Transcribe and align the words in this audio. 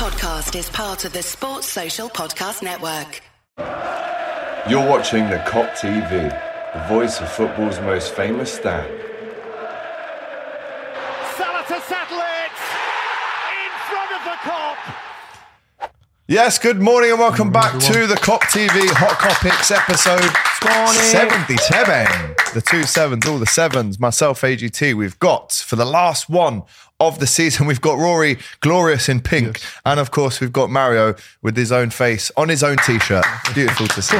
podcast 0.00 0.58
is 0.58 0.70
part 0.70 1.04
of 1.04 1.12
the 1.12 1.22
Sports 1.22 1.66
Social 1.66 2.08
Podcast 2.08 2.62
Network. 2.62 3.20
You're 4.66 4.88
watching 4.88 5.28
the 5.28 5.36
Kop 5.46 5.72
TV, 5.72 6.08
the 6.72 6.88
voice 6.88 7.20
of 7.20 7.30
football's 7.30 7.78
most 7.80 8.14
famous 8.14 8.50
stand. 8.50 8.88
Salah 11.36 11.64
to 11.68 11.78
settle 11.82 12.16
it 12.16 12.56
in 13.60 13.72
front 13.90 14.12
of 14.12 14.24
the 14.24 14.36
Kop. 14.40 14.78
Yes, 16.26 16.58
good 16.58 16.80
morning 16.80 17.10
and 17.10 17.20
welcome 17.20 17.52
back 17.52 17.78
to 17.78 18.06
the 18.06 18.14
Kop 18.14 18.40
TV 18.44 18.80
Hot 18.94 19.18
Kopics 19.18 19.70
episode 19.70 20.32
77. 20.62 22.36
The 22.54 22.62
two 22.62 22.84
sevens, 22.84 23.26
all 23.26 23.38
the 23.38 23.44
sevens. 23.44 24.00
Myself, 24.00 24.40
AGT, 24.40 24.94
we've 24.94 25.18
got 25.18 25.52
for 25.52 25.76
the 25.76 25.84
last 25.84 26.30
one 26.30 26.62
of 27.00 27.18
the 27.18 27.26
season, 27.26 27.66
we've 27.70 27.80
got 27.80 27.98
Rory 27.98 28.38
glorious 28.60 29.08
in 29.08 29.20
pink. 29.20 29.60
And 29.84 29.98
of 29.98 30.10
course, 30.10 30.40
we've 30.40 30.52
got 30.52 30.70
Mario 30.70 31.14
with 31.42 31.56
his 31.56 31.72
own 31.72 31.90
face 31.90 32.30
on 32.36 32.48
his 32.48 32.62
own 32.62 32.76
t 32.86 32.98
shirt. 32.98 33.24
Beautiful 33.54 33.88
to 33.88 34.02
see. 34.02 34.18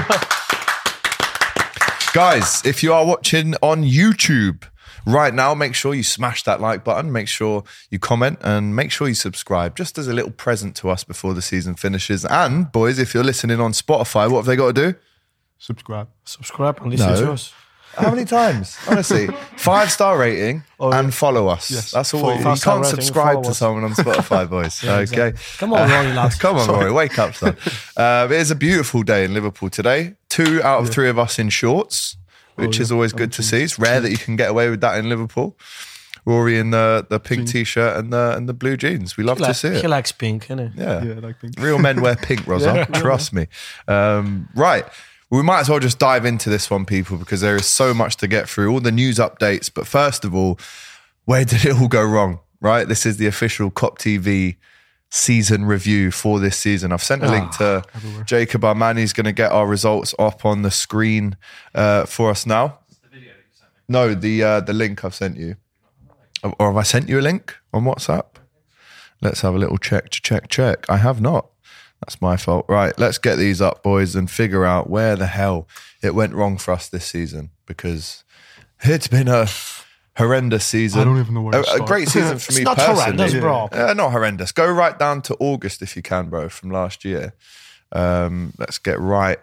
Guys, 2.12 2.60
if 2.66 2.82
you 2.82 2.92
are 2.92 3.06
watching 3.06 3.54
on 3.62 3.84
YouTube, 3.84 4.64
Right 5.06 5.32
now, 5.32 5.54
make 5.54 5.74
sure 5.74 5.94
you 5.94 6.02
smash 6.02 6.42
that 6.42 6.60
like 6.60 6.84
button, 6.84 7.10
make 7.10 7.26
sure 7.26 7.64
you 7.90 7.98
comment, 7.98 8.38
and 8.42 8.76
make 8.76 8.90
sure 8.92 9.08
you 9.08 9.14
subscribe 9.14 9.74
just 9.74 9.96
as 9.96 10.06
a 10.08 10.12
little 10.12 10.30
present 10.30 10.76
to 10.76 10.90
us 10.90 11.04
before 11.04 11.32
the 11.32 11.40
season 11.40 11.74
finishes. 11.74 12.26
And, 12.26 12.70
boys, 12.70 12.98
if 12.98 13.14
you're 13.14 13.24
listening 13.24 13.60
on 13.60 13.72
Spotify, 13.72 14.30
what 14.30 14.40
have 14.40 14.44
they 14.44 14.56
got 14.56 14.74
to 14.74 14.92
do? 14.92 14.98
Subscribe. 15.56 16.08
Subscribe 16.24 16.80
and 16.82 16.90
listen 16.90 17.08
No. 17.14 17.20
to 17.24 17.32
us. 17.32 17.52
How 17.94 18.10
many 18.10 18.24
times? 18.24 18.78
Honestly, 18.88 19.26
five 19.56 19.90
star 19.90 20.18
rating 20.18 20.62
and 20.78 21.12
follow 21.12 21.48
us. 21.48 21.70
Yes. 21.70 21.90
That's 21.90 22.14
all. 22.14 22.20
Follow. 22.20 22.54
You 22.54 22.60
can't 22.60 22.86
subscribe 22.86 23.42
to 23.44 23.54
someone 23.54 23.84
on 23.84 23.92
Spotify, 23.92 24.48
boys. 24.50 24.84
okay. 24.84 25.32
Come 25.58 25.72
on, 25.72 25.88
Rory, 25.90 26.12
lads. 26.12 26.34
Come 26.38 26.56
on, 26.56 26.68
Rory, 26.68 26.92
wake 26.92 27.18
up, 27.18 27.34
son. 27.34 27.56
Uh, 27.96 28.28
it 28.30 28.36
is 28.36 28.50
a 28.50 28.54
beautiful 28.54 29.02
day 29.02 29.24
in 29.24 29.34
Liverpool 29.34 29.70
today. 29.70 30.14
Two 30.28 30.62
out 30.62 30.80
of 30.80 30.90
three 30.90 31.08
of 31.08 31.18
us 31.18 31.38
in 31.38 31.48
shorts, 31.48 32.16
which 32.54 32.76
yeah. 32.76 32.82
is 32.82 32.92
always 32.92 33.12
good 33.12 33.32
to 33.32 33.42
see. 33.42 33.62
It's 33.62 33.78
rare 33.78 34.00
that 34.00 34.10
you 34.10 34.18
can 34.18 34.36
get 34.36 34.50
away 34.50 34.70
with 34.70 34.80
that 34.80 34.98
in 34.98 35.08
Liverpool. 35.08 35.56
Rory 36.24 36.58
in 36.58 36.70
the, 36.70 37.06
the 37.08 37.18
pink 37.18 37.48
t-shirt 37.48 37.96
and 37.96 38.12
the 38.12 38.34
and 38.36 38.48
the 38.48 38.52
blue 38.52 38.76
jeans. 38.76 39.16
We 39.16 39.24
love 39.24 39.38
He, 39.38 39.44
to 39.44 39.48
like, 39.48 39.56
see 39.56 39.80
he 39.80 39.86
likes 39.88 40.12
pink, 40.12 40.46
innit? 40.48 40.76
Yeah. 40.76 41.02
Yeah, 41.02 41.14
like 41.20 41.40
pink. 41.40 41.54
Real 41.58 41.78
men 41.78 42.00
wear 42.00 42.16
pink, 42.16 42.46
Rosa. 42.46 42.86
Trust 42.92 43.32
me. 43.32 43.46
Um, 43.88 44.48
right. 44.54 44.84
We 45.30 45.42
might 45.42 45.60
as 45.60 45.68
well 45.68 45.78
just 45.78 45.98
dive 45.98 46.24
into 46.24 46.50
this 46.50 46.70
one, 46.70 46.84
people, 46.84 47.16
because 47.16 47.40
there 47.40 47.56
is 47.56 47.66
so 47.66 47.94
much 47.94 48.16
to 48.16 48.26
get 48.26 48.48
through. 48.48 48.72
All 48.72 48.80
the 48.80 48.90
news 48.92 49.18
updates. 49.18 49.70
But 49.72 49.86
first 49.86 50.24
of 50.24 50.34
all, 50.34 50.58
where 51.24 51.44
did 51.44 51.64
it 51.64 51.76
all 51.76 51.88
go 51.88 52.04
wrong? 52.04 52.40
Right. 52.60 52.86
This 52.86 53.06
is 53.06 53.16
the 53.16 53.26
official 53.26 53.70
Kop 53.70 53.98
TV 53.98 54.56
season 55.10 55.64
review 55.64 56.10
for 56.10 56.38
this 56.38 56.56
season. 56.56 56.92
I've 56.92 57.02
sent 57.02 57.22
a 57.22 57.30
link 57.30 57.50
to 57.58 57.82
Jacob 58.26 58.62
Armani's 58.62 59.12
going 59.12 59.24
to 59.24 59.32
get 59.32 59.50
our 59.50 59.66
results 59.66 60.14
up 60.18 60.44
on 60.44 60.62
the 60.62 60.70
screen 60.70 61.36
uh, 61.74 62.06
for 62.06 62.30
us 62.30 62.46
now. 62.46 62.78
No, 63.88 64.14
the 64.14 64.42
uh, 64.42 64.60
the 64.60 64.72
link 64.72 65.04
I've 65.04 65.14
sent 65.14 65.36
you. 65.36 65.56
Or 66.58 66.68
have 66.68 66.76
I 66.76 66.82
sent 66.84 67.08
you 67.08 67.18
a 67.18 67.22
link 67.22 67.56
on 67.72 67.84
WhatsApp? 67.84 68.26
Let's 69.20 69.42
have 69.42 69.54
a 69.54 69.58
little 69.58 69.78
check, 69.78 70.10
check, 70.10 70.48
check. 70.48 70.88
I 70.88 70.96
have 70.96 71.20
not. 71.20 71.49
That's 72.00 72.20
my 72.20 72.36
fault. 72.36 72.66
Right, 72.68 72.98
let's 72.98 73.18
get 73.18 73.36
these 73.36 73.60
up, 73.60 73.82
boys, 73.82 74.14
and 74.16 74.30
figure 74.30 74.64
out 74.64 74.88
where 74.88 75.16
the 75.16 75.26
hell 75.26 75.68
it 76.02 76.14
went 76.14 76.34
wrong 76.34 76.56
for 76.56 76.72
us 76.72 76.88
this 76.88 77.04
season 77.04 77.50
because 77.66 78.24
it's 78.82 79.06
been 79.08 79.28
a 79.28 79.46
horrendous 80.16 80.64
season. 80.64 81.00
I 81.00 81.04
don't 81.04 81.18
even 81.20 81.34
know 81.34 81.42
where 81.42 81.62
to 81.62 81.70
a, 81.70 81.82
a 81.82 81.86
great 81.86 82.08
season 82.08 82.38
for 82.38 82.52
me 82.52 82.58
It's 82.58 82.64
not 82.64 82.76
personally. 82.78 83.02
horrendous, 83.02 83.34
bro. 83.34 83.68
Uh, 83.72 83.94
not 83.94 84.12
horrendous. 84.12 84.52
Go 84.52 84.70
right 84.70 84.98
down 84.98 85.22
to 85.22 85.36
August 85.40 85.82
if 85.82 85.94
you 85.96 86.02
can, 86.02 86.28
bro, 86.30 86.48
from 86.48 86.70
last 86.70 87.04
year. 87.04 87.34
Um, 87.92 88.54
let's 88.58 88.78
get 88.78 88.98
right 88.98 89.38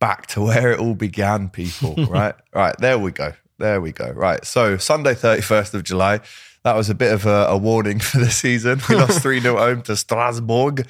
back 0.00 0.26
to 0.28 0.40
where 0.42 0.72
it 0.72 0.78
all 0.78 0.94
began, 0.94 1.48
people. 1.50 1.94
right, 2.08 2.34
right. 2.54 2.74
There 2.78 2.98
we 2.98 3.12
go. 3.12 3.32
There 3.58 3.80
we 3.80 3.92
go. 3.92 4.10
Right. 4.10 4.44
So 4.44 4.76
Sunday, 4.76 5.14
thirty 5.14 5.42
first 5.42 5.74
of 5.74 5.82
July. 5.84 6.20
That 6.64 6.76
was 6.76 6.90
a 6.90 6.94
bit 6.94 7.12
of 7.12 7.24
a, 7.24 7.46
a 7.48 7.56
warning 7.56 7.98
for 8.00 8.18
the 8.18 8.30
season. 8.30 8.80
We 8.88 8.96
lost 8.96 9.20
three 9.22 9.40
0 9.40 9.56
home 9.56 9.82
to 9.82 9.96
Strasbourg. 9.96 10.86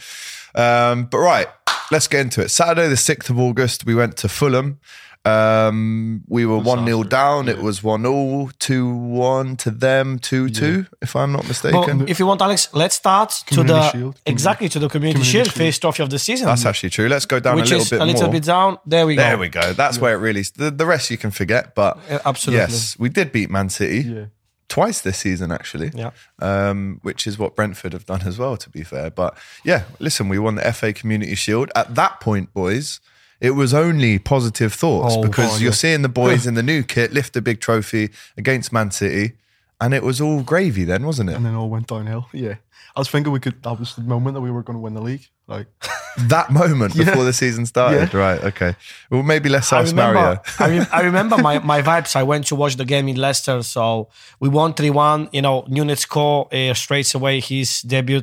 Um, 0.55 1.05
but 1.07 1.19
right, 1.19 1.47
let's 1.91 2.09
get 2.09 2.21
into 2.21 2.41
it. 2.41 2.51
Saturday, 2.51 2.89
the 2.89 2.97
sixth 2.97 3.31
of 3.31 3.39
August, 3.39 3.87
we 3.87 3.95
went 3.95 4.17
to 4.19 4.29
Fulham. 4.29 4.81
Um, 5.25 6.23
we 6.29 6.47
were 6.47 6.57
one 6.57 6.87
0 6.87 7.03
Disaster. 7.03 7.09
down. 7.09 7.49
It 7.49 7.59
was 7.59 7.83
one 7.83 8.03
0 8.03 8.51
two 8.59 8.89
one 8.95 9.57
to 9.59 9.71
them, 9.71 10.19
two 10.19 10.49
two, 10.49 10.87
if 11.03 11.15
I'm 11.17 11.33
not 11.33 11.47
mistaken. 11.47 11.99
But 11.99 12.09
if 12.09 12.19
you 12.19 12.27
want, 12.27 12.41
Alex, 12.41 12.69
let's 12.73 12.95
start 12.95 13.31
to 13.49 13.63
the 13.63 13.91
Shield. 13.91 14.19
exactly 14.25 14.69
to 14.71 14.79
the 14.79 14.89
community, 14.89 15.19
Community 15.21 15.31
shield, 15.31 15.47
Shield. 15.49 15.67
first 15.67 15.83
trophy 15.83 16.03
of 16.03 16.09
the 16.11 16.19
season, 16.19 16.47
That's 16.47 16.65
actually 16.65 16.91
true. 16.91 17.09
Let's 17.09 17.27
go 17.27 17.41
down 17.41 17.57
which 17.57 17.67
a 17.67 17.77
little 17.77 17.83
is 17.83 17.91
bit 17.91 18.01
a 18.01 18.05
little 18.07 18.23
more. 18.23 18.33
bit 18.33 18.45
down. 18.45 18.79
There 18.87 19.07
we 19.07 19.17
go. 19.17 19.23
There 19.23 19.37
we 19.39 19.49
go. 19.49 19.73
That's 19.75 19.99
where 19.99 20.15
it 20.15 20.19
really. 20.19 20.45
The, 20.57 20.71
the 20.71 20.87
rest 20.87 21.11
you 21.11 21.19
can 21.19 21.31
forget, 21.31 21.75
but 21.75 21.99
Yeah, 22.09 22.21
absolutely. 22.25 22.61
yes, 22.61 22.99
we 22.99 23.09
did 23.11 23.31
beat 23.33 23.51
Man 23.51 23.69
City 23.69 24.09
Yeah. 24.09 24.25
Twice 24.69 25.01
this 25.01 25.19
season, 25.19 25.51
actually. 25.51 25.91
Yeah. 25.95 26.11
Um, 26.41 27.01
which 27.03 27.27
is 27.27 27.39
what 27.39 27.57
Brentford 27.57 27.93
have 27.93 28.07
done 28.07 28.23
as 28.23 28.39
well, 28.39 28.57
to 28.59 28.71
be 28.71 28.83
fair. 28.85 29.11
But 29.11 29.37
yeah, 29.65 29.85
listen, 29.99 30.29
we 30.29 30.39
won 30.39 30.55
the 30.57 30.73
FA 30.73 30.93
Community 30.93 31.35
Shield. 31.35 31.71
At 31.75 31.95
that 31.95 32.21
point, 32.21 32.53
boys, 32.53 33.01
it 33.41 33.53
was 33.53 33.73
only 33.73 34.19
positive 34.19 34.75
thoughts 34.75 35.15
Oh, 35.17 35.23
because 35.23 35.53
God, 35.53 35.61
you're 35.61 35.71
yeah. 35.71 35.75
seeing 35.75 36.03
the 36.03 36.09
boys 36.09 36.47
in 36.49 36.55
the 36.55 36.63
new 36.63 36.83
kit 36.83 37.13
lift 37.13 37.37
a 37.37 37.41
big 37.41 37.61
trophy 37.61 38.11
against 38.37 38.73
Man 38.73 38.91
City, 38.91 39.35
and 39.81 39.95
it 39.95 40.03
was 40.03 40.21
all 40.21 40.43
gravy 40.43 40.85
then, 40.85 41.05
wasn't 41.07 41.31
it? 41.31 41.35
And 41.37 41.45
then 41.47 41.55
all 41.55 41.69
went 41.71 41.87
downhill. 41.87 42.29
Yeah. 42.33 42.57
I 42.97 43.01
was 43.01 43.09
thinking 43.09 43.33
we 43.33 43.39
could, 43.39 43.63
that 43.63 43.79
was 43.79 43.95
the 43.95 44.03
moment 44.03 44.35
that 44.35 44.41
we 44.41 44.51
were 44.51 44.63
going 44.63 44.75
to 44.77 44.81
win 44.81 44.95
the 44.95 45.01
league. 45.03 45.27
Like, 45.47 45.69
that 46.19 46.51
moment 46.51 46.95
Yeah. 46.97 47.05
before 47.05 47.23
the 47.23 47.33
season 47.33 47.65
started, 47.65 48.13
Yeah. 48.13 48.19
right? 48.19 48.45
Okay. 48.45 48.75
Well, 49.11 49.23
maybe 49.23 49.49
let's 49.49 49.73
I 49.73 49.81
ask 49.83 49.91
remember, 49.91 50.15
Mario. 50.21 50.43
I, 50.59 50.69
re- 50.69 50.87
I 50.93 51.01
remember 51.11 51.39
my, 51.39 51.59
my 51.61 51.81
vibes. 51.83 52.17
I 52.17 52.25
went 52.25 52.47
to 52.49 52.57
watch 52.57 52.75
the 52.77 52.85
game 52.85 53.07
in 53.09 53.17
Leicester, 53.17 53.63
so 53.63 54.09
we 54.41 54.49
won 54.49 54.75
three 54.75 54.91
one. 54.91 55.29
You 55.33 55.43
know, 55.43 55.65
Nunez 55.69 56.01
score 56.01 56.49
uh, 56.53 56.75
straight 56.75 57.15
away 57.15 57.39
his 57.41 57.83
debut, 57.83 58.23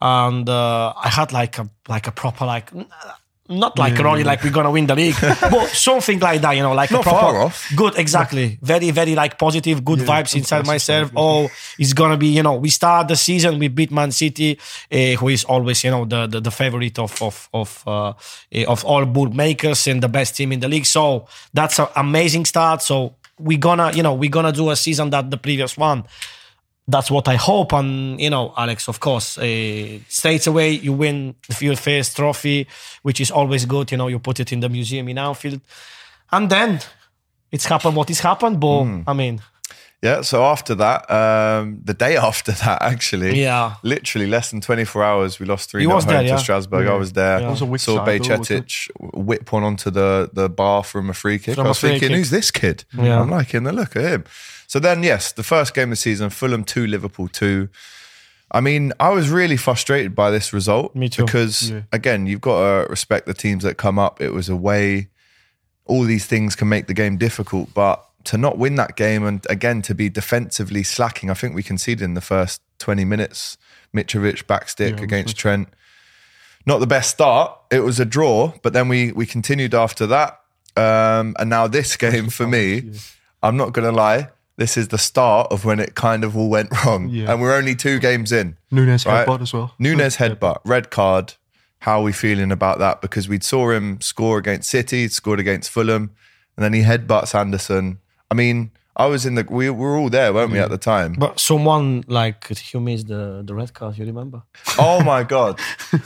and 0.00 0.48
uh, 0.48 0.92
I 0.96 1.08
had 1.08 1.32
like 1.32 1.58
a 1.58 1.68
like 1.88 2.06
a 2.06 2.12
proper 2.12 2.46
like. 2.46 2.70
Not 3.58 3.78
like 3.78 3.94
Yeah. 3.96 4.02
Ronnie, 4.04 4.24
like 4.24 4.42
we're 4.42 4.50
gonna 4.50 4.70
win 4.70 4.86
the 4.86 4.94
league, 4.94 5.16
but 5.20 5.68
something 5.68 6.18
like 6.20 6.40
that, 6.40 6.52
you 6.56 6.62
know, 6.62 6.72
like 6.74 6.90
Not 6.90 7.04
far 7.04 7.36
off. 7.36 7.70
good, 7.76 7.98
exactly, 7.98 8.58
very, 8.62 8.90
very 8.90 9.14
like 9.14 9.38
positive, 9.38 9.84
good 9.84 10.00
vibes 10.00 10.34
inside 10.34 10.66
myself. 10.66 11.10
Oh, 11.16 11.50
it's 11.78 11.92
gonna 11.92 12.16
be, 12.16 12.28
you 12.28 12.42
know, 12.42 12.54
we 12.54 12.70
start 12.70 13.08
the 13.08 13.16
season, 13.16 13.58
we 13.58 13.68
beat 13.68 13.90
Man 13.90 14.10
City, 14.12 14.58
uh, 14.90 14.96
who 15.18 15.28
is 15.28 15.44
always, 15.44 15.84
you 15.84 15.90
know, 15.90 16.04
the 16.04 16.26
the, 16.26 16.40
the 16.40 16.50
favorite 16.50 16.98
of 16.98 17.20
of 17.22 17.48
of 17.52 17.82
uh, 17.86 18.12
eh, 18.50 18.64
of 18.66 18.84
all 18.84 19.04
bookmakers 19.04 19.86
and 19.86 20.02
the 20.02 20.08
best 20.08 20.36
team 20.36 20.52
in 20.52 20.60
the 20.60 20.68
league. 20.68 20.86
So 20.86 21.26
that's 21.52 21.78
an 21.78 21.86
amazing 21.96 22.44
start. 22.46 22.82
So 22.82 23.14
we're 23.38 23.58
gonna, 23.58 23.92
you 23.92 24.02
know, 24.02 24.14
we're 24.14 24.30
gonna 24.30 24.52
do 24.52 24.70
a 24.70 24.76
season 24.76 25.10
that 25.10 25.30
the 25.30 25.36
previous 25.36 25.76
one. 25.76 26.04
That's 26.88 27.10
what 27.10 27.28
I 27.28 27.36
hope. 27.36 27.72
And, 27.72 28.20
you 28.20 28.28
know, 28.30 28.52
Alex, 28.56 28.88
of 28.88 28.98
course, 28.98 29.38
uh, 29.38 29.98
straight 30.08 30.46
away 30.46 30.70
you 30.72 30.92
win 30.92 31.34
your 31.60 31.76
first 31.76 32.16
trophy, 32.16 32.66
which 33.02 33.20
is 33.20 33.30
always 33.30 33.64
good. 33.66 33.90
You 33.92 33.98
know, 33.98 34.08
you 34.08 34.18
put 34.18 34.40
it 34.40 34.52
in 34.52 34.60
the 34.60 34.68
museum 34.68 35.08
in 35.08 35.16
Anfield. 35.18 35.60
And 36.32 36.50
then 36.50 36.80
it's 37.52 37.66
happened 37.66 37.94
what 37.94 38.10
is 38.10 38.20
happened. 38.20 38.58
But, 38.58 38.82
Hmm. 38.84 39.00
I 39.06 39.12
mean, 39.12 39.40
Yeah, 40.04 40.22
so 40.22 40.42
after 40.44 40.74
that, 40.74 41.08
um, 41.08 41.78
the 41.84 41.94
day 41.94 42.16
after 42.30 42.50
that, 42.50 42.82
actually, 42.82 43.40
Yeah. 43.40 43.74
literally 43.84 44.26
less 44.26 44.50
than 44.50 44.60
24 44.60 45.04
hours, 45.04 45.38
we 45.38 45.46
lost 45.46 45.70
3 45.70 45.82
You 45.82 45.88
0 45.90 45.94
was 45.94 46.04
home 46.04 46.14
there, 46.14 46.22
to 46.22 46.28
yeah. 46.30 46.36
Strasbourg. 46.38 46.88
I 46.88 46.94
was 46.96 47.12
there. 47.12 47.38
Yeah. 47.40 47.50
was 47.50 47.60
a 47.60 47.66
which 47.66 47.82
Saw 47.82 47.98
side, 48.04 48.22
though, 48.24 48.38
was 48.38 48.50
it? 48.50 48.64
Bajcetic 48.66 48.90
whip 49.14 49.52
one 49.52 49.62
onto 49.62 49.90
the, 49.92 50.28
the 50.32 50.48
bar 50.48 50.82
from 50.82 51.08
a 51.08 51.14
free 51.14 51.38
kick. 51.38 51.54
From 51.54 51.66
I 51.66 51.68
a 51.68 51.70
was 51.70 51.78
thinking, 51.78 52.08
kick. 52.08 52.16
who's 52.16 52.30
this 52.30 52.50
kid? 52.50 52.84
Yeah. 52.98 53.20
I'm 53.20 53.30
liking 53.30 53.62
the 53.62 53.72
look 53.72 53.94
of 53.94 54.02
him. 54.02 54.24
So 54.72 54.78
then, 54.78 55.02
yes, 55.02 55.32
the 55.32 55.42
first 55.42 55.74
game 55.74 55.88
of 55.88 55.90
the 55.90 55.96
season, 55.96 56.30
Fulham 56.30 56.64
2, 56.64 56.86
Liverpool 56.86 57.28
2. 57.28 57.68
I 58.52 58.62
mean, 58.62 58.94
I 58.98 59.10
was 59.10 59.28
really 59.28 59.58
frustrated 59.58 60.14
by 60.14 60.30
this 60.30 60.54
result. 60.54 60.96
Me 60.96 61.10
too. 61.10 61.26
Because, 61.26 61.70
Yeah. 61.70 61.82
again, 61.92 62.24
you've 62.26 62.40
got 62.40 62.58
to 62.60 62.88
respect 62.88 63.26
the 63.26 63.34
teams 63.34 63.64
that 63.64 63.76
come 63.76 63.98
up. 63.98 64.22
It 64.22 64.30
was 64.30 64.48
away 64.48 65.08
all 65.84 66.04
these 66.04 66.24
things 66.24 66.56
can 66.56 66.70
make 66.70 66.86
the 66.86 66.94
game 66.94 67.18
difficult. 67.18 67.74
But 67.74 68.02
to 68.24 68.38
not 68.38 68.56
win 68.56 68.76
that 68.76 68.96
game 68.96 69.26
and 69.26 69.46
again 69.50 69.82
to 69.82 69.94
be 69.94 70.08
defensively 70.08 70.82
slacking, 70.82 71.28
I 71.28 71.34
think 71.34 71.54
we 71.54 71.62
conceded 71.62 72.00
in 72.02 72.14
the 72.14 72.22
first 72.22 72.62
20 72.78 73.04
minutes. 73.04 73.58
Mitrovic 73.94 74.46
backstick 74.46 74.96
Yeah, 74.96 75.04
against 75.04 75.36
Trent. 75.36 75.68
Not 76.64 76.78
the 76.80 76.86
best 76.86 77.10
start. 77.10 77.54
It 77.70 77.80
was 77.80 78.00
a 78.00 78.06
draw, 78.06 78.54
but 78.62 78.72
then 78.72 78.88
we 78.88 79.12
we 79.12 79.26
continued 79.26 79.74
after 79.74 80.06
that. 80.06 80.40
Um, 80.78 81.36
and 81.38 81.50
now 81.50 81.66
this 81.68 81.94
game 81.98 82.30
for 82.30 82.46
me, 82.46 82.90
I'm 83.42 83.58
not 83.58 83.74
gonna 83.74 83.92
lie, 83.92 84.30
this 84.62 84.76
is 84.76 84.88
the 84.88 84.98
start 84.98 85.50
of 85.50 85.64
when 85.64 85.80
it 85.80 85.94
kind 85.96 86.22
of 86.22 86.36
all 86.36 86.48
went 86.48 86.70
wrong. 86.84 87.08
Yeah. 87.08 87.30
And 87.32 87.40
we're 87.42 87.56
only 87.56 87.74
two 87.74 87.98
games 87.98 88.30
in. 88.30 88.56
Nunez 88.70 89.04
Right. 89.04 89.26
headbutt 89.26 89.42
as 89.42 89.52
well. 89.52 89.74
Nunez 89.78 90.16
headbutt, 90.18 90.58
red 90.64 90.88
card. 90.90 91.34
How 91.80 91.98
are 91.98 92.04
we 92.04 92.12
feeling 92.12 92.52
about 92.52 92.78
that? 92.78 93.00
Because 93.00 93.28
we 93.28 93.40
saw 93.40 93.70
him 93.70 94.00
score 94.00 94.38
against 94.38 94.70
City, 94.70 95.08
scored 95.08 95.40
against 95.40 95.68
Fulham, 95.68 96.12
and 96.56 96.62
then 96.64 96.72
he 96.74 96.82
headbutts 96.82 97.34
Anderson. 97.34 97.98
I 98.30 98.34
mean, 98.34 98.70
I 98.94 99.06
was 99.06 99.24
in 99.24 99.34
the. 99.36 99.46
We 99.48 99.70
were 99.70 99.96
all 99.96 100.10
there, 100.10 100.32
weren't 100.34 100.52
we, 100.52 100.58
at 100.58 100.68
the 100.70 100.76
time? 100.78 101.14
But 101.14 101.40
someone 101.40 102.04
like 102.08 102.46
who 102.72 102.80
missed 102.80 103.08
the 103.08 103.42
the 103.44 103.54
red 103.54 103.72
card, 103.72 103.96
you 103.96 104.04
remember? 104.04 104.42
Oh 104.78 105.02
my 105.02 105.22
god! 105.22 105.58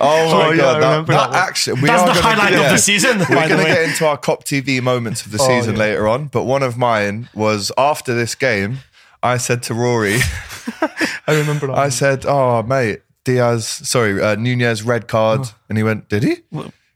Oh 0.00 0.32
my 0.32 0.46
Oh, 0.46 0.50
yeah, 0.52 0.52
I 0.52 0.56
god! 0.56 0.82
That, 0.82 0.88
remember 0.90 1.12
that 1.12 1.18
that 1.18 1.30
one. 1.30 1.48
actually, 1.48 1.80
we 1.82 1.88
That's 1.88 2.02
are 2.02 2.06
the 2.14 2.20
gonna 2.20 2.36
highlight 2.36 2.50
get- 2.52 2.64
of 2.66 2.70
the 2.70 2.78
season. 2.78 3.18
by 3.18 3.24
We're 3.28 3.42
the 3.42 3.48
going 3.48 3.48
to 3.48 3.56
way. 3.64 3.74
get 3.74 3.88
into 3.88 4.06
our 4.06 4.16
Kop 4.16 4.44
TV 4.44 4.80
moments 4.80 5.26
of 5.26 5.32
the 5.32 5.38
season 5.40 5.72
yeah. 5.74 5.80
later 5.80 6.06
on, 6.06 6.28
but 6.28 6.44
one 6.44 6.62
of 6.62 6.78
mine 6.78 7.28
was 7.34 7.72
after 7.76 8.14
this 8.14 8.36
game. 8.36 8.78
I 9.24 9.38
said 9.38 9.64
to 9.64 9.74
Rory, 9.74 10.18
I 11.26 11.34
remember 11.34 11.66
that. 11.66 11.76
I 11.76 11.88
said, 11.88 12.24
"Oh 12.28 12.62
mate, 12.62 13.02
Diaz, 13.24 13.66
sorry, 13.66 14.22
uh, 14.22 14.36
Nunez 14.36 14.84
red 14.84 15.08
card," 15.08 15.40
Oh. 15.42 15.54
and 15.68 15.76
he 15.76 15.82
went, 15.82 16.08
"Did 16.08 16.22
he?" 16.22 16.36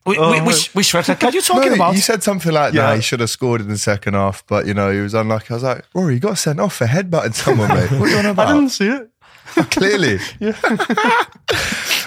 Wh- 0.04 0.16
wh- 0.16 0.46
which 0.46 0.74
which 0.74 0.94
are 0.94 1.00
you 1.02 1.14
No, 1.34 1.40
talking 1.40 1.72
about? 1.74 1.94
you 1.94 2.00
said 2.00 2.22
something 2.22 2.52
like, 2.52 2.74
"Nah, 2.74 2.90
Yeah. 2.90 2.96
he 2.96 3.00
should 3.02 3.20
have 3.20 3.30
scored 3.30 3.60
in 3.60 3.68
the 3.68 3.78
second 3.78 4.14
half," 4.14 4.44
but 4.48 4.66
you 4.66 4.74
know 4.74 4.90
he 4.90 4.98
was 5.00 5.14
unlucky. 5.14 5.46
I 5.50 5.54
was 5.54 5.62
like, 5.62 5.84
"Rory, 5.94 6.14
you 6.14 6.20
got 6.20 6.38
sent 6.38 6.58
off 6.60 6.74
for 6.74 6.86
headbutting 6.86 7.34
someone, 7.34 7.68
mate. 7.68 7.90
What 7.92 8.08
are 8.08 8.08
you 8.08 8.16
on 8.18 8.26
I 8.26 8.30
about?" 8.30 8.48
didn't 8.54 8.70
see 8.70 8.88
it. 8.88 9.08
Clearly. 9.70 10.18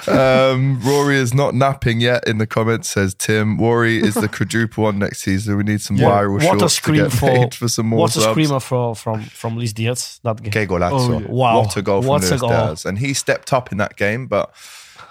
um, 0.07 0.79
Rory 0.81 1.17
is 1.17 1.33
not 1.33 1.53
napping 1.53 1.99
yet 1.99 2.27
in 2.27 2.37
the 2.37 2.47
comments, 2.47 2.89
says 2.89 3.13
Tim. 3.13 3.57
Rory 3.57 3.97
is 3.99 4.15
the 4.15 4.27
quadruple 4.27 4.83
one 4.85 4.99
next 4.99 5.19
season. 5.21 5.57
We 5.57 5.63
need 5.63 5.81
some 5.81 5.97
viral 5.97 6.33
what 6.33 6.43
a 6.43 6.45
shorts 6.45 6.61
to 6.63 6.69
scream 6.69 7.03
get 7.03 7.11
for, 7.11 7.51
for 7.51 7.67
some 7.67 7.87
more 7.87 7.99
what 7.99 8.09
a 8.15 8.19
subs. 8.21 8.25
screamer 8.31 8.59
for 8.59 8.95
from 8.95 9.21
from 9.23 9.55
Luis 9.57 9.73
Diaz 9.73 10.19
that 10.23 10.41
game. 10.41 10.51
Que 10.51 10.65
golazo. 10.67 10.91
Oh, 11.15 11.19
yeah. 11.19 11.27
Wow. 11.27 11.59
What 11.61 11.77
a 11.77 11.81
goal 11.81 12.01
from 12.01 12.11
a 12.11 12.17
Luis. 12.17 12.41
Diaz. 12.41 12.85
And 12.85 12.97
he 12.99 13.13
stepped 13.13 13.53
up 13.53 13.71
in 13.71 13.77
that 13.77 13.95
game, 13.95 14.27
but 14.27 14.53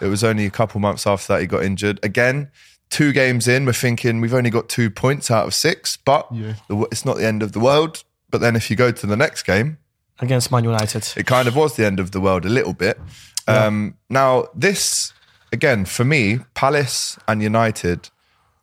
it 0.00 0.06
was 0.06 0.24
only 0.24 0.46
a 0.46 0.50
couple 0.50 0.80
months 0.80 1.06
after 1.06 1.34
that 1.34 1.40
he 1.40 1.46
got 1.46 1.64
injured. 1.64 2.00
Again, 2.02 2.50
two 2.90 3.12
games 3.12 3.48
in, 3.48 3.64
we're 3.66 3.72
thinking 3.72 4.20
we've 4.20 4.34
only 4.34 4.50
got 4.50 4.68
two 4.68 4.90
points 4.90 5.30
out 5.30 5.46
of 5.46 5.54
six, 5.54 5.96
but 5.96 6.26
Yeah. 6.32 6.54
it's 6.90 7.04
not 7.04 7.16
the 7.16 7.26
end 7.26 7.42
of 7.42 7.52
the 7.52 7.60
world. 7.60 8.04
But 8.30 8.40
then 8.40 8.56
if 8.56 8.70
you 8.70 8.76
go 8.76 8.90
to 8.90 9.06
the 9.06 9.16
next 9.16 9.44
game, 9.44 9.78
against 10.20 10.50
Man 10.50 10.64
United. 10.64 11.12
it 11.16 11.26
kind 11.26 11.48
of 11.48 11.56
was 11.56 11.76
the 11.76 11.84
end 11.84 11.98
of 12.00 12.10
the 12.12 12.20
world 12.20 12.44
a 12.44 12.48
little 12.48 12.72
bit. 12.72 13.00
Um, 13.46 13.96
now, 14.08 14.46
this, 14.54 15.12
again, 15.52 15.84
for 15.84 16.04
me, 16.04 16.38
Palace 16.54 17.18
and 17.28 17.42
United 17.42 18.08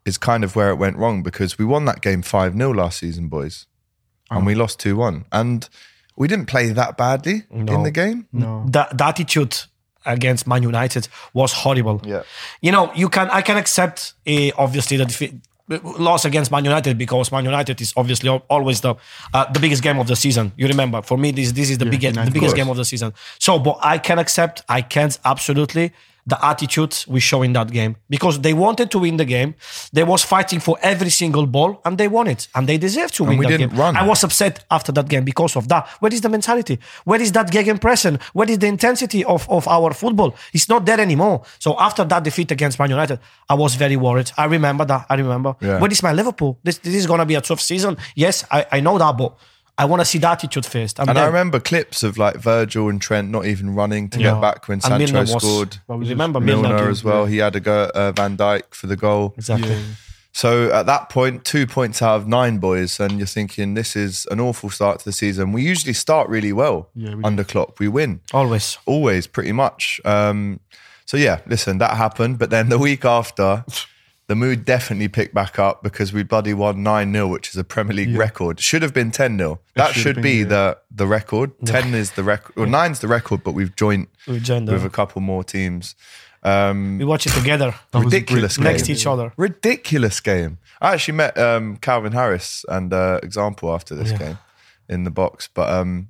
is 0.05 0.17
kind 0.17 0.43
of 0.43 0.55
where 0.55 0.69
it 0.71 0.75
went 0.75 0.97
wrong 0.97 1.21
because 1.23 1.57
we 1.59 1.65
won 1.65 1.85
that 1.85 2.01
game 2.01 2.21
5 2.21 2.55
0 2.55 2.73
last 2.73 2.99
season, 2.99 3.27
boys, 3.27 3.67
and 4.29 4.45
we 4.45 4.55
lost 4.55 4.79
2 4.79 4.95
1. 4.95 5.25
And 5.31 5.69
we 6.15 6.27
didn't 6.27 6.47
play 6.47 6.69
that 6.69 6.97
badly 6.97 7.43
in 7.51 7.65
the 7.83 7.91
game. 7.91 8.27
No. 8.31 8.65
the, 8.67 8.87
the 8.93 9.05
attitude 9.05 9.57
against 10.05 10.47
Man 10.47 10.63
United 10.63 11.07
was 11.33 11.53
horrible. 11.53 12.01
Yeah. 12.05 12.23
You 12.61 12.71
know, 12.71 12.91
you 12.93 13.09
can 13.09 13.29
I 13.29 13.41
can 13.41 13.57
accept 13.57 14.13
uh, 14.27 14.51
obviously 14.57 14.97
the 14.97 15.05
defeat, 15.05 15.33
loss 15.79 16.25
against 16.25 16.51
Man 16.51 16.65
United 16.65 16.97
because 16.97 17.31
Man 17.31 17.45
United 17.45 17.79
is 17.81 17.93
obviously 17.95 18.29
always 18.29 18.81
the 18.81 18.95
uh, 19.33 19.51
the 19.51 19.59
biggest 19.59 19.83
game 19.83 19.99
of 19.99 20.07
the 20.07 20.15
season. 20.15 20.51
You 20.57 20.67
remember, 20.67 21.01
for 21.01 21.17
me, 21.17 21.31
this 21.31 21.51
this 21.51 21.69
is 21.69 21.77
the 21.77 21.85
biggest 21.85 22.15
the 22.15 22.25
biggest 22.25 22.41
course. 22.41 22.53
game 22.53 22.69
of 22.69 22.77
the 22.77 22.85
season. 22.85 23.13
So, 23.39 23.59
but 23.59 23.79
I 23.81 23.97
can 23.97 24.19
accept, 24.19 24.63
I 24.67 24.81
can't 24.81 25.17
absolutely 25.25 25.93
the 26.27 26.43
attitude 26.45 26.95
we 27.07 27.19
show 27.19 27.41
in 27.41 27.53
that 27.53 27.71
game 27.71 27.95
because 28.09 28.39
they 28.41 28.53
wanted 28.53 28.91
to 28.91 28.99
win 28.99 29.17
the 29.17 29.25
game. 29.25 29.55
They 29.91 30.03
was 30.03 30.23
fighting 30.23 30.59
for 30.59 30.77
every 30.81 31.09
single 31.09 31.45
ball 31.47 31.81
and 31.85 31.97
they 31.97 32.07
won 32.07 32.27
it 32.27 32.47
and 32.55 32.67
they 32.69 32.77
deserve 32.77 33.11
to 33.13 33.23
win 33.23 33.37
we 33.37 33.45
that 33.45 33.57
didn't 33.57 33.71
game. 33.71 33.79
run. 33.79 33.97
I 33.97 34.05
was 34.05 34.23
upset 34.23 34.63
after 34.69 34.91
that 34.91 35.07
game 35.09 35.23
because 35.23 35.55
of 35.55 35.67
that. 35.69 35.87
Where 35.99 36.13
is 36.13 36.21
the 36.21 36.29
mentality? 36.29 36.79
Where 37.05 37.21
is 37.21 37.31
that 37.31 37.49
gegenpressing? 37.51 38.21
Where 38.33 38.49
is 38.49 38.59
the 38.59 38.67
intensity 38.67 39.23
of, 39.25 39.49
of 39.49 39.67
our 39.67 39.93
football? 39.93 40.35
It's 40.53 40.69
not 40.69 40.85
there 40.85 40.99
anymore. 40.99 41.43
So 41.59 41.75
after 41.79 42.03
that 42.03 42.23
defeat 42.23 42.51
against 42.51 42.77
Man 42.79 42.89
United, 42.89 43.19
I 43.49 43.55
was 43.55 43.75
very 43.75 43.95
worried. 43.97 44.31
I 44.37 44.45
remember 44.45 44.85
that. 44.85 45.05
I 45.09 45.15
remember. 45.15 45.55
Yeah. 45.59 45.79
Where 45.79 45.91
is 45.91 46.03
my 46.03 46.13
Liverpool? 46.13 46.59
This, 46.63 46.77
this 46.77 46.93
is 46.93 47.07
going 47.07 47.19
to 47.19 47.25
be 47.25 47.35
a 47.35 47.41
tough 47.41 47.61
season. 47.61 47.97
Yes, 48.15 48.45
I, 48.51 48.65
I 48.71 48.79
know 48.79 48.97
that, 48.97 49.17
but 49.17 49.35
I 49.81 49.85
want 49.85 50.01
to 50.01 50.05
see 50.05 50.19
the 50.19 50.29
attitude 50.29 50.65
first. 50.65 50.99
And, 50.99 51.09
And 51.09 51.17
I 51.17 51.25
remember 51.25 51.59
clips 51.59 52.03
of 52.03 52.17
like 52.17 52.35
Virgil 52.37 52.87
and 52.89 53.01
Trent 53.01 53.29
not 53.31 53.45
even 53.45 53.73
running 53.75 54.09
to 54.09 54.19
Yeah. 54.19 54.33
get 54.33 54.41
back 54.41 54.67
when 54.67 54.75
And 54.75 54.83
Sancho 54.83 55.19
was- 55.21 55.31
scored. 55.31 55.77
You 55.89 55.99
just- 55.99 56.09
remember 56.11 56.39
Milner? 56.39 56.69
Milner 56.69 56.89
as 56.89 57.03
well. 57.03 57.25
He 57.25 57.37
had 57.39 57.53
to 57.53 57.59
go 57.59 57.89
uh, 57.95 58.11
Van 58.11 58.37
Dijk 58.37 58.73
for 58.73 58.87
the 58.87 58.95
goal. 58.95 59.33
Exactly. 59.37 59.69
Yeah. 59.71 59.79
So 60.33 60.71
at 60.71 60.85
that 60.85 61.09
point, 61.09 61.43
two 61.43 61.67
points 61.67 62.01
out 62.01 62.15
of 62.21 62.27
nine, 62.27 62.59
boys, 62.59 62.99
and 63.01 63.17
you're 63.17 63.27
thinking 63.27 63.73
this 63.73 63.95
is 63.97 64.25
an 64.31 64.39
awful 64.39 64.69
start 64.69 64.99
to 64.99 65.05
the 65.05 65.11
season. 65.11 65.51
We 65.51 65.61
usually 65.63 65.91
start 65.93 66.29
really 66.29 66.53
well 66.53 66.87
Yeah, 66.95 67.15
we 67.15 67.21
do. 67.21 67.27
under 67.27 67.43
Klopp. 67.43 67.79
We 67.81 67.89
win 67.89 68.21
Always. 68.33 68.77
always, 68.85 69.27
pretty 69.27 69.51
much. 69.51 69.99
Um, 70.05 70.61
so 71.05 71.17
yeah, 71.17 71.39
listen, 71.47 71.79
that 71.79 71.97
happened. 71.97 72.39
But 72.39 72.49
then 72.49 72.69
the 72.69 72.77
week 72.79 73.03
after, 73.03 73.65
the 74.31 74.35
mood 74.45 74.63
definitely 74.65 75.09
picked 75.09 75.33
back 75.41 75.59
up 75.59 75.83
because 75.83 76.13
we 76.13 76.23
bloody 76.23 76.53
won 76.53 76.75
nine 76.83 77.11
0 77.13 77.27
which 77.27 77.49
is 77.49 77.57
a 77.57 77.63
Premier 77.73 77.95
League 77.99 78.15
record. 78.25 78.59
Should 78.61 78.81
have 78.81 78.93
been 78.93 79.11
ten 79.11 79.37
0 79.37 79.59
That 79.75 79.93
should 79.93 80.01
should 80.15 80.21
be 80.21 80.35
yeah. 80.39 80.45
the 80.53 80.77
the 81.01 81.07
record. 81.17 81.51
Ten 81.65 81.93
is 81.93 82.11
the 82.11 82.23
record. 82.23 82.55
Well, 82.55 82.67
nine's 82.79 82.99
the 82.99 83.07
record, 83.09 83.43
but 83.43 83.53
we've 83.53 83.75
joined 83.75 84.07
We 84.27 84.39
joined 84.39 84.67
with 84.69 84.81
them. 84.83 84.87
a 84.87 84.89
couple 84.99 85.19
more 85.21 85.43
teams. 85.43 85.95
Um, 86.43 86.97
We 86.97 87.05
watch 87.05 87.25
it 87.27 87.33
together 87.33 87.75
ridiculous 87.93 88.55
game. 88.57 88.63
next 88.69 88.83
to 88.85 88.91
each 88.93 89.05
other. 89.05 89.33
ridiculous 89.37 90.19
game. 90.21 90.57
I 90.81 90.93
actually 90.93 91.17
met 91.17 91.37
um, 91.37 91.77
Calvin 91.77 92.13
Harris 92.13 92.65
and 92.69 92.91
uh, 92.93 93.19
Example 93.21 93.67
after 93.75 93.93
this 93.95 94.11
Yeah. 94.11 94.17
game 94.23 94.37
in 94.89 95.03
the 95.03 95.11
box. 95.11 95.49
But 95.53 95.67
um, 95.77 96.07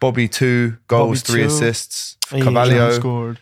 Bobby 0.00 0.26
two 0.28 0.76
goals, 0.88 1.22
Bobby 1.22 1.32
three 1.32 1.42
two. 1.42 1.46
assists. 1.54 2.16
Yeah. 2.32 2.90
Scored. 2.92 3.38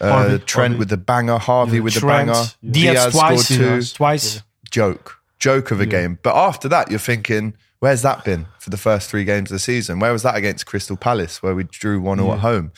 Uh, 0.00 0.10
Harvey- 0.10 0.38
Trent 0.44 0.72
Harvey. 0.72 0.78
with 0.78 0.88
the 0.88 0.96
banger, 0.96 1.38
Harvey 1.38 1.76
Yeah. 1.76 1.82
with 1.82 1.94
the 1.94 2.00
Trent, 2.00 2.28
banger, 2.28 2.44
Diaz, 2.70 3.12
twice, 3.12 3.44
scored 3.46 3.58
two. 3.60 3.68
Diaz. 3.68 3.92
twice. 3.92 4.42
Joke, 4.70 5.18
joke 5.38 5.70
of 5.70 5.80
a 5.80 5.86
game. 5.86 6.18
But 6.22 6.36
after 6.36 6.68
that, 6.68 6.90
you're 6.90 6.98
thinking, 7.00 7.54
where's 7.80 8.02
that 8.02 8.24
been 8.24 8.46
for 8.58 8.70
the 8.70 8.76
first 8.76 9.10
three 9.10 9.24
games 9.24 9.50
of 9.50 9.54
the 9.56 9.58
season? 9.58 9.98
Where 9.98 10.12
was 10.12 10.22
that 10.22 10.36
against 10.36 10.66
Crystal 10.66 10.96
Palace, 10.96 11.42
where 11.42 11.54
we 11.54 11.64
drew 11.64 12.00
one 12.00 12.18
0 12.18 12.32
at 12.34 12.38
home? 12.40 12.72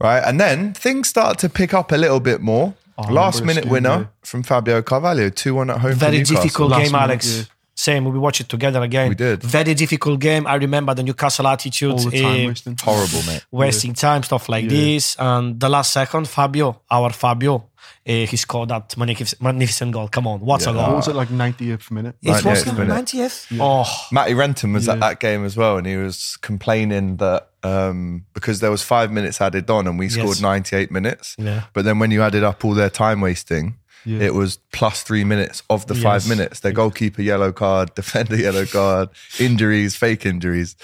Right, 0.00 0.22
and 0.24 0.40
then 0.40 0.72
things 0.72 1.08
start 1.08 1.38
to 1.40 1.48
pick 1.48 1.74
up 1.74 1.92
a 1.92 1.96
little 1.96 2.20
bit 2.20 2.40
more. 2.40 2.74
Last 3.10 3.42
minute 3.44 3.64
winner 3.66 3.88
yeah. 3.88 4.04
from 4.22 4.42
Fabio 4.42 4.82
Carvalho, 4.82 5.30
two 5.30 5.54
one 5.54 5.70
at 5.70 5.78
home. 5.78 5.94
Very 5.94 6.18
Newcastle. 6.18 6.36
difficult 6.42 6.70
Last 6.70 6.82
game, 6.82 6.92
minute, 6.92 7.04
Alex. 7.04 7.48
Yeah. 7.70 7.80
Same. 7.80 8.04
We 8.04 8.18
watch 8.18 8.40
it 8.40 8.48
together 8.48 8.82
again. 8.82 9.08
We 9.08 9.14
did. 9.14 9.42
Very 9.42 9.74
difficult 9.74 10.20
game. 10.20 10.46
I 10.46 10.54
remember 10.56 10.94
the 10.94 11.02
Newcastle 11.02 11.46
attitude. 11.46 11.92
All 11.92 11.98
the 11.98 12.20
time 12.22 12.46
wasting. 12.48 12.76
Horrible, 12.80 13.22
mate. 13.26 13.44
wasting 13.50 13.94
time, 13.94 14.22
stuff 14.22 14.48
like 14.48 14.64
Yeah. 14.64 14.70
this. 14.70 15.16
And 15.18 15.58
the 15.58 15.68
last 15.68 15.92
second, 15.92 16.28
Fabio, 16.28 16.82
our 16.90 17.10
Fabio, 17.10 17.54
uh, 17.56 18.12
he 18.12 18.36
scored 18.36 18.68
that 18.68 18.96
magnificent, 18.98 19.40
magnificent 19.40 19.92
goal. 19.92 20.08
Come 20.08 20.26
on, 20.26 20.40
what's 20.40 20.66
a 20.66 20.72
What 20.72 20.86
goal? 20.86 20.96
was 20.96 21.08
it 21.08 21.14
like 21.16 21.28
90th 21.30 21.90
minute? 21.90 22.16
It 22.22 22.30
was 22.30 22.42
98th 22.42 22.64
the 22.64 22.72
minute. 22.72 23.04
90th. 23.06 23.46
Oh, 23.60 24.06
Matty 24.12 24.34
Renton 24.34 24.72
was 24.74 24.88
at 24.88 25.00
that 25.00 25.20
game 25.20 25.44
as 25.44 25.56
well, 25.56 25.78
and 25.78 25.86
he 25.86 25.96
was 25.96 26.36
complaining 26.42 27.16
that 27.16 27.48
um, 27.62 28.24
because 28.34 28.60
there 28.60 28.70
was 28.70 28.82
five 28.82 29.10
minutes 29.12 29.40
added 29.40 29.68
on, 29.70 29.86
and 29.86 29.98
we 29.98 30.08
scored 30.08 30.28
Yes. 30.28 30.40
98 30.40 30.90
minutes. 30.90 31.34
Yeah. 31.38 31.64
But 31.72 31.84
then 31.84 31.98
when 31.98 32.10
you 32.10 32.22
added 32.22 32.42
up 32.42 32.64
all 32.64 32.74
their 32.74 32.90
time 32.90 33.20
wasting, 33.20 33.76
Yeah. 34.04 34.20
it 34.20 34.34
was 34.34 34.58
plus 34.72 35.02
three 35.02 35.24
minutes 35.24 35.62
of 35.68 35.86
the 35.86 35.94
five 35.94 36.28
minutes. 36.28 36.60
Their 36.60 36.72
goalkeeper 36.72 37.22
yellow 37.22 37.52
card, 37.52 37.94
defender 38.00 38.36
yellow 38.36 38.66
card, 38.66 39.08
injuries, 39.38 39.94
fake 39.96 40.24
injuries. 40.26 40.76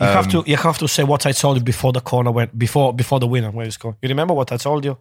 you 0.00 0.06
have 0.06 0.24
Um, 0.26 0.30
to 0.30 0.50
you 0.50 0.56
have 0.56 0.78
to 0.78 0.88
say 0.88 1.04
what 1.04 1.24
I 1.26 1.32
told 1.32 1.56
you 1.58 1.62
before 1.64 1.92
the 1.92 2.00
corner 2.00 2.30
went 2.32 2.58
before 2.58 2.92
before 2.92 3.20
the 3.20 3.26
winner 3.28 3.50
when 3.50 3.66
you 3.66 3.70
score. 3.72 3.96
You 4.02 4.08
remember 4.08 4.34
what 4.34 4.50
I 4.52 4.56
told 4.56 4.84
you? 4.84 4.98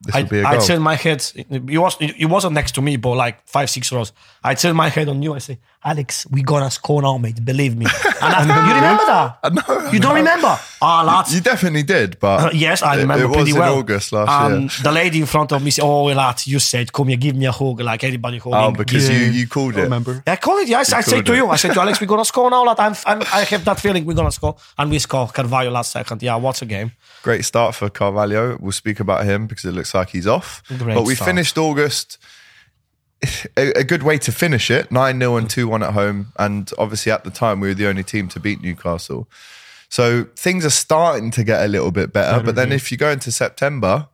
This 0.00 0.14
I, 0.16 0.20
would 0.22 0.30
be 0.30 0.40
a 0.40 0.46
I 0.46 0.56
goal. 0.56 0.66
turned 0.66 0.82
my 0.82 0.94
head. 0.96 1.24
You 1.48 1.80
was 1.80 1.96
you 2.00 2.26
wasn't 2.28 2.54
next 2.54 2.72
to 2.72 2.82
me, 2.82 2.96
but 2.96 3.14
like 3.14 3.46
five 3.46 3.70
six 3.70 3.92
rows. 3.92 4.12
I 4.42 4.54
turned 4.54 4.76
my 4.76 4.88
head 4.88 5.08
on 5.08 5.22
you. 5.22 5.34
I 5.34 5.38
say, 5.38 5.58
Alex, 5.84 6.26
we 6.30 6.42
gonna 6.42 6.70
score 6.70 7.02
now, 7.02 7.18
mate. 7.18 7.44
Believe 7.44 7.76
me. 7.76 7.86
And 8.22 8.32
I, 8.36 8.68
you 8.68 8.74
remember 8.74 9.04
that? 9.04 9.52
no, 9.52 9.90
You 9.90 9.98
don't 9.98 10.14
remember? 10.14 10.56
Ah, 10.80 11.02
lads. 11.02 11.34
You 11.34 11.40
definitely 11.40 11.82
did, 11.82 12.20
but 12.20 12.40
Uh, 12.44 12.50
yes, 12.52 12.80
I 12.82 12.94
remember 12.96 13.24
it- 13.24 13.28
remember 13.28 13.50
it, 13.50 13.52
was 13.58 13.68
in. 13.72 13.78
August 13.78 14.12
last 14.12 14.30
um, 14.52 14.60
year. 14.60 14.68
The 14.84 14.92
lady 14.92 15.18
in 15.20 15.26
front 15.26 15.50
of 15.50 15.60
me 15.62 15.72
said, 15.72 15.82
"Oh, 15.84 16.04
lad, 16.04 16.40
you 16.46 16.60
said, 16.60 16.92
come 16.92 17.08
here, 17.08 17.16
give 17.16 17.34
me 17.34 17.46
a 17.46 17.52
hug, 17.52 17.80
like 17.80 18.04
everybody 18.04 18.38
hugging." 18.38 18.54
Oh, 18.54 18.70
because 18.70 19.08
Yeah. 19.08 19.16
you 19.18 19.24
you 19.32 19.48
called 19.48 19.74
I 19.74 19.80
it. 19.80 19.82
remember. 19.82 20.22
I 20.24 20.36
called 20.36 20.60
it. 20.62 20.68
Yes, 20.68 20.92
I 20.92 21.00
said 21.00 21.26
to 21.26 21.32
it. 21.32 21.36
you. 21.36 21.48
I 21.50 21.56
said 21.56 21.74
to 21.74 21.80
Alex, 21.80 22.00
we're 22.00 22.06
gonna 22.06 22.24
score 22.24 22.48
now, 22.48 22.62
lad. 22.64 22.78
I'm, 22.78 22.94
I'm, 23.06 23.22
I 23.32 23.42
have 23.42 23.64
that 23.64 23.80
feeling 23.80 24.04
we're 24.04 24.14
gonna 24.14 24.30
score, 24.30 24.54
and 24.78 24.88
we 24.88 25.00
score. 25.00 25.26
Carvalho 25.28 25.70
last 25.72 25.90
second. 25.90 26.22
Yeah, 26.22 26.36
what 26.36 26.62
a 26.62 26.66
game. 26.66 26.92
Great 27.24 27.44
start 27.44 27.74
for 27.74 27.90
Carvalho. 27.90 28.56
We'll 28.60 28.70
speak 28.72 29.00
about 29.00 29.24
him 29.24 29.48
because 29.48 29.64
it 29.64 29.72
looks 29.72 29.81
like 29.94 30.10
he's 30.10 30.26
off. 30.26 30.62
Great 30.68 30.94
but 30.94 31.04
we 31.04 31.14
start. 31.14 31.28
finished 31.30 31.58
August. 31.58 32.18
A, 33.56 33.70
a 33.78 33.84
good 33.84 34.02
way 34.02 34.18
to 34.18 34.32
finish 34.32 34.68
it 34.68 34.90
9 34.90 35.18
0 35.20 35.36
and 35.36 35.48
2 35.48 35.68
1 35.68 35.82
at 35.84 35.92
home. 35.92 36.32
And 36.38 36.68
obviously, 36.76 37.12
at 37.12 37.22
the 37.24 37.30
time, 37.30 37.60
we 37.60 37.68
were 37.68 37.74
the 37.74 37.86
only 37.86 38.02
team 38.02 38.26
to 38.28 38.40
beat 38.40 38.60
Newcastle. 38.60 39.28
So 39.88 40.24
things 40.36 40.64
are 40.64 40.70
starting 40.70 41.30
to 41.32 41.44
get 41.44 41.64
a 41.64 41.68
little 41.68 41.92
bit 41.92 42.12
better. 42.12 42.42
but 42.42 42.54
then 42.56 42.72
if 42.72 42.90
you 42.90 42.96
go 42.98 43.10
into 43.10 43.30
September, 43.30 44.08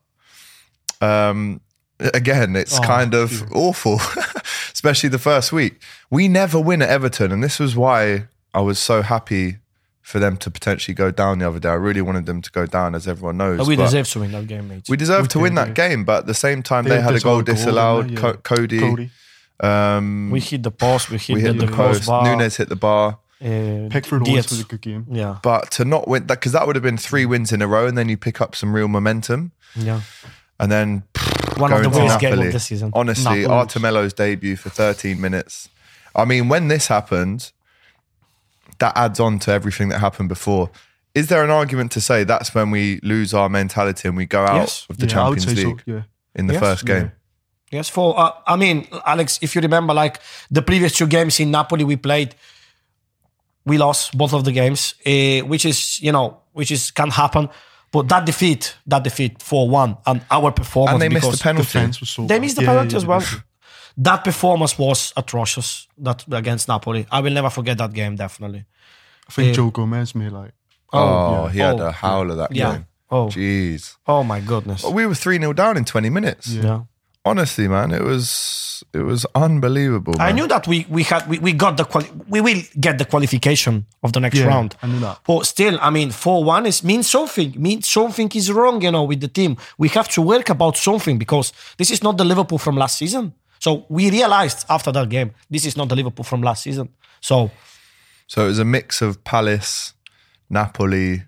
um, 1.00 1.60
again, 2.00 2.56
it's 2.56 2.78
Oh, 2.78 2.82
kind 2.82 3.14
of 3.14 3.50
awful, 3.52 4.00
especially 4.72 5.08
the 5.08 5.18
first 5.18 5.52
week. 5.52 5.80
We 6.10 6.28
never 6.28 6.60
win 6.60 6.82
at 6.82 6.88
Everton. 6.90 7.32
And 7.32 7.42
this 7.42 7.58
was 7.58 7.76
why 7.76 8.26
I 8.52 8.60
was 8.60 8.78
so 8.78 9.02
happy 9.02 9.58
for 10.08 10.18
them 10.18 10.38
to 10.38 10.50
potentially 10.50 10.94
go 10.94 11.10
down 11.10 11.38
the 11.38 11.46
other 11.46 11.58
day. 11.58 11.68
I 11.68 11.74
really 11.74 12.00
wanted 12.00 12.24
them 12.24 12.40
to 12.40 12.50
go 12.50 12.64
down, 12.64 12.94
as 12.94 13.06
everyone 13.06 13.36
knows. 13.36 13.58
But 13.58 13.66
we 13.66 13.76
deserve 13.76 14.08
to 14.08 14.20
win 14.20 14.32
that 14.32 14.46
game, 14.46 14.66
mate. 14.66 14.84
we 14.88 14.96
deserved 14.96 15.30
to 15.32 15.38
win 15.38 15.54
that 15.56 15.74
game, 15.74 16.04
but 16.04 16.20
at 16.20 16.26
the 16.26 16.32
same 16.32 16.62
time, 16.62 16.84
they, 16.84 16.96
They 16.96 17.02
had 17.02 17.14
a 17.14 17.20
goal 17.20 17.42
disallowed 17.42 18.06
goal, 18.06 18.16
disallowed. 18.16 18.42
Co- 18.42 18.56
Coady, 18.56 18.78
Coady. 18.80 19.10
Um, 19.60 20.30
we 20.30 20.40
hit 20.40 20.62
the 20.62 20.70
post. 20.70 21.10
We 21.10 21.18
hit, 21.18 21.34
we 21.34 21.42
the, 21.42 21.48
hit 21.52 21.58
the, 21.60 21.66
the 21.66 21.72
post. 21.72 22.06
crossbar. 22.06 22.24
Nunez 22.24 22.56
hit 22.56 22.70
the 22.70 22.76
bar. 22.76 23.18
Uh, 23.38 23.88
Pickford 23.90 24.24
Diaz. 24.24 24.28
always 24.46 24.50
was 24.50 24.60
a 24.60 24.64
good 24.64 24.80
game. 24.80 25.04
Yeah, 25.10 25.40
But 25.42 25.70
to 25.72 25.84
not 25.84 26.08
win 26.08 26.26
that 26.28 26.36
because 26.40 26.52
that 26.52 26.66
would 26.66 26.74
have 26.74 26.82
been 26.82 26.96
three 26.96 27.26
wins 27.26 27.52
in 27.52 27.60
a 27.60 27.68
row, 27.68 27.86
and 27.86 27.98
then 27.98 28.08
you 28.08 28.16
pick 28.16 28.40
up 28.40 28.56
some 28.56 28.72
real 28.74 28.88
momentum, 28.88 29.52
yeah. 29.76 30.00
and 30.58 30.72
then 30.72 31.02
One 31.58 31.70
of 31.70 31.82
the 31.82 31.90
worst 31.90 32.18
games 32.18 32.38
of 32.46 32.52
the 32.52 32.60
season. 32.60 32.92
Honestly, 32.94 33.42
Napoli. 33.42 33.44
Arthur 33.58 33.80
Melo's 33.80 34.14
debut 34.14 34.56
for 34.56 34.70
13 34.70 35.20
minutes. 35.20 35.68
I 36.16 36.24
mean, 36.24 36.48
when 36.48 36.68
this 36.68 36.86
happened, 36.86 37.52
that 38.78 38.96
adds 38.96 39.20
on 39.20 39.38
to 39.40 39.52
everything 39.52 39.88
that 39.90 39.98
happened 39.98 40.28
before. 40.28 40.70
Is 41.14 41.26
there 41.28 41.42
an 41.42 41.50
argument 41.50 41.90
to 41.92 42.00
say 42.00 42.24
that's 42.24 42.54
when 42.54 42.70
we 42.70 43.00
lose 43.02 43.34
our 43.34 43.48
mentality 43.48 44.08
and 44.08 44.16
we 44.16 44.26
go 44.26 44.44
out 44.44 44.56
Yes. 44.56 44.86
of 44.90 44.98
the 44.98 45.06
yeah, 45.06 45.12
Champions 45.14 45.46
League 45.56 45.82
so. 45.86 45.92
Yeah. 45.92 46.02
in 46.34 46.46
the 46.46 46.52
Yes. 46.54 46.62
first 46.62 46.84
game? 46.86 47.12
Yes, 47.70 47.88
for 47.88 48.18
uh, 48.18 48.30
I 48.46 48.56
mean, 48.56 48.86
Alex, 49.04 49.38
if 49.42 49.54
you 49.54 49.60
remember, 49.60 49.92
like 49.94 50.20
the 50.50 50.62
previous 50.62 50.92
two 50.96 51.06
games 51.06 51.38
in 51.40 51.50
Napoli 51.50 51.84
we 51.84 51.96
played, 51.96 52.34
we 53.64 53.76
lost 53.78 54.16
both 54.16 54.32
of 54.32 54.44
the 54.44 54.52
games, 54.52 54.94
uh, 55.06 55.40
which 55.46 55.64
is 55.66 56.00
you 56.00 56.12
know, 56.12 56.38
which 56.52 56.70
is 56.70 56.90
can 56.90 57.10
happen. 57.10 57.48
But 57.90 58.08
that 58.08 58.26
defeat, 58.26 58.74
that 58.86 59.02
defeat 59.02 59.42
four 59.42 59.68
one, 59.68 59.96
and 60.06 60.20
our 60.30 60.50
performance 60.52 60.92
And 60.94 61.02
they 61.02 61.08
missed 61.08 61.30
the 61.30 61.38
penalty. 61.38 61.64
Defense 61.66 62.00
was 62.00 62.10
so. 62.10 62.26
they 62.26 62.38
missed 62.38 62.56
the 62.56 62.62
Yeah, 62.62 62.68
penalty 62.68 62.90
yeah, 62.92 62.96
as 62.98 63.06
well. 63.06 63.22
Did. 63.98 64.04
That 64.04 64.24
performance 64.24 64.78
was 64.78 65.12
atrocious. 65.16 65.86
That 65.98 66.24
against 66.32 66.68
Napoli, 66.68 67.06
I 67.10 67.20
will 67.20 67.32
never 67.34 67.50
forget 67.50 67.78
that 67.78 67.92
game. 67.92 68.16
Definitely. 68.16 68.64
I 69.28 69.32
think 69.32 69.46
Yeah. 69.48 69.54
Joe 69.54 69.70
Gomez 69.70 70.14
made 70.14 70.32
like. 70.32 70.52
Oh, 70.92 70.98
oh, 71.00 71.44
yeah. 71.46 71.52
he 71.52 71.58
had 71.58 71.80
Oh, 71.80 71.86
a 71.88 71.92
howler 71.92 72.34
that 72.36 72.50
Yeah. 72.54 72.72
game. 72.72 72.86
Oh, 73.10 73.26
Jeez. 73.28 73.96
oh 74.06 74.22
my 74.22 74.40
goodness. 74.40 74.84
We 74.84 75.06
were 75.06 75.14
3 75.14 75.38
0 75.38 75.52
down 75.52 75.76
in 75.76 75.84
20 75.84 76.10
minutes. 76.10 76.48
Yeah. 76.48 76.80
Honestly, 77.24 77.68
man, 77.68 77.90
it 77.92 78.02
was 78.02 78.84
it 78.94 79.04
was 79.04 79.26
unbelievable. 79.34 80.14
I 80.18 80.32
knew 80.32 80.46
that 80.48 80.66
we 80.66 80.86
we 80.88 81.02
had 81.02 81.26
we, 81.28 81.38
we 81.38 81.52
got 81.52 81.76
the 81.76 81.84
quali- 81.84 82.10
we 82.28 82.40
will 82.40 82.62
get 82.80 82.96
the 82.98 83.04
qualification 83.04 83.84
of 84.02 84.12
the 84.12 84.20
next 84.20 84.38
Yeah, 84.38 84.46
round. 84.46 84.76
I 84.82 84.86
knew 84.86 85.00
that. 85.00 85.18
But 85.26 85.44
still, 85.46 85.78
I 85.82 85.90
mean, 85.90 86.10
four 86.10 86.44
one 86.44 86.64
is 86.68 86.82
means 86.82 87.10
something. 87.10 87.52
Means 87.56 87.86
something 87.88 88.30
is 88.34 88.50
wrong, 88.50 88.80
you 88.82 88.90
know, 88.90 89.04
with 89.04 89.20
the 89.20 89.28
team. 89.28 89.56
We 89.78 89.88
have 89.88 90.08
to 90.10 90.22
work 90.22 90.48
about 90.48 90.76
something 90.78 91.18
because 91.18 91.52
this 91.76 91.90
is 91.90 92.02
not 92.02 92.16
the 92.16 92.24
Liverpool 92.24 92.58
from 92.58 92.76
last 92.76 92.96
season. 92.98 93.32
So 93.60 93.86
we 93.88 94.10
realized 94.10 94.64
after 94.68 94.92
that 94.92 95.08
game, 95.08 95.32
this 95.50 95.64
is 95.66 95.76
not 95.76 95.88
the 95.88 95.96
Liverpool 95.96 96.24
from 96.24 96.42
last 96.42 96.62
season. 96.62 96.88
So 97.20 97.50
So 98.26 98.44
it 98.44 98.48
was 98.48 98.58
a 98.58 98.64
mix 98.64 99.02
of 99.02 99.22
Palace, 99.24 99.94
Napoli, 100.50 101.22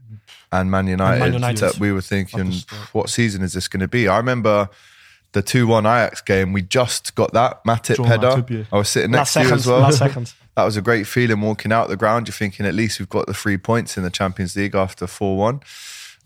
and 0.52 0.70
Man 0.70 0.86
United, 0.86 1.34
United. 1.34 1.58
that 1.60 1.78
we 1.78 1.92
were 1.92 2.00
thinking, 2.00 2.52
what 2.92 3.08
season 3.08 3.42
is 3.42 3.52
this 3.52 3.68
going 3.68 3.80
to 3.80 3.88
be? 3.88 4.08
I 4.08 4.16
remember 4.16 4.68
the 5.32 5.42
2 5.42 5.66
1 5.66 5.86
Ajax 5.86 6.20
game, 6.22 6.52
we 6.52 6.62
just 6.62 7.14
got 7.14 7.32
that 7.34 7.62
Matip 7.64 7.96
Joel 7.96 8.06
header. 8.06 8.26
Matip, 8.28 8.50
yeah. 8.50 8.64
I 8.72 8.78
was 8.78 8.88
sitting 8.88 9.12
last 9.12 9.34
next 9.34 9.34
to 9.34 9.40
you 9.40 9.44
second, 9.46 9.58
as 9.58 9.66
well. 9.66 9.80
last 9.80 9.98
second. 9.98 10.32
That 10.56 10.64
was 10.64 10.76
a 10.76 10.82
great 10.82 11.06
feeling 11.06 11.40
walking 11.40 11.72
out 11.72 11.88
the 11.88 11.96
ground. 11.96 12.26
You're 12.26 12.34
thinking 12.34 12.66
at 12.66 12.74
least 12.74 12.98
we've 12.98 13.08
got 13.08 13.26
the 13.26 13.32
three 13.32 13.56
points 13.56 13.96
in 13.96 14.02
the 14.02 14.10
Champions 14.10 14.56
League 14.56 14.74
after 14.74 15.06
4 15.06 15.36
1. 15.38 15.60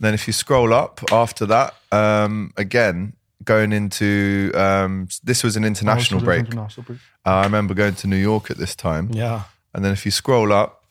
Then 0.00 0.14
if 0.14 0.26
you 0.26 0.32
scroll 0.32 0.72
up 0.72 1.00
after 1.12 1.44
that, 1.46 1.74
um, 1.92 2.52
again, 2.56 3.12
going 3.44 3.72
into 3.72 4.50
um, 4.54 5.08
this 5.22 5.42
was 5.44 5.56
an 5.56 5.64
international 5.64 6.18
Also, 6.18 6.24
break. 6.24 6.46
international 6.46 6.84
break. 6.84 6.98
Uh, 7.26 7.30
I 7.30 7.44
remember 7.44 7.74
going 7.74 7.94
to 7.96 8.06
New 8.06 8.16
York 8.16 8.50
at 8.50 8.56
this 8.58 8.74
time. 8.74 9.10
Yeah. 9.12 9.42
And 9.74 9.84
then 9.84 9.92
if 9.92 10.04
you 10.04 10.10
scroll 10.10 10.52
up, 10.52 10.84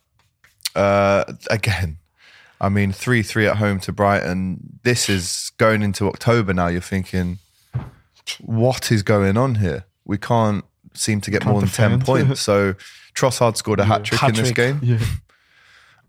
uh, 0.75 1.23
again, 1.49 1.97
I 2.59 2.69
mean, 2.69 2.91
3 2.91 3.21
3 3.23 3.47
at 3.47 3.57
home 3.57 3.79
to 3.81 3.91
Brighton. 3.91 4.79
This 4.83 5.09
is 5.09 5.51
going 5.57 5.83
into 5.83 6.07
October 6.07 6.53
now. 6.53 6.67
You're 6.67 6.81
thinking, 6.81 7.39
what 8.39 8.91
is 8.91 9.03
going 9.03 9.37
on 9.37 9.55
here? 9.55 9.85
We 10.05 10.17
can't 10.17 10.63
seem 10.93 11.21
to 11.21 11.31
get 11.31 11.41
Can't 11.41 11.51
more 11.51 11.61
than 11.61 11.69
10 11.69 12.01
points. 12.01 12.41
So 12.41 12.73
Trossard 13.15 13.57
scored 13.57 13.79
a 13.79 13.85
hat 13.85 14.03
trick 14.03 14.23
in 14.23 14.35
this 14.35 14.51
game. 14.51 14.79
Yeah. 14.81 14.99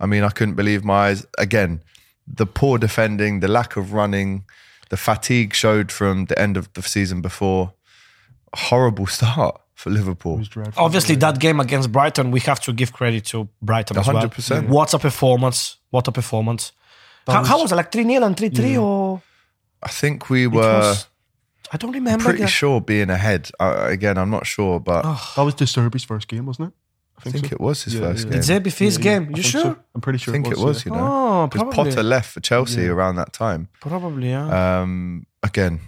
I 0.00 0.06
mean, 0.06 0.22
I 0.24 0.30
couldn't 0.30 0.54
believe 0.54 0.84
my 0.84 1.08
eyes. 1.08 1.26
Again, 1.38 1.80
the 2.26 2.46
poor 2.46 2.78
defending, 2.78 3.40
the 3.40 3.48
lack 3.48 3.76
of 3.76 3.92
running, 3.92 4.44
the 4.90 4.96
fatigue 4.96 5.54
showed 5.54 5.90
from 5.90 6.26
the 6.26 6.38
end 6.38 6.56
of 6.56 6.72
the 6.74 6.82
season 6.82 7.20
before. 7.20 7.72
Horrible 8.54 9.06
start 9.18 9.60
for 9.74 9.90
Liverpool. 9.90 10.34
It 10.34 10.38
was 10.38 10.48
dreadful. 10.48 10.84
Obviously, 10.84 11.16
that 11.16 11.40
game 11.40 11.60
against 11.60 11.90
Brighton, 11.90 12.30
we 12.30 12.40
have 12.40 12.60
to 12.60 12.72
give 12.72 12.92
credit 12.92 13.24
to 13.26 13.48
Brighton 13.60 13.98
as 13.98 14.06
well. 14.06 14.16
100%. 14.28 14.68
What 14.68 14.94
a 14.94 14.98
performance! 14.98 15.78
What 15.90 16.08
a 16.08 16.12
performance! 16.12 16.72
How 17.26 17.40
was, 17.40 17.48
how 17.48 17.62
was 17.62 17.72
it 17.72 17.76
like 17.76 17.90
three 17.90 18.04
0 18.04 18.22
and 18.22 18.36
three 18.36 18.50
three 18.50 18.76
or 18.76 19.22
I 19.82 19.88
think 19.88 20.28
we 20.30 20.46
were. 20.46 20.60
was- 20.60 21.06
I 21.72 21.76
don't 21.76 21.92
remember. 21.92 22.24
pretty 22.24 22.40
that. 22.40 22.48
sure 22.48 22.80
being 22.80 23.10
ahead. 23.10 23.50
Uh, 23.58 23.86
again, 23.88 24.16
I'm 24.18 24.30
not 24.30 24.46
sure, 24.46 24.78
but 24.78 25.02
That 25.34 25.42
was 25.42 25.54
De 25.54 25.64
Zerbi's 25.64 26.04
first 26.04 26.28
game, 26.28 26.46
wasn't 26.46 26.68
it? 26.68 26.74
I 27.18 27.30
think 27.30 27.46
so. 27.46 27.52
it 27.54 27.60
was 27.60 27.84
his 27.84 27.94
Yeah, 27.94 28.00
first 28.00 28.26
yeah. 28.26 28.32
game. 28.32 28.40
De 28.40 28.46
Zerbi 28.46 28.72
first 28.72 28.80
Yeah, 28.80 29.10
yeah. 29.12 29.18
game? 29.18 29.22
I 29.22 29.28
You 29.28 29.34
think 29.42 29.46
sure? 29.46 29.62
so. 29.62 29.76
I'm 29.94 30.00
pretty 30.00 30.18
sure. 30.18 30.32
I 30.34 30.36
think 30.36 30.48
it 30.48 30.58
was, 30.58 30.84
yeah. 30.84 30.92
you 30.92 30.98
know, 30.98 31.06
Oh, 31.06 31.46
because 31.46 31.62
probably. 31.74 31.90
Potter 31.92 32.02
left 32.02 32.30
for 32.32 32.40
Chelsea 32.40 32.82
Yeah. 32.82 32.88
around 32.88 33.16
that 33.16 33.32
time. 33.32 33.68
Probably, 33.80 34.30
yeah. 34.30 34.80
Um, 34.80 35.26
again, 35.42 35.80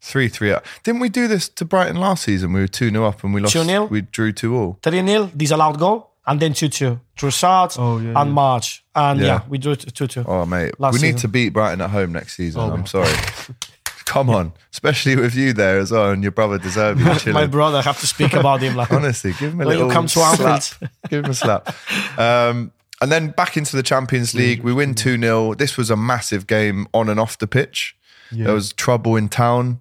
three 0.00 0.28
three. 0.28 0.52
up. 0.52 0.64
Didn't 0.84 1.00
we 1.00 1.08
do 1.08 1.26
this 1.28 1.48
to 1.50 1.64
Brighton 1.64 1.96
last 1.96 2.22
season? 2.24 2.52
We 2.52 2.60
were 2.60 2.68
two 2.68 2.90
0 2.90 3.04
up 3.04 3.24
and 3.24 3.34
we 3.34 3.40
lost. 3.40 3.54
2-0? 3.54 3.90
We 3.90 4.02
drew 4.02 4.32
two 4.32 4.56
all. 4.56 4.78
3 4.82 5.04
0, 5.06 5.30
disallowed 5.36 5.78
goal, 5.78 6.10
and 6.26 6.38
then 6.40 6.52
2 6.54 6.68
2. 6.68 7.00
Trossard 7.18 7.76
Oh, 7.78 7.98
yeah, 7.98 8.08
and 8.10 8.28
yeah. 8.28 8.34
March. 8.34 8.84
And 8.94 9.20
yeah, 9.20 9.26
Yeah. 9.26 9.40
we 9.48 9.58
drew 9.58 9.74
2 9.76 10.06
2. 10.06 10.24
Oh 10.26 10.46
mate, 10.46 10.78
Last 10.78 10.92
we 10.94 11.00
need 11.00 11.14
season. 11.16 11.20
to 11.20 11.28
beat 11.28 11.48
Brighton 11.50 11.80
at 11.80 11.90
home 11.90 12.12
next 12.12 12.36
season. 12.36 12.60
Oh, 12.60 12.72
I'm 12.72 12.86
sorry. 12.86 13.12
Come 14.08 14.30
on, 14.30 14.54
especially 14.72 15.16
with 15.16 15.34
you 15.34 15.52
there 15.52 15.78
as 15.78 15.92
well, 15.92 16.10
and 16.12 16.22
your 16.22 16.32
brother 16.32 16.56
deserves 16.56 17.26
you 17.26 17.32
My 17.34 17.46
brother, 17.46 17.76
I 17.78 17.82
have 17.82 18.00
to 18.00 18.06
speak 18.06 18.32
about 18.32 18.62
him. 18.62 18.74
Like, 18.74 18.90
Honestly, 18.90 19.32
give 19.38 19.52
him 19.52 19.60
a 19.60 19.66
little 19.66 19.90
come 19.90 20.06
to 20.06 20.34
slap. 20.34 20.62
Give 21.10 21.24
him 21.24 21.30
a 21.30 21.34
slap. 21.34 21.74
Um, 22.18 22.72
and 23.02 23.12
then 23.12 23.28
back 23.32 23.58
into 23.58 23.76
the 23.76 23.82
Champions 23.82 24.34
League, 24.34 24.62
we 24.62 24.72
win 24.72 24.94
2 24.94 25.18
0. 25.18 25.54
This 25.54 25.76
was 25.76 25.90
a 25.90 25.96
massive 25.96 26.46
game 26.46 26.86
on 26.94 27.10
and 27.10 27.20
off 27.20 27.36
the 27.36 27.46
pitch. 27.46 27.96
Yeah. 28.32 28.46
There 28.46 28.54
was 28.54 28.72
trouble 28.72 29.14
in 29.14 29.28
town. 29.28 29.80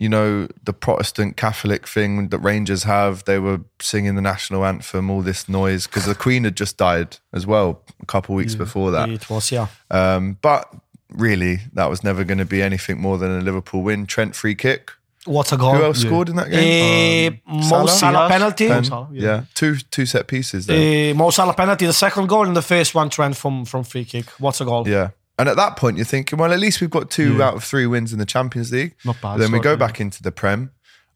You 0.00 0.08
know, 0.08 0.48
the 0.64 0.72
Protestant 0.72 1.36
Catholic 1.36 1.86
thing 1.86 2.30
that 2.30 2.38
Rangers 2.38 2.84
have, 2.84 3.24
they 3.24 3.38
were 3.38 3.60
singing 3.80 4.16
the 4.16 4.22
national 4.22 4.64
anthem, 4.64 5.10
all 5.10 5.22
this 5.22 5.48
noise, 5.48 5.86
because 5.86 6.06
the 6.06 6.14
Queen 6.14 6.42
had 6.44 6.56
just 6.56 6.76
died 6.76 7.18
as 7.32 7.46
well 7.46 7.82
a 8.02 8.06
couple 8.06 8.34
of 8.34 8.38
weeks 8.38 8.54
before 8.54 8.90
that. 8.90 9.08
it 9.10 9.28
was, 9.30 9.52
yeah. 9.52 9.68
Um, 9.90 10.38
but 10.42 10.74
really, 11.12 11.60
that 11.74 11.88
was 11.90 12.02
never 12.04 12.24
going 12.24 12.38
to 12.38 12.44
be 12.44 12.62
anything 12.62 13.00
more 13.00 13.18
than 13.18 13.30
a 13.30 13.40
Liverpool 13.40 13.82
win. 13.82 14.06
Trent 14.06 14.34
free 14.36 14.54
kick. 14.54 14.90
What 15.26 15.52
a 15.52 15.56
goal. 15.56 15.74
Who 15.74 15.84
else 15.84 16.02
Yeah. 16.02 16.08
scored 16.10 16.28
in 16.30 16.36
that 16.36 16.50
game? 16.50 17.32
Eh, 17.46 17.52
Mo 17.52 17.60
Salah? 17.62 17.90
Salah 17.90 18.28
penalty. 18.28 18.68
Mo 18.68 18.74
Ben? 18.74 18.84
Salah, 18.84 19.08
yeah. 19.12 19.22
yeah. 19.22 19.42
two 19.54 19.76
two 19.76 20.06
set 20.06 20.26
pieces 20.28 20.66
there. 20.66 21.10
Uh, 21.10 21.14
Mo 21.14 21.30
Salah 21.30 21.52
penalty, 21.54 21.84
the 21.86 21.92
second 21.92 22.26
goal, 22.28 22.46
and 22.46 22.56
the 22.56 22.62
first 22.62 22.94
one 22.94 23.10
Trent 23.10 23.36
from 23.36 23.64
from 23.66 23.84
free 23.84 24.04
kick. 24.06 24.26
What 24.40 24.58
a 24.60 24.64
goal! 24.64 24.88
Yeah. 24.88 25.10
And 25.38 25.48
at 25.48 25.56
that 25.56 25.76
point, 25.76 25.96
you're 25.96 26.06
thinking, 26.06 26.38
well, 26.38 26.52
at 26.52 26.58
least 26.58 26.80
we've 26.80 26.90
got 26.90 27.10
two 27.10 27.36
Yeah. 27.38 27.48
out 27.48 27.54
of 27.54 27.64
three 27.64 27.86
wins 27.86 28.12
in 28.12 28.18
the 28.18 28.26
Champions 28.26 28.72
League. 28.72 28.94
Not 29.04 29.20
bad 29.20 29.38
Then 29.40 29.52
we 29.52 29.58
go 29.60 29.70
yeah. 29.70 29.76
back 29.76 30.00
into 30.00 30.22
the 30.22 30.32
Prem. 30.32 30.70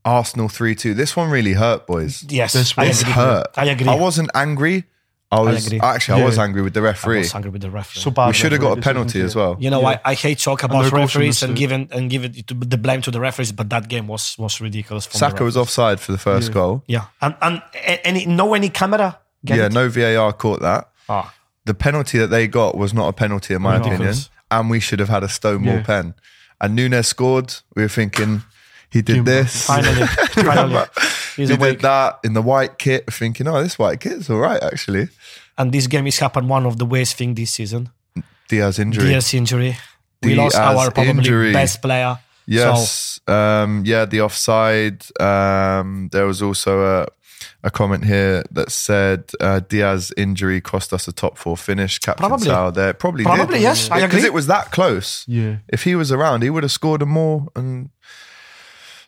Arsenal 0.07 0.49
3 0.51 0.75
2. 0.75 0.93
This 0.93 1.17
one 1.17 1.31
really 1.31 1.55
hurt, 1.55 1.87
boys. 1.87 2.25
Yes, 2.29 2.53
This 2.53 2.75
I 2.77 2.89
was 2.89 3.01
agree. 3.01 3.13
Hurt. 3.15 3.47
I 3.57 3.65
agree. 3.67 3.89
I 3.89 3.95
wasn't 3.95 4.31
angry. 4.35 4.85
I 5.37 5.41
was 5.41 5.67
agree. 5.67 5.81
actually 5.81 6.23
I 6.23 6.25
was 6.25 6.39
angry 6.39 6.63
with 6.63 6.75
the 6.75 6.83
referee. 6.83 7.17
I 7.17 7.19
referee. 7.19 7.19
was 7.21 7.35
angry 7.35 7.51
with 7.51 7.63
the 7.63 7.71
referee. 7.71 8.01
So 8.01 8.11
bad. 8.11 8.27
we 8.29 8.33
should 8.35 8.53
have 8.53 8.61
got 8.61 8.79
a 8.79 8.81
penalty 8.81 9.21
as 9.21 9.35
well. 9.37 9.57
you 9.59 9.71
know, 9.71 9.81
Yeah. 9.81 9.99
I, 10.05 10.11
I 10.13 10.15
hate 10.15 10.39
talk 10.39 10.63
about 10.63 10.91
goals 10.91 10.93
referees 10.93 11.43
and 11.43 11.57
giving 11.57 11.89
and 11.93 12.09
give 12.11 12.25
it 12.25 12.47
to, 12.49 12.55
the 12.55 12.77
blame 12.79 13.01
to 13.03 13.11
the 13.11 13.21
referees, 13.21 13.53
but 13.53 13.69
that 13.71 13.89
game 13.89 14.07
was 14.07 14.37
was 14.39 14.61
ridiculous. 14.61 15.05
Saka 15.11 15.45
was 15.45 15.57
offside 15.57 16.01
for 16.01 16.13
the 16.13 16.19
first 16.19 16.49
Yeah. 16.49 16.55
goal. 16.55 16.83
Yeah, 16.87 17.05
and 17.21 17.35
and 17.43 17.63
any 18.05 18.27
no 18.27 18.55
any 18.55 18.69
camera. 18.69 19.19
Get 19.45 19.59
yeah, 19.59 19.67
it? 19.67 19.73
no 19.73 19.89
VAR 19.89 20.33
caught 20.33 20.61
that. 20.63 20.89
Ah. 21.09 21.35
The 21.67 21.75
penalty 21.75 22.19
that 22.19 22.29
they 22.29 22.47
got 22.47 22.77
was 22.77 22.93
not 22.95 23.09
a 23.09 23.13
penalty 23.13 23.55
in 23.55 23.63
my 23.63 23.77
opinion, 23.77 24.15
and 24.51 24.71
we 24.71 24.81
should 24.81 25.01
have 25.01 25.09
had 25.09 25.23
a 25.23 25.29
Stonewall 25.29 25.77
Yeah. 25.77 25.83
pen. 25.83 26.15
And 26.61 26.75
Nunez 26.77 27.09
scored. 27.09 27.55
We 27.75 27.83
were 27.83 27.89
thinking 27.89 28.43
he 28.95 29.03
did 29.03 29.17
Jimbo. 29.17 29.31
this. 29.31 29.67
Finally, 29.67 30.07
finally, 30.49 30.85
he's 31.37 31.49
he 31.51 31.55
awake. 31.57 31.79
did 31.79 31.83
that 31.83 32.19
in 32.25 32.33
the 32.33 32.43
white 32.43 32.79
kit, 32.79 33.13
thinking, 33.13 33.47
oh, 33.47 33.63
this 33.63 33.79
white 33.79 34.01
kit's 34.01 34.31
all 34.31 34.39
right, 34.39 34.63
actually. 34.63 35.09
And 35.59 35.71
this 35.73 35.87
game 35.87 36.07
is 36.07 36.19
happened 36.19 36.49
one 36.49 36.65
of 36.67 36.79
the 36.79 36.87
worst 36.87 37.17
thing 37.17 37.35
this 37.35 37.51
season. 37.53 37.91
Diaz 38.49 38.79
injury. 38.79 39.05
Diaz 39.09 39.35
injury. 39.35 39.77
We 40.23 40.35
lost 40.35 40.57
our 40.57 40.91
probably 40.91 41.11
injury. 41.11 41.53
best 41.53 41.83
player. 41.83 42.17
So, 42.17 42.21
Yes. 42.47 43.21
um, 43.27 43.83
yeah, 43.87 44.05
the 44.07 44.21
offside. 44.23 45.05
Um, 45.21 46.09
there 46.13 46.27
was 46.27 46.43
also 46.43 46.85
a, 47.03 47.07
a 47.63 47.71
comment 47.71 48.05
here 48.05 48.45
that 48.51 48.71
said 48.71 49.31
uh, 49.41 49.61
Diaz 49.61 50.13
injury 50.17 50.61
cost 50.61 50.93
us 50.93 51.09
a 51.09 51.13
top 51.13 51.39
four 51.39 51.57
finish. 51.57 51.99
Captain 51.99 52.27
Probably. 52.29 52.47
Sal 52.47 52.73
there. 52.73 52.93
Probably 52.95 53.25
Probably, 53.25 53.57
did. 53.59 53.63
yes, 53.63 53.89
Because 53.89 54.03
agree. 54.05 54.25
it 54.25 54.35
was 54.35 54.47
that 54.49 54.71
close. 54.73 55.25
Yeah. 55.27 55.57
If 55.69 55.85
he 55.85 55.95
was 55.95 56.13
around, 56.13 56.43
he 56.43 56.51
would 56.51 56.63
have 56.65 56.73
scored 56.73 57.01
a 57.03 57.07
more. 57.07 57.49
And 57.57 57.91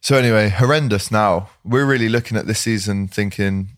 so 0.06 0.16
anyway, 0.16 0.48
horrendous. 0.50 1.10
Now 1.10 1.48
we're 1.64 1.84
really 1.84 2.08
looking 2.08 2.36
at 2.36 2.46
this 2.46 2.60
season, 2.60 3.08
thinking, 3.08 3.70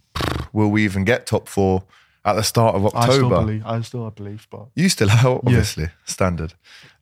will 0.52 0.68
we 0.68 0.84
even 0.84 1.04
get 1.04 1.24
top 1.24 1.48
four? 1.48 1.84
at 2.24 2.34
the 2.34 2.42
start 2.42 2.74
of 2.74 2.84
I 2.84 2.88
still 2.88 2.98
October. 2.98 3.40
believe. 3.40 3.62
I 3.64 3.80
still 3.80 4.10
believe, 4.10 4.46
but 4.50 4.66
You 4.74 4.90
still 4.90 5.08
are, 5.10 5.36
obviously, 5.36 5.88
standard. 6.04 6.52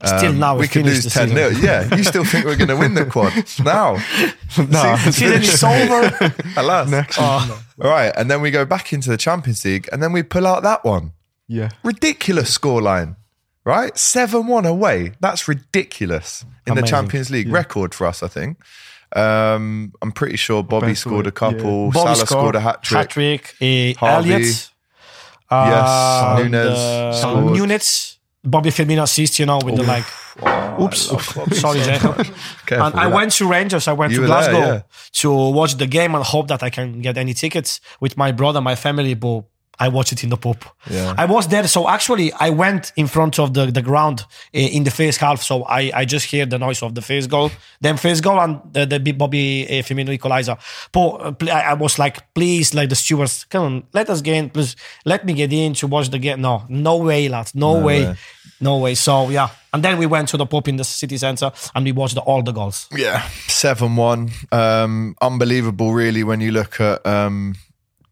Still 0.04 0.30
um, 0.30 0.38
now 0.38 0.56
we 0.56 0.68
can 0.68 0.84
lose 0.84 1.12
10 1.12 1.30
0. 1.30 1.48
Yeah, 1.48 1.92
you 1.96 2.04
still 2.04 2.24
think 2.24 2.44
we're 2.44 2.54
going 2.54 2.68
to 2.68 2.76
win 2.76 2.94
the 2.94 3.06
quad 3.06 3.32
now? 3.64 3.94
nah, 4.70 4.96
Season 4.96 5.42
is 5.42 5.64
over. 5.64 6.32
Alas. 6.56 6.88
next 6.88 7.16
Oh. 7.18 7.60
All 7.82 7.90
right, 7.90 8.12
and 8.16 8.30
then 8.30 8.40
we 8.40 8.52
go 8.52 8.64
back 8.64 8.92
into 8.92 9.10
the 9.10 9.16
Champions 9.16 9.64
League, 9.64 9.88
and 9.90 10.00
then 10.00 10.12
we 10.12 10.22
pull 10.22 10.46
out 10.46 10.62
that 10.62 10.84
one. 10.84 11.10
yeah. 11.48 11.70
Ridiculous 11.82 12.56
scoreline, 12.56 13.16
right? 13.64 13.98
7 13.98 14.46
1 14.46 14.64
away. 14.64 15.12
That's 15.18 15.48
ridiculous 15.48 16.44
in 16.68 16.76
the 16.76 16.82
Champions 16.82 17.30
League 17.30 17.48
record 17.48 17.94
for 17.94 18.06
us, 18.06 18.22
I 18.22 18.28
think. 18.28 18.58
Um, 19.16 19.92
I'm 20.02 20.12
pretty 20.12 20.36
sure 20.36 20.62
Bobby 20.62 20.88
Best 20.88 21.00
scored 21.02 21.26
a 21.26 21.28
away, 21.28 21.34
couple. 21.34 21.90
Bobby 21.90 21.98
Salah 22.14 22.16
scored 22.16 22.28
scored 22.28 22.54
a 22.56 22.60
hat 22.60 22.82
trick. 22.82 22.98
Hat-trick. 22.98 23.54
Uh, 23.60 23.98
Harvey. 23.98 24.32
Elliott. 24.32 24.42
Yes, 24.46 24.70
Uh, 25.50 26.38
Nunez 26.42 26.78
uh, 26.78 27.12
scored. 27.12 27.52
Nunez. 27.56 28.18
Bobby 28.44 28.70
Firmino 28.70 29.02
assist, 29.02 29.38
you 29.40 29.46
know, 29.46 29.58
with 29.64 29.76
the 29.76 29.82
like. 29.82 30.04
Oops, 30.80 30.98
sorry, 31.60 31.80
Jacob. 31.80 32.14
Careful 32.66 32.86
and 32.86 32.94
I 32.94 33.08
that. 33.08 33.12
went 33.14 33.32
to 33.32 33.48
Rangers. 33.48 33.88
I 33.88 33.92
went 33.92 34.12
You 34.12 34.18
to 34.18 34.22
were 34.22 34.28
there, 34.28 34.36
Glasgow 34.50 34.58
yeah. 34.74 34.82
to 35.12 35.32
watch 35.50 35.74
the 35.76 35.86
game 35.86 36.14
and 36.14 36.22
hope 36.22 36.48
that 36.48 36.62
I 36.62 36.70
can 36.70 37.00
get 37.00 37.16
any 37.16 37.32
tickets 37.34 37.80
with 38.00 38.16
my 38.16 38.30
brother, 38.32 38.60
my 38.60 38.74
family. 38.76 39.14
But 39.14 39.44
I 39.78 39.88
watched 39.88 40.12
it 40.12 40.24
in 40.24 40.30
the 40.30 40.36
pub. 40.36 40.64
Yeah. 40.90 41.14
I 41.16 41.26
was 41.26 41.48
there, 41.48 41.66
so 41.68 41.88
actually 41.88 42.32
I 42.32 42.50
went 42.50 42.92
in 42.96 43.06
front 43.06 43.38
of 43.38 43.54
the, 43.54 43.66
the 43.66 43.82
ground 43.82 44.24
eh, 44.54 44.68
in 44.68 44.84
the 44.84 44.90
first 44.90 45.18
half. 45.18 45.42
So 45.42 45.64
I, 45.64 45.90
I 45.94 46.04
just 46.04 46.26
hear 46.26 46.46
the 46.46 46.58
noise 46.58 46.82
of 46.82 46.94
the 46.94 47.02
first 47.02 47.28
goal, 47.30 47.50
then 47.80 47.96
first 47.96 48.22
goal 48.22 48.40
and 48.40 48.60
the, 48.72 48.86
the 48.86 48.98
big 49.00 49.18
Bobby 49.18 49.66
uh, 49.66 49.82
Firmino 49.82 50.10
equalizer. 50.10 50.56
But 50.92 51.42
uh, 51.42 51.50
I 51.50 51.74
was 51.74 51.98
like, 51.98 52.32
please, 52.34 52.74
like 52.74 52.88
the 52.88 52.96
stewards, 52.96 53.44
come 53.44 53.64
on, 53.64 53.84
let 53.92 54.08
us 54.08 54.20
get 54.22 54.34
in, 54.34 54.50
please, 54.50 54.76
let 55.04 55.24
me 55.26 55.34
get 55.34 55.52
in 55.52 55.74
to 55.74 55.86
watch 55.86 56.10
the 56.10 56.18
game. 56.18 56.40
No, 56.40 56.64
no 56.68 56.96
way, 56.98 57.28
lads, 57.28 57.54
no, 57.54 57.80
way. 57.80 58.06
way. 58.06 58.16
no 58.60 58.78
way. 58.78 58.94
So 58.94 59.28
yeah, 59.28 59.48
and 59.72 59.82
then 59.82 59.98
we 59.98 60.06
went 60.06 60.28
to 60.30 60.36
the 60.36 60.46
pub 60.46 60.68
in 60.68 60.76
the 60.76 60.84
city 60.84 61.18
center 61.18 61.52
and 61.74 61.84
we 61.84 61.92
watched 61.92 62.16
all 62.16 62.42
the 62.42 62.52
goals. 62.52 62.88
Yeah, 62.96 63.22
seven 63.46 63.96
one. 63.96 64.30
Um, 64.52 65.16
unbelievable, 65.20 65.92
really, 65.92 66.24
when 66.24 66.40
you 66.40 66.52
look 66.52 66.80
at 66.80 67.04
um, 67.06 67.56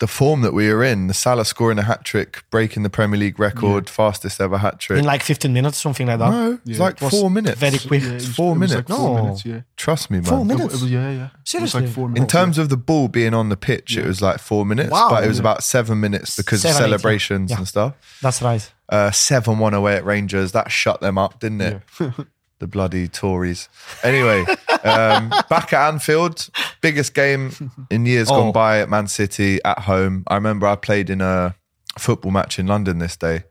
the 0.00 0.06
form 0.06 0.40
that 0.42 0.52
we 0.52 0.68
are 0.70 0.82
in. 0.82 1.06
The 1.06 1.14
Salah 1.14 1.44
scoring 1.44 1.78
a 1.78 1.82
hat 1.82 2.04
trick, 2.04 2.42
breaking 2.50 2.82
the 2.82 2.90
Premier 2.90 3.18
League 3.18 3.38
record, 3.38 3.88
fastest 3.88 4.40
ever 4.40 4.58
hat 4.58 4.80
trick. 4.80 4.98
In 4.98 5.04
like 5.04 5.22
15 5.22 5.52
minutes, 5.52 5.78
something 5.80 6.06
like 6.06 6.18
that. 6.18 6.30
no, 6.30 6.58
it's 6.66 6.78
like 6.80 7.00
was 7.00 7.10
four 7.12 7.30
minutes. 7.30 7.58
very 7.58 7.78
quick. 7.78 8.02
Yeah, 8.02 8.08
it 8.10 8.14
was- 8.14 8.34
four 8.34 8.54
it 8.56 8.58
was 8.58 8.70
minutes. 8.70 8.88
Like 8.90 8.98
four 8.98 9.16
No. 9.16 9.22
minutes. 9.22 9.44
Yeah. 9.46 9.60
Trust 9.76 10.10
me, 10.10 10.16
man. 10.18 10.24
Four 10.26 10.44
minutes. 10.44 10.74
it 10.74 10.80
was 10.82 10.90
yeah, 10.90 11.10
yeah. 11.10 11.28
Seriously? 11.44 11.78
It 11.78 11.82
was 11.82 11.88
like 11.90 11.94
four 11.94 12.16
In 12.16 12.26
terms 12.26 12.58
of 12.58 12.68
the 12.70 12.76
ball 12.76 13.08
being 13.08 13.34
on 13.34 13.48
the 13.50 13.56
pitch, 13.56 13.96
it 13.96 14.04
was 14.06 14.20
like 14.20 14.38
four 14.40 14.66
minutes, 14.66 14.90
Wow. 14.90 15.08
but 15.10 15.24
it 15.24 15.28
was 15.28 15.38
about 15.38 15.62
seven 15.62 16.00
minutes 16.00 16.36
because 16.36 16.62
Seven, 16.62 16.74
of 16.76 16.76
eight, 16.76 16.80
yeah. 16.80 16.86
celebrations 16.90 17.50
and 17.52 17.68
stuff. 17.68 17.94
That's 18.20 18.42
right. 18.42 18.72
Uh, 18.88 19.10
seven 19.12 19.58
one 19.58 19.74
away 19.74 19.96
at 19.96 20.04
Rangers, 20.04 20.52
that 20.52 20.70
shut 20.70 21.00
them 21.00 21.16
up, 21.18 21.40
didn't 21.40 21.60
it? 21.62 21.82
the 22.60 22.66
bloody 22.66 23.08
Tories. 23.08 23.68
Anyway, 24.02 24.44
um, 24.84 25.28
back 25.50 25.72
at 25.72 25.88
Anfield, 25.88 26.48
biggest 26.80 27.14
game 27.14 27.50
in 27.90 28.06
years 28.06 28.30
Oh. 28.30 28.36
gone 28.36 28.52
by 28.52 28.80
at 28.80 28.88
Man 28.88 29.06
City 29.08 29.60
at 29.64 29.80
home. 29.80 30.24
I 30.28 30.34
remember 30.36 30.66
I 30.66 30.76
played 30.76 31.10
in 31.10 31.20
a 31.20 31.54
football 31.98 32.30
match 32.32 32.58
in 32.58 32.66
London 32.66 32.98
this 32.98 33.16
day. 33.16 33.44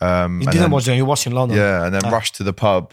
Um, 0.00 0.40
You 0.40 0.46
didn't 0.46 0.60
then- 0.62 0.70
watch 0.70 0.88
it, 0.88 0.94
you 0.96 1.04
watched 1.04 1.26
in 1.26 1.32
London. 1.32 1.58
Yeah, 1.58 1.84
and 1.84 1.94
then 1.94 2.02
Ah. 2.04 2.10
rushed 2.10 2.34
to 2.36 2.42
the 2.42 2.52
pub 2.52 2.92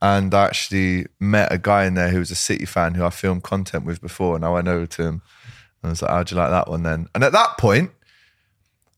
and 0.00 0.34
I 0.34 0.44
actually 0.46 1.06
met 1.20 1.52
a 1.52 1.58
guy 1.58 1.84
in 1.84 1.94
there 1.94 2.08
who 2.08 2.18
was 2.18 2.30
a 2.30 2.34
City 2.34 2.64
fan 2.66 2.94
who 2.94 3.04
I 3.04 3.10
filmed 3.10 3.44
content 3.44 3.84
with 3.84 4.00
before. 4.00 4.34
And 4.34 4.44
I 4.44 4.48
went 4.50 4.66
over 4.66 4.84
to 4.86 5.02
him 5.02 5.22
and 5.82 5.84
I 5.84 5.88
was 5.90 6.02
like, 6.02 6.10
How'd 6.10 6.30
you 6.32 6.36
like 6.36 6.50
that 6.50 6.68
one 6.68 6.82
then? 6.82 7.08
And 7.14 7.22
at 7.22 7.30
that 7.32 7.56
point, 7.58 7.92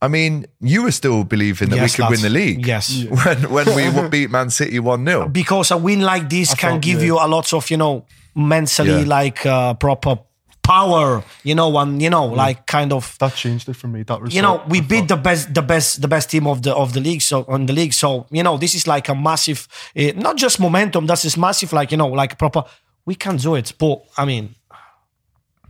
I 0.05 0.09
mean, 0.09 0.47
you 0.61 0.83
were 0.85 0.93
still 0.93 1.25
believing 1.25 1.71
that 1.71 1.77
Yes, 1.77 1.97
we 1.99 2.05
could 2.05 2.11
win 2.11 2.23
the 2.23 2.31
league. 2.41 2.67
Yes. 2.67 2.87
When 3.25 3.39
when 3.57 3.67
we 3.79 3.85
would 3.95 4.11
beat 4.15 4.31
Man 4.31 4.51
City 4.51 4.79
1 4.79 5.07
0. 5.07 5.29
because 5.29 5.71
a 5.75 5.77
win 5.77 6.01
like 6.13 6.29
this 6.29 6.55
can 6.55 6.81
give 6.81 7.03
you 7.09 7.17
a 7.19 7.29
lot 7.37 7.53
of 7.53 7.71
you 7.71 7.77
know 7.79 8.05
mentally 8.35 9.01
Yeah. 9.03 9.19
like 9.19 9.41
uh, 9.47 9.75
proper 9.75 10.19
power 10.63 11.23
you 11.43 11.55
know 11.55 11.77
and 11.79 12.01
you 12.01 12.09
know 12.09 12.25
like 12.25 12.67
kind 12.67 12.91
of 12.93 13.17
that 13.19 13.35
changed 13.35 13.69
it 13.69 13.77
for 13.77 13.87
me. 13.89 14.03
That 14.03 14.21
result. 14.21 14.35
you 14.35 14.43
know 14.43 14.63
we 14.69 14.79
I 14.79 14.81
beat 14.81 14.99
thought- 15.01 15.09
the 15.09 15.17
best 15.29 15.55
the 15.55 15.63
best 15.63 16.01
the 16.01 16.09
best 16.09 16.31
team 16.31 16.47
of 16.47 16.63
the 16.63 16.73
of 16.75 16.93
the 16.95 17.01
league 17.01 17.21
so 17.23 17.45
on 17.49 17.67
the 17.67 17.73
league 17.75 17.93
so 17.93 18.27
you 18.31 18.43
know 18.43 18.57
this 18.57 18.75
is 18.75 18.87
like 18.87 19.09
a 19.11 19.15
massive 19.15 19.69
uh, 19.97 20.13
not 20.17 20.37
just 20.37 20.59
momentum 20.59 21.07
that's 21.07 21.23
just 21.23 21.37
massive 21.37 21.73
like 21.73 21.91
you 21.93 21.99
know 21.99 22.09
like 22.09 22.39
proper 22.39 22.65
we 23.05 23.15
can 23.15 23.37
do 23.37 23.55
it 23.57 23.73
but 23.79 23.97
i 24.17 24.25
mean 24.25 24.55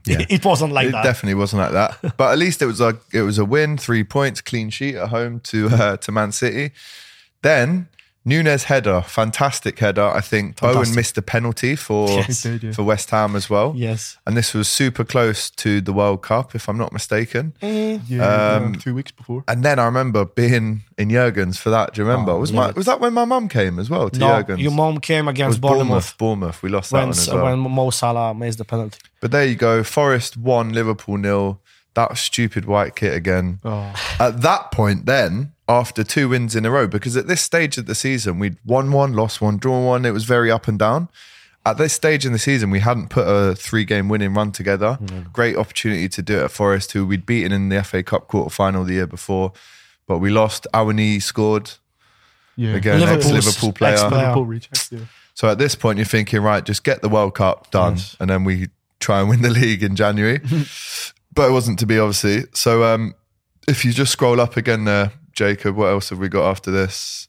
Yeah. 0.07 0.25
it 0.29 0.45
wasn't 0.45 0.73
like 0.73 0.89
it 0.89 0.93
that 0.93 1.03
definitely 1.05 1.35
wasn't 1.35 1.63
like 1.63 1.73
that. 1.73 2.17
But 2.17 2.33
at 2.33 2.39
least 2.39 2.61
it 2.63 2.67
was 2.67 2.81
a 2.81 2.99
it 3.13 3.23
was 3.23 3.39
a 3.39 3.45
win, 3.45 3.79
three 3.79 4.05
points, 4.05 4.41
clean 4.41 4.71
sheet 4.71 4.97
at 4.97 5.09
home 5.09 5.41
to 5.41 5.69
uh, 5.69 5.97
to 5.99 6.13
Man 6.13 6.33
City. 6.33 6.73
Then 7.43 7.89
Nunez 8.27 8.65
header, 8.65 9.03
fantastic 9.03 9.79
header. 9.79 10.05
I 10.07 10.21
think 10.23 10.59
Bowen 10.59 10.95
missed 10.95 11.19
a 11.19 11.23
penalty 11.23 11.77
for 11.77 12.09
Yes. 12.15 12.45
Yeah. 12.47 12.73
for 12.73 12.83
West 12.83 13.11
Ham 13.11 13.37
as 13.37 13.51
well. 13.51 13.75
yes 13.77 14.17
And 14.27 14.37
this 14.37 14.55
was 14.55 14.67
super 14.67 15.05
close 15.05 15.51
to 15.51 15.81
the 15.83 15.93
World 15.93 16.23
Cup, 16.23 16.55
if 16.55 16.69
I'm 16.69 16.79
not 16.79 16.93
mistaken. 16.93 17.53
Eh, 17.61 17.99
yeah, 18.09 18.27
um, 18.57 18.63
um, 18.65 18.75
two 18.77 18.95
weeks 18.95 19.13
before. 19.13 19.45
And 19.47 19.63
then 19.63 19.79
I 19.79 19.85
remember 19.85 20.25
being 20.25 20.83
in 20.97 21.09
Jurgens 21.11 21.59
for 21.59 21.71
that. 21.71 21.93
Do 21.93 22.01
you 22.01 22.09
remember? 22.09 22.33
Oh, 22.33 22.39
was 22.41 22.53
my 22.53 22.71
was 22.71 22.87
that 22.87 23.01
when 23.01 23.13
my 23.13 23.25
mum 23.27 23.49
came 23.49 23.79
as 23.79 23.91
well 23.91 24.09
to 24.09 24.19
no 24.19 24.27
Jurgens? 24.43 24.59
your 24.59 24.73
mum 24.73 25.01
came 25.01 25.29
against 25.29 25.61
Bournemouth. 25.61 26.17
Bournemouth 26.17 26.19
Bournemouth. 26.19 26.63
We 26.63 26.71
lost 26.71 26.91
that 26.91 26.97
when, 26.99 27.03
one 27.09 27.11
as 27.11 27.29
well. 27.29 27.45
when 27.45 27.59
Mo 27.59 27.91
Salah 27.91 28.35
made 28.35 28.55
the 28.55 28.65
penalty 28.65 28.99
But 29.21 29.33
there 29.33 29.45
you 29.45 29.55
go. 29.57 29.83
Forest 29.85 30.37
one, 30.37 30.73
Liverpool 30.73 31.19
nil. 31.19 31.61
That 31.95 32.17
stupid 32.19 32.65
white 32.65 32.97
kit 32.97 33.15
again. 33.15 33.61
Oh, 33.65 33.95
At 34.19 34.43
that 34.43 34.73
point, 34.73 35.07
then 35.07 35.53
after 35.69 36.05
two 36.05 36.29
wins 36.29 36.57
in 36.57 36.67
a 36.67 36.71
row, 36.71 36.87
because 36.87 37.17
at 37.17 37.27
this 37.27 37.41
stage 37.41 37.79
of 37.79 37.87
the 37.87 37.95
season 37.95 38.39
we'd 38.39 38.57
won 38.65 38.93
one, 38.93 39.13
lost 39.13 39.41
one, 39.41 39.59
drawn 39.59 39.85
one. 39.85 40.05
It 40.05 40.11
was 40.11 40.25
very 40.25 40.51
up 40.51 40.69
and 40.69 40.79
down. 40.79 41.09
At 41.67 41.79
this 41.79 41.95
stage 41.95 42.27
in 42.27 42.33
the 42.33 42.39
season, 42.39 42.71
we 42.71 42.81
hadn't 42.81 43.09
put 43.09 43.27
a 43.27 43.55
three-game 43.55 44.11
winning 44.11 44.35
run 44.35 44.53
together. 44.53 44.95
Hmm. 44.95 45.23
Great 45.33 45.57
opportunity 45.57 46.11
to 46.11 46.21
do 46.21 46.41
it 46.41 46.45
at 46.45 46.51
Forest, 46.51 46.93
who 46.93 47.07
we'd 47.07 47.25
beaten 47.25 47.53
in 47.53 47.71
the 47.71 47.83
FA 47.83 48.03
Cup 48.03 48.29
quarter 48.29 48.51
final 48.51 48.85
the 48.85 48.95
year 48.95 49.07
before, 49.07 49.53
but 50.07 50.19
we 50.19 50.29
lost. 50.29 50.67
Awoniyi 50.75 51.23
scored 51.23 51.71
yeah. 52.57 52.75
again, 52.75 53.01
Liverpool's 53.01 53.47
ex-Liverpool 53.47 53.73
player. 53.73 54.09
Liverpool 54.09 54.45
reject. 54.45 54.93
Yeah. 54.93 55.01
So 55.33 55.49
at 55.49 55.59
this 55.59 55.75
point, 55.75 55.99
you're 55.99 56.05
thinking, 56.05 56.41
right, 56.41 56.65
just 56.65 56.85
get 56.85 57.01
the 57.01 57.09
World 57.09 57.35
Cup 57.35 57.71
done, 57.71 57.97
and 58.21 58.29
then 58.29 58.45
we 58.45 58.69
try 59.01 59.21
and 59.21 59.29
win 59.29 59.43
the 59.43 59.51
league 59.51 59.83
in 59.83 59.97
January. 59.97 60.41
but 61.35 61.49
it 61.49 61.53
wasn't 61.53 61.79
to 61.81 61.87
be, 61.87 61.99
obviously. 61.99 62.45
So 62.55 62.85
um, 62.85 63.15
if 63.69 63.85
you 63.85 63.93
just 63.93 64.13
scroll 64.13 64.41
up 64.41 64.57
again 64.57 64.85
there, 64.85 65.13
Jacob, 65.33 65.77
what 65.77 65.87
else 65.87 66.11
have 66.11 66.19
we 66.19 66.29
got 66.29 66.49
after 66.51 66.71
this? 66.71 67.29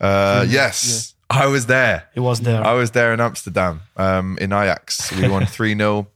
Uh, 0.00 0.44
yes, 0.48 1.14
I 1.30 1.46
was 1.46 1.66
there. 1.66 2.08
it 2.14 2.20
was 2.20 2.40
there 2.40 2.62
I 2.64 2.72
was 2.74 2.90
there 2.90 3.12
in 3.14 3.20
Amsterdam, 3.20 3.82
um, 3.96 4.36
in 4.40 4.52
Ajax. 4.52 5.12
We 5.12 5.28
won 5.28 5.46
3 5.58 5.76
0. 5.76 6.08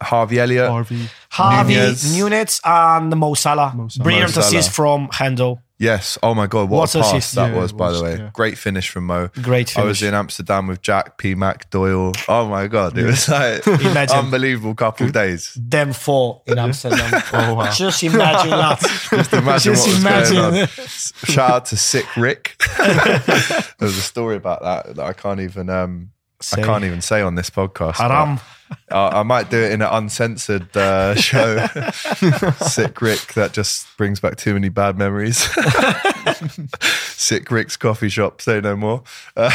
Harvey 0.00 0.38
Elliott. 0.40 0.68
Harvey. 0.68 1.08
Harvey, 1.30 1.74
Nunez. 1.74 2.16
Nunez, 2.16 2.60
and 2.64 3.16
Mo 3.16 3.34
Salah. 3.34 3.72
Mo 3.74 3.88
Salah. 3.88 4.04
Brilliant 4.04 4.28
Mo 4.36 4.42
Salah. 4.42 4.46
assist 4.46 4.70
from 4.72 5.08
Hendo. 5.08 5.60
Yes. 5.78 6.16
Oh 6.22 6.34
my 6.34 6.46
God. 6.46 6.70
What, 6.70 6.78
What 6.80 6.94
a 6.94 6.98
pass 7.00 7.12
assist. 7.12 7.34
that 7.34 7.52
Yeah, 7.52 7.60
was, 7.60 7.72
by 7.72 7.88
was, 7.88 7.98
the 7.98 8.04
way. 8.04 8.16
yeah. 8.16 8.30
Great 8.32 8.56
finish 8.56 8.88
from 8.88 9.04
Mo. 9.06 9.28
Great 9.42 9.68
finish. 9.68 9.76
I 9.84 9.86
was 9.86 10.02
in 10.02 10.14
Amsterdam 10.14 10.66
with 10.68 10.80
Jack, 10.80 11.18
P. 11.18 11.34
Mac, 11.34 11.68
Doyle. 11.70 12.12
Oh 12.28 12.48
my 12.48 12.66
God. 12.66 12.96
It 12.96 13.04
was 13.04 13.28
like 13.28 13.66
Imagine. 13.82 14.16
unbelievable 14.16 14.74
couple 14.74 15.06
of 15.06 15.12
days. 15.12 15.52
Them 15.60 15.92
four 15.92 16.42
in 16.46 16.58
Amsterdam. 16.58 17.22
Oh 17.32 17.54
wow. 17.54 17.70
Just 17.72 18.02
imagine 18.02 18.50
that. 18.50 18.80
Just 19.10 19.32
imagine 19.34 19.74
Just 19.74 19.86
what 20.02 20.10
was 20.10 20.30
going 20.30 20.60
on. 20.62 20.66
Shout 20.68 21.50
out 21.50 21.64
to 21.66 21.76
Sick 21.76 22.16
Rick. 22.16 22.56
There's 23.78 23.96
a 23.98 24.02
story 24.02 24.36
about 24.36 24.62
that 24.62 24.96
that 24.96 25.04
I 25.04 25.12
can't 25.12 25.40
even 25.40 25.68
um 25.68 26.10
Say. 26.40 26.62
I 26.62 26.64
can't 26.64 26.84
even 26.84 27.00
say 27.00 27.22
on 27.22 27.34
this 27.34 27.50
podcast. 27.50 27.96
Haram. 27.96 28.40
I, 28.90 29.20
I 29.20 29.22
might 29.22 29.50
do 29.50 29.58
it 29.58 29.72
in 29.72 29.82
an 29.82 29.88
uncensored 29.90 30.76
uh, 30.76 31.14
show. 31.20 31.66
Sick 32.60 33.00
Rick. 33.00 33.34
That 33.34 33.50
just 33.52 33.86
brings 33.96 34.20
back 34.20 34.36
too 34.36 34.54
many 34.54 34.68
bad 34.68 34.98
memories. 34.98 35.38
Sick 36.80 37.50
Rick's 37.50 37.76
coffee 37.76 38.08
shop. 38.08 38.40
Say 38.40 38.60
no 38.60 38.76
more. 38.76 39.02
Uh, 39.36 39.50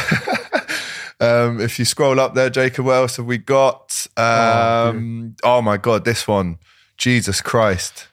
um, 1.20 1.60
if 1.60 1.78
you 1.78 1.86
scroll 1.86 2.20
up 2.20 2.34
there, 2.34 2.50
Jacob, 2.50 2.86
what 2.86 2.94
else 2.94 3.18
have 3.18 3.26
we 3.26 3.38
got? 3.38 4.08
Um, 4.18 5.36
oh 5.44 5.62
my 5.62 5.78
God, 5.78 6.06
this 6.06 6.28
one. 6.28 6.58
Jesus 6.98 7.42
Christ. 7.42 8.08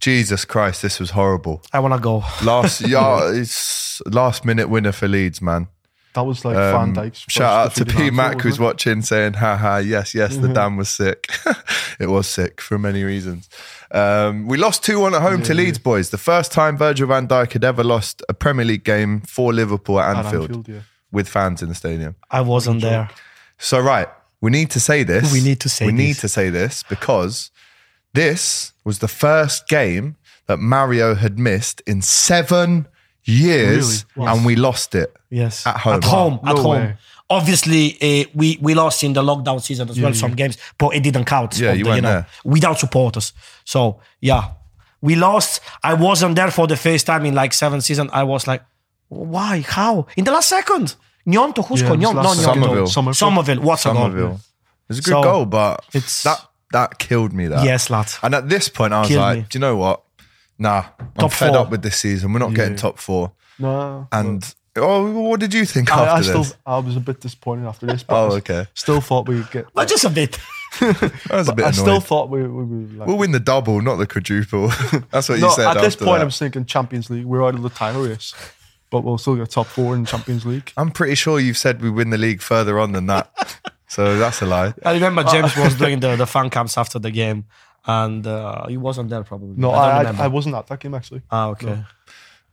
Jesus 0.00 0.44
Christ, 0.44 0.82
this 0.82 1.00
was 1.00 1.10
horrible. 1.10 1.62
I 1.72 1.80
want 1.80 1.94
to 1.94 2.00
go. 2.00 2.22
Last, 2.44 2.80
yeah, 2.82 3.32
it's 3.32 4.00
last 4.06 4.44
minute 4.44 4.68
winner 4.68 4.92
for 4.92 5.08
Leeds, 5.08 5.42
man. 5.42 5.66
That 6.14 6.22
was 6.22 6.44
like 6.44 6.56
Um, 6.56 6.94
Van 6.94 7.04
Dijk's. 7.04 7.20
first 7.20 7.30
shout 7.30 7.66
out 7.66 7.74
to 7.76 7.84
P 7.84 8.10
Mac 8.10 8.40
who's 8.40 8.58
it? 8.58 8.62
watching, 8.62 9.02
saying, 9.02 9.34
"Haha, 9.34 9.78
yes, 9.78 10.14
yes, 10.14 10.36
the 10.36 10.48
dam 10.48 10.76
was 10.76 10.88
sick. 10.88 11.28
it 12.00 12.08
was 12.08 12.26
sick 12.26 12.60
for 12.60 12.78
many 12.78 13.04
reasons." 13.04 13.48
Um, 13.90 14.46
we 14.46 14.56
lost 14.56 14.84
two 14.84 15.00
one 15.00 15.14
at 15.14 15.22
home 15.22 15.42
to 15.42 15.54
Leeds, 15.54 15.78
boys. 15.78 16.10
The 16.10 16.18
first 16.18 16.50
time 16.52 16.76
Virgil 16.76 17.06
Van 17.08 17.28
Dijk 17.28 17.52
had 17.52 17.64
ever 17.64 17.84
lost 17.84 18.22
a 18.28 18.34
Premier 18.34 18.64
League 18.64 18.84
game 18.84 19.20
for 19.20 19.52
Liverpool 19.52 20.00
at 20.00 20.16
At 20.16 20.24
Anfield, 20.26 20.44
Anfield, 20.50 20.68
yeah. 20.68 20.80
with 21.12 21.28
fans 21.28 21.62
in 21.62 21.68
the 21.68 21.74
stadium. 21.74 22.16
I 22.30 22.40
wasn't 22.40 22.80
there. 22.82 23.08
So 23.58 23.78
right, 23.80 24.08
we 24.40 24.50
need 24.50 24.70
to 24.70 24.80
say 24.80 25.02
this. 25.04 25.32
We 25.32 25.40
need 25.40 25.60
to 25.60 25.68
say 25.68 25.86
We 25.86 25.92
need 25.92 26.16
to 26.16 26.28
say 26.28 26.50
this 26.50 26.82
because 26.82 27.50
this 28.14 28.72
was 28.84 28.98
the 29.00 29.08
first 29.08 29.68
game 29.68 30.16
that 30.46 30.58
Mario 30.58 31.14
had 31.14 31.38
missed 31.38 31.82
in 31.86 32.00
seven 32.02 32.88
years, 33.28 34.04
Really? 34.16 34.28
and 34.32 34.44
we 34.46 34.56
lost 34.56 34.94
it. 34.94 35.14
Yes, 35.30 35.66
At 35.66 35.76
home. 35.78 35.94
At 35.94 36.04
home. 36.04 36.40
No 36.42 36.50
at 36.52 36.58
home. 36.58 36.70
way. 36.70 36.96
Obviously, 37.30 37.96
uh, 38.00 38.24
we 38.34 38.58
we 38.62 38.74
lost 38.74 39.02
in 39.04 39.12
the 39.12 39.22
lockdown 39.22 39.60
season 39.60 39.88
as 39.90 40.00
well 40.00 40.14
some 40.14 40.34
games, 40.34 40.56
but 40.78 40.94
it 40.94 41.02
didn't 41.02 41.26
count. 41.26 41.58
Yeah, 41.58 41.72
you 41.74 41.84
the, 41.84 41.90
weren't 41.90 42.02
know, 42.02 42.08
there. 42.10 42.26
without 42.44 42.78
supporters. 42.78 43.34
So 43.64 44.00
yeah, 44.20 44.52
we 45.02 45.14
lost. 45.14 45.60
I 45.82 45.92
wasn't 45.94 46.36
there 46.36 46.50
for 46.50 46.66
the 46.66 46.76
first 46.76 47.06
time 47.06 47.26
in 47.26 47.34
like 47.34 47.52
seven 47.52 47.80
season. 47.82 48.08
I 48.14 48.22
was 48.24 48.46
like, 48.46 48.62
why? 49.08 49.60
How? 49.60 50.06
In 50.16 50.24
the 50.24 50.32
last 50.32 50.48
second. 50.48 50.94
Gnonto, 51.26 51.62
who's 51.66 51.82
Yeah, 51.82 51.88
called 51.88 52.00
it 52.02 52.06
Gnonto? 52.06 52.22
Not 52.22 52.36
second. 52.36 52.62
Gnonto. 52.62 52.86
Summerville. 52.88 53.14
Summerville. 53.14 53.60
What's 53.60 53.84
a 53.84 53.92
goal? 53.92 53.96
Summerville. 54.04 54.32
It 54.36 54.88
was 54.88 54.98
a 54.98 55.02
good 55.02 55.10
So, 55.10 55.22
goal, 55.22 55.44
but 55.44 55.84
it's- 55.92 56.22
that 56.22 56.40
that 56.72 56.98
killed 56.98 57.34
me. 57.34 57.46
That 57.48 57.64
Yes, 57.66 57.90
lad. 57.90 58.10
And 58.22 58.34
at 58.34 58.48
this 58.48 58.70
point, 58.70 58.94
I 58.94 59.00
was 59.00 59.10
like, 59.10 59.38
me. 59.38 59.46
do 59.50 59.58
you 59.58 59.60
know 59.60 59.76
what? 59.76 60.00
Nah, 60.58 60.84
I'm 61.16 61.28
fed 61.28 61.50
four. 61.52 61.58
up 61.58 61.70
with 61.70 61.82
this 61.82 61.96
season. 61.98 62.32
We're 62.32 62.40
not 62.40 62.54
getting 62.54 62.76
top 62.76 62.98
four. 62.98 63.32
No. 63.58 64.08
And 64.12 64.54
oh, 64.76 65.10
what 65.22 65.40
did 65.40 65.54
you 65.54 65.64
think 65.64 65.92
I, 65.92 66.04
I 66.04 66.08
after 66.18 66.24
still 66.24 66.42
this? 66.42 66.56
I 66.66 66.78
was 66.78 66.96
a 66.96 67.00
bit 67.00 67.20
disappointed 67.20 67.66
after 67.66 67.86
this. 67.86 68.02
But 68.02 68.14
Oh, 68.16 68.28
I 68.34 68.36
okay. 68.38 68.66
Still 68.74 69.00
thought 69.00 69.28
we'd 69.28 69.50
get. 69.50 69.66
But 69.74 69.88
just 69.88 70.04
a 70.04 70.10
bit. 70.10 70.38
That 70.80 71.12
was 71.30 71.48
a 71.48 71.54
bit 71.54 71.64
I 71.64 71.68
annoying. 71.70 71.72
still 71.72 72.00
thought 72.00 72.28
we, 72.28 72.42
we 72.46 72.62
would. 72.62 72.98
Like, 72.98 73.08
we'll 73.08 73.16
win 73.18 73.32
the 73.32 73.40
double, 73.40 73.80
not 73.80 73.96
the 73.96 74.06
quadruple. 74.06 74.68
That's 75.10 75.28
what 75.28 75.40
no, 75.40 75.48
you 75.48 75.52
said. 75.54 75.66
at 75.66 75.74
this 75.80 75.94
after 75.94 76.04
point, 76.04 76.18
that. 76.18 76.24
I'm 76.26 76.30
thinking 76.30 76.66
Champions 76.66 77.08
League. 77.08 77.24
We're 77.24 77.42
out 77.44 77.54
of 77.54 77.62
the 77.62 77.70
title 77.70 78.02
race, 78.04 78.34
but 78.90 79.02
we'll 79.02 79.16
still 79.18 79.34
get 79.36 79.50
top 79.50 79.66
four 79.66 79.96
in 79.96 80.04
Champions 80.04 80.44
League. 80.44 80.70
I'm 80.76 80.90
pretty 80.90 81.14
sure 81.14 81.40
you've 81.40 81.56
said 81.56 81.80
we 81.80 81.88
win 81.90 82.10
the 82.10 82.18
league 82.18 82.42
further 82.42 82.78
on 82.78 82.92
than 82.92 83.06
that. 83.06 83.56
so 83.88 84.18
that's 84.18 84.42
a 84.42 84.46
lie. 84.46 84.74
I 84.84 84.92
remember 84.92 85.24
James 85.24 85.56
uh, 85.56 85.62
was 85.62 85.74
doing 85.74 86.00
the, 86.00 86.16
the 86.16 86.26
fan 86.26 86.50
camps 86.50 86.76
after 86.76 86.98
the 86.98 87.10
game, 87.10 87.46
and 87.88 88.26
uh, 88.26 88.66
he 88.68 88.76
wasn't 88.76 89.10
there 89.10 89.24
probably. 89.24 89.54
No, 89.56 89.70
I 89.70 90.02
I, 90.02 90.10
I. 90.10 90.24
I 90.24 90.26
wasn't 90.28 90.54
at 90.54 90.66
that 90.68 90.78
game 90.78 90.94
actually. 90.94 91.22
ah, 91.30 91.48
okay. 91.48 91.82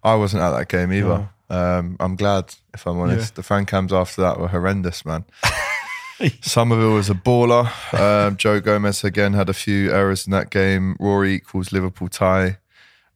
I 0.04 0.16
wasn't 0.16 0.44
at 0.44 0.52
that 0.52 0.68
game 0.70 0.94
either. 0.94 1.30
Um, 1.50 1.98
I'm 2.00 2.16
glad, 2.16 2.56
if 2.74 2.88
I'm 2.88 3.00
honest. 3.00 3.36
The 3.36 3.44
fan 3.44 3.66
cams 3.66 3.92
after 3.94 4.22
that 4.22 4.40
were 4.40 4.48
horrendous, 4.48 5.06
man. 5.06 5.26
Summerville 6.42 6.94
was 6.94 7.10
a 7.10 7.14
baller. 7.14 7.68
Um, 7.94 8.38
Joe 8.44 8.60
Gomez 8.62 9.04
again 9.04 9.34
had 9.34 9.50
a 9.50 9.54
few 9.54 9.92
errors 9.92 10.26
in 10.26 10.32
that 10.32 10.50
game. 10.50 10.96
Rory 11.00 11.34
equals 11.34 11.72
Liverpool 11.72 12.08
tie. 12.08 12.58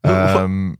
Um, 0.03 0.79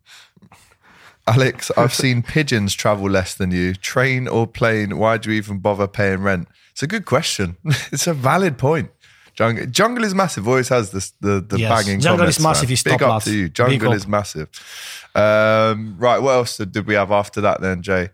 Alex, 1.28 1.72
I've 1.78 1.94
seen 1.94 2.24
pigeons 2.36 2.74
travel 2.74 3.10
less 3.10 3.36
than 3.36 3.52
you. 3.52 3.74
Train 3.76 4.28
or 4.28 4.48
plane? 4.48 4.98
Why 4.98 5.18
do 5.18 5.32
you 5.32 5.38
even 5.38 5.60
bother 5.60 5.88
paying 5.88 6.22
rent? 6.22 6.48
It's 6.72 6.84
a 6.84 6.88
good 6.88 7.06
question. 7.06 7.58
it's 7.92 8.08
a 8.08 8.14
valid 8.14 8.58
point. 8.58 8.90
Jungle, 9.40 9.66
Jungle 9.68 10.04
is 10.04 10.14
massive. 10.14 10.46
Always 10.50 10.68
has 10.68 10.92
this 10.92 11.14
the 11.22 11.40
the 11.40 11.58
Yes. 11.58 11.72
banging. 11.86 12.02
Jungle 12.02 12.18
comments, 12.18 12.38
is 12.40 12.44
massive. 12.44 12.64
man. 12.64 12.70
He's 12.70 12.84
Big 12.84 12.94
top 13.00 13.02
up 13.04 13.10
lads. 13.14 13.26
to 13.26 13.32
you. 13.34 13.44
Big 13.46 13.54
Jungle 13.56 13.90
up. 13.92 13.96
is 13.96 14.06
massive. 14.08 14.50
Um, 15.16 15.96
right, 15.98 16.20
what 16.22 16.32
else 16.32 16.58
did 16.58 16.86
we 16.86 16.96
have 16.96 17.10
after 17.12 17.40
that 17.42 17.62
then, 17.62 17.82
Jay? 17.82 18.10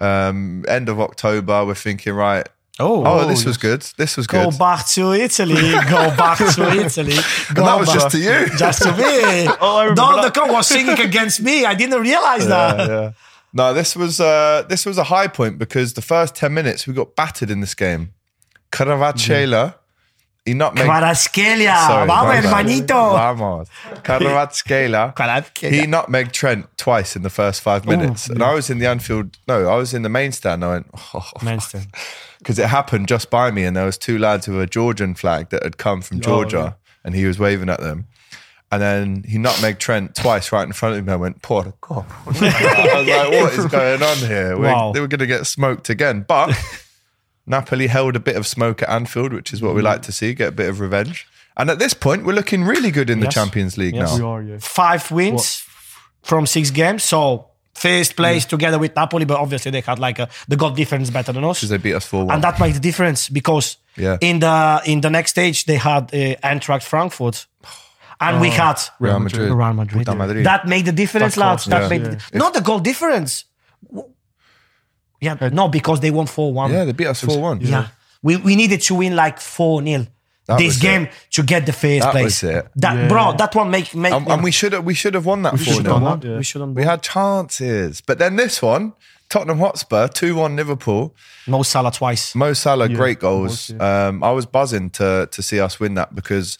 Um, 0.00 0.64
end 0.68 0.88
of 0.88 1.00
October, 1.00 1.64
we're 1.66 1.74
thinking, 1.74 2.12
right. 2.14 2.48
Oh, 2.78 3.04
Oh, 3.04 3.26
this 3.26 3.44
was 3.44 3.56
good. 3.56 3.82
This 3.98 4.16
was 4.16 4.26
Go 4.28 4.44
good. 4.44 4.52
Go 4.52 4.58
back 4.58 4.86
to 4.94 5.12
Italy. 5.12 5.54
Go 5.54 6.14
back 6.16 6.38
to 6.38 6.62
Italy. 6.86 7.16
Go 7.52 7.62
And 7.62 7.66
that 7.68 7.78
was 7.80 7.88
back. 7.88 7.98
just 7.98 8.10
to 8.12 8.18
you. 8.18 8.56
Just 8.56 8.82
to 8.82 8.92
me. 8.96 9.48
Oh, 9.60 9.92
Don 9.94 10.16
that. 10.16 10.32
the 10.34 10.40
Con 10.40 10.52
was 10.52 10.66
singing 10.68 11.00
against 11.00 11.40
me. 11.42 11.64
I 11.64 11.74
didn't 11.74 12.00
realize 12.00 12.46
that. 12.46 12.78
Yeah, 12.78 12.86
yeah. 13.02 13.10
No, 13.52 13.72
this 13.74 13.94
was 13.96 14.20
uh, 14.20 14.62
this 14.68 14.84
was 14.86 14.98
a 14.98 15.04
high 15.04 15.28
point 15.28 15.58
because 15.58 15.94
the 15.94 16.02
first 16.02 16.34
ten 16.36 16.54
minutes 16.54 16.86
we 16.86 16.94
got 16.94 17.14
battered 17.16 17.50
in 17.50 17.60
this 17.60 17.74
game. 17.74 18.12
Kvaratskhelia, 20.44 20.46
he 20.46 20.54
nutmegged. 20.54 20.86
Kvaratskhelia. 20.86 22.06
Vamos, 22.06 22.34
hermanito. 22.34 23.12
Vamos. 23.12 23.68
Kvaratskhelia. 24.02 25.14
He 25.70 25.86
nutmegged 25.86 26.32
Trent 26.32 26.66
twice 26.76 27.16
in 27.16 27.22
the 27.22 27.30
first 27.30 27.62
five 27.62 27.86
oh, 27.86 27.90
minutes, 27.90 28.28
and 28.28 28.42
I 28.42 28.54
was 28.54 28.70
in 28.70 28.78
the 28.78 28.86
Anfield. 28.86 29.38
No, 29.48 29.68
I 29.68 29.76
was 29.76 29.94
in 29.94 30.02
the 30.02 30.08
main 30.08 30.32
stand. 30.32 30.64
I 30.64 30.68
went, 30.68 30.86
oh, 31.14 31.30
main 31.42 31.60
stand. 31.60 31.86
because 32.38 32.58
it 32.58 32.66
happened 32.66 33.08
just 33.08 33.30
by 33.30 33.50
me, 33.50 33.64
and 33.64 33.76
there 33.76 33.86
was 33.86 33.96
two 33.96 34.18
lads 34.18 34.46
with 34.46 34.60
a 34.60 34.66
Georgian 34.66 35.14
flag 35.14 35.48
that 35.50 35.62
had 35.62 35.78
come 35.78 36.02
from 36.02 36.18
oh, 36.18 36.20
Georgia, 36.20 36.76
and 37.02 37.14
he 37.14 37.24
was 37.24 37.38
waving 37.38 37.70
at 37.70 37.80
them. 37.80 38.06
And 38.70 38.82
then 38.82 39.24
he 39.26 39.38
nutmegged 39.38 39.78
Trent 39.78 40.16
twice 40.16 40.50
right 40.50 40.66
in 40.66 40.72
front 40.72 40.98
of 40.98 41.06
me. 41.06 41.12
I 41.12 41.16
went, 41.16 41.42
poor 41.42 41.72
God. 41.80 42.06
I 42.26 42.26
was 42.26 42.40
like, 42.40 43.30
what 43.30 43.52
is 43.52 43.66
going 43.66 44.02
on 44.02 44.16
here? 44.16 44.58
We're, 44.58 44.72
Wow. 44.72 44.92
They 44.92 45.00
were 45.00 45.06
going 45.06 45.20
to 45.20 45.26
get 45.26 45.46
smoked 45.46 45.90
again. 45.90 46.24
But 46.26 46.50
Napoli 47.46 47.86
held 47.88 48.16
a 48.16 48.20
bit 48.20 48.36
of 48.36 48.46
smoke 48.46 48.82
at 48.82 48.88
Anfield, 48.88 49.32
which 49.32 49.52
is 49.52 49.60
what 49.60 49.74
we 49.74 49.82
like 49.82 50.02
to 50.02 50.12
see, 50.12 50.34
get 50.34 50.48
a 50.48 50.52
bit 50.52 50.68
of 50.68 50.80
revenge. 50.80 51.26
And 51.56 51.70
at 51.70 51.78
this 51.78 51.94
point, 51.94 52.24
we're 52.24 52.32
looking 52.34 52.64
really 52.64 52.90
good 52.90 53.10
in 53.10 53.20
the 53.20 53.28
Champions 53.28 53.76
League 53.78 53.94
Yes. 53.94 54.14
We 54.14 54.20
now. 54.20 54.28
are, 54.28 54.42
yeah. 54.42 54.56
Five 54.60 55.10
wins 55.10 55.64
from 56.22 56.46
six 56.46 56.70
games. 56.70 57.04
So 57.04 57.48
first 57.74 58.16
place 58.16 58.44
together 58.46 58.78
with 58.78 58.96
Napoli, 58.96 59.24
but 59.24 59.38
obviously 59.38 59.70
they 59.70 59.80
had 59.80 59.98
like 59.98 60.18
a, 60.18 60.28
the 60.48 60.56
goal 60.56 60.70
difference 60.70 61.10
better 61.10 61.32
than 61.32 61.44
us. 61.44 61.58
Because 61.58 61.68
they 61.70 61.76
beat 61.76 61.94
us 61.94 62.06
4 62.06 62.24
1. 62.26 62.34
and 62.34 62.42
that 62.44 62.58
made 62.58 62.74
the 62.74 62.80
difference 62.80 63.28
because 63.28 63.76
Yeah. 63.96 64.16
in 64.20 64.40
the 64.40 64.80
in 64.86 65.00
the 65.00 65.10
next 65.10 65.30
stage 65.30 65.64
they 65.66 65.76
had 65.76 66.04
uh, 66.14 66.34
Eintracht 66.42 66.82
Frankfurt, 66.82 67.46
and 68.20 68.40
we 68.40 68.48
had 68.50 68.78
Real 68.98 69.20
Madrid. 69.20 69.50
Real 69.52 69.72
Madrid. 69.74 70.06
Puta 70.06 70.14
Madrid. 70.16 70.46
That 70.46 70.66
made 70.66 70.86
the 70.86 70.92
difference, 70.92 71.34
That 71.34 71.40
lads. 71.40 71.64
That 71.66 71.82
yeah. 71.82 71.88
made 71.88 72.02
Yeah. 72.02 72.18
the, 72.32 72.38
not 72.38 72.54
the 72.54 72.60
goal 72.62 72.80
difference. 72.80 73.44
Yeah, 75.24 75.48
no, 75.52 75.68
because 75.68 75.98
they 76.00 76.10
won 76.10 76.26
four 76.26 76.52
one. 76.52 76.70
yeah, 76.72 76.84
they 76.84 76.92
beat 76.92 77.06
us 77.08 77.20
4 77.22 77.40
1. 77.40 77.60
Yeah. 77.60 77.88
We, 78.22 78.36
we 78.36 78.54
needed 78.56 78.80
to 78.88 78.94
win 78.94 79.14
like 79.16 79.38
4 79.40 79.82
0 79.84 80.06
That 80.46 80.58
this 80.58 80.74
was 80.74 80.78
game 80.88 81.08
to 81.36 81.42
get 81.42 81.64
the 81.66 81.72
first 81.72 82.02
That 82.04 82.12
place. 82.12 82.42
was 82.42 82.50
it. 82.56 82.66
That, 82.76 82.94
Yeah. 82.96 83.08
Bro, 83.08 83.24
that 83.38 83.54
one 83.54 83.70
make. 83.70 83.94
make 83.94 84.12
And, 84.12 84.28
and 84.28 84.42
we 84.44 84.50
should 84.50 84.72
have 84.74 84.84
we 84.84 84.94
should 84.94 85.14
have 85.14 85.26
won 85.26 85.42
that 85.42 85.56
4 85.56 85.58
should 85.58 85.74
have 85.76 85.84
0 85.86 86.00
done 86.00 86.20
that. 86.20 86.28
yeah. 86.28 86.36
we 86.38 86.44
shouldn't. 86.44 86.74
We 86.76 86.84
had 86.84 87.00
chances. 87.02 88.00
But 88.00 88.18
then 88.18 88.36
this 88.36 88.60
one, 88.62 88.92
Tottenham 89.28 89.58
Hotspur, 89.58 90.08
2 90.08 90.34
1 90.36 90.56
Liverpool. 90.56 91.14
Mo 91.46 91.62
Salah 91.62 91.90
twice. 91.92 92.34
Mo 92.34 92.52
Salah, 92.52 92.88
great 92.88 93.18
it 93.18 93.20
goals. 93.20 93.70
was, 93.70 93.80
um, 93.80 94.22
I 94.22 94.30
was 94.32 94.46
buzzing 94.46 94.90
to 94.90 95.28
to 95.30 95.42
see 95.42 95.60
us 95.60 95.80
win 95.80 95.94
that 95.94 96.14
because, 96.14 96.58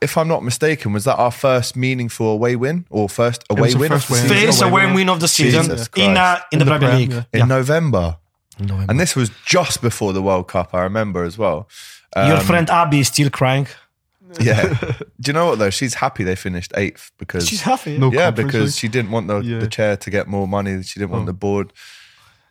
if 0.00 0.16
I'm 0.16 0.28
not 0.28 0.42
mistaken, 0.44 0.92
was 0.92 1.04
that 1.04 1.16
our 1.16 1.30
first 1.30 1.76
meaningful 1.76 2.28
away 2.28 2.56
win 2.56 2.86
or 2.90 3.08
first 3.08 3.44
away 3.50 3.74
win? 3.74 3.88
first 3.90 4.04
of 4.04 4.08
the 4.08 4.12
win. 4.14 4.28
season? 4.28 4.46
First 4.46 4.62
away 4.62 4.70
away 4.70 4.86
win. 4.86 4.94
win 4.94 5.08
of 5.08 5.20
the 5.20 5.28
season 5.28 5.64
in, 5.66 5.70
uh, 5.70 5.74
Christ. 5.74 5.90
in, 5.98 6.14
the, 6.14 6.40
In 6.52 6.58
the 6.58 6.64
Premier 6.64 6.88
Prem, 6.88 6.98
League. 6.98 7.10
yeah. 7.12 7.24
Yeah. 7.32 7.42
in 7.42 7.48
November. 7.48 8.16
And 8.58 8.98
this 8.98 9.14
was 9.14 9.30
just 9.44 9.82
before 9.82 10.12
the 10.14 10.22
World 10.22 10.48
Cup, 10.48 10.72
I 10.72 10.80
remember 10.82 11.24
as 11.24 11.36
well. 11.36 11.68
Your 12.16 12.40
friend 12.40 12.70
Abby 12.70 13.00
is 13.00 13.08
still 13.08 13.28
crying. 13.28 13.66
Yeah. 14.40 14.74
Do 15.20 15.28
you 15.28 15.32
know 15.34 15.46
what 15.46 15.58
though? 15.58 15.70
She's 15.70 15.94
happy 15.94 16.24
they 16.24 16.34
finished 16.36 16.72
eighth 16.76 17.12
because 17.18 17.46
She's 17.46 17.60
happy. 17.62 17.96
No 17.98 18.10
yeah, 18.10 18.30
because 18.30 18.76
she 18.76 18.88
didn't 18.88 19.10
want 19.10 19.28
the, 19.28 19.40
Yeah. 19.40 19.58
the 19.60 19.68
chair 19.68 19.96
to 19.98 20.10
get 20.10 20.26
more 20.26 20.48
money. 20.48 20.82
She 20.82 20.98
didn't 20.98 21.12
want 21.12 21.22
Oh. 21.24 21.26
the 21.26 21.32
board. 21.34 21.72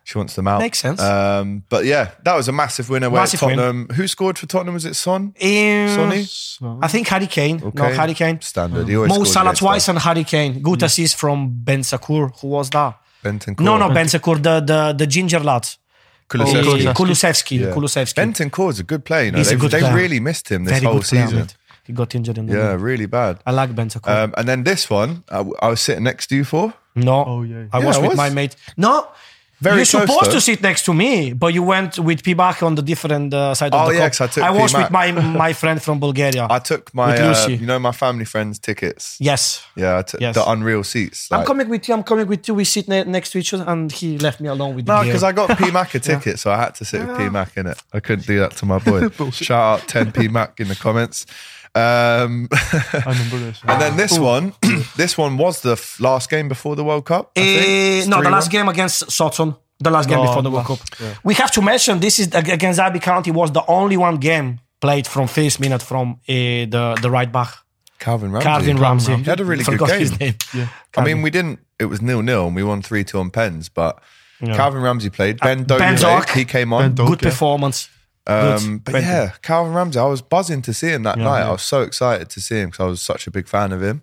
She 0.07 0.19
wants 0.19 0.35
them 0.35 0.47
out. 0.47 0.59
Makes 0.59 0.77
sense. 0.79 1.01
Um, 1.01 1.63
but 1.67 1.83
yeah, 1.85 2.11
that 2.23 2.35
was 2.35 2.47
a 2.47 2.51
massive 2.51 2.91
win 2.91 3.01
away 3.01 3.19
Massive 3.21 3.41
at 3.41 3.57
win. 3.57 3.87
Who 3.95 4.07
scored 4.07 4.37
for 4.37 4.45
Tottenham? 4.45 4.75
Was 4.75 4.85
it 4.85 4.93
Son? 4.95 5.33
Um, 5.41 5.87
Sonny? 5.95 6.23
So, 6.25 6.79
I 6.79 6.87
think 6.87 7.07
Harry 7.07 7.25
Kane. 7.25 7.57
No, 7.73 7.83
Harry 7.85 8.13
Kane. 8.13 8.39
Standard. 8.39 8.87
He 8.87 8.95
always 8.95 9.09
Mo 9.09 9.15
scores 9.15 9.33
Salah 9.33 9.55
twice 9.55 9.83
us. 9.85 9.87
and 9.89 9.97
Harry 9.99 10.23
Kane. 10.23 10.61
Good 10.61 10.83
assist 10.83 11.15
from 11.15 11.49
Ben 11.63 11.79
Sakur. 11.81 12.31
Who 12.39 12.49
was 12.49 12.69
that? 12.69 12.99
Bentancur. 13.23 13.61
No, 13.61 13.77
no, 13.77 13.89
Ben 13.89 14.05
Sakur, 14.05 14.35
the, 14.41 14.59
the, 14.59 14.93
the 14.95 15.07
ginger 15.07 15.39
lad. 15.39 15.67
Kulusevski. 16.29 16.87
Uh, 16.87 16.93
Kulusevski. 16.93 17.59
Yeah. 17.59 17.67
Kulusevski. 17.73 18.13
Bentancur 18.15 18.69
is 18.69 18.79
a 18.79 18.83
good 18.83 19.05
player. 19.05 19.25
You 19.25 19.31
know? 19.31 19.37
He's 19.39 19.47
a 19.51 19.55
They, 19.55 19.59
good 19.61 19.71
they 19.71 19.79
player. 19.79 19.95
really 19.95 20.19
missed 20.19 20.49
him 20.51 20.65
this 20.65 20.73
Very 20.73 20.85
whole 20.85 20.99
good 20.99 21.05
player, 21.07 21.27
season. 21.27 21.47
He 21.83 21.93
got 21.93 22.13
injured 22.15 22.37
in 22.37 22.45
the 22.47 22.53
Yeah, 22.55 22.73
really 22.79 23.05
bad. 23.07 23.39
I 23.45 23.51
like 23.51 23.73
Ben 23.75 23.89
Sakur. 23.89 24.09
Um, 24.09 24.33
and 24.37 24.47
then 24.47 24.63
this 24.63 24.87
one, 24.89 25.23
I, 25.29 25.43
I 25.61 25.67
was 25.69 25.81
sitting 25.81 26.03
next 26.03 26.27
to 26.27 26.35
you 26.35 26.43
for. 26.43 26.73
no. 26.95 27.25
Oh, 27.25 27.41
yeah. 27.43 27.65
I 27.73 27.79
Yeah, 27.79 27.85
was 27.87 27.97
I 27.97 28.01
with 28.01 28.09
was. 28.11 28.17
my 28.17 28.29
mate. 28.29 28.55
No. 28.77 29.07
Very 29.67 29.77
You're 29.77 29.85
supposed 29.97 30.29
though. 30.31 30.37
to 30.37 30.41
sit 30.49 30.59
next 30.69 30.81
to 30.87 30.93
me, 31.03 31.11
but 31.43 31.49
you 31.57 31.63
went 31.73 31.91
with 32.07 32.19
P-Mac 32.27 32.57
on 32.67 32.73
the 32.79 32.85
different 32.91 33.29
uh, 33.33 33.39
side 33.59 33.71
Oh, 33.73 33.79
of 33.83 33.87
the 33.89 33.95
yeah, 33.95 34.09
cup. 34.09 34.21
I 34.25 34.27
took 34.33 34.43
I 34.49 34.51
was 34.61 34.71
P-Mac. 34.71 34.83
with 34.85 34.91
my 34.99 35.05
my 35.45 35.51
friend 35.61 35.77
from 35.85 35.95
Bulgaria. 36.07 36.43
I 36.57 36.59
took 36.71 36.83
my, 37.01 37.09
uh, 37.17 37.27
Lucy. 37.27 37.53
you 37.61 37.67
know, 37.71 37.79
my 37.89 37.95
family 38.03 38.25
friends' 38.33 38.57
tickets. 38.67 39.03
yes. 39.29 39.41
Yeah, 39.83 39.99
I 39.99 40.03
took 40.09 40.19
Yes. 40.25 40.33
the 40.39 40.43
unreal 40.53 40.83
seats. 40.93 41.17
I'm 41.33 41.45
coming 41.51 41.67
with 41.73 41.83
you. 41.87 41.93
I'm 41.97 42.03
coming 42.11 42.27
with 42.33 42.41
you. 42.47 42.53
We 42.61 42.65
sit 42.75 42.85
ne- 42.93 43.09
next 43.17 43.29
to 43.31 43.37
each 43.41 43.51
other, 43.55 43.65
and 43.73 43.91
he 43.99 44.09
left 44.27 44.37
me 44.43 44.47
alone 44.55 44.71
with 44.75 44.85
the 44.85 44.91
No, 44.95 45.03
because 45.07 45.23
I 45.29 45.31
got 45.41 45.47
P 45.61 45.71
Mac 45.77 45.89
a 45.95 45.99
ticket, 46.11 46.35
so 46.43 46.47
I 46.55 46.57
had 46.65 46.73
to 46.79 46.83
sit 46.89 46.99
with 47.07 47.17
P 47.17 47.23
Mac 47.37 47.49
in 47.59 47.65
it. 47.73 47.77
I 47.97 47.99
couldn't 48.05 48.27
do 48.33 48.37
that 48.43 48.51
to 48.59 48.63
my 48.73 48.79
boy. 48.87 48.99
Shout 49.47 49.65
out 49.81 49.87
10 49.87 50.11
P 50.17 50.27
Mac 50.37 50.51
in 50.63 50.67
the 50.73 50.75
comments. 50.87 51.17
Um, 51.75 52.47
I 52.51 53.03
remember 53.05 53.37
this. 53.39 53.59
and 53.67 53.81
then 53.81 53.97
this 53.97 54.17
one, 54.17 54.53
this 54.95 55.17
one 55.17 55.37
was 55.37 55.59
the 55.61 55.73
f- 55.73 55.99
last 55.99 56.29
game 56.29 56.47
before 56.47 56.75
the 56.77 56.83
World 56.85 57.05
Cup. 57.05 57.31
I 57.35 57.41
think. 57.41 58.07
Eh, 58.07 58.09
no, 58.09 58.21
the 58.21 58.29
3-1. 58.29 58.31
last 58.31 58.51
game 58.51 58.67
against 58.69 59.11
Sutton. 59.11 59.55
The 59.79 59.89
last 59.91 60.07
game 60.07 60.19
No, 60.19 60.25
before 60.27 60.41
the 60.41 60.51
World 60.51 60.67
Cup. 60.67 60.79
yeah. 61.01 61.15
We 61.25 61.33
have 61.33 61.51
to 61.51 61.61
mention 61.61 61.99
this 61.99 62.17
is 62.19 62.33
ag- 62.33 62.49
against 62.49 62.79
Derby 62.79 62.99
County 62.99 63.31
was 63.31 63.51
the 63.51 63.63
only 63.67 63.97
one 63.97 64.17
game 64.17 64.59
played 64.79 65.05
from 65.05 65.27
first 65.27 65.59
minute 65.59 65.81
from 65.81 66.11
uh, 66.29 66.33
the 66.73 66.97
the 67.01 67.09
right 67.11 67.29
back 67.29 67.49
Calvin 67.99 68.31
Ramsay. 68.31 68.45
Calvin 68.47 68.77
Ramsay. 68.77 69.15
He 69.17 69.23
had 69.23 69.39
a 69.41 69.45
really 69.45 69.63
good 69.77 69.79
game. 69.79 69.99
his 69.99 70.17
name. 70.19 70.35
Yeah. 70.53 70.67
I 70.97 71.03
mean, 71.03 71.21
we 71.21 71.29
didn't. 71.29 71.59
It 71.77 71.85
was 71.85 72.01
nil 72.01 72.21
nil, 72.21 72.47
and 72.47 72.55
we 72.55 72.63
won 72.63 72.81
three 72.81 73.03
two 73.03 73.19
on 73.19 73.31
pens. 73.31 73.67
But 73.67 73.99
Calvin 74.39 74.81
Ramsay 74.81 75.09
played. 75.09 75.39
Ben 75.41 75.65
Doak, 75.65 75.79
Ben. 75.79 75.95
Doak. 75.97 76.29
he 76.29 76.45
came 76.45 76.71
on. 76.71 76.81
Ben 76.81 76.93
Doak. 76.95 77.07
Good 77.07 77.19
Okay. 77.19 77.29
performance. 77.31 77.89
Um, 78.27 78.79
but 78.79 78.91
Twenty. 78.91 79.05
yeah, 79.07 79.31
Calvin 79.41 79.73
Ramsay. 79.73 79.99
I 79.99 80.05
was 80.05 80.21
buzzing 80.21 80.61
to 80.63 80.73
see 80.73 80.87
him 80.89 81.03
that 81.03 81.17
night. 81.17 81.39
yeah. 81.41 81.49
I 81.49 81.51
was 81.51 81.61
so 81.61 81.81
excited 81.81 82.29
to 82.31 82.41
see 82.41 82.55
him 82.59 82.69
because 82.69 82.83
I 82.83 82.87
was 82.87 83.01
such 83.01 83.27
a 83.27 83.31
big 83.31 83.47
fan 83.47 83.71
of 83.71 83.81
him. 83.83 84.01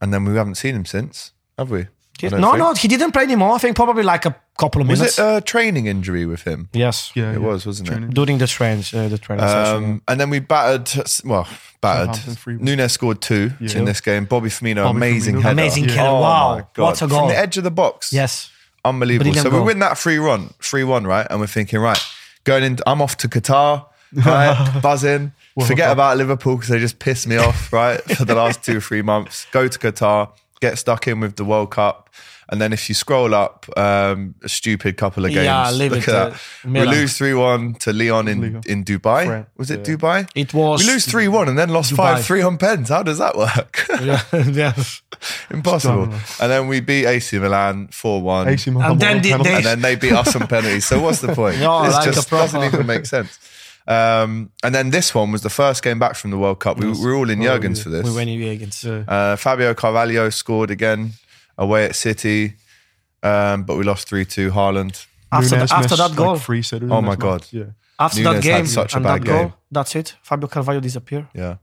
and 0.00 0.12
then 0.12 0.24
we 0.24 0.34
haven't 0.36 0.56
seen 0.56 0.74
him 0.74 0.84
since, 0.84 1.32
have 1.56 1.70
we? 1.70 1.86
No, 2.22 2.28
think. 2.28 2.40
no, 2.58 2.74
he 2.74 2.86
didn't 2.88 3.10
play 3.12 3.22
anymore. 3.24 3.52
I 3.54 3.58
think 3.58 3.74
probably 3.74 4.02
like 4.04 4.26
a 4.26 4.36
couple 4.56 4.80
of 4.80 4.86
minutes. 4.86 5.00
Was 5.16 5.18
minutes. 5.18 5.36
it 5.36 5.38
a 5.38 5.44
training 5.44 5.86
injury 5.86 6.24
with 6.26 6.42
him? 6.42 6.68
yes. 6.72 7.10
Yeah, 7.16 7.30
It 7.30 7.40
yeah. 7.40 7.46
was, 7.48 7.66
wasn't 7.66 7.88
it? 7.88 7.92
Training. 7.92 8.10
During 8.10 8.38
the 8.38 8.46
trains, 8.46 8.94
uh, 8.94 9.08
the 9.08 9.18
training 9.18 9.46
session. 9.48 9.84
Um, 9.84 10.02
and 10.06 10.20
then 10.20 10.30
we 10.30 10.38
battered, 10.38 10.88
well, 11.24 11.48
battered. 11.80 12.14
Southampton 12.14 12.58
3-1. 12.58 12.60
Nunez 12.60 12.92
scored 12.92 13.20
two 13.22 13.52
Yeah. 13.60 13.78
in 13.78 13.86
this 13.86 14.00
game. 14.00 14.26
Bobby 14.26 14.50
Firmino, 14.50 14.84
Bobby 14.84 14.96
amazing 14.98 15.34
Firmino. 15.36 15.42
header. 15.42 15.52
Amazing 15.52 15.84
Yeah. 15.88 15.94
header. 15.94 16.08
Oh 16.10 16.20
Wow. 16.20 16.54
my 16.56 16.64
God. 16.74 16.82
What 16.84 17.02
a 17.02 17.06
goal. 17.08 17.18
From 17.20 17.28
the 17.30 17.38
edge 17.38 17.56
of 17.56 17.64
the 17.64 17.70
box. 17.72 18.12
Yes. 18.12 18.50
Unbelievable. 18.84 19.24
Brilliant 19.30 19.44
so 19.44 19.50
goal. 19.50 19.60
we 19.60 19.66
win 19.66 19.78
that 19.80 19.98
3 19.98 20.18
1, 20.20 20.54
3 20.60 20.84
1, 20.84 21.04
right? 21.06 21.26
And 21.30 21.40
we're 21.40 21.46
thinking, 21.48 21.80
right, 21.80 22.00
going 22.44 22.64
in, 22.64 22.78
I'm 22.86 23.00
off 23.02 23.16
to 23.18 23.28
Qatar, 23.28 23.86
right? 24.12 24.80
Buzzing. 24.82 25.32
Forget 25.66 25.90
about 25.92 26.16
Liverpool 26.16 26.56
because 26.56 26.68
they 26.68 26.78
just 26.78 26.98
pissed 26.98 27.26
me 27.26 27.36
off, 27.36 27.72
right? 27.72 28.00
For 28.16 28.24
the 28.24 28.34
last 28.34 28.64
two, 28.64 28.80
three 28.80 29.02
months. 29.02 29.46
Go 29.52 29.68
to 29.68 29.78
Qatar, 29.78 30.30
get 30.60 30.78
stuck 30.78 31.06
in 31.06 31.20
with 31.20 31.36
the 31.36 31.44
World 31.44 31.70
Cup. 31.70 32.08
And 32.52 32.60
then 32.60 32.72
if 32.74 32.86
you 32.90 32.94
scroll 32.94 33.34
up, 33.34 33.64
um, 33.78 34.34
a 34.44 34.48
stupid 34.48 34.98
couple 34.98 35.24
of 35.24 35.30
games. 35.32 35.46
Yeah, 35.46 35.70
leave 35.70 35.90
Look 35.92 36.02
it 36.06 36.08
at 36.10 36.32
to 36.34 36.38
that. 36.68 36.70
We 36.70 36.84
lose 36.84 37.16
3 37.16 37.32
1 37.32 37.74
to 37.76 37.92
Lyon 37.94 38.28
in, 38.28 38.40
Lyon. 38.42 38.62
in 38.66 38.84
Dubai. 38.84 39.24
France, 39.24 39.46
Was 39.56 39.70
it 39.70 39.88
yeah. 39.88 39.96
Dubai? 39.96 40.28
It 40.34 40.52
was- 40.52 40.84
We 40.86 40.92
lose 40.92 41.06
3 41.06 41.28
1 41.28 41.48
and 41.48 41.58
then 41.58 41.70
lost 41.70 41.92
Dubai. 41.94 42.16
5 42.16 42.24
3 42.26 42.42
on 42.42 42.58
pens. 42.58 42.88
How 42.90 43.02
does 43.02 43.16
that 43.24 43.38
work? 43.38 43.86
yeah. 44.02 44.20
yeah. 44.52 44.74
Impossible. 45.50 46.12
And 46.40 46.50
then 46.52 46.68
we 46.68 46.80
beat 46.80 47.06
AC 47.06 47.38
Milan 47.38 47.88
4 47.90 48.20
1. 48.22 48.48
AC 48.48 48.70
Milan 48.70 48.90
And 48.92 49.00
then 49.00 49.16
won 49.30 49.42
they- 49.42 49.54
and 49.54 49.64
then 49.64 49.80
they 49.80 49.96
beat 49.96 50.12
us 50.12 50.36
on 50.36 50.46
penalties. 50.46 50.84
So 50.86 51.00
what's 51.00 51.20
the 51.20 51.34
point? 51.40 51.58
No, 51.58 51.84
it 51.84 51.90
like 51.90 52.04
just 52.12 52.28
proper- 52.28 52.44
doesn't 52.52 52.64
even 52.64 52.86
make 52.86 53.06
sense. 53.06 53.38
Um, 53.86 54.50
and 54.62 54.72
then 54.74 54.90
this 54.90 55.12
one 55.14 55.32
was 55.32 55.42
the 55.42 55.50
first 55.50 55.82
game 55.82 55.98
back 55.98 56.14
from 56.14 56.30
the 56.30 56.38
World 56.38 56.60
Cup. 56.60 56.78
We, 56.78 56.86
we 56.90 56.98
were 57.00 57.14
all 57.16 57.28
in 57.30 57.40
Oh, 57.40 57.54
yeah. 57.54 57.74
for 57.74 57.88
this. 57.88 58.04
We 58.04 58.14
went 58.14 58.30
against. 58.30 58.84
Yeah. 58.84 59.02
Uh, 59.08 59.36
Fabio 59.36 59.74
Carvalho 59.74 60.30
scored 60.30 60.70
again 60.70 61.14
away 61.58 61.84
at 61.84 61.94
City, 61.94 62.54
um, 63.22 63.64
but 63.64 63.76
we 63.76 63.84
lost 63.84 64.08
three 64.08 64.24
two. 64.24 64.50
Haaland. 64.50 65.06
After, 65.30 65.54
Nunez 65.56 65.70
the, 65.70 65.76
after 65.76 65.88
missed, 65.88 65.96
that 65.98 66.08
like, 66.08 66.16
goal, 66.16 66.36
three 66.36 66.62
sitters 66.62 66.90
Oh 66.90 67.00
my 67.00 67.16
God. 67.16 67.46
Yeah. 67.50 67.64
after 67.98 68.22
Nunez 68.22 68.34
that 68.34 68.42
game, 68.42 68.66
such 68.66 68.92
a 68.92 68.96
and 68.96 69.04
bad 69.04 69.22
that 69.22 69.26
goal, 69.26 69.38
game. 69.44 69.52
that's 69.70 69.96
it. 69.96 70.14
Fabio 70.22 70.46
Carvalho 70.48 70.80
disappeared. 70.80 71.28
Yeah, 71.34 71.56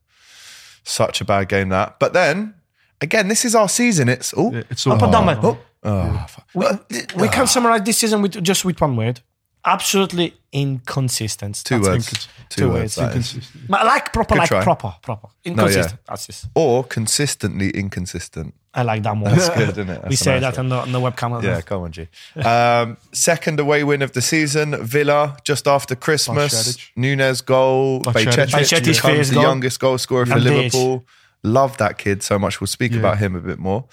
such 0.83 1.21
a 1.21 1.25
bad 1.25 1.49
game 1.49 1.69
that. 1.69 1.99
But 1.99 2.13
then 2.13 2.55
again, 3.01 3.27
this 3.27 3.45
is 3.45 3.55
our 3.55 3.69
season. 3.69 4.09
It's 4.09 4.33
oh, 4.35 4.51
Yeah, 4.51 4.63
It's 4.69 4.81
so 4.81 4.91
Up 4.91 5.01
and 5.01 5.11
down, 5.11 5.27
hard. 5.27 5.45
oh, 5.45 5.57
ah, 5.83 6.25
fuck. 6.27 6.47
We, 6.53 6.65
uh, 6.65 6.77
we 7.15 7.27
can 7.29 7.43
ah. 7.43 7.45
summarize 7.45 7.83
this 7.83 7.97
season 7.97 8.21
with 8.21 8.43
just 8.43 8.65
with 8.65 8.79
one 8.81 8.95
word: 8.95 9.21
absolutely 9.65 10.33
inconsistent. 10.51 11.61
two 11.63 11.75
That's 11.79 11.87
words. 11.87 12.07
incons- 12.09 12.27
Two, 12.49 12.61
two 12.61 12.69
words. 12.69 12.79
words. 12.79 12.95
that 12.95 13.15
is. 13.15 13.33
Inconsistent. 13.35 13.69
Like 13.69 14.11
proper, 14.13 14.33
Good 14.35 14.39
like 14.39 14.47
try. 14.49 14.63
proper, 14.63 14.95
proper. 15.03 15.27
Inconsistent. 15.45 15.99
That's 16.07 16.25
this. 16.27 16.47
Or 16.55 16.83
consistently 16.83 17.69
inconsistent. 17.69 18.55
I 18.73 18.83
like 18.83 19.03
that 19.03 19.15
more. 19.15 19.29
That's 19.29 19.49
good, 19.49 19.69
isn't 19.69 19.89
it? 19.89 20.03
we 20.03 20.09
That's 20.09 20.21
a 20.21 20.23
say 20.23 20.31
nice 20.39 20.41
that 20.55 20.59
on 20.59 20.69
the, 20.69 20.75
on 20.77 20.91
the 20.91 20.99
webcam. 20.99 21.43
Yeah, 21.43 21.61
come 21.61 21.83
on, 21.83 21.91
G. 21.91 22.07
Um, 22.35 22.97
second 23.11 23.59
away 23.59 23.83
win 23.83 24.01
of 24.01 24.13
the 24.13 24.21
season, 24.21 24.83
Villa, 24.83 25.37
just 25.43 25.67
after 25.67 25.95
Christmas. 25.95 26.77
Nunez 26.95 27.41
goal. 27.41 28.01
Bajcetic. 28.01 28.85
Becomes 28.85 29.29
the 29.29 29.35
goal. 29.35 29.43
youngest 29.43 29.79
goal 29.79 29.97
scorer 29.97 30.25
for 30.25 30.37
Indeed. 30.37 30.49
Liverpool. 30.73 31.05
Love 31.43 31.77
that 31.77 31.97
kid 31.97 32.21
so 32.23 32.37
much. 32.39 32.59
We'll 32.61 32.67
speak 32.67 32.91
Yeah. 32.93 32.99
about 32.99 33.17
him 33.19 33.35
a 33.35 33.39
bit 33.39 33.59
more. 33.59 33.85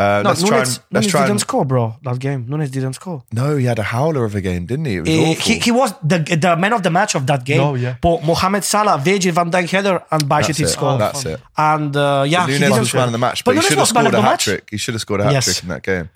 Uh, 0.00 0.22
No, 0.24 0.30
let's 0.30 0.42
Nunez, 0.42 0.48
try 0.50 0.58
and, 0.58 0.68
let's 0.68 0.82
Nunez 0.92 1.06
try 1.10 1.20
didn't 1.22 1.30
and, 1.32 1.40
score, 1.40 1.64
bro. 1.64 1.84
That 2.06 2.18
game, 2.26 2.40
Nunez 2.48 2.70
didn't 2.70 2.94
score. 3.00 3.18
No, 3.40 3.46
he 3.60 3.64
had 3.72 3.78
a 3.78 3.88
howler 3.94 4.24
of 4.24 4.34
a 4.34 4.40
game, 4.40 4.62
didn't 4.70 4.86
he? 4.90 4.96
It 4.96 5.00
was 5.02 5.08
Eh, 5.10 5.30
awful. 5.30 5.42
he, 5.46 5.58
he 5.66 5.70
was 5.80 5.90
the 6.10 6.18
the 6.44 6.56
man 6.56 6.72
of 6.72 6.82
the 6.86 6.90
match 6.98 7.14
of 7.18 7.22
that 7.30 7.42
game. 7.44 7.58
No, 7.58 7.74
yeah. 7.74 7.96
But 8.00 8.24
Mohamed 8.24 8.64
Salah, 8.64 8.96
Virgil 8.98 9.32
van 9.38 9.50
Dijk 9.50 9.68
header, 9.70 9.96
and 10.10 10.22
That's 10.22 10.48
Bajcetic 10.48 10.64
it. 10.64 10.68
scored. 10.68 11.00
That's 11.00 11.24
it. 11.26 11.40
And 11.56 11.94
uh, 11.96 12.24
yeah, 12.26 12.46
he 12.46 12.52
Nunez 12.52 12.60
didn't 12.60 12.78
was 12.80 12.88
score. 12.88 13.00
man 13.00 13.08
of 13.08 13.12
the 13.12 13.18
match, 13.26 13.44
but, 13.44 13.50
he 13.52 13.54
Nunez 13.56 13.68
should 13.68 13.78
have 13.78 13.82
was 13.88 13.94
man 13.94 14.04
scored 14.04 14.14
of 14.14 14.18
a 14.18 14.22
the 14.22 14.22
hat 14.22 14.30
match. 14.32 14.44
trick. 14.44 14.68
He 14.70 14.76
should 14.78 14.94
have 14.94 15.00
scored 15.02 15.20
a 15.20 15.24
hat 15.24 15.32
Yes. 15.34 15.44
trick 15.44 15.62
in 15.64 15.68
that 15.68 15.82
game. 15.82 16.08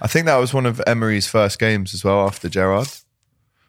I 0.00 0.06
think 0.06 0.26
that 0.26 0.36
was 0.36 0.54
one 0.54 0.66
of 0.66 0.80
Emery's 0.86 1.26
first 1.26 1.58
games 1.58 1.94
as 1.94 2.04
well 2.04 2.20
after 2.26 2.48
Gerrard. 2.48 2.88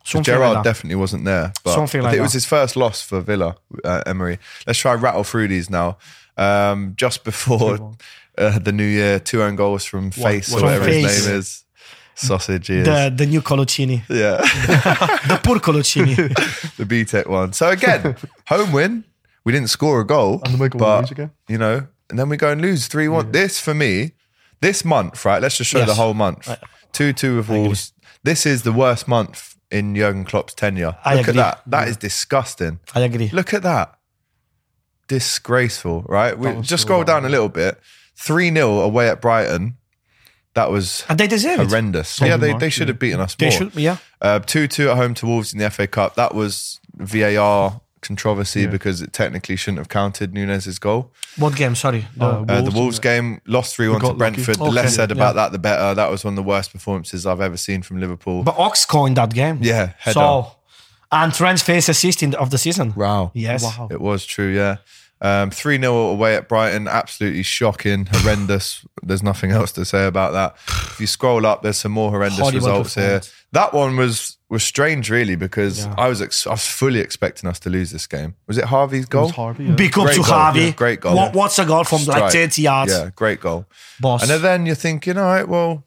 Something 0.03 0.23
Gerrard 0.23 0.53
like 0.55 0.63
that. 0.63 0.69
definitely 0.69 0.95
wasn't 0.95 1.25
there, 1.25 1.53
but 1.63 1.73
Something 1.73 2.01
I 2.01 2.03
like 2.05 2.11
think 2.11 2.19
it 2.19 2.21
was 2.23 2.31
that. 2.33 2.37
his 2.37 2.45
first 2.45 2.75
loss 2.75 3.01
for 3.01 3.19
Villa, 3.21 3.55
uh, 3.83 4.01
Emery. 4.05 4.37
Let's 4.67 4.79
try 4.79 4.93
and 4.93 5.01
rattle 5.01 5.23
through 5.23 5.47
these 5.49 5.69
now. 5.69 5.97
Um, 6.37 6.93
just 6.95 7.23
before 7.25 7.95
uh, 8.39 8.59
the 8.59 8.71
new 8.71 8.85
year, 8.85 9.19
two 9.19 9.43
own 9.43 9.55
goals 9.55 9.83
from 9.85 10.11
Face 10.11 10.51
or 10.51 10.55
what- 10.55 10.63
whatever 10.63 10.85
his 10.87 11.05
Face. 11.05 11.27
name 11.27 11.35
is. 11.37 11.63
Sausage 12.15 12.67
he 12.67 12.79
is. 12.79 12.85
The 12.85 13.13
the 13.15 13.25
new 13.25 13.41
Coloccini, 13.41 14.01
yeah, 14.09 14.37
the 15.31 15.39
poor 15.41 15.57
Coloccini. 15.59 16.15
the 16.77 16.85
BTEC 16.85 17.27
one. 17.27 17.53
So 17.53 17.69
again, 17.69 18.15
home 18.47 18.73
win. 18.73 19.05
We 19.45 19.53
didn't 19.53 19.69
score 19.69 20.01
a 20.01 20.05
goal, 20.05 20.41
And 20.43 20.53
then 20.53 20.59
we 20.59 20.67
go 20.67 20.79
but 20.79 20.99
lose 21.01 21.11
again. 21.11 21.31
you 21.47 21.57
know, 21.57 21.87
and 22.09 22.19
then 22.19 22.27
we 22.27 22.35
go 22.35 22.49
and 22.51 22.61
lose 22.61 22.87
three 22.87 23.07
one. 23.07 23.31
This 23.31 23.61
for 23.61 23.73
me, 23.73 24.11
this 24.59 24.83
month, 24.83 25.23
right? 25.23 25.41
Let's 25.41 25.55
just 25.57 25.69
show 25.71 25.79
Yes. 25.79 25.87
the 25.87 25.93
whole 25.95 26.13
month. 26.13 26.49
Two 26.91 27.13
two 27.13 27.37
with 27.37 27.47
Wolves. 27.47 27.93
This 28.23 28.45
is 28.45 28.63
the 28.63 28.73
worst 28.73 29.07
month 29.07 29.55
in 29.71 29.95
Jurgen 29.95 30.25
Klopp's 30.25 30.53
tenure. 30.53 30.97
I 31.05 31.15
Look 31.15 31.29
agree. 31.29 31.39
at 31.39 31.43
that. 31.63 31.71
That 31.71 31.87
is 31.87 31.95
disgusting. 31.95 32.79
I 32.93 32.99
agree. 32.99 33.29
Look 33.31 33.53
at 33.53 33.63
that. 33.63 33.95
Disgraceful, 35.07 36.03
right? 36.07 36.37
We 36.37 36.51
just 36.55 36.69
so 36.69 36.75
scroll 36.75 36.99
bad. 37.03 37.07
down 37.13 37.25
a 37.25 37.29
little 37.29 37.49
bit. 37.49 37.79
3 38.19 38.51
0 38.53 38.79
away 38.81 39.09
at 39.09 39.21
Brighton. 39.21 39.77
That 40.55 40.71
was 40.71 41.05
And 41.07 41.17
they 41.19 41.27
deserve 41.27 41.59
horrendous. 41.59 42.19
Yeah, 42.19 42.35
they, 42.35 42.53
they 42.53 42.69
should 42.69 42.87
have 42.89 42.99
beaten 42.99 43.19
us 43.21 43.35
They 43.35 43.45
more. 43.45 43.51
should, 43.51 43.75
yeah. 43.75 43.97
Uh, 44.21 44.39
2 44.39 44.67
2 44.67 44.89
at 44.89 44.97
home 44.97 45.13
to 45.15 45.25
Wolves 45.25 45.53
in 45.53 45.59
the 45.59 45.69
FA 45.69 45.87
Cup. 45.87 46.15
That 46.15 46.33
was 46.35 46.79
VAR 46.97 47.79
controversy 48.01 48.65
because 48.65 49.01
it 49.01 49.13
technically 49.13 49.55
shouldn't 49.55 49.77
have 49.77 49.89
counted 49.89 50.33
Nunez's 50.33 50.79
goal. 50.79 51.13
What 51.37 51.55
game? 51.55 51.75
Sorry. 51.75 52.07
The- 52.17 52.25
Uh, 52.25 52.29
Uh, 52.41 52.43
the 52.43 52.53
Wolves, 52.63 52.75
Wolves 52.75 52.99
game 52.99 53.41
lost 53.45 53.75
3 53.75 53.89
1 53.89 54.01
to. 54.01 54.13
Brentford. 54.13 54.55
The 54.57 54.63
less 54.65 54.95
said 54.95 55.09
yeah. 55.11 55.15
about 55.15 55.35
that, 55.35 55.51
the 55.51 55.59
better. 55.59 55.93
That 55.93 56.09
was 56.09 56.23
one 56.25 56.33
of 56.33 56.35
the 56.35 56.43
worst 56.43 56.71
performances 56.73 57.25
I've 57.25 57.41
ever 57.41 57.57
seen 57.57 57.81
from 57.81 57.99
Liverpool. 57.99 58.43
but 58.43 58.57
Ox 58.57 58.81
scored 58.81 59.15
that 59.15 59.33
game. 59.33 59.59
yeah, 59.61 59.93
header. 59.97 60.13
So, 60.13 60.51
and 61.11 61.33
Trent's 61.33 61.61
first 61.61 61.87
assist 61.89 62.21
in, 62.23 62.35
of 62.35 62.49
the 62.49 62.57
season. 62.57 62.93
wow. 62.95 63.31
Yes. 63.33 63.63
Wow. 63.63 63.87
It 63.91 64.01
was 64.01 64.25
true, 64.25 64.47
yeah. 64.53 64.77
Um, 65.21 65.51
3 65.51 65.77
0 65.79 65.93
away 65.93 66.35
at 66.35 66.47
Brighton, 66.47 66.87
absolutely 66.87 67.43
shocking, 67.43 68.05
horrendous. 68.09 68.85
There's 69.03 69.21
nothing 69.21 69.51
else 69.51 69.71
to 69.73 69.83
say 69.83 70.07
about 70.07 70.31
that. 70.31 70.55
If 70.67 70.99
you 71.01 71.07
scroll 71.07 71.45
up, 71.45 71.61
there's 71.61 71.77
some 71.77 71.91
more 71.91 72.09
horrendous 72.09 72.39
Horrible 72.39 72.57
results 72.59 72.95
here. 72.95 73.21
That 73.51 73.73
one 73.73 73.97
was 73.97 74.37
was 74.49 74.63
strange, 74.63 75.09
really, 75.09 75.35
because 75.35 75.85
Yeah. 75.85 75.95
I 75.97 76.07
was 76.07 76.21
ex- 76.21 76.47
I 76.47 76.51
was 76.51 76.65
fully 76.65 76.99
expecting 76.99 77.49
us 77.49 77.59
to 77.59 77.69
lose 77.69 77.91
this 77.91 78.07
game. 78.07 78.35
Was 78.47 78.57
it 78.57 78.65
Harvey's 78.65 79.05
It 79.05 79.09
goal? 79.09 79.23
was 79.27 79.31
Harvey. 79.35 79.65
Yeah. 79.65 79.75
Big 79.75 79.97
up 79.97 80.05
Great 80.05 80.15
to 80.15 80.21
goal, 80.21 80.25
Harvey. 80.31 80.59
yeah, 80.61 80.71
great 80.71 81.01
goal. 81.01 81.15
What, 81.15 81.33
what's 81.33 81.59
a 81.59 81.65
goal 81.65 81.83
from 81.83 82.05
like 82.05 82.29
Strike. 82.29 82.31
30 82.31 82.61
yards? 82.61 82.91
Yeah, 82.91 83.09
great 83.15 83.41
goal. 83.41 83.65
Boss. 83.99 84.21
And 84.29 84.41
then 84.43 84.65
you're 84.65 84.75
thinking, 84.75 85.17
all 85.17 85.25
right, 85.25 85.47
well, 85.47 85.83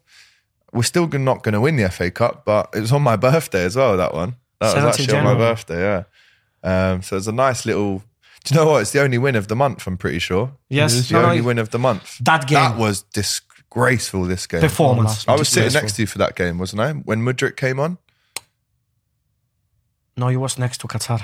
we're 0.71 0.83
still 0.83 1.07
not 1.07 1.41
going 1.43 1.53
to 1.53 1.61
win 1.61 1.75
the 1.75 1.89
FA 1.89 2.09
Cup, 2.11 2.45
but 2.45 2.69
it 2.75 2.79
was 2.81 2.91
on 2.91 3.01
my 3.01 3.15
birthday 3.27 3.63
as 3.65 3.75
well. 3.75 3.97
That 3.97 4.13
one. 4.13 4.35
That 4.59 4.75
was 4.75 4.99
actually 4.99 5.17
on 5.17 5.23
my 5.23 5.35
birthday. 5.35 5.79
Yeah. 5.81 6.03
Um, 6.63 7.01
so 7.01 7.17
it's 7.17 7.27
a 7.27 7.31
nice 7.31 7.65
little. 7.65 8.03
Do 8.43 8.53
you 8.55 8.59
know 8.61 8.71
what? 8.71 8.81
It's 8.81 8.91
the 8.91 9.01
only 9.01 9.17
win 9.17 9.35
of 9.35 9.47
the 9.47 9.55
month. 9.55 9.87
I'm 9.87 9.97
pretty 9.97 10.19
sure. 10.19 10.51
yes. 10.69 10.93
It's 10.97 11.07
the 11.09 11.15
No, 11.15 11.21
no, 11.21 11.29
only 11.29 11.41
win 11.41 11.59
of 11.59 11.69
the 11.69 11.79
month. 11.79 12.17
That 12.19 12.45
game. 12.47 12.55
That 12.55 12.77
was 12.77 13.03
disgraceful. 13.13 14.25
This 14.25 14.47
game. 14.47 14.59
performance. 14.61 15.25
I 15.27 15.35
was 15.35 15.47
sitting 15.49 15.73
next 15.73 15.93
to 15.95 16.01
you 16.03 16.07
for 16.07 16.17
that 16.17 16.35
game, 16.35 16.57
wasn't 16.59 16.81
I? 16.81 16.91
When 16.91 17.21
Mudryk 17.23 17.55
came 17.55 17.79
on, 17.79 17.97
No, 20.17 20.27
he 20.27 20.37
was 20.37 20.57
next 20.59 20.79
to 20.81 20.87
Qatar. 20.87 21.21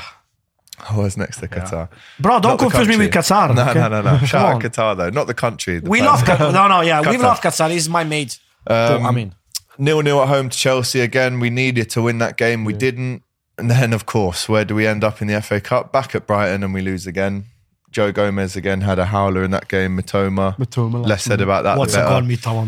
I 0.89 0.95
was 0.97 1.17
next 1.17 1.39
to 1.41 1.47
Qatar. 1.47 1.89
Bro, 2.19 2.39
don't 2.39 2.57
confuse 2.57 2.87
me 2.87 2.95
with. 2.97 3.11
Qatar. 3.11 3.53
No, 3.53 3.63
okay? 3.69 3.79
no, 3.79 3.89
no, 3.89 4.01
no. 4.01 4.17
Shout 4.25 4.55
out. 4.55 4.61
Qatar 4.61 4.95
though, 4.97 5.09
not 5.09 5.27
the 5.27 5.33
country. 5.33 5.79
the 5.79 5.89
We 5.89 6.01
love 6.01 6.21
Qatar. 6.21 6.53
No, 6.53 6.67
no, 6.69 6.81
yeah. 6.81 7.01
We 7.01 7.17
Qatar. 7.17 7.21
love 7.23 7.41
Qatar. 7.41 7.69
He's 7.69 7.89
my 7.89 8.03
mate. 8.05 8.39
Um, 8.65 9.05
I 9.05 9.11
mean, 9.11 9.35
nil 9.77 10.01
nil 10.01 10.21
at 10.21 10.29
home 10.29 10.47
to 10.49 10.57
Chelsea 10.57 11.01
again. 11.01 11.39
We 11.41 11.49
needed 11.49 11.89
to 11.91 12.01
win 12.01 12.19
that 12.19 12.37
game. 12.37 12.63
We 12.65 12.73
didn't. 12.73 13.23
And 13.59 13.69
then, 13.69 13.91
of 13.91 14.05
course, 14.05 14.47
where 14.47 14.63
do 14.63 14.73
we 14.73 14.87
end 14.87 15.03
up 15.03 15.21
in 15.21 15.27
the 15.27 15.41
FA 15.41 15.59
Cup? 15.59 15.91
Back 15.91 16.15
at 16.15 16.25
Brighton, 16.25 16.63
and 16.63 16.73
we 16.73 16.81
lose 16.81 17.05
again. 17.05 17.45
Joe 17.91 18.11
Gomez 18.11 18.55
again 18.55 18.81
had 18.81 18.99
a 18.99 19.05
howler 19.05 19.43
in 19.43 19.51
that 19.51 19.67
game. 19.67 19.97
Mitoma. 19.97 20.55
Mitoma, 20.57 21.05
Less 21.05 21.23
said 21.23 21.41
about 21.41 21.63
that, 21.63 21.77
what's 21.77 21.93
the 21.93 21.99
a 21.99 22.03
better. 22.03 22.19
goal, 22.21 22.27
me, 22.27 22.35
Tower. 22.37 22.67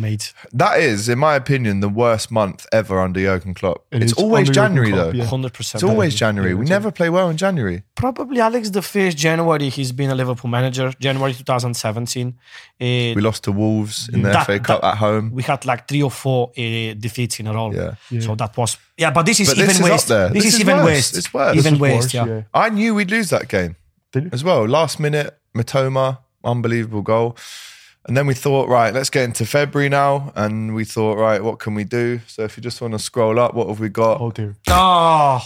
That 0.54 0.80
is, 0.80 1.08
in 1.10 1.20
my 1.20 1.36
opinion, 1.36 1.80
the 1.80 1.90
worst 1.90 2.32
month 2.32 2.66
ever 2.72 3.00
under 3.00 3.20
Jurgen 3.20 3.54
Klopp. 3.54 3.86
It 3.92 4.04
it's 4.04 4.14
always 4.14 4.50
January 4.50 4.92
Klopp, 4.92 5.12
though. 5.12 5.18
yeah. 5.18 5.26
100%. 5.26 5.76
It's 5.76 5.84
always 5.84 6.16
January. 6.16 6.54
We 6.56 6.66
never 6.66 6.92
play 6.92 7.10
well 7.10 7.30
in 7.30 7.38
January. 7.38 7.84
Probably 7.96 8.40
Alex, 8.40 8.72
the 8.72 8.82
first 8.82 9.18
January 9.18 9.70
he's 9.70 9.92
been 9.92 10.10
a 10.10 10.16
Liverpool 10.16 10.50
manager, 10.50 10.92
January 11.00 11.34
2017. 11.34 12.28
Uh, 12.30 12.34
We 12.80 13.16
lost 13.22 13.44
to 13.44 13.52
Wolves 13.52 14.10
in 14.10 14.24
the 14.24 14.30
That- 14.30 14.46
FA 14.48 14.60
Cup 14.60 14.82
that- 14.82 14.94
at 14.94 14.98
home. 14.98 15.32
we 15.32 15.44
had 15.44 15.66
like 15.66 15.88
three 15.88 16.02
or 16.02 16.12
four 16.12 16.50
uh, 16.58 16.94
defeats 16.98 17.40
in 17.40 17.48
a 17.48 17.54
row. 17.54 17.72
Yeah. 17.72 18.20
So 18.22 18.36
that 18.36 18.56
was 18.58 18.78
yeah, 18.98 19.12
but 19.12 19.26
this 19.26 19.40
is 19.40 19.48
But 19.50 19.58
even 19.58 19.68
this 19.68 19.76
is 19.80 19.86
up 19.86 19.92
worse. 19.92 20.04
there. 20.06 20.30
This, 20.30 20.44
This 20.44 20.46
is, 20.46 20.54
is 20.56 20.60
even 20.62 20.78
worse. 20.78 20.86
worse. 20.86 21.18
It's 21.18 21.34
worse. 21.34 21.58
Even 21.58 21.80
worse. 21.80 21.94
worse, 21.96 22.14
yeah. 22.14 22.26
yeah. 22.26 22.42
I 22.54 22.70
knew 22.70 22.96
we'd 22.96 23.10
lose 23.12 23.30
that 23.30 23.48
game. 23.48 23.76
Did 24.12 24.26
you? 24.26 24.30
as 24.34 24.44
well. 24.44 24.66
Last 24.68 25.00
minute, 25.00 25.38
Mitoma, 25.56 26.20
unbelievable 26.44 27.02
goal. 27.02 27.38
And 28.08 28.18
then 28.18 28.26
we 28.26 28.34
thought, 28.34 28.68
right, 28.68 28.94
let's 28.94 29.10
get 29.12 29.26
into 29.26 29.46
February 29.46 29.90
now. 29.90 30.32
And 30.36 30.74
we 30.74 30.86
thought, 30.86 31.18
right, 31.18 31.44
what 31.44 31.60
can 31.60 31.76
we 31.76 31.84
do? 31.84 32.20
So 32.28 32.44
if 32.44 32.58
you 32.58 32.64
just 32.64 32.82
want 32.82 32.94
to 32.94 33.00
scroll 33.00 33.40
up, 33.40 33.54
what 33.54 33.68
have 33.68 33.80
we 33.80 33.90
got? 33.90 34.20
Oh 34.20 34.32
dear. 34.32 34.56
Oh, 34.68 35.42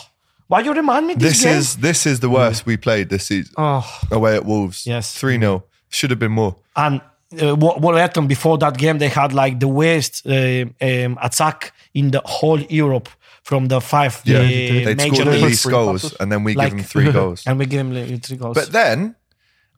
why 0.48 0.62
you 0.62 0.74
remind 0.74 1.08
me 1.08 1.16
this, 1.16 1.34
this 1.34 1.44
game? 1.44 1.58
is 1.58 1.76
this 1.78 2.06
is 2.06 2.20
the 2.20 2.30
worst 2.30 2.66
we 2.66 2.78
played 2.78 3.10
this 3.10 3.26
season 3.26 3.54
oh, 3.58 4.00
away 4.12 4.36
at 4.36 4.46
Wolves. 4.46 4.86
Yes. 4.86 5.14
three 5.14 5.38
0 5.40 5.64
Should 5.90 6.12
have 6.12 6.20
been 6.20 6.32
more. 6.32 6.56
and 6.76 7.02
uh, 7.42 7.56
what, 7.56 7.82
what 7.82 7.96
happened 7.96 8.30
before 8.30 8.58
that 8.60 8.78
game? 8.78 9.00
They 9.00 9.10
had 9.10 9.34
like 9.34 9.60
the 9.60 9.68
worst 9.68 10.26
uh, 10.26 10.66
um, 10.80 11.18
attack 11.22 11.74
in 11.94 12.12
the 12.12 12.22
whole 12.24 12.62
Europe 12.62 13.10
from 13.46 13.68
the 13.68 13.80
five 13.80 14.22
Yeah, 14.26 14.40
uh, 14.40 14.42
they'd 14.42 14.98
major 14.98 15.16
scored 15.22 15.28
the 15.28 15.46
least 15.46 15.64
Three 15.64 15.72
goals, 15.72 16.14
and 16.20 16.32
then 16.32 16.44
we 16.44 16.56
Like- 16.56 16.72
give 16.72 16.78
them 16.80 16.86
three 16.86 17.12
goals. 17.12 17.44
and 17.48 17.60
we 17.60 17.68
give 17.68 17.78
them 17.78 17.94
like, 17.94 18.24
three 18.24 18.38
goals. 18.38 18.56
But 18.56 18.72
then, 18.72 19.16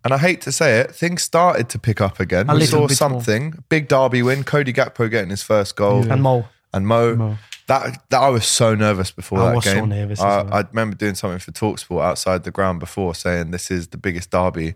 and 0.05 0.13
I 0.13 0.17
hate 0.17 0.39
to 0.41 0.53
say 0.53 0.79
it, 0.79 0.95
things 0.95 1.21
started 1.21 1.67
to 1.69 1.77
pick 1.77 1.99
up 1.99 2.19
again. 2.21 2.49
A 2.49 2.55
we 2.55 2.65
saw 2.65 2.87
bit 2.87 2.95
something. 2.95 3.63
Big 3.67 3.89
derby 3.89 4.23
win. 4.23 4.45
Cody 4.45 4.71
Gakpo 4.71 5.11
getting 5.11 5.29
his 5.31 5.43
first 5.43 5.75
goal. 5.75 6.09
and 6.09 6.23
Mo. 6.23 6.47
And 6.73 6.87
Mo. 6.87 7.15
Mo. 7.15 7.37
That, 7.67 8.09
that 8.09 8.21
I 8.21 8.29
was 8.29 8.47
so 8.47 8.73
nervous 8.73 9.11
before 9.11 9.39
I 9.39 9.49
that 9.49 9.55
was 9.55 9.65
so 9.65 9.83
nervous 9.85 10.21
I, 10.21 10.43
well. 10.43 10.53
I 10.53 10.61
remember 10.61 10.95
doing 10.95 11.15
something 11.15 11.39
for 11.39 11.51
Talksport 11.51 12.01
outside 12.01 12.45
the 12.45 12.51
ground 12.51 12.79
before, 12.79 13.13
saying 13.13 13.51
this 13.51 13.69
is 13.69 13.89
the 13.89 13.97
biggest 13.97 14.31
derby 14.31 14.75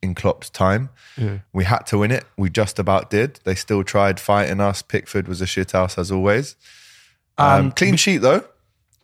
in 0.00 0.14
Klopp's 0.14 0.48
time. 0.48 0.90
Yeah. 1.16 1.38
We 1.52 1.64
had 1.64 1.80
to 1.86 1.98
win 1.98 2.12
it. 2.12 2.24
We 2.36 2.48
just 2.50 2.78
about 2.78 3.10
did. 3.10 3.40
They 3.42 3.56
still 3.56 3.82
tried 3.82 4.20
fighting 4.20 4.60
us. 4.60 4.80
Pickford 4.82 5.26
was 5.26 5.42
a 5.42 5.46
shithouse 5.46 5.98
as 5.98 6.12
always. 6.12 6.54
Um, 7.38 7.66
Um, 7.66 7.72
clean 7.72 7.96
sheet 7.96 8.18
though. 8.18 8.44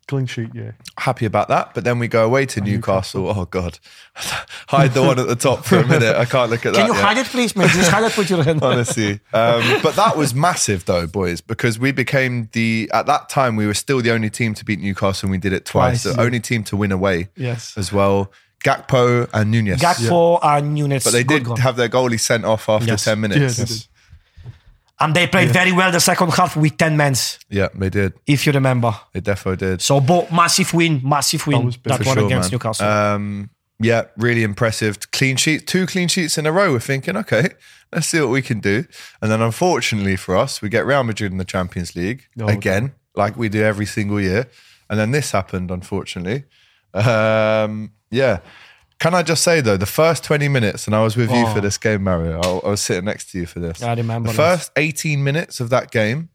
Clean 0.06 0.24
sheet, 0.24 0.48
yeah. 0.54 0.70
Happy 0.96 1.26
about 1.26 1.48
that. 1.48 1.74
But 1.74 1.84
then 1.84 1.98
we 1.98 2.08
go 2.08 2.24
away 2.24 2.46
to 2.46 2.62
Newcastle. 2.62 3.28
Oh 3.28 3.44
God, 3.44 3.78
hide 4.68 4.94
the 4.94 5.02
one 5.02 5.18
at 5.18 5.26
the 5.28 5.36
top 5.36 5.66
for 5.66 5.76
a 5.80 5.86
minute. 5.94 6.16
I 6.16 6.24
can't 6.24 6.50
look 6.50 6.64
at 6.64 6.72
that. 6.72 6.78
Can 6.78 6.86
you 6.86 6.94
yet. 6.94 7.04
hide 7.04 7.18
it, 7.18 7.26
please, 7.26 7.54
mate? 7.54 7.68
Just 7.72 7.90
hide 7.90 8.04
it 8.04 8.16
with 8.16 8.30
your 8.30 8.42
hand. 8.42 8.60
honestly. 8.62 9.20
Um, 9.34 9.80
but 9.82 9.96
that 9.96 10.16
was 10.16 10.34
massive, 10.34 10.86
though, 10.86 11.06
boys, 11.06 11.42
because 11.42 11.78
we 11.78 11.92
became 11.92 12.48
the 12.52 12.90
at 12.94 13.04
that 13.04 13.28
time 13.28 13.54
we 13.56 13.66
were 13.66 13.74
still 13.74 14.00
the 14.00 14.10
only 14.10 14.30
team 14.30 14.54
to 14.54 14.64
beat 14.64 14.80
Newcastle, 14.80 15.26
and 15.26 15.30
we 15.30 15.36
did 15.38 15.52
it 15.52 15.66
twice. 15.66 16.04
Twice, 16.04 16.14
the 16.16 16.22
only 16.22 16.40
team 16.40 16.64
to 16.64 16.76
win 16.76 16.90
away 16.90 17.28
Yes. 17.36 17.76
as 17.76 17.92
well. 17.92 18.32
Gakpo 18.64 19.28
and 19.34 19.50
Nunez, 19.50 19.78
Gakpo 19.80 20.40
and 20.42 20.74
Nunez. 20.74 21.04
but 21.04 21.12
they 21.12 21.22
good 21.22 21.40
did 21.40 21.44
goal. 21.44 21.56
have 21.58 21.76
their 21.76 21.88
goalie 21.88 22.18
sent 22.18 22.44
off 22.46 22.68
after 22.68 22.86
Yes. 22.88 23.04
ten 23.04 23.18
Yeah, 23.18 23.28
minutes. 23.28 23.56
they 23.58 23.64
did. 23.66 23.86
And 25.00 25.14
they 25.14 25.26
played 25.26 25.50
very 25.50 25.72
well 25.72 25.90
the 25.92 26.00
second 26.00 26.32
half 26.32 26.56
with 26.56 26.76
10 26.76 26.96
men, 26.96 27.14
Yeah, 27.48 27.68
they 27.74 27.88
did. 27.90 28.14
if 28.26 28.46
you 28.46 28.52
remember. 28.52 28.92
They 29.12 29.20
definitely 29.20 29.64
did. 29.66 29.80
So, 29.82 30.00
both 30.00 30.30
massive 30.32 30.72
win, 30.74 31.00
massive 31.04 31.46
win. 31.46 31.72
That 31.84 31.98
For 31.98 32.04
one 32.04 32.16
sure, 32.16 32.26
against 32.26 32.50
man. 32.50 32.56
Newcastle. 32.56 32.86
Um, 32.86 33.50
yeah, 33.80 34.04
really 34.16 34.42
impressive. 34.42 34.98
Clean 35.12 35.36
sheet, 35.36 35.66
two 35.66 35.86
clean 35.86 36.08
sheets 36.08 36.36
in 36.38 36.46
a 36.46 36.52
row. 36.52 36.72
We're 36.72 36.80
thinking, 36.80 37.16
okay, 37.16 37.50
let's 37.92 38.08
see 38.08 38.20
what 38.20 38.30
we 38.30 38.42
can 38.42 38.58
do. 38.60 38.84
And 39.22 39.30
then, 39.30 39.40
unfortunately 39.40 40.16
for 40.16 40.36
us, 40.36 40.60
we 40.60 40.68
get 40.68 40.84
Real 40.84 41.04
Madrid 41.04 41.30
in 41.30 41.38
the 41.38 41.44
Champions 41.44 41.94
League 41.94 42.26
Oh, 42.40 42.48
again, 42.48 42.92
like 43.14 43.36
we 43.36 43.48
do 43.48 43.62
every 43.62 43.86
single 43.86 44.20
year. 44.20 44.48
And 44.90 44.98
then 44.98 45.12
this 45.12 45.30
happened, 45.32 45.70
unfortunately. 45.70 46.44
Um, 46.94 47.92
yeah. 48.10 48.38
Can 48.98 49.14
I 49.14 49.22
just 49.22 49.44
say 49.44 49.60
though, 49.60 49.76
the 49.76 49.86
first 49.86 50.24
twenty 50.24 50.48
minutes, 50.48 50.86
and 50.86 50.94
I 50.96 51.02
was 51.02 51.16
with 51.16 51.30
you 51.30 51.46
for 51.54 51.60
this 51.60 51.78
game, 51.78 52.02
Mario. 52.02 52.40
I, 52.40 52.66
I 52.66 52.70
was 52.70 52.80
sitting 52.80 53.04
next 53.04 53.30
to 53.30 53.38
you 53.38 53.46
for 53.46 53.60
this. 53.60 53.82
I 53.82 53.94
remember 53.94 54.28
the 54.28 54.34
first 54.34 54.72
eighteen 54.76 55.22
minutes 55.22 55.60
of 55.60 55.70
that 55.70 55.90
game. 55.90 56.30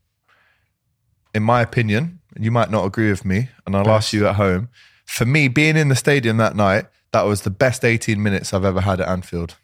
In 1.36 1.44
my 1.44 1.62
opinion, 1.62 2.20
you 2.40 2.52
might 2.52 2.70
not 2.72 2.86
agree 2.86 3.10
with 3.10 3.26
me, 3.26 3.50
and 3.66 3.76
I'll 3.76 3.90
ask 3.90 4.14
you 4.14 4.28
at 4.28 4.36
home. 4.36 4.70
For 5.06 5.26
me, 5.26 5.48
being 5.50 5.76
in 5.76 5.90
the 5.90 5.96
stadium 5.96 6.38
that 6.38 6.56
night, 6.56 6.86
that 7.12 7.24
was 7.24 7.42
the 7.42 7.50
best 7.50 7.84
eighteen 7.84 8.24
minutes 8.24 8.54
I've 8.54 8.64
ever 8.64 8.82
had 8.82 9.02
at 9.02 9.10
Anfield. 9.10 9.56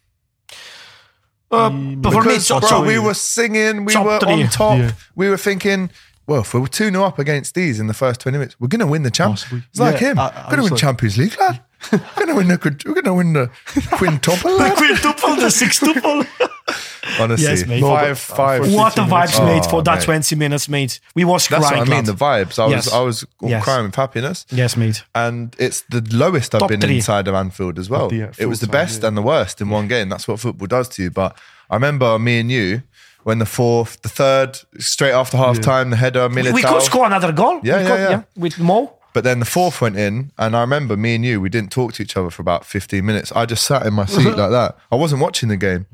Uh, 1.51 1.69
but 1.69 2.11
for 2.11 2.21
me, 2.21 2.33
Because, 2.33 2.47
top, 2.47 2.67
bro, 2.67 2.83
we 2.83 2.99
were 2.99 3.13
singing, 3.13 3.85
we 3.85 3.95
were 3.95 4.19
on 4.25 4.47
top. 4.49 4.77
Yeah. 4.77 4.91
We 5.15 5.29
were 5.29 5.37
thinking, 5.37 5.89
well, 6.29 6.41
if 6.41 6.53
we're 6.53 6.67
2 6.67 6.91
0 6.91 7.03
up 7.03 7.19
against 7.19 7.55
these 7.55 7.79
in 7.79 7.87
the 7.87 7.93
first 7.93 8.21
20 8.21 8.37
minutes, 8.37 8.55
we're 8.59 8.67
going 8.67 8.79
to 8.79 8.87
win 8.87 9.03
the 9.03 9.11
champ. 9.11 9.31
Possibly. 9.33 9.63
It's 9.69 9.79
like 9.79 9.97
him. 9.97 10.17
I- 10.19 10.27
we're 10.27 10.43
going 10.43 10.57
to 10.57 10.63
win 10.63 10.71
like- 10.71 10.79
Champions 10.79 11.17
League, 11.17 11.39
lad. 11.39 11.61
we're 11.91 11.99
going 12.15 12.27
to 12.27 12.35
win 12.35 12.47
the, 12.49 12.57
quid- 12.57 12.83
we're 12.85 12.93
going 12.93 13.05
to 13.05 13.13
win 13.13 13.33
the 13.33 13.49
quintuple, 13.93 14.51
lad. 14.57 14.77
quintuple, 14.77 15.35
the 15.37 15.47
sixtuple. 15.47 16.27
Honestly, 17.19 17.47
Yes, 17.47 17.65
mate. 17.65 17.81
five, 17.81 18.19
five. 18.19 18.73
what 18.73 18.97
a 18.97 19.01
vibes, 19.01 19.39
Oh, 19.39 19.45
mate, 19.45 19.65
for 19.65 19.81
that 19.83 19.99
mate. 19.99 20.05
20 20.05 20.35
minutes, 20.35 20.69
mate. 20.69 20.99
We 21.15 21.25
was 21.25 21.47
That's 21.47 21.65
crying. 21.67 21.79
what 21.79 21.87
I 21.87 21.91
mean. 21.91 22.05
lad. 22.05 22.05
The 22.05 22.13
vibes. 22.13 22.59
I 22.59 22.65
was, 22.67 22.91
I 22.93 22.99
was 23.01 23.25
Yes. 23.41 23.63
crying 23.63 23.85
with 23.85 23.95
happiness, 23.95 24.45
yes, 24.51 24.77
mate. 24.77 25.03
and 25.15 25.55
it's 25.57 25.81
the 25.89 26.01
lowest 26.11 26.53
I've 26.53 26.59
Top 26.59 26.69
been 26.69 26.81
three. 26.81 26.97
inside 26.97 27.27
of 27.27 27.33
Anfield 27.33 27.79
as 27.79 27.89
well. 27.89 28.09
the, 28.09 28.23
uh, 28.23 28.31
it 28.37 28.45
was 28.45 28.59
the 28.59 28.67
full 28.67 28.73
time, 28.73 28.85
best 28.85 29.01
yeah. 29.01 29.07
and 29.07 29.17
the 29.17 29.21
worst 29.23 29.59
in 29.61 29.69
one 29.69 29.87
game. 29.87 30.09
That's 30.09 30.27
what 30.27 30.39
football 30.39 30.67
does 30.67 30.87
to 30.89 31.03
you. 31.03 31.09
But 31.11 31.35
I 31.69 31.75
remember 31.75 32.19
me 32.19 32.39
and 32.39 32.51
you 32.51 32.83
when 33.23 33.39
the 33.39 33.45
fourth, 33.45 34.01
the 34.01 34.09
third, 34.09 34.57
straight 34.79 35.11
after 35.11 35.37
half 35.37 35.59
time, 35.59 35.89
the 35.89 35.97
header, 35.97 36.27
Militao. 36.29 36.53
We 36.53 36.61
could 36.63 36.81
score 36.81 37.05
another 37.05 37.31
goal. 37.31 37.59
Yeah, 37.63 37.77
We 37.77 37.83
yeah, 37.83 37.87
could, 37.89 37.99
yeah. 38.11 38.23
With 38.35 38.59
Mo. 38.59 38.95
But 39.13 39.23
then 39.23 39.39
the 39.39 39.45
fourth 39.45 39.81
went 39.81 39.97
in, 39.97 40.31
and 40.37 40.55
I 40.55 40.61
remember 40.61 40.95
me 40.95 41.15
and 41.15 41.25
you, 41.25 41.41
we 41.41 41.49
didn't 41.49 41.71
talk 41.71 41.93
to 41.93 42.03
each 42.03 42.15
other 42.15 42.29
for 42.29 42.41
about 42.43 42.63
15 42.65 43.03
minutes. 43.05 43.31
I 43.31 43.45
just 43.45 43.63
sat 43.65 43.85
in 43.85 43.93
my 43.93 44.05
seat 44.05 44.25
like 44.37 44.51
that. 44.51 44.77
I 44.91 44.95
wasn't 44.95 45.21
watching 45.21 45.49
the 45.49 45.57
game. 45.57 45.87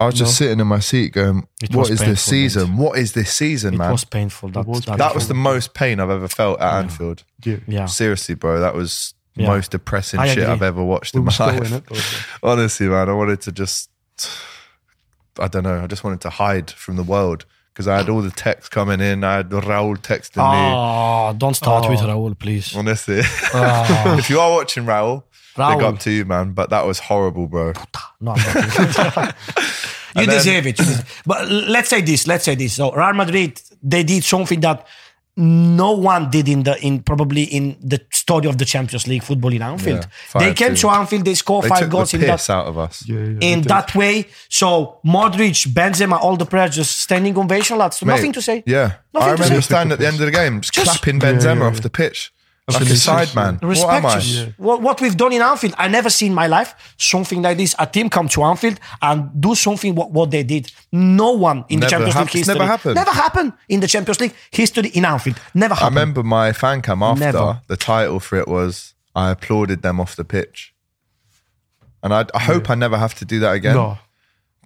I 0.00 0.06
was 0.06 0.14
just 0.16 0.36
sitting 0.36 0.58
in 0.60 0.66
my 0.66 0.80
seat 0.80 1.12
going, 1.12 1.46
It 1.62 1.70
What 1.74 1.82
was 1.88 1.90
is 1.90 1.98
this 2.00 2.06
painful, 2.08 2.20
season? 2.30 2.76
What 2.76 2.98
is 2.98 3.12
this 3.12 3.32
season, 3.32 3.74
It 3.74 3.78
man? 3.78 3.92
was 3.92 4.04
painful. 4.04 4.48
That, 4.50 4.66
was 4.66 4.84
that, 4.86 4.98
that 4.98 5.14
was 5.14 5.28
the 5.28 5.34
most 5.34 5.72
pain 5.74 6.00
I've 6.00 6.10
ever 6.10 6.28
felt 6.28 6.60
at 6.60 6.74
Anfield. 6.78 7.22
Yeah. 7.44 7.56
Yeah. 7.68 7.86
Seriously, 7.86 8.34
bro, 8.34 8.60
that 8.60 8.74
was 8.74 9.14
the 9.36 9.42
Yeah. 9.42 9.48
most 9.48 9.70
depressing 9.70 10.18
I 10.20 10.26
shit 10.28 10.38
agree. 10.38 10.52
I've 10.52 10.62
ever 10.62 10.82
watched 10.82 11.14
We 11.14 11.20
in 11.20 11.24
my 11.26 11.32
life. 11.38 11.72
it. 11.72 11.84
Honestly, 12.42 12.86
man, 12.88 13.08
I 13.08 13.12
wanted 13.12 13.40
to 13.42 13.52
just, 13.52 13.88
I 15.38 15.48
don't 15.48 15.64
know, 15.64 15.82
I 15.82 15.86
just 15.86 16.04
wanted 16.04 16.20
to 16.22 16.30
hide 16.30 16.70
from 16.70 16.96
the 16.96 17.02
world 17.02 17.44
because 17.74 17.88
I 17.88 17.96
had 17.96 18.08
all 18.08 18.22
the 18.22 18.30
texts 18.30 18.68
coming 18.68 19.00
in. 19.00 19.24
I 19.24 19.36
had 19.36 19.50
Raul 19.50 19.96
texting 19.98 20.36
me. 20.36 20.72
Oh, 20.72 21.34
don't 21.36 21.54
start 21.54 21.90
with 21.90 22.00
oh. 22.02 22.06
Raul, 22.06 22.38
please. 22.38 22.74
Honestly, 22.76 23.20
Oh, 23.52 24.16
if 24.18 24.30
you 24.30 24.38
are 24.38 24.52
watching 24.52 24.84
Raul, 24.84 25.24
big 25.56 25.82
up 25.82 25.98
to 26.00 26.10
you, 26.10 26.24
man. 26.24 26.52
But 26.52 26.70
that 26.70 26.86
was 26.86 27.00
horrible, 27.00 27.48
bro. 27.48 27.72
no, 28.20 28.36
you 30.16 30.26
deserve 30.26 30.66
it. 30.68 30.80
But 31.26 31.50
let's 31.50 31.88
say 31.88 32.00
this. 32.00 32.28
Let's 32.28 32.44
say 32.44 32.54
this. 32.54 32.74
So 32.74 32.92
Real 32.92 33.12
Madrid, 33.14 33.60
they 33.82 34.04
did 34.04 34.22
something 34.22 34.60
that 34.60 34.86
no 35.36 35.92
one 35.92 36.30
did 36.30 36.48
in 36.48 36.62
the 36.62 36.78
in 36.84 37.02
probably 37.02 37.42
in 37.42 37.76
the 37.80 38.00
story 38.12 38.46
of 38.46 38.58
the 38.58 38.64
Champions 38.64 39.06
League 39.08 39.22
football 39.24 39.52
in 39.52 39.62
Anfield. 39.62 40.06
Yeah, 40.34 40.40
they 40.40 40.54
came 40.54 40.72
5-2. 40.72 40.80
to 40.82 40.88
Anfield, 40.90 41.24
they 41.24 41.34
scored 41.34 41.64
They 41.64 41.68
five 41.70 41.78
took 41.80 41.90
goals 41.90 42.10
the 42.12 42.18
in 42.18 42.24
piss 42.24 42.46
that 42.46 42.52
out 42.52 42.66
of 42.66 42.78
us. 42.78 43.04
Yeah, 43.08 43.18
yeah, 43.18 43.38
in 43.40 43.62
that 43.62 43.94
way. 43.94 44.26
So 44.48 45.00
Modric, 45.04 45.66
Benzema, 45.68 46.20
all 46.20 46.36
the 46.36 46.46
players 46.46 46.76
just 46.76 46.96
standing 47.00 47.36
ovation, 47.36 47.78
lads. 47.78 48.02
Mate, 48.04 48.14
Nothing 48.14 48.32
to 48.32 48.42
say. 48.42 48.62
Yeah, 48.66 48.94
Nothing 49.12 49.28
I 49.28 49.36
to 49.36 49.42
remember 49.42 49.62
standing 49.62 49.92
at 49.92 49.98
the 49.98 50.06
end 50.06 50.20
of 50.20 50.26
the 50.26 50.30
game, 50.30 50.60
just, 50.60 50.74
Just- 50.74 51.02
clapping 51.02 51.20
Benzema 51.20 51.60
yeah, 51.60 51.66
off 51.66 51.74
yeah. 51.74 51.80
the 51.80 51.90
pitch 51.90 52.32
like 52.66 52.76
a 52.76 52.80
Absolutely. 52.80 52.96
side 52.96 53.34
man. 53.34 53.54
What 53.56 53.68
Respect 53.68 53.92
am 53.92 54.06
I? 54.06 54.14
us. 54.16 54.46
What, 54.56 54.80
what 54.80 55.00
we've 55.02 55.16
done 55.16 55.34
in 55.34 55.42
Anfield, 55.42 55.74
I 55.76 55.86
never 55.88 56.08
seen 56.08 56.28
in 56.28 56.34
my 56.34 56.46
life 56.46 56.94
something 56.96 57.42
like 57.42 57.58
this. 57.58 57.74
A 57.78 57.86
team 57.86 58.08
come 58.08 58.26
to 58.28 58.42
Anfield 58.42 58.80
and 59.02 59.30
do 59.38 59.54
something 59.54 59.94
what, 59.94 60.10
what 60.12 60.30
they 60.30 60.42
did. 60.44 60.72
No 60.90 61.32
one 61.32 61.66
in 61.68 61.80
the 61.80 61.86
Champions 61.86 62.14
hap- 62.14 62.22
League 62.22 62.36
it's 62.40 62.46
history. 62.48 62.54
never 62.54 62.66
happened. 62.66 62.94
Never 62.94 63.10
happened 63.10 63.52
in 63.68 63.80
the 63.80 63.86
Champions 63.86 64.18
League 64.20 64.34
history 64.50 64.88
in 64.88 65.04
Anfield. 65.04 65.38
Never 65.52 65.74
happened. 65.74 65.98
I 65.98 66.00
remember 66.00 66.22
my 66.22 66.52
fan 66.54 66.80
cam 66.80 67.02
after 67.02 67.20
Never. 67.20 67.60
the 67.66 67.76
title 67.76 68.18
for 68.18 68.36
it 68.36 68.48
was 68.48 68.94
I 69.14 69.30
applauded 69.30 69.82
them 69.82 70.00
off 70.00 70.16
the 70.16 70.24
pitch, 70.24 70.74
and 72.02 72.14
I, 72.14 72.24
I 72.34 72.40
hope 72.40 72.70
I 72.70 72.74
never 72.74 72.96
have 72.96 73.14
to 73.16 73.24
do 73.26 73.40
that 73.40 73.52
again. 73.52 73.74
No. 73.76 73.98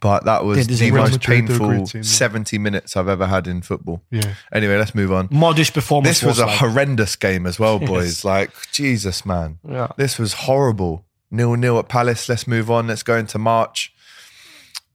But 0.01 0.25
that 0.27 0.41
They 0.41 0.47
was 0.47 0.67
deserve 0.67 0.79
the 0.79 0.87
it. 0.87 0.93
most 1.01 1.13
Madrid, 1.13 1.21
they're 1.49 1.57
a 1.57 1.59
painful 1.59 1.67
great 1.69 1.87
team, 1.87 2.03
yeah. 2.03 2.09
70 2.09 2.59
minutes 2.59 2.97
I've 2.97 3.09
ever 3.09 3.27
had 3.27 3.47
in 3.49 3.63
football. 3.63 4.03
Yeah. 4.11 4.35
Anyway, 4.53 4.77
let's 4.77 4.95
move 4.95 5.11
on. 5.13 5.29
Modric 5.29 5.73
performance 5.75 6.21
This 6.21 6.27
was 6.27 6.39
a 6.39 6.47
like, 6.47 6.59
horrendous 6.59 7.17
game 7.17 7.47
as 7.47 7.59
well, 7.59 7.79
boys. 7.79 8.25
Like, 8.25 8.51
Jesus, 8.73 9.27
man. 9.27 9.59
Yeah. 9.69 9.89
This 9.97 10.19
was 10.19 10.33
horrible. 10.35 11.05
Nil 11.31 11.55
nil 11.57 11.79
at 11.79 11.89
Palace. 11.89 12.29
Let's 12.29 12.47
move 12.47 12.71
on. 12.71 12.87
Let's 12.87 13.03
go 13.03 13.17
into 13.17 13.39
March. 13.39 13.93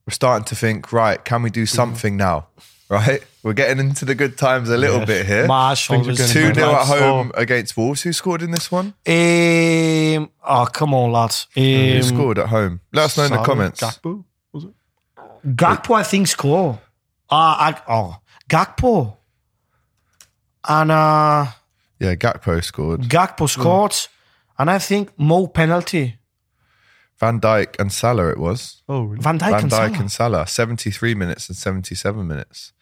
We're 0.06 0.12
starting 0.14 0.44
to 0.46 0.56
think, 0.56 0.92
right, 0.92 1.24
can 1.24 1.42
we 1.42 1.50
do 1.50 1.64
something 1.66 2.16
now? 2.16 2.48
Right? 2.90 3.22
We're 3.42 3.54
getting 3.54 3.78
into 3.78 4.04
the 4.04 4.14
good 4.14 4.36
times 4.38 4.68
a 4.68 4.76
little 4.76 5.04
bit 5.06 5.26
here. 5.26 5.46
Marsh, 5.46 5.88
Things 5.88 6.06
are 6.06 6.10
always 6.22 6.32
2 6.32 6.54
0 6.54 6.70
at 6.74 6.86
home 6.86 7.32
Oh. 7.34 7.40
against 7.40 7.76
Wolves. 7.76 8.02
Who 8.02 8.12
scored 8.12 8.42
in 8.42 8.50
this 8.50 8.70
one? 8.70 8.94
Um, 9.06 10.30
oh, 10.46 10.66
come 10.72 10.92
on, 10.94 11.10
lads. 11.12 11.46
Who 11.54 11.96
Um, 11.96 12.02
scored 12.02 12.38
at 12.38 12.48
home? 12.48 12.80
Let 12.92 13.04
us 13.06 13.16
know 13.16 13.24
in 13.24 13.32
the 13.32 13.42
comments. 13.42 13.80
Gakpo, 13.80 14.16
was 14.16 14.20
it? 14.20 14.24
Gakpo, 15.46 15.94
I 15.94 16.02
think, 16.02 16.26
score. 16.28 16.80
Ah, 17.30 17.68
I 17.68 17.82
oh, 17.92 18.16
Gakpo. 18.48 19.16
And 20.66 20.90
uh, 20.90 21.46
Yeah, 21.98 22.14
Gakpo 22.14 22.62
scored. 22.62 23.02
Gakpo 23.02 23.48
scored. 23.48 23.94
And 24.58 24.70
I 24.70 24.78
think 24.78 25.10
Mo 25.18 25.46
penalty. 25.46 26.18
Van 27.18 27.40
Dijk 27.40 27.78
and 27.78 27.92
Salah 27.92 28.30
it 28.30 28.38
was. 28.38 28.82
Oh, 28.88 29.02
really? 29.04 29.22
Van 29.22 29.38
Dijk 29.38 29.50
Van 29.50 29.62
and 29.62 29.70
Dijk 29.70 29.76
Salah. 29.94 30.00
and 30.00 30.12
Salah. 30.12 30.46
73 30.46 31.14
minutes 31.14 31.48
and 31.48 31.56
77 31.56 32.26
minutes. 32.26 32.72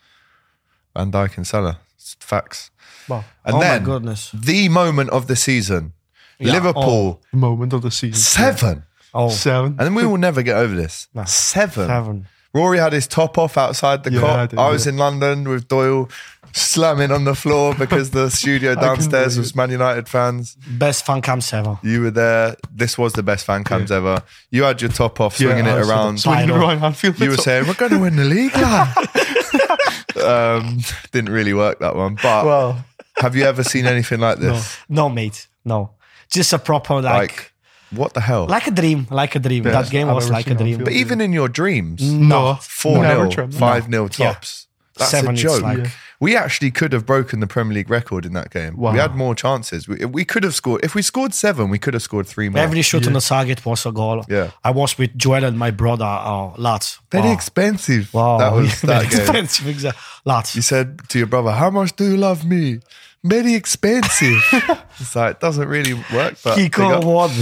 Van 0.95 1.11
Dijk 1.11 1.37
and 1.37 1.47
Salah. 1.47 1.79
It's 1.97 2.17
facts. 2.21 2.71
Wow. 3.09 3.25
And 3.45 3.55
Oh 3.57 3.59
my 3.59 3.79
goodness. 3.79 4.31
the 4.33 4.69
moment 4.69 5.11
of 5.11 5.27
the 5.27 5.37
season. 5.37 5.93
Liverpool 6.41 7.21
The 7.31 7.37
moment 7.39 7.73
of 7.73 7.83
the 7.83 7.91
season. 7.91 8.15
seven. 8.21 8.85
Oh, 9.15 9.29
Seven. 9.29 9.77
And 9.79 9.81
then 9.81 9.95
we 9.95 10.07
will 10.07 10.17
never 10.17 10.43
get 10.43 10.57
over 10.57 10.75
this. 10.75 11.07
Seven. 11.27 11.87
seven. 11.87 12.27
Rory 12.55 12.79
had 12.79 12.93
his 12.93 13.07
top 13.07 13.39
off 13.39 13.57
outside 13.57 14.05
the 14.05 14.13
Yeah, 14.13 14.25
I 14.25 14.47
Kop. 14.47 14.49
did, 14.51 14.59
I 14.59 14.71
was 14.71 14.87
yeah. 14.87 14.93
in 14.93 14.99
London 14.99 15.49
with 15.49 15.69
Doyle. 15.69 16.09
slamming 16.55 17.11
on 17.11 17.25
the 17.25 17.35
floor 17.35 17.75
because 17.75 18.11
the 18.11 18.29
studio 18.41 18.75
downstairs 18.75 19.39
was 19.39 19.57
Man 19.57 19.71
United 19.71 20.07
fans. 20.07 20.55
Best 20.73 21.07
fan 21.07 21.23
cams 21.23 21.51
ever. 21.55 21.79
You 21.83 22.03
were 22.03 22.11
there. 22.11 22.57
This 22.71 22.99
was 22.99 23.15
the 23.15 23.23
best 23.23 23.47
fan 23.47 23.65
cams 23.65 23.91
ever. 23.91 24.23
You 24.51 24.65
had 24.65 24.83
your 24.83 24.91
top 24.91 25.19
off, 25.21 25.37
swinging 25.37 25.67
I 25.67 25.79
it 25.79 25.87
around. 25.87 26.21
Swinging 26.21 26.49
Final. 26.51 26.63
around 26.69 26.85
Anfield. 26.85 27.19
You 27.21 27.31
were 27.31 27.37
saying 27.39 27.67
we're 27.67 27.73
going 27.75 27.93
to 27.93 27.99
win 27.99 28.17
the 28.17 28.25
league, 28.25 28.55
lad. 28.55 28.95
um, 30.23 30.81
didn't 31.11 31.33
really 31.33 31.55
work 31.55 31.79
that 31.81 31.97
one. 31.97 32.17
But 32.17 32.45
well, 32.45 32.85
have 33.17 33.35
you 33.35 33.45
ever 33.45 33.65
seen 33.65 33.87
anything 33.87 34.21
like 34.21 34.39
this? 34.39 34.77
no, 34.89 35.09
mate, 35.09 35.49
no. 35.65 35.93
Just 36.31 36.53
a 36.53 36.59
proper 36.59 36.95
like, 36.97 37.05
like, 37.05 37.31
Like, 37.31 37.52
what 37.95 38.15
the 38.15 38.21
hell? 38.21 38.47
Like 38.47 38.67
a 38.67 38.71
dream, 38.71 39.07
like 39.11 39.35
a 39.35 39.39
dream. 39.39 39.63
Best 39.65 39.91
that 39.91 39.93
game 39.93 40.09
I've 40.09 40.15
was 40.17 40.31
like 40.31 40.49
a 40.51 40.55
dream. 40.55 40.79
But 40.85 40.93
even 40.93 41.21
in 41.21 41.33
your 41.33 41.49
dreams, 41.49 42.01
no, 42.13 42.59
4 42.61 43.03
never 43.03 43.31
0, 43.31 43.49
5 43.51 43.85
0 43.91 44.03
Yeah. 44.05 44.09
tops. 44.33 44.67
That's 44.97 45.11
Seven, 45.11 45.31
a 45.31 45.33
it's 45.33 45.43
joke. 45.43 45.63
like- 45.63 45.79
Yeah. 45.79 45.89
We 46.21 46.37
actually 46.37 46.71
could 46.71 46.93
have 46.93 47.05
broken 47.05 47.41
the 47.41 47.49
Premier 47.49 47.75
League 47.75 47.91
record 47.91 48.25
in 48.25 48.33
that 48.35 48.51
game. 48.51 48.77
Wow. 48.77 48.93
We 48.93 48.99
had 49.01 49.17
more 49.17 49.35
chances. 49.35 49.89
We, 49.89 50.05
we 50.05 50.25
could 50.25 50.45
have 50.45 50.55
scored. 50.55 50.85
If 50.85 50.95
we 50.95 51.03
scored 51.03 51.35
seven, 51.35 51.69
we 51.69 51.81
could 51.81 51.95
have 51.95 52.03
scored 52.05 52.29
three 52.29 52.49
more. 52.49 52.63
Every 52.63 52.81
shot 52.83 53.09
on 53.09 53.15
the 53.15 53.21
target 53.21 53.67
was 53.67 53.85
a 53.87 53.91
goal. 53.91 54.25
Yeah. 54.29 54.53
I 54.63 54.71
was 54.71 54.97
with 54.97 55.19
Joel 55.19 55.43
and 55.43 55.59
my 55.59 55.73
brother, 55.73 56.05
oh, 56.05 56.55
lads. 56.59 57.01
Very 57.11 57.25
wow. 57.27 57.33
expensive. 57.33 58.15
Wow. 58.15 58.39
That 58.39 58.53
was 58.53 58.73
Very 58.83 58.99
that 59.03 59.11
game. 59.11 59.21
expensive, 59.21 59.67
exactly. 59.67 60.01
Lads. 60.25 60.55
You 60.55 60.63
said 60.63 61.01
to 61.09 61.19
your 61.19 61.27
brother, 61.27 61.51
"How 61.51 61.71
much 61.71 61.97
do 61.97 62.09
you 62.09 62.17
love 62.17 62.45
me?" 62.45 62.79
Very 63.25 63.55
expensive. 63.55 64.41
it's 65.01 65.17
like 65.17 65.33
it 65.33 65.41
doesn't 65.41 65.67
really 65.67 65.95
work. 66.15 66.37
But 66.45 66.55
big 66.57 66.71
Kiko 66.71 66.99
up. 66.99 67.05
Ward. 67.05 67.33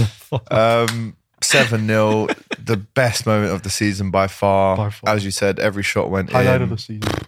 um, 0.49 1.15
seven 1.41 1.85
0 1.87 2.27
the 2.63 2.77
best 2.77 3.25
moment 3.27 3.53
of 3.53 3.61
the 3.61 3.69
season 3.69 4.09
by 4.09 4.25
far. 4.25 4.75
By 4.75 4.89
far. 4.89 5.13
As 5.15 5.23
you 5.23 5.29
said, 5.31 5.59
every 5.59 5.83
shot 5.83 6.09
went 6.09 6.31
highlight 6.31 6.41
in. 6.41 6.47
Highlight 6.47 6.61
of 6.63 6.69
the 6.71 6.77
season. 6.79 7.27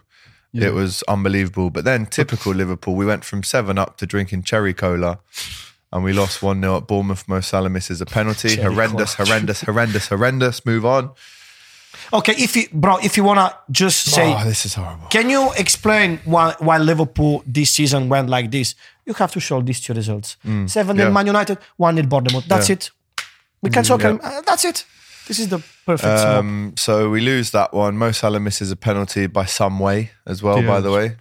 Yeah. 0.54 0.68
It 0.68 0.74
was 0.74 1.04
unbelievable. 1.08 1.70
But 1.72 1.84
then, 1.84 2.06
typical 2.06 2.54
Liverpool, 2.62 2.95
we 2.95 3.06
went 3.06 3.26
from 3.26 3.41
seven 3.43 3.78
up 3.78 3.97
to 3.97 4.06
drinking 4.06 4.43
cherry 4.43 4.74
cola. 4.74 5.20
And 5.91 6.04
we 6.04 6.12
lost 6.14 6.41
1 6.41 6.60
0 6.62 6.78
at 6.78 6.88
Bournemouth. 6.88 7.28
Mo 7.28 7.39
Salah 7.41 7.70
misses 7.70 8.01
a 8.01 8.06
penalty. 8.06 8.56
Horrendous, 8.62 9.14
horrendous, 9.16 9.62
horrendous, 9.68 10.08
horrendous. 10.08 10.66
Move 10.66 10.86
on. 10.86 11.12
Okay, 12.12 12.34
if 12.38 12.56
you, 12.56 12.64
bro, 12.74 12.97
if 12.97 13.16
you 13.18 13.24
wanna 13.24 13.56
just 13.72 14.06
say, 14.12 14.34
oh, 14.36 14.43
this 14.43 14.66
is 14.66 14.74
horrible. 14.74 15.08
can 15.10 15.30
you 15.30 15.51
explain 15.58 16.20
why 16.26 16.56
why 16.60 16.78
Liverpool 16.80 17.43
this 17.45 17.70
season 17.72 18.10
went 18.10 18.28
like 18.30 18.49
this? 18.51 18.74
You 19.06 19.14
have 19.14 19.32
to 19.34 19.39
show 19.39 19.62
these 19.62 19.80
two 19.80 19.93
results: 19.93 20.38
seven 20.66 20.97
Mm. 20.97 20.99
yeah. 20.99 21.10
Man 21.10 21.28
United, 21.28 21.58
one 21.78 21.95
nil 21.95 22.06
Bournemouth. 22.08 22.45
That's 22.47 22.70
Yeah. 22.70 22.74
it. 22.76 22.91
We 23.62 23.70
can 23.70 23.84
talk. 23.84 24.01
yeah. 24.01 24.18
uh, 24.22 24.41
that's 24.41 24.66
it. 24.66 24.86
This 25.28 25.39
is 25.39 25.47
the 25.49 25.63
perfect. 25.86 26.19
Um, 26.19 26.74
so 26.78 27.09
we 27.09 27.21
lose 27.21 27.51
that 27.51 27.74
one. 27.74 27.97
Mo 27.97 28.11
Salah 28.11 28.39
misses 28.39 28.71
a 28.71 28.76
penalty 28.76 29.28
by 29.28 29.45
some 29.45 29.80
way 29.80 30.11
as 30.26 30.43
well, 30.43 30.61
Yeah. 30.61 30.67
by 30.67 30.82
the 30.82 30.91
way. 30.91 31.15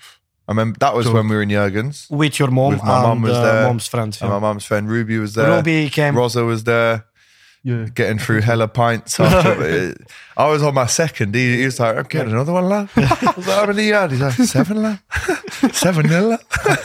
I 0.49 0.51
remember 0.53 0.77
that 0.81 0.95
was 0.95 1.07
So- 1.07 1.13
when 1.15 1.29
we 1.29 1.37
were 1.37 1.43
in 1.43 1.51
Jurgens. 1.51 2.11
with 2.11 2.39
your 2.39 2.51
mom 2.51 2.73
with 2.73 2.83
my 2.85 2.95
and 2.99 3.03
mum 3.09 3.23
was 3.23 3.33
uh, 3.37 3.43
there. 3.43 3.67
mom's 3.69 3.87
friend. 3.87 4.17
And 4.21 4.31
my 4.31 4.39
mom's 4.41 4.65
friend 4.65 4.89
Ruby 4.89 5.19
was 5.19 5.35
there. 5.35 5.57
Ruby 5.57 5.89
came. 5.89 6.17
Rosa 6.17 6.45
was 6.45 6.65
there, 6.65 7.05
yeah. 7.63 7.87
getting 7.95 8.19
through 8.19 8.41
hella 8.41 8.67
pints. 8.67 9.21
After. 9.21 9.95
I 10.37 10.49
was 10.49 10.63
on 10.65 10.75
my 10.75 10.87
second. 10.87 11.35
He, 11.37 11.59
he 11.59 11.65
was 11.65 11.79
like, 11.79 11.97
I'm 11.97 12.03
getting 12.05 12.33
another 12.33 12.53
one, 12.53 12.69
lad. 12.69 12.89
I 12.97 13.33
was 13.37 13.47
like, 13.47 13.57
how 13.57 13.67
many 13.67 13.87
you 13.87 13.95
had? 13.95 14.11
He's 14.11 14.21
like, 14.21 14.33
seven, 14.35 14.83
lad. 14.83 14.99
seven 15.73 16.07
nil, 16.09 16.29
lad. 16.31 16.41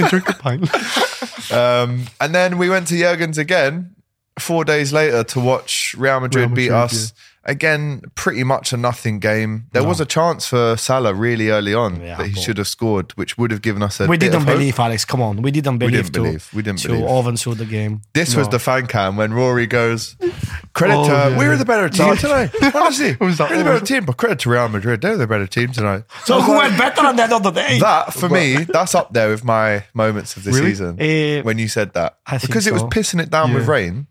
Drink 0.10 0.30
a 0.30 0.34
pint. 0.34 1.52
Um, 1.52 2.06
and 2.22 2.36
then 2.36 2.58
we 2.60 2.70
went 2.70 2.88
to 2.90 2.94
Jurgens 2.96 3.38
again 3.40 3.96
four 4.40 4.66
days 4.66 4.94
later 4.94 5.24
to 5.24 5.40
watch 5.40 5.96
Real 5.98 6.20
Madrid, 6.20 6.48
Real 6.50 6.56
beat 6.56 6.72
Madrid, 6.72 6.84
us. 7.00 7.14
Again, 7.50 8.02
pretty 8.16 8.44
much 8.44 8.74
a 8.74 8.78
nothing 8.78 9.20
game. 9.20 9.68
There 9.72 9.82
was 9.86 10.02
a 10.02 10.06
chance 10.06 10.46
for 10.48 10.76
Salah 10.76 11.14
really 11.14 11.48
early 11.50 11.74
on 11.74 12.02
Yeah, 12.02 12.18
that 12.18 12.26
he 12.28 12.34
but- 12.34 12.42
should 12.44 12.58
have 12.58 12.68
scored, 12.68 13.14
which 13.14 13.38
would 13.38 13.52
have 13.52 13.62
given 13.62 13.82
us 13.82 14.02
a 14.02 14.04
we 14.06 14.18
bit 14.18 14.20
didn't 14.32 14.42
of 14.42 14.44
hope. 14.44 14.56
believe, 14.58 14.78
Alex. 14.78 15.06
Come 15.06 15.22
on, 15.22 15.42
we 15.42 15.52
didn't 15.52 15.78
believe. 15.78 15.94
didn't 15.94 16.14
to, 16.14 16.20
believe. 16.24 16.50
We 16.54 16.62
didn't 16.62 16.80
to 16.80 16.88
believe. 16.90 17.06
oversaw 17.06 17.54
the 17.54 17.64
game. 17.64 18.02
This 18.14 18.36
was 18.36 18.50
the 18.50 18.60
fan 18.60 18.88
cam 18.88 19.16
when 19.16 19.34
Rory 19.34 19.66
goes, 19.66 20.18
credit 20.74 20.96
Oh, 20.98 21.06
to, 21.08 21.10
yeah. 21.14 21.38
we 21.40 21.48
were 21.48 21.56
the 21.56 21.64
better 21.64 21.88
team 21.88 22.18
tonight. 22.18 22.52
Honestly, 22.76 23.16
we 23.18 23.28
was 23.28 23.38
that 23.38 23.50
we're 23.50 23.60
the 23.60 23.64
better 23.64 23.86
team, 23.86 24.04
but 24.04 24.18
credit 24.18 24.40
to 24.40 24.50
Real 24.50 24.68
Madrid. 24.68 25.00
They're 25.00 25.16
the 25.16 25.26
better 25.26 25.48
team 25.48 25.72
tonight. 25.72 26.04
So 26.26 26.42
who 26.42 26.52
went 26.58 26.78
better 26.78 27.02
than 27.02 27.16
that 27.16 27.32
other 27.32 27.54
day? 27.54 27.80
That, 27.80 28.14
for 28.14 28.28
me, 28.28 28.58
that's 28.74 28.94
up 28.94 29.14
there 29.14 29.30
with 29.30 29.46
my 29.46 29.86
moments 29.94 30.36
of 30.36 30.44
the 30.44 30.52
Really? 30.52 30.72
season 30.72 30.98
Eh, 31.00 31.44
when 31.44 31.60
you 31.60 31.70
said 31.70 31.94
that. 31.94 32.18
I 32.28 32.40
think 32.40 32.50
because 32.50 32.68
it 32.68 32.74
was 32.74 32.82
so. 32.82 32.90
pissing 32.90 33.22
it 33.22 33.30
down 33.30 33.54
with 33.54 33.70
rain. 33.70 34.08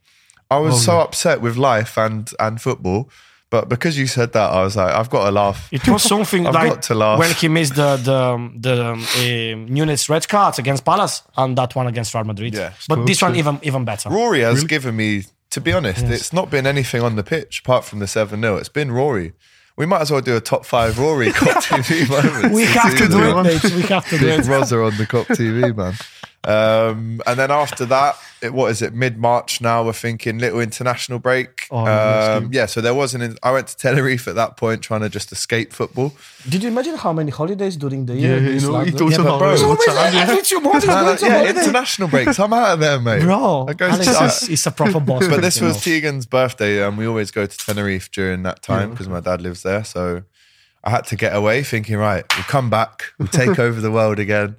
I 0.51 0.59
was 0.59 0.75
Oh, 0.75 0.79
so 0.79 0.93
yeah. 0.99 1.03
upset 1.05 1.41
with 1.41 1.57
life 1.57 1.97
and, 1.99 2.31
and 2.39 2.61
football. 2.61 3.09
But 3.49 3.69
because 3.69 3.97
you 3.97 4.09
said 4.09 4.33
that, 4.33 4.51
I 4.51 4.63
was 4.65 4.77
like, 4.77 4.93
I've 4.93 5.09
got 5.09 5.25
to 5.27 5.31
laugh. 5.31 5.69
It 5.73 5.87
was 5.89 6.03
something 6.03 6.47
I've 6.49 6.55
like 6.55 6.71
got 6.73 6.83
to 6.83 6.95
laugh. 6.95 7.19
when 7.21 7.31
he 7.33 7.47
missed 7.49 7.77
the 7.77 7.97
the 7.97 8.51
the 8.59 8.85
um, 8.87 9.03
uh, 9.03 9.73
Nunez 9.73 10.09
red 10.09 10.27
cards 10.29 10.59
against 10.59 10.85
Palace 10.85 11.23
and 11.37 11.57
that 11.57 11.75
one 11.77 11.87
against 11.87 12.13
Real 12.13 12.25
Madrid. 12.25 12.55
Yeah. 12.55 12.73
but 12.89 13.07
this 13.07 13.23
one 13.23 13.37
even 13.37 13.61
even 13.63 13.85
better. 13.85 14.11
Rory 14.11 14.41
has 14.41 14.65
given 14.65 14.97
me, 14.97 15.25
to 15.51 15.61
be 15.61 15.73
honest, 15.73 16.05
it's 16.07 16.33
not 16.33 16.51
been 16.51 16.67
anything 16.67 17.03
on 17.03 17.15
the 17.15 17.23
pitch 17.23 17.61
apart 17.61 17.85
from 17.85 18.01
the 18.01 18.09
7 18.09 18.41
0. 18.41 18.57
It's 18.57 18.69
been 18.69 18.91
Rory. 18.91 19.33
We 19.77 19.87
might 19.87 20.01
as 20.01 20.11
well 20.11 20.23
do 20.23 20.35
a 20.37 20.41
top 20.41 20.67
five 20.67 20.99
Rory 20.99 21.29
Kop 21.29 21.63
TV 21.63 22.09
moments. 22.11 22.55
We 22.55 22.65
have 22.65 22.97
to 22.99 23.07
do 23.09 23.23
it, 23.31 23.43
mate. 23.45 23.75
We 23.77 23.83
have 23.83 24.09
to 24.09 24.19
do 24.19 24.27
it. 24.29 24.47
Rosa 24.47 24.83
on 24.83 24.97
the 24.97 25.07
Kop 25.07 25.27
TV, 25.27 25.75
man. 25.75 25.95
Um, 26.47 27.21
and 27.27 27.39
then 27.39 27.51
after 27.51 27.85
that, 27.87 28.17
it, 28.41 28.53
what 28.55 28.71
is 28.71 28.81
it? 28.83 28.95
Mid 28.95 29.19
March 29.19 29.61
now. 29.61 29.85
We're 29.85 29.93
thinking 29.93 30.39
little 30.39 30.61
international 30.61 31.19
break. 31.19 31.67
Oh, 31.71 31.87
um, 31.87 32.51
yeah, 32.53 32.67
so 32.67 32.81
there 32.81 32.95
wasn't. 32.95 33.25
In, 33.25 33.37
I 33.43 33.51
went 33.51 33.67
to 33.69 33.77
Tenerife 33.77 34.29
at 34.29 34.37
that 34.37 34.57
point, 34.57 34.83
trying 34.83 35.01
to 35.01 35.09
just 35.09 35.33
escape 35.33 35.73
football. 35.73 36.15
Did 36.49 36.63
you 36.63 36.69
imagine 36.69 36.97
how 36.97 37.13
many 37.13 37.31
holidays 37.31 37.77
during 37.77 38.07
the 38.07 38.15
Yeah, 38.15 38.37
year? 38.37 38.53
you 38.53 38.61
know, 38.61 38.71
lad- 38.73 38.87
he 38.87 38.93
goes 38.93 39.13
Yeah, 39.13 39.19
on 39.19 39.25
bro, 39.25 39.57
holiday 39.57 39.65
all 39.65 39.77
time. 39.77 40.15
yeah. 40.15 40.21
every 40.23 40.43
two 40.43 40.61
months, 40.61 40.85
he's 40.85 40.95
No, 40.95 40.95
no, 41.01 41.05
going 41.05 41.19
to 41.19 41.27
yeah, 41.27 41.51
international 41.65 42.09
breaks. 42.09 42.39
I'm 42.39 42.53
out 42.53 42.75
of 42.75 42.81
there, 42.81 43.01
mate. 43.01 43.23
Bro, 43.23 43.67
I 43.69 43.73
go 43.73 43.89
Alex 43.89 44.07
to- 44.19 44.25
is, 44.25 44.49
is 44.49 44.67
a 44.67 44.71
proper 44.71 45.01
boss. 45.01 45.27
but 45.29 45.41
this 45.41 45.61
was 45.61 45.75
know. 45.75 45.81
Tegan's 45.93 46.27
birthday, 46.27 46.87
and 46.87 46.97
we 46.97 47.07
always 47.07 47.31
go 47.31 47.47
to 47.47 47.57
Tenerife 47.57 48.11
during 48.13 48.43
that 48.45 48.63
time 48.63 48.91
because 48.91 49.09
my 49.09 49.21
dad 49.21 49.41
lives 49.43 49.63
there. 49.63 49.83
So 49.83 50.23
I 50.85 50.91
had 50.91 51.05
to 51.07 51.17
get 51.17 51.35
away, 51.35 51.63
thinking, 51.65 51.97
right, 51.97 52.25
we'll 52.37 52.45
come 52.45 52.71
back, 52.71 53.05
we'll 53.19 53.27
take 53.29 53.59
over 53.67 53.81
the 53.81 53.91
world 53.91 54.21
again, 54.21 54.57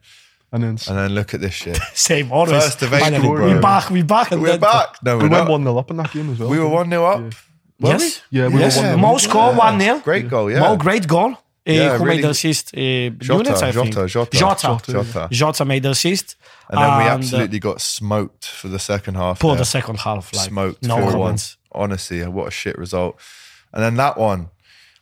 And 0.51 0.63
then 0.63 0.69
and 0.87 0.97
then 0.97 1.13
look 1.13 1.33
at 1.33 1.41
this 1.41 1.53
shit. 1.53 1.77
Same, 1.93 2.31
always. 2.31 2.51
First 2.63 2.81
of 2.81 2.89
Finally, 2.89 3.17
April, 3.27 3.53
We 3.53 3.59
back, 3.59 3.89
we 3.89 4.01
back. 4.01 4.31
And 4.31 4.41
We're 4.41 4.51
then- 4.51 4.59
back. 4.61 4.95
No, 5.03 5.17
we 5.17 5.23
we're 5.23 5.29
went 5.29 5.43
not. 5.45 5.51
1 5.51 5.63
0 5.63 5.77
up 5.77 5.91
in 5.91 5.97
that 5.97 6.11
game 6.13 6.31
as 6.31 6.39
well. 6.39 6.49
We 6.49 6.59
were 6.59 6.67
one 6.69 6.89
0 6.89 7.05
up. 7.05 7.19
Were 7.79 7.89
Yes. 7.89 8.21
Yeah, 8.29 8.47
we 8.47 8.59
Yes. 8.61 8.77
were 8.77 8.83
1 8.83 8.91
0 8.91 8.97
Mo 8.97 9.17
score 9.17 9.53
1 9.53 9.79
0. 9.79 9.99
Great 9.99 10.29
goal, 10.29 10.49
yeah. 10.49 10.61
Mo, 10.61 10.77
great 10.77 11.05
goal. 11.07 11.31
Uh, 11.33 11.37
Yeah, 11.65 11.97
who 11.97 12.05
really- 12.05 12.15
made 12.15 12.23
the 12.23 12.29
assist? 12.29 12.73
Uh, 12.73 12.79
Jota, 13.19 13.43
Nunez, 13.43 13.61
I 13.61 13.71
think. 13.73 13.93
Jota, 13.93 14.07
Jota, 14.07 14.37
Jota. 14.37 14.67
Jota. 14.67 14.91
Jota. 15.03 15.27
Jota 15.31 15.65
made 15.65 15.83
the 15.83 15.89
assist. 15.91 16.35
And 16.69 16.79
then 16.81 16.97
we 16.97 17.03
uh, 17.03 17.13
absolutely 17.15 17.59
got 17.59 17.81
smoked 17.81 18.45
for 18.45 18.67
the 18.69 18.79
second 18.79 19.15
half. 19.15 19.39
for 19.39 19.51
there. 19.51 19.57
the 19.59 19.65
second 19.65 19.99
half. 19.99 20.33
Like, 20.33 20.47
smoked 20.49 20.83
no 20.83 20.95
4-1. 20.97 21.11
comments. 21.11 21.57
Honestly, 21.73 22.25
what 22.25 22.47
a 22.47 22.51
shit 22.51 22.77
result. 22.77 23.19
And 23.73 23.83
then 23.83 23.95
that 23.97 24.17
one, 24.17 24.49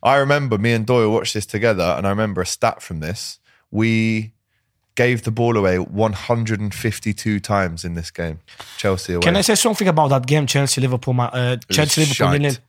I 0.03 0.15
remember 0.17 0.57
me 0.57 0.73
and 0.73 0.85
Doyle 0.87 1.11
watched 1.11 1.33
this 1.35 1.45
together, 1.45 1.83
and 1.97 2.05
I 2.05 2.09
remember 2.09 2.41
a 2.41 2.45
stat 2.45 2.81
from 2.81 2.99
this. 2.99 3.39
We 3.71 4.33
gave 4.95 5.23
the 5.23 5.31
ball 5.31 5.57
away 5.57 5.77
152 5.77 7.39
times 7.39 7.83
in 7.85 7.93
this 7.95 8.11
game. 8.11 8.39
Chelsea 8.77 9.13
away. 9.13 9.21
Can 9.23 9.35
I 9.35 9.41
say 9.41 9.55
something 9.55 9.87
about 9.87 10.09
that 10.09 10.25
game, 10.25 10.47
Chelsea 10.47 10.81
Liverpool? 10.81 11.15
Uh, 11.19 11.57
Chelsea 11.71 12.01
Liverpool, 12.01 12.39
shite. 12.39 12.59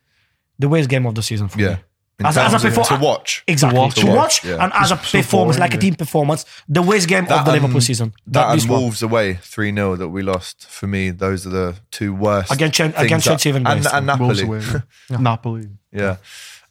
the 0.59 0.69
worst 0.69 0.89
game 0.89 1.07
of 1.07 1.15
the 1.15 1.23
season 1.23 1.49
for 1.49 1.61
yeah. 1.61 1.69
me. 1.69 1.77
In 2.19 2.25
As- 2.25 2.39
as 2.39 2.51
terms 2.53 2.65
a 2.65 2.69
of- 2.69 2.73
perfor- 2.75 2.89
to 2.99 3.05
watch. 3.05 3.45
Exactly. 3.47 3.79
watch, 3.79 3.95
to 3.97 4.07
watch 4.07 4.45
Yeah. 4.45 4.65
and 4.65 4.73
as 4.73 4.91
a 4.91 4.97
so 5.05 5.19
performance, 5.19 5.59
boring, 5.59 5.71
like 5.71 5.75
a 5.75 5.79
team 5.79 5.95
performance, 5.97 6.47
the 6.67 6.81
worst 6.81 7.09
game 7.09 7.25
of 7.25 7.29
the 7.29 7.37
and- 7.37 7.53
Liverpool 7.53 7.81
season. 7.83 8.15
That 8.29 8.55
this 8.55 8.63
and 8.65 8.73
one. 8.73 8.81
Wolves 8.81 9.03
away 9.03 9.35
3 9.35 9.71
0 9.75 9.97
that 9.97 10.09
we 10.09 10.23
lost. 10.23 10.67
For 10.67 10.87
me, 10.87 11.11
those 11.11 11.47
are 11.47 11.51
the 11.51 11.77
two 11.91 12.15
worst. 12.15 12.51
Against 12.53 12.75
Chel- 12.77 12.93
against 12.97 13.27
Chelsea 13.27 13.51
even 13.51 13.67
and, 13.67 13.85
worse. 13.85 13.93
and 13.93 14.07
Wolves 14.19 14.41
Napoli. 14.43 14.59
away. 14.65 14.83
Napoli. 15.23 15.69
Yeah. 15.93 16.17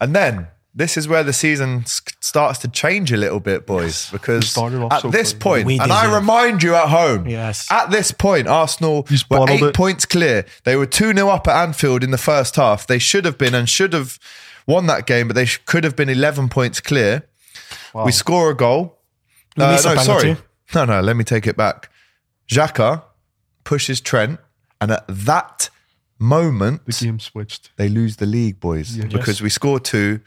And 0.01 0.15
then 0.15 0.47
this 0.75 0.97
is 0.97 1.07
where 1.07 1.23
the 1.23 1.31
season 1.33 1.85
starts 1.85 2.59
to 2.59 2.67
change 2.67 3.11
a 3.11 3.17
little 3.17 3.39
bit, 3.39 3.65
boys, 3.65 4.09
because 4.11 4.57
at 4.57 5.01
so 5.01 5.09
this 5.09 5.33
point, 5.33 5.69
and 5.71 5.91
I 5.91 6.13
remind 6.13 6.61
you 6.63 6.75
at 6.75 6.89
home, 6.89 7.27
Yes. 7.27 7.71
at 7.71 7.91
this 7.91 8.11
point, 8.11 8.47
Arsenal 8.47 9.07
were 9.29 9.49
eight 9.49 9.61
it. 9.61 9.73
points 9.73 10.05
clear. 10.05 10.45
They 10.65 10.75
were 10.75 10.85
2 10.85 11.13
0 11.13 11.29
up 11.29 11.47
at 11.47 11.63
Anfield 11.63 12.03
in 12.03 12.11
the 12.11 12.17
first 12.17 12.57
half. 12.57 12.85
They 12.85 12.99
should 12.99 13.23
have 13.25 13.37
been 13.37 13.55
and 13.55 13.69
should 13.69 13.93
have 13.93 14.19
won 14.67 14.87
that 14.87 15.05
game, 15.05 15.27
but 15.29 15.35
they 15.35 15.45
sh- 15.45 15.61
could 15.65 15.83
have 15.85 15.95
been 15.95 16.09
11 16.09 16.49
points 16.49 16.81
clear. 16.81 17.23
We 17.93 18.11
score 18.11 18.49
a 18.51 18.55
goal. 18.55 18.99
Uh, 19.57 19.79
no, 19.85 19.95
sorry. 20.03 20.35
No, 20.73 20.83
no, 20.83 20.99
let 20.99 21.15
me 21.15 21.23
take 21.23 21.47
it 21.47 21.55
back. 21.55 21.89
Xhaka 22.49 23.03
pushes 23.63 24.01
Trent, 24.01 24.39
and 24.81 24.91
at 24.91 25.05
that 25.07 25.69
moment, 26.19 26.85
The 26.85 26.91
game 27.05 27.19
switched. 27.19 27.71
they 27.77 27.87
lose 27.87 28.17
the 28.17 28.25
league, 28.25 28.59
boys, 28.59 28.97
because 28.97 29.41
we 29.41 29.49
score 29.49 29.79
two. 29.79 30.19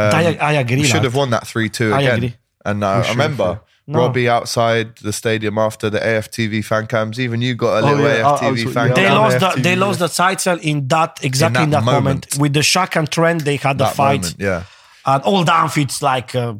I, 0.00 0.36
I 0.40 0.52
agree. 0.54 0.76
We 0.78 0.84
should 0.84 0.94
lad. 0.96 1.04
have 1.04 1.14
won 1.14 1.30
that 1.30 1.46
3 1.46 1.68
2 1.68 1.92
I 1.94 2.00
again. 2.00 2.16
agree. 2.16 2.34
And 2.64 2.82
uh, 2.82 2.88
I 2.88 3.10
remember 3.10 3.44
have, 3.44 3.60
No. 3.86 3.98
Robbie 4.00 4.28
outside 4.28 4.96
the 4.96 5.12
stadium 5.12 5.58
after 5.58 5.90
the 5.90 5.98
AFTV 6.00 6.64
fan 6.64 6.86
cams. 6.86 7.20
Even 7.20 7.42
you 7.42 7.54
got 7.54 7.82
a 7.82 7.86
Oh, 7.86 7.90
little 7.94 8.04
yeah, 8.16 8.26
I- 8.28 8.34
I 8.34 8.40
AFTV 8.50 8.64
was- 8.64 8.74
fan 8.74 8.88
yeah. 8.88 8.94
They 8.94 9.02
cam. 9.04 9.12
Yeah, 9.12 9.18
lost 9.18 9.40
the 9.56 9.62
they 9.62 9.74
yeah. 9.74 9.78
lost 9.80 9.98
the 9.98 10.08
title 10.08 10.58
in 10.62 10.88
that 10.88 11.20
exactly 11.22 11.62
in 11.64 11.70
that 11.70 11.80
that, 11.80 11.84
moment. 11.84 12.04
moment. 12.32 12.38
with 12.38 12.52
the 12.54 12.60
Xhaka 12.60 12.96
and 13.00 13.10
Trent. 13.10 13.44
They 13.44 13.56
had 13.56 13.78
the 13.78 13.84
that 13.84 13.94
fight, 13.94 14.22
moment, 14.22 14.36
yeah. 14.38 14.62
and 15.06 15.22
all 15.24 15.44
down 15.44 15.68
feeds 15.68 16.02
like 16.02 16.34
uh, 16.34 16.54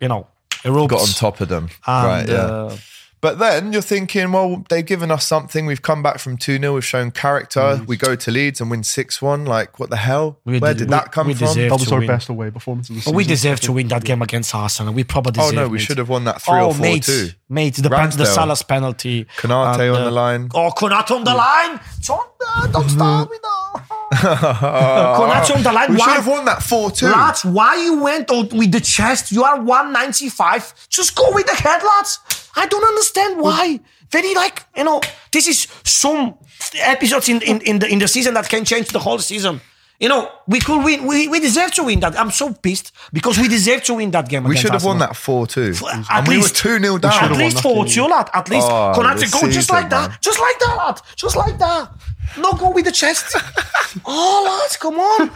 you 0.00 0.08
know 0.08 0.26
erupts. 0.64 0.88
got 0.88 1.00
on 1.02 1.08
top 1.08 1.40
of 1.40 1.48
them. 1.48 1.68
And, 1.86 2.06
right, 2.06 2.28
yeah. 2.28 2.34
uh, 2.36 2.76
But 3.22 3.38
then 3.38 3.72
you're 3.72 3.82
thinking, 3.82 4.32
well, 4.32 4.64
they've 4.70 4.84
given 4.84 5.10
us 5.10 5.26
something. 5.26 5.66
We've 5.66 5.82
come 5.82 6.02
back 6.02 6.18
from 6.18 6.38
2 6.38 6.58
0. 6.58 6.72
We've 6.74 6.84
shown 6.84 7.10
character. 7.10 7.60
Mm. 7.60 7.86
We 7.86 7.98
go 7.98 8.16
to 8.16 8.30
Leeds 8.30 8.62
and 8.62 8.70
win 8.70 8.82
6 8.82 9.20
1. 9.20 9.44
Like, 9.44 9.78
what 9.78 9.90
the 9.90 9.98
hell? 9.98 10.38
We 10.46 10.58
Where 10.58 10.72
did- 10.72 10.84
did 10.84 10.88
that 10.90 11.12
come 11.12 11.26
we 11.26 11.34
from? 11.34 11.48
deserve- 11.48 11.68
That 11.70 11.80
was 11.80 11.92
our 11.92 11.98
win. 11.98 12.08
best 12.08 12.28
away 12.30 12.50
performance 12.50 12.88
of 12.88 12.94
the 12.94 13.00
but 13.00 13.04
season. 13.04 13.16
we 13.16 13.24
deserve 13.24 13.60
to 13.60 13.72
win 13.72 13.88
that 13.88 14.04
game 14.04 14.22
against 14.22 14.54
Arsenal. 14.54 14.94
We 14.94 15.04
probably 15.04 15.42
Oh, 15.42 15.50
no, 15.50 15.68
we 15.68 15.76
mate. 15.76 15.84
should 15.84 15.98
have 15.98 16.08
won 16.08 16.24
that 16.24 16.40
3 16.40 16.60
oh, 16.60 16.66
or 16.68 16.72
4 16.74 16.80
mate, 16.82 17.02
2. 17.02 17.28
Mate, 17.50 17.74
the, 17.74 17.90
pen, 17.90 18.08
the 18.10 18.16
Ramsdale. 18.24 18.34
Salah's 18.34 18.62
penalty. 18.62 19.26
Konate 19.36 19.80
And, 19.80 19.96
on 19.96 20.04
the 20.04 20.10
line. 20.10 20.48
Oh, 20.54 20.70
Konate 20.74 21.10
on 21.10 21.24
the 21.24 21.32
mm. 21.32 21.36
line. 21.36 21.80
It's 21.98 22.08
on 22.08 22.20
the, 22.38 22.68
don't 22.72 22.88
start 22.96 23.30
me 23.30 23.36
now. 23.42 23.82
Konate 24.12 25.54
on 25.56 25.62
the 25.62 25.72
line. 25.72 25.92
We 25.92 25.98
should 26.00 26.08
have 26.14 26.26
won 26.26 26.44
that 26.46 26.62
4 26.62 26.90
2. 26.90 27.06
Lads, 27.06 27.44
why 27.44 27.76
you 27.82 28.02
went 28.02 28.30
out 28.30 28.52
with 28.52 28.72
the 28.72 28.80
chest? 28.80 29.30
You 29.30 29.44
are 29.44 29.60
195. 29.60 30.74
Just 30.88 31.14
go 31.14 31.30
with 31.32 31.46
the 31.46 31.54
head, 31.54 31.82
lads. 31.82 32.18
I 32.56 32.66
don't 32.66 32.84
understand 32.84 33.40
why. 33.40 33.80
Very 34.10 34.34
like, 34.34 34.64
you 34.76 34.84
know, 34.84 35.00
this 35.30 35.46
is 35.46 35.68
some 35.84 36.34
episodes 36.80 37.28
in, 37.28 37.40
in, 37.42 37.60
in 37.60 37.78
the 37.78 37.88
in 37.88 37.98
the 38.00 38.08
season 38.08 38.34
that 38.34 38.48
can 38.48 38.64
change 38.64 38.88
the 38.88 38.98
whole 38.98 39.18
season. 39.20 39.60
You 40.00 40.08
know, 40.08 40.30
we 40.48 40.60
could 40.60 40.82
win. 40.82 41.06
We, 41.06 41.28
we 41.28 41.40
deserve 41.40 41.72
to 41.72 41.84
win 41.84 42.00
that. 42.00 42.18
I'm 42.18 42.30
so 42.30 42.54
pissed 42.54 42.90
because 43.12 43.38
we 43.38 43.48
deserve 43.48 43.82
to 43.84 43.94
win 43.94 44.10
that 44.12 44.28
game. 44.30 44.44
We 44.44 44.56
should 44.56 44.70
have 44.72 44.82
won 44.84 44.98
that 44.98 45.14
4 45.14 45.46
2. 45.46 45.74
At 45.86 46.10
And 46.10 46.26
we 46.28 46.36
were 46.38 46.42
least- 46.42 46.56
2 46.56 46.78
0 46.78 46.94
should 46.94 47.02
down. 47.02 47.12
At 47.32 47.36
least 47.36 47.60
4 47.60 47.84
two, 47.86 48.06
lad. 48.06 48.30
At 48.32 48.48
least 48.48 48.66
Oh, 48.68 48.92
Konate 48.96 49.30
go 49.30 49.48
just 49.50 49.70
like 49.70 49.90
that, 49.90 50.20
just 50.22 50.40
like 50.40 50.58
that, 50.58 50.74
lad, 50.76 51.00
just 51.16 51.36
like 51.36 51.58
that. 51.58 51.92
No 52.38 52.52
go 52.54 52.70
with 52.70 52.86
the 52.86 52.92
chest. 52.92 53.36
oh, 54.06 54.58
lads, 54.62 54.76
come 54.78 54.98
on. 54.98 55.30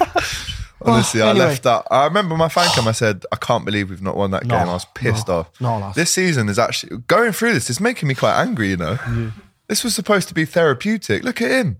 Honestly, 0.82 1.22
I 1.22 1.30
anyway. 1.30 1.46
left 1.46 1.62
that. 1.62 1.86
I 1.90 2.04
remember 2.04 2.36
my 2.36 2.48
fan 2.48 2.68
cam. 2.74 2.86
I 2.88 2.92
said, 2.92 3.24
I 3.32 3.36
can't 3.36 3.64
believe 3.64 3.90
we've 3.90 4.02
not 4.02 4.16
won 4.16 4.30
that 4.32 4.44
No, 4.44 4.58
game. 4.58 4.68
I 4.68 4.72
was 4.74 4.84
pissed 4.94 5.28
off. 5.30 5.50
no, 5.60 5.92
this 5.94 6.10
season 6.12 6.48
is 6.48 6.58
actually 6.58 6.98
going 7.06 7.32
through 7.32 7.54
this. 7.54 7.70
It's 7.70 7.80
making 7.80 8.08
me 8.08 8.14
quite 8.14 8.38
angry. 8.40 8.68
You 8.70 8.76
know, 8.76 9.32
this 9.68 9.82
was 9.82 9.94
supposed 9.94 10.28
to 10.28 10.34
be 10.34 10.44
therapeutic. 10.44 11.24
Look 11.24 11.40
at 11.40 11.50
him. 11.50 11.78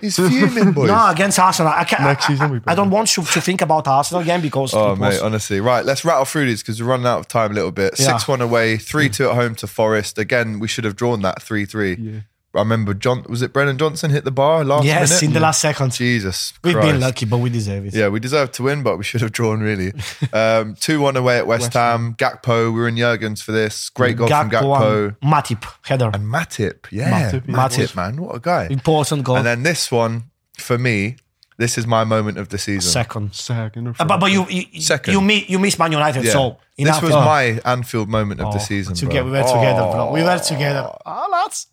He's 0.00 0.16
fuming, 0.28 0.72
boys. 0.72 0.88
No, 0.88 1.10
against 1.10 1.38
Arsenal. 1.38 1.72
I, 1.72 1.84
can't, 1.84 2.02
Next 2.02 2.24
I- 2.24 2.28
season 2.28 2.50
we 2.52 2.58
I, 2.66 2.72
I 2.72 2.74
don't 2.74 2.90
want 2.90 3.08
to, 3.08 3.22
to 3.22 3.40
think 3.40 3.60
about 3.60 3.86
Arsenal 3.86 4.22
again 4.22 4.40
because 4.40 4.72
Oh 4.74 4.96
mate, 4.96 5.08
was, 5.08 5.22
honestly, 5.22 5.60
right. 5.60 5.84
Let's 5.84 6.04
rattle 6.04 6.24
through 6.24 6.46
these 6.46 6.62
because 6.62 6.82
we're 6.82 6.88
running 6.88 7.06
out 7.06 7.20
of 7.20 7.28
time 7.28 7.50
a 7.50 7.54
little 7.54 7.70
bit. 7.72 7.98
Yeah. 8.00 8.06
Six 8.06 8.26
one 8.26 8.40
away, 8.40 8.78
three 8.78 9.08
two 9.10 9.28
at 9.28 9.34
home 9.34 9.54
to 9.56 9.66
Forest. 9.66 10.16
Again, 10.18 10.58
we 10.58 10.68
should 10.68 10.84
have 10.84 10.96
drawn 10.96 11.22
that 11.22 11.42
three 11.42 11.66
three. 11.66 11.96
Yeah. 11.96 12.20
I 12.52 12.58
remember 12.58 12.94
John. 12.94 13.24
Was 13.28 13.42
it 13.42 13.52
Brennan 13.52 13.78
Johnson 13.78 14.10
hit 14.10 14.24
the 14.24 14.32
bar 14.32 14.64
last 14.64 14.84
yes, 14.84 15.10
minute? 15.10 15.22
in 15.22 15.32
the 15.34 15.40
last 15.40 15.60
second. 15.60 15.92
Jesus, 15.92 16.52
We've 16.64 16.74
been 16.74 16.98
lucky, 16.98 17.24
but 17.24 17.38
we 17.38 17.48
deserve 17.48 17.86
it. 17.86 17.94
Yeah, 17.94 18.08
we 18.08 18.18
deserved 18.18 18.54
to 18.54 18.64
win, 18.64 18.82
but 18.82 18.96
we 18.98 19.04
should 19.04 19.20
have 19.20 19.30
drawn 19.32 19.60
really. 19.60 19.92
Um, 20.32 20.74
2 20.80 21.00
1 21.00 21.16
away 21.16 21.38
at 21.38 21.46
West, 21.46 21.62
West 21.62 21.74
Ham. 21.74 22.14
Gakpo, 22.14 22.72
we 22.72 22.80
were 22.80 22.88
in 22.88 22.96
Jurgens 22.96 23.42
for 23.42 23.52
this. 23.52 23.88
Great 23.90 24.16
goal 24.16 24.28
from 24.28 24.50
Gakpo. 24.50 25.16
and 25.22 25.32
Matip, 25.32 25.64
header. 25.82 26.10
And 26.12 26.24
Matip, 26.24 26.86
yeah. 26.90 27.30
Matip. 27.30 27.46
Matip, 27.46 27.94
man, 27.96 28.16
what 28.20 28.34
a 28.36 28.40
guy. 28.40 28.66
Important 28.70 29.22
goal. 29.24 29.36
And 29.36 29.46
then 29.46 29.62
this 29.62 29.90
one, 29.92 30.24
for 30.58 30.76
me, 30.78 31.16
this 31.56 31.76
is 31.78 31.86
my 31.86 32.04
moment 32.04 32.38
of 32.38 32.48
the 32.48 32.58
season. 32.58 32.90
second. 32.90 33.34
Second 33.34 33.94
Uh, 33.98 34.04
but 34.04 34.18
but 34.18 34.32
you 34.32 34.46
you, 34.48 34.80
Second. 34.80 35.12
you 35.14 35.20
miss 35.20 35.48
you 35.48 35.58
miss 35.58 35.78
Man 35.78 35.92
United, 35.92 36.24
Yeah. 36.24 36.32
so 36.32 36.58
this 36.78 37.02
was 37.02 37.12
Oh. 37.12 37.20
my 37.24 37.60
Anfield 37.64 38.08
moment 38.08 38.40
of 38.40 38.52
the 38.52 38.58
Oh, 38.58 38.62
season. 38.64 38.94
together- 38.94 39.22
bro. 39.22 39.32
we 39.32 39.38
were 39.38 39.44
together, 39.44 39.82
Oh. 39.82 39.92
bro. 39.92 40.12
We 40.12 40.22
were 40.22 40.38
together. 40.38 40.90
Ah, 41.04 41.26
lads, 41.30 41.66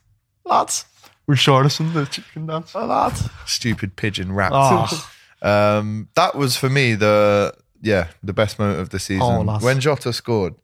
lads, 0.47 0.85
Richarlison, 1.27 1.93
the 1.93 2.05
chicken 2.05 2.47
dance. 2.47 2.71
ah, 2.75 2.85
lads. 2.85 3.29
Stupid 3.45 3.95
pigeon 3.95 4.31
rap. 4.33 4.51
Oh. 4.53 5.09
Um, 5.41 6.07
that 6.15 6.35
was 6.35 6.57
for 6.57 6.69
me 6.69 6.95
the 6.95 7.53
yeah 7.81 8.07
the 8.23 8.33
best 8.33 8.57
moment 8.57 8.79
of 8.79 8.89
the 8.89 8.99
season 8.99 9.21
Oh, 9.21 9.41
lads. 9.41 9.63
when 9.63 9.79
Jota 9.79 10.11
scored. 10.13 10.55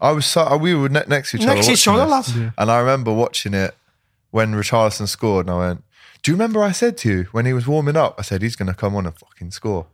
I 0.00 0.12
was 0.12 0.26
so 0.26 0.56
we 0.56 0.74
were 0.74 0.88
ne- 0.88 1.04
next 1.08 1.30
to 1.30 1.36
each 1.38 1.42
other. 1.44 1.54
Next 1.54 1.66
to 1.66 1.72
each 1.72 1.86
watching 1.86 2.00
other, 2.00 2.16
this. 2.22 2.34
lads. 2.36 2.52
And 2.58 2.70
I 2.70 2.78
remember 2.78 3.12
watching 3.12 3.54
it 3.54 3.74
when 4.30 4.52
Richarlison 4.54 5.08
scored, 5.08 5.46
and 5.46 5.54
I 5.54 5.58
went, 5.58 5.84
"Do 6.22 6.30
you 6.30 6.34
remember 6.36 6.62
I 6.62 6.72
said 6.72 6.96
to 6.98 7.08
you 7.08 7.22
when 7.32 7.46
he 7.46 7.52
was 7.52 7.66
warming 7.66 7.96
up? 7.96 8.14
I 8.18 8.22
said 8.22 8.42
he's 8.42 8.56
going 8.56 8.68
to 8.68 8.74
come 8.74 8.94
on 8.96 9.06
and 9.06 9.16
fucking 9.16 9.50
score." 9.52 9.86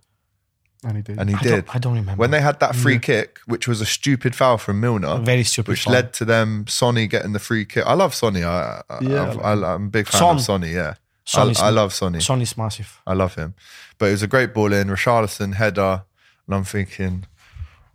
And 0.85 0.97
he 0.97 1.03
did. 1.03 1.19
And 1.19 1.29
he 1.29 1.35
I 1.35 1.41
did. 1.41 1.51
don't, 1.51 1.77
I 1.77 1.79
don't 1.79 1.95
remember. 1.95 2.21
When 2.21 2.31
they 2.31 2.41
had 2.41 2.61
that 2.61 2.77
free 2.77 2.99
mm. 2.99 3.03
kick, 3.03 3.41
which 3.47 3.67
was 3.67 3.81
a 3.81 3.87
stupid 3.87 4.37
foul 4.37 4.59
from 4.59 4.81
Milner, 4.81 5.19
Very 5.19 5.43
stupid 5.43 5.73
which 5.73 5.85
foul. 5.85 5.95
led 5.95 6.13
to 6.15 6.25
them 6.25 6.67
Sonny 6.69 7.07
getting 7.09 7.33
the 7.33 7.41
free 7.41 7.65
kick. 7.65 7.85
I 7.85 7.95
love 7.95 8.15
Sonny. 8.15 8.45
I, 8.45 8.83
I, 8.89 8.99
Yeah. 9.01 9.35
I, 9.43 9.75
am 9.75 9.87
a 9.87 9.89
big 9.89 10.07
fan 10.07 10.21
Son. 10.21 10.37
of 10.37 10.43
Sonny. 10.43 10.73
Yeah, 10.73 10.95
Son 11.25 11.55
I, 11.59 11.67
I 11.67 11.71
love 11.71 11.93
Sonny. 11.93 12.21
Son 12.21 12.41
is 12.41 12.57
massive. 12.57 13.01
I 13.07 13.15
love 13.15 13.35
him. 13.35 13.55
But 13.99 14.07
it 14.07 14.13
was 14.13 14.23
a 14.23 14.29
great 14.29 14.55
ball 14.55 14.73
in, 14.73 14.89
Richarlison 14.89 15.55
header, 15.55 16.05
and 16.47 16.55
I'm 16.55 16.65
thinking, 16.65 17.27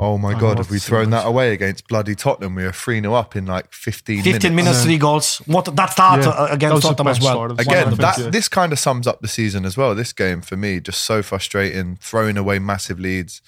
oh 0.04 0.18
my 0.18 0.34
god, 0.40 0.58
have 0.58 0.70
we 0.70 0.80
thrown 0.80 1.10
that 1.12 1.26
away 1.26 1.54
against 1.54 1.88
bloody 1.88 2.16
Tottenham? 2.16 2.56
We 2.56 2.64
were 2.64 2.72
3 2.72 3.02
0 3.02 3.14
up 3.14 3.36
in 3.36 3.46
like 3.46 3.72
15, 3.74 4.18
minutes. 4.18 4.32
15 4.34 4.56
minutes. 4.56 4.66
minutes, 4.78 4.84
three 4.86 4.98
goals. 4.98 5.38
What 5.46 5.66
that 5.76 5.92
start 5.92 6.22
Yeah, 6.24 6.30
uh, 6.30 6.46
that 6.48 6.54
against 6.54 6.82
Tottenham 6.84 7.08
as 7.08 7.20
well. 7.20 7.34
start 7.34 7.52
of 7.52 7.58
the 7.58 7.62
Again, 7.64 7.96
that 7.96 8.18
the- 8.18 8.30
this 8.32 8.48
kind 8.50 8.72
of 8.74 8.80
sums 8.80 9.08
up 9.08 9.22
the 9.22 9.28
season 9.28 9.66
as 9.66 9.76
well. 9.78 9.96
This 9.96 10.14
game 10.14 10.42
for 10.42 10.58
me, 10.58 10.80
just 10.80 11.04
so 11.04 11.22
frustrating, 11.24 11.98
throwing 12.02 12.38
away 12.38 12.60
massive 12.60 13.00
leads. 13.00 13.42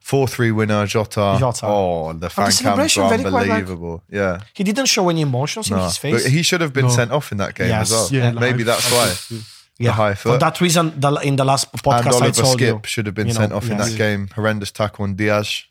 4 0.00 0.26
3 0.26 0.50
winner, 0.50 0.84
Jota. 0.86 1.36
Jota. 1.38 1.66
Oh, 1.66 2.12
the 2.12 2.28
fan 2.28 2.46
cams 2.46 2.58
celebration 2.58 3.02
were 3.04 3.08
very 3.10 3.22
quite 3.22 3.32
like- 3.32 3.50
unbelievable. 3.50 4.02
yeah. 4.10 4.40
He 4.52 4.64
didn't 4.64 4.86
show 4.86 5.08
any 5.08 5.20
emotions 5.20 5.70
in 5.70 5.78
his 5.78 5.96
face. 5.96 6.22
But 6.24 6.32
he 6.32 6.42
should 6.42 6.60
have 6.60 6.72
been 6.72 6.86
No. 6.86 6.90
sent 6.92 7.12
off 7.12 7.30
in 7.30 7.38
that 7.38 7.54
game 7.54 7.68
Yes. 7.68 7.92
as 7.92 8.10
well. 8.10 8.20
Yeah, 8.22 8.30
Maybe 8.32 8.64
like- 8.64 8.78
that's 8.82 8.90
why. 8.90 9.38
yeah. 9.78 9.92
high 9.92 10.14
For 10.14 10.38
that 10.38 10.60
reason, 10.60 10.92
the, 10.98 11.12
in 11.22 11.36
the 11.36 11.44
last 11.44 11.68
and 11.72 11.82
podcast 11.82 12.20
I 12.20 12.30
told 12.32 12.54
Skip 12.58 12.60
you, 12.60 12.80
should 12.84 13.06
have 13.06 13.14
been 13.14 13.28
you 13.28 13.34
know, 13.34 13.40
sent 13.40 13.52
off 13.52 13.70
in 13.70 13.76
that 13.78 13.96
game. 13.96 14.28
Horrendous 14.34 14.72
tackle 14.72 15.04
on 15.04 15.14
Diaz. 15.14 15.64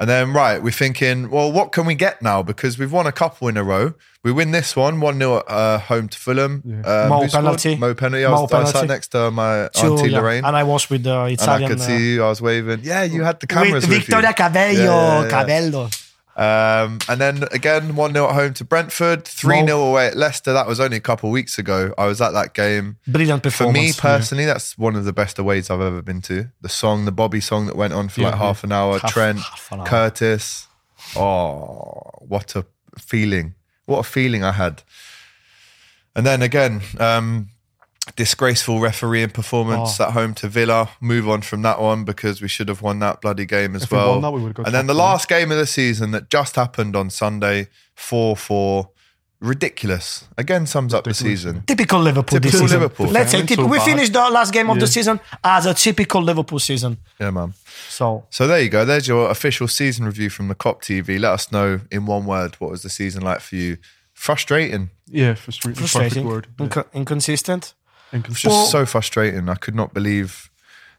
And 0.00 0.10
then, 0.10 0.32
right, 0.32 0.60
we're 0.60 0.72
thinking, 0.72 1.30
well, 1.30 1.52
what 1.52 1.70
can 1.70 1.86
we 1.86 1.94
get 1.94 2.20
now? 2.20 2.42
Because 2.42 2.78
we've 2.78 2.90
won 2.90 3.06
a 3.06 3.12
couple 3.12 3.46
in 3.46 3.56
a 3.56 3.62
row. 3.62 3.94
We 4.24 4.32
win 4.32 4.50
this 4.50 4.74
one, 4.74 5.00
1 5.00 5.18
0 5.18 5.36
at 5.36 5.44
uh, 5.48 5.78
home 5.78 6.08
to 6.08 6.18
Fulham. 6.18 6.62
Um, 6.84 7.08
Mo 7.08 7.22
who 7.22 7.28
penalty. 7.28 7.76
Mo 7.76 7.94
penalty. 7.94 8.24
I, 8.24 8.30
Mo 8.30 8.42
was, 8.42 8.52
I 8.52 8.64
sat 8.64 8.88
next 8.88 9.08
to 9.08 9.30
my 9.30 9.68
Two, 9.72 9.94
auntie 9.94 10.10
yeah. 10.10 10.18
Lorraine. 10.18 10.44
And 10.44 10.56
I 10.56 10.64
was 10.64 10.90
with 10.90 11.04
the 11.04 11.12
and 11.12 11.28
I 11.28 11.30
Italian. 11.30 11.68
could 11.70 11.80
see 11.80 11.94
uh, 11.94 11.98
you. 11.98 12.24
I 12.24 12.28
was 12.28 12.42
waving. 12.42 12.80
Yeah, 12.82 13.04
you 13.04 13.22
had 13.22 13.38
the 13.38 13.46
cameras 13.46 13.86
with 13.86 13.90
with, 13.90 13.98
Victoria 14.06 14.28
you. 14.28 14.34
Cabello. 14.34 14.72
Yeah, 14.72 14.84
yeah, 14.84 15.22
yeah. 15.22 15.28
Cabello. 15.28 15.88
Um, 16.36 16.98
and 17.08 17.20
then 17.20 17.44
again, 17.52 17.94
1 17.94 18.12
0 18.12 18.28
at 18.28 18.34
home 18.34 18.54
to 18.54 18.64
Brentford, 18.64 19.24
3 19.24 19.64
0 19.66 19.78
away 19.80 20.08
at 20.08 20.16
Leicester. 20.16 20.52
That 20.52 20.66
was 20.66 20.80
only 20.80 20.96
a 20.96 21.00
couple 21.00 21.28
of 21.28 21.32
weeks 21.32 21.58
ago. 21.58 21.94
I 21.96 22.06
was 22.06 22.20
at 22.20 22.32
that 22.32 22.54
game. 22.54 22.96
Brilliant 23.06 23.42
performance. 23.42 23.76
For 23.96 24.06
me 24.08 24.14
personally, 24.16 24.44
that's 24.44 24.76
one 24.76 24.96
of 24.96 25.04
the 25.04 25.12
best 25.12 25.38
aways 25.38 25.70
I've 25.70 25.80
ever 25.80 26.02
been 26.02 26.20
to. 26.22 26.48
The 26.60 26.68
song, 26.68 27.04
the 27.04 27.12
Bobby 27.12 27.40
song 27.40 27.66
that 27.66 27.76
went 27.76 27.92
on 27.92 28.08
for 28.08 28.22
like 28.22 28.32
Yeah, 28.32 28.38
half 28.38 28.64
an 28.64 28.72
hour. 28.72 28.98
Half- 28.98 29.12
Trent, 29.12 29.38
half 29.38 29.70
an 29.72 29.80
hour. 29.80 29.86
Curtis. 29.86 30.66
Oh, 31.16 32.10
what 32.20 32.56
a 32.56 32.64
feeling. 32.98 33.54
What 33.86 33.98
a 34.00 34.02
feeling 34.04 34.42
I 34.42 34.52
had. 34.52 34.82
And 36.16 36.24
then 36.26 36.42
again, 36.42 36.80
um, 36.98 37.50
disgraceful 38.16 38.80
refereeing 38.80 39.30
performance 39.30 39.98
Oh. 40.00 40.04
at 40.04 40.12
home 40.12 40.34
to 40.34 40.48
Villa. 40.48 40.90
Move 41.00 41.28
on 41.28 41.40
from 41.42 41.62
that 41.62 41.80
one 41.80 42.04
because 42.04 42.40
we 42.42 42.48
should 42.48 42.68
have 42.68 42.82
won 42.82 42.98
that 43.00 43.20
bloody 43.20 43.46
game 43.46 43.74
as 43.74 43.84
If 43.84 43.92
we 43.92 43.98
well. 43.98 44.20
won 44.20 44.22
that, 44.22 44.30
we 44.32 44.52
got 44.52 44.66
and 44.66 44.74
then 44.74 44.86
the 44.86 44.92
four. 44.94 45.02
last 45.02 45.28
game 45.28 45.50
of 45.50 45.58
the 45.58 45.66
season 45.66 46.10
that 46.12 46.28
just 46.30 46.56
happened 46.56 46.94
on 46.96 47.10
Sunday, 47.10 47.68
4 47.94 48.36
4. 48.36 48.90
Ridiculous. 49.40 50.24
Again, 50.38 50.64
sums 50.66 50.94
up 50.94 51.04
the 51.04 51.12
season. 51.12 51.64
Typical 51.66 52.00
Liverpool 52.00 52.38
this 52.40 52.52
Typical 52.52 52.66
season. 52.66 52.80
Liverpool. 52.80 53.06
Let's 53.08 53.30
say 53.30 53.42
typ- 53.42 53.56
so 53.56 53.66
we 53.66 53.76
bad. 53.76 53.84
finished 53.84 54.12
the 54.14 54.30
last 54.30 54.52
game 54.54 54.70
of 54.70 54.80
the 54.80 54.86
season 54.86 55.20
as 55.42 55.66
a 55.66 55.74
typical 55.74 56.22
Liverpool 56.22 56.58
season. 56.58 56.96
Yeah, 57.20 57.30
man. 57.30 57.52
So 57.90 58.24
So 58.30 58.46
there 58.46 58.60
you 58.62 58.70
go. 58.70 58.86
There's 58.86 59.06
your 59.06 59.30
official 59.30 59.68
season 59.68 60.06
review 60.06 60.30
from 60.30 60.48
the 60.48 60.54
Kop 60.54 60.80
TV. 60.80 61.18
Let 61.20 61.32
us 61.32 61.52
know 61.52 61.80
in 61.90 62.06
one 62.06 62.24
word 62.24 62.54
what 62.58 62.70
was 62.70 62.82
the 62.84 62.88
season 62.88 63.22
like 63.22 63.40
for 63.40 63.56
you. 63.56 63.76
Frustrating. 64.14 64.90
Yeah, 65.08 65.34
frustrating. 65.34 65.78
Frustrating, 65.80 66.26
word. 66.26 66.46
Yeah. 66.58 66.66
Inco- 66.66 66.86
inconsistent. 66.94 67.74
Inconsistent. 68.14 68.52
was 68.52 68.60
just 68.62 68.72
so 68.72 68.86
frustrating. 68.86 69.48
I 69.48 69.54
could 69.56 69.74
not 69.74 69.92
believe 69.92 70.50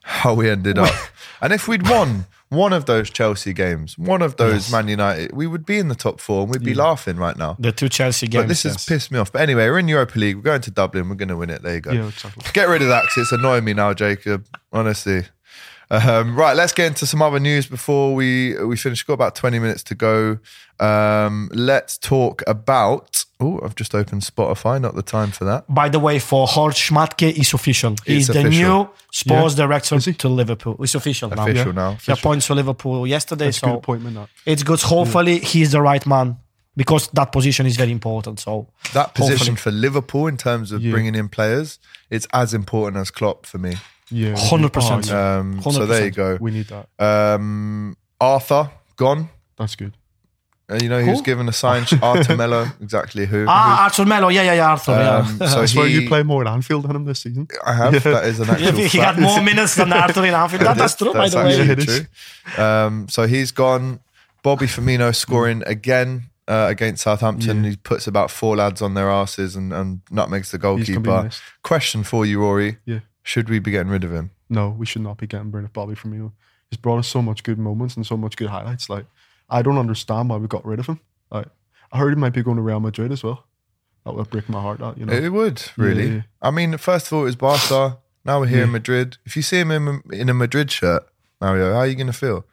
how 0.04 0.34
we 0.34 0.50
ended 0.50 0.78
up. 0.78 0.94
and 1.42 1.52
if 1.54 1.68
we'd 1.68 1.90
won 1.90 2.26
one 2.50 2.74
of 2.74 2.86
those 2.86 3.10
Chelsea 3.10 3.54
games, 3.54 3.98
one 3.98 4.22
of 4.22 4.38
those 4.38 4.54
Yes. 4.54 4.72
Man 4.72 4.88
United, 4.88 5.32
we 5.34 5.48
would 5.48 5.66
be 5.66 5.80
in 5.80 5.88
the 5.88 5.96
top 5.96 6.20
four 6.20 6.44
and 6.44 6.52
we'd 6.52 6.64
be 6.64 6.76
laughing 6.76 7.18
right 7.18 7.36
now. 7.36 7.56
The 7.58 7.72
two 7.72 7.90
Chelsea 7.90 8.28
games. 8.28 8.44
But 8.44 8.48
this 8.50 8.64
has 8.64 8.86
pissed 8.86 9.12
me 9.12 9.18
off. 9.18 9.32
But 9.32 9.42
anyway, 9.42 9.66
we're 9.68 9.80
in 9.80 9.88
Europa 9.88 10.20
League. 10.20 10.36
We're 10.36 10.44
going 10.44 10.62
to 10.62 10.72
Dublin. 10.72 11.10
We're 11.10 11.16
going 11.16 11.30
to 11.30 11.38
win 11.38 11.50
it. 11.50 11.64
There 11.64 11.74
you 11.74 11.82
go. 11.82 11.92
Yeah, 11.92 12.08
exactly. 12.08 12.44
Get 12.54 12.70
rid 12.70 12.84
of 12.84 12.90
that 12.90 13.04
because 13.04 13.18
it's 13.24 13.32
annoying 13.32 13.64
me 13.64 13.74
now, 13.74 13.94
Jacob. 13.94 14.46
Honestly. 14.72 15.24
Um, 15.92 16.36
right, 16.36 16.56
let's 16.56 16.74
get 16.74 16.88
into 16.88 17.06
some 17.06 17.22
other 17.22 17.40
news 17.40 17.68
before 17.68 18.16
we 18.16 18.56
we 18.64 18.76
finish. 18.78 19.04
Got 19.04 19.14
about 19.14 19.36
twenty 19.36 19.60
minutes 19.60 19.84
to 19.84 19.96
go. 19.96 20.40
Um, 20.80 21.50
let's 21.54 21.98
talk 21.98 22.42
about. 22.48 23.24
Oh, 23.40 23.60
I've 23.64 23.76
just 23.76 23.94
opened 23.94 24.22
Spotify. 24.22 24.80
Not 24.82 24.96
the 24.96 25.04
time 25.04 25.32
for 25.32 25.44
that. 25.46 25.66
By 25.74 25.90
the 25.90 26.00
way, 26.00 26.20
for 26.20 26.48
Horst 26.48 26.78
Schmadtke, 26.80 27.32
is 27.38 27.54
official. 27.54 27.96
He's 28.06 28.30
It's 28.30 28.38
the 28.38 28.50
new 28.50 28.90
sports 29.12 29.56
Yeah. 29.58 29.66
director 29.66 30.00
to 30.00 30.30
Liverpool. 30.30 30.78
It's 30.80 30.96
official 30.96 31.30
now. 31.30 31.44
Official 31.44 31.68
Yeah. 31.68 31.72
now. 31.74 31.98
He 32.06 32.12
appoints 32.14 32.48
to 32.48 32.56
Liverpool 32.56 33.06
yesterday, 33.06 33.46
That's 33.46 33.58
a 33.58 33.62
good 33.62 33.70
so 33.72 33.78
appointment. 33.78 34.16
That. 34.16 34.30
it's 34.46 34.64
good. 34.64 34.82
Hopefully, 34.82 35.40
he's 35.40 35.72
the 35.74 35.82
right 35.82 36.06
man 36.08 36.38
because 36.78 37.10
that 37.14 37.32
position 37.32 37.66
is 37.66 37.76
very 37.78 37.92
important. 37.92 38.40
So 38.40 38.68
That 38.94 39.14
position 39.14 39.56
Hopefully. 39.56 39.56
for 39.58 39.72
Liverpool 39.72 40.28
in 40.28 40.38
terms 40.38 40.72
of 40.72 40.82
Yeah. 40.82 40.92
bringing 40.92 41.16
in 41.16 41.28
players, 41.30 41.78
it's 42.10 42.28
as 42.34 42.54
important 42.54 42.98
as 43.02 43.12
Klopp 43.12 43.46
for 43.46 43.58
me. 43.58 43.76
Yeah, 44.12 44.34
100%. 44.34 45.12
Oh. 45.12 45.40
Um, 45.40 45.62
so 45.62 45.86
there 45.86 46.06
you 46.06 46.12
go. 46.12 46.38
We 46.40 46.52
need 46.52 46.68
that. 46.68 46.88
Um, 47.00 47.98
Arthur 48.20 48.70
gone. 48.96 49.30
That's 49.58 49.76
good. 49.76 49.98
Uh, 50.68 50.80
you 50.82 50.90
know, 50.90 51.00
he 51.00 51.10
was 51.12 51.22
given 51.22 51.48
a 51.48 51.54
sign. 51.54 51.86
Arthur 52.02 52.36
Melo, 52.36 52.66
exactly 52.82 53.26
who? 53.28 53.46
Ah, 53.48 53.84
Arthur 53.84 54.06
Melo. 54.06 54.30
Yeah, 54.30 54.42
yeah, 54.44 54.54
yeah, 54.56 54.70
Arthur. 54.72 54.94
Um, 54.94 55.38
yeah. 55.40 55.48
so 55.48 55.62
I 55.62 55.66
swear 55.68 55.88
he, 55.88 56.02
you 56.02 56.08
play 56.08 56.24
more 56.24 56.42
at 56.42 56.48
Anfield 56.52 56.86
than 56.86 56.96
him 56.96 57.06
this 57.06 57.20
season. 57.20 57.48
I 57.64 57.74
have. 57.74 58.02
That 58.04 58.26
is 58.26 58.40
an 58.40 58.50
actual. 58.52 58.72
he 58.72 58.88
fact. 58.90 59.20
got 59.20 59.20
more 59.20 59.42
minutes 59.44 59.76
than 59.76 59.94
Arthur 59.94 60.26
in 60.26 60.34
Anfield. 60.34 60.64
That, 60.64 60.78
that's 60.78 60.96
true, 60.96 61.14
by 61.14 61.30
the 61.30 61.38
way. 61.38 61.52
actually 61.52 61.70
It 61.72 61.80
is. 61.80 62.08
true. 62.56 62.64
Um, 62.64 63.08
so 63.10 63.28
he's 63.28 63.52
gone. 63.52 64.00
Bobby 64.42 64.66
Firmino 64.66 65.16
scoring 65.16 65.62
again 65.68 66.30
uh, 66.48 66.68
against 66.70 67.04
Southampton. 67.04 67.64
Yeah. 67.64 67.72
He 67.72 67.76
puts 67.78 68.08
about 68.08 68.32
four 68.32 68.56
lads 68.56 68.82
on 68.82 68.94
their 68.96 69.10
asses 69.10 69.56
and, 69.56 69.72
and 69.74 70.02
nutmegs 70.12 70.52
the 70.52 70.58
goalkeeper. 70.58 71.30
Question 71.64 72.04
for 72.04 72.26
you, 72.26 72.40
Rory. 72.42 72.78
Yeah. 72.86 73.00
Should 73.26 73.50
we 73.50 73.60
be 73.60 73.72
getting 73.72 73.92
rid 73.92 74.04
of 74.04 74.12
him? 74.14 74.32
No, 74.50 74.70
we 74.70 74.86
should 74.86 75.02
not 75.02 75.18
be 75.18 75.28
getting 75.28 75.52
rid 75.52 75.66
of 75.66 75.74
Bobby 75.74 75.96
Firmino. 75.96 76.32
He's 76.70 76.78
brought 76.78 77.00
us 77.00 77.08
so 77.08 77.22
much 77.22 77.44
good 77.44 77.58
moments 77.60 77.96
and 77.98 78.06
so 78.06 78.16
much 78.16 78.38
good 78.38 78.50
highlights. 78.50 78.88
Like, 78.90 79.06
I 79.50 79.62
don't 79.62 79.78
understand 79.80 80.30
why 80.30 80.38
we 80.38 80.48
got 80.48 80.64
rid 80.66 80.80
of 80.80 80.86
him. 80.88 81.00
Like, 81.32 81.48
I 81.92 81.98
heard 81.98 82.14
he 82.14 82.20
might 82.20 82.34
be 82.34 82.44
going 82.44 82.58
to 82.58 82.62
Real 82.64 82.80
Madrid 82.80 83.12
as 83.12 83.24
well. 83.24 83.46
That 84.06 84.14
would 84.14 84.30
break 84.30 84.48
my 84.48 84.62
heart. 84.62 84.80
That 84.80 84.98
you 85.00 85.06
know. 85.08 85.14
It 85.14 85.30
would 85.34 85.64
really. 85.76 86.08
Yeah. 86.18 86.22
I 86.42 86.52
mean, 86.52 86.78
first 86.78 87.08
of 87.08 87.14
all, 87.14 87.22
it 87.22 87.26
was 87.26 87.36
Barca. 87.36 87.98
Now 88.24 88.40
we're 88.40 88.48
here 88.48 88.64
in 88.64 88.72
Madrid. 88.72 89.18
If 89.26 89.36
you 89.36 89.42
see 89.42 89.58
him 89.60 89.72
in, 89.72 90.02
in 90.12 90.30
a 90.30 90.34
Madrid 90.34 90.72
shirt, 90.72 91.04
Mario, 91.42 91.74
how 91.74 91.80
are 91.80 91.88
you 91.88 91.96
going 91.96 92.08
to 92.08 92.14
feel? 92.14 92.46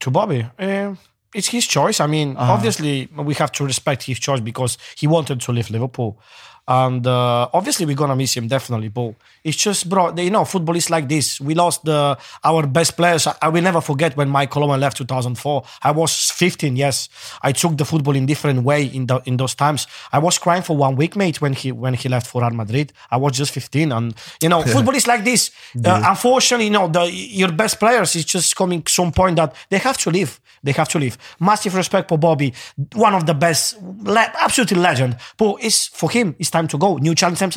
to 0.00 0.10
Bobby. 0.10 0.46
Uh, 0.58 0.94
it's 1.34 1.48
his 1.48 1.66
choice. 1.66 1.98
I 2.00 2.06
mean, 2.06 2.34
Ah. 2.38 2.52
obviously, 2.52 3.08
we 3.16 3.32
have 3.34 3.50
to 3.52 3.64
respect 3.64 4.02
his 4.02 4.18
choice 4.18 4.40
because 4.40 4.76
he 4.98 5.06
wanted 5.06 5.40
to 5.40 5.52
leave 5.52 5.70
Liverpool. 5.70 6.20
And 6.66 7.06
uh, 7.06 7.48
obviously, 7.52 7.84
we're 7.84 7.96
gonna 7.96 8.16
miss 8.16 8.34
him 8.34 8.48
definitely. 8.48 8.88
But 8.88 9.14
it's 9.42 9.56
just, 9.56 9.88
bro, 9.88 10.14
you 10.16 10.30
know, 10.30 10.44
football 10.46 10.76
is 10.76 10.88
like 10.88 11.08
this. 11.08 11.40
We 11.40 11.54
lost 11.54 11.84
the 11.84 12.16
our 12.42 12.66
best 12.66 12.96
players. 12.96 13.26
I, 13.26 13.34
I 13.42 13.48
will 13.48 13.62
never 13.62 13.82
forget 13.82 14.16
when 14.16 14.30
Michael 14.30 14.64
Owen 14.64 14.80
left 14.80 14.96
2004. 14.96 15.62
I 15.82 15.90
was 15.90 16.30
15. 16.30 16.76
Yes, 16.76 17.08
I 17.42 17.52
took 17.52 17.76
the 17.76 17.84
football 17.84 18.16
in 18.16 18.24
different 18.24 18.62
way 18.62 18.84
in 18.84 19.06
the, 19.06 19.20
in 19.26 19.36
those 19.36 19.54
times. 19.54 19.86
I 20.10 20.18
was 20.18 20.38
crying 20.38 20.62
for 20.62 20.74
one 20.76 20.96
week, 20.96 21.16
mate, 21.16 21.40
when 21.42 21.52
he 21.52 21.70
when 21.70 21.94
he 21.94 22.08
left 22.08 22.26
for 22.26 22.40
Real 22.40 22.50
Madrid. 22.52 22.92
I 23.10 23.18
was 23.18 23.36
just 23.36 23.52
15, 23.52 23.92
and 23.92 24.14
you 24.40 24.48
know, 24.48 24.62
football 24.74 24.94
is 24.94 25.06
like 25.06 25.24
this. 25.24 25.50
Uh, 25.84 26.02
unfortunately, 26.06 26.66
you 26.66 26.70
know, 26.72 26.88
the 26.88 27.10
your 27.12 27.52
best 27.52 27.78
players 27.78 28.16
is 28.16 28.24
just 28.24 28.56
coming 28.56 28.82
some 28.86 29.12
point 29.12 29.36
that 29.36 29.54
they 29.68 29.78
have 29.78 29.98
to 29.98 30.10
leave. 30.10 30.40
They 30.62 30.72
have 30.72 30.88
to 30.90 30.98
leave. 30.98 31.18
Massive 31.38 31.74
respect 31.74 32.08
for 32.08 32.16
Bobby, 32.16 32.54
one 32.94 33.14
of 33.14 33.26
the 33.26 33.34
best, 33.34 33.76
le- 33.82 34.32
absolutely 34.40 34.78
legend. 34.78 35.18
But 35.36 35.56
it's 35.60 35.88
for 35.88 36.10
him. 36.10 36.34
It's 36.38 36.53
time 36.56 36.66
to 36.72 36.78
go. 36.84 36.88
New 37.06 37.14
challenge, 37.20 37.38
same, 37.38 37.52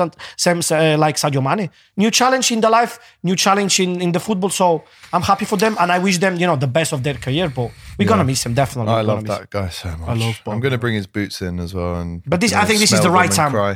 same 0.45 0.59
uh, 0.77 0.97
like 1.05 1.15
Sadio 1.21 1.41
Mane. 1.47 1.69
New 2.03 2.11
challenge 2.19 2.47
in 2.55 2.59
the 2.65 2.69
life. 2.79 2.93
New 3.29 3.35
challenge 3.45 3.75
in, 3.85 3.91
in 4.05 4.11
the 4.11 4.19
football. 4.27 4.49
So 4.61 4.67
I'm 5.13 5.21
happy 5.31 5.45
for 5.51 5.57
them, 5.63 5.73
and 5.81 5.87
I 5.95 5.99
wish 6.07 6.17
them, 6.25 6.33
you 6.41 6.47
know, 6.49 6.57
the 6.65 6.71
best 6.79 6.91
of 6.93 6.99
their 7.03 7.17
career. 7.25 7.47
But 7.57 7.69
we're 7.97 8.07
gonna 8.11 8.23
miss 8.31 8.45
him 8.45 8.53
definitely. 8.53 8.93
I 8.93 9.01
love 9.11 9.23
that 9.33 9.49
guy 9.49 9.69
so 9.69 9.89
much. 9.97 10.09
I 10.09 10.13
love 10.25 10.35
I'm 10.47 10.59
going 10.59 10.71
to 10.77 10.77
bring 10.85 10.95
his 11.01 11.07
boots 11.07 11.41
in 11.41 11.59
as 11.65 11.71
well. 11.73 11.93
And 12.01 12.21
But 12.25 12.39
this, 12.41 12.51
you 12.51 12.57
I 12.61 12.65
think 12.65 12.79
this 12.79 12.91
is 12.97 13.01
the 13.01 13.11
right 13.21 13.31
time 13.31 13.51
Cry. 13.51 13.73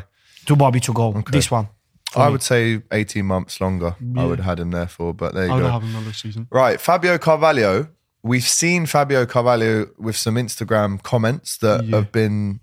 to 0.48 0.56
Bobby 0.56 0.80
to 0.88 0.94
go. 0.94 1.06
This 1.32 1.50
one. 1.52 1.68
I 2.16 2.28
would 2.28 2.44
say 2.44 2.82
18 2.92 3.26
months 3.26 3.62
longer. 3.62 3.96
I 4.18 4.26
would 4.26 4.40
have 4.40 4.46
had 4.52 4.60
him 4.60 4.72
there 4.72 4.88
for, 4.88 5.14
but 5.14 5.34
there 5.34 5.46
you 5.46 5.52
I 5.54 5.56
would 5.56 5.62
go. 5.62 5.70
have 5.78 5.84
another 5.84 6.14
season. 6.14 6.48
Right, 6.52 6.80
Fabio 6.82 7.18
Carvalho. 7.18 7.88
We've 8.24 8.44
seen 8.62 8.86
Fabio 8.86 9.26
Carvalho 9.26 9.88
with 9.98 10.16
some 10.18 10.36
Instagram 10.36 11.02
comments 11.02 11.58
that 11.60 11.86
Yeah. 11.86 11.96
have 11.98 12.12
been, 12.12 12.60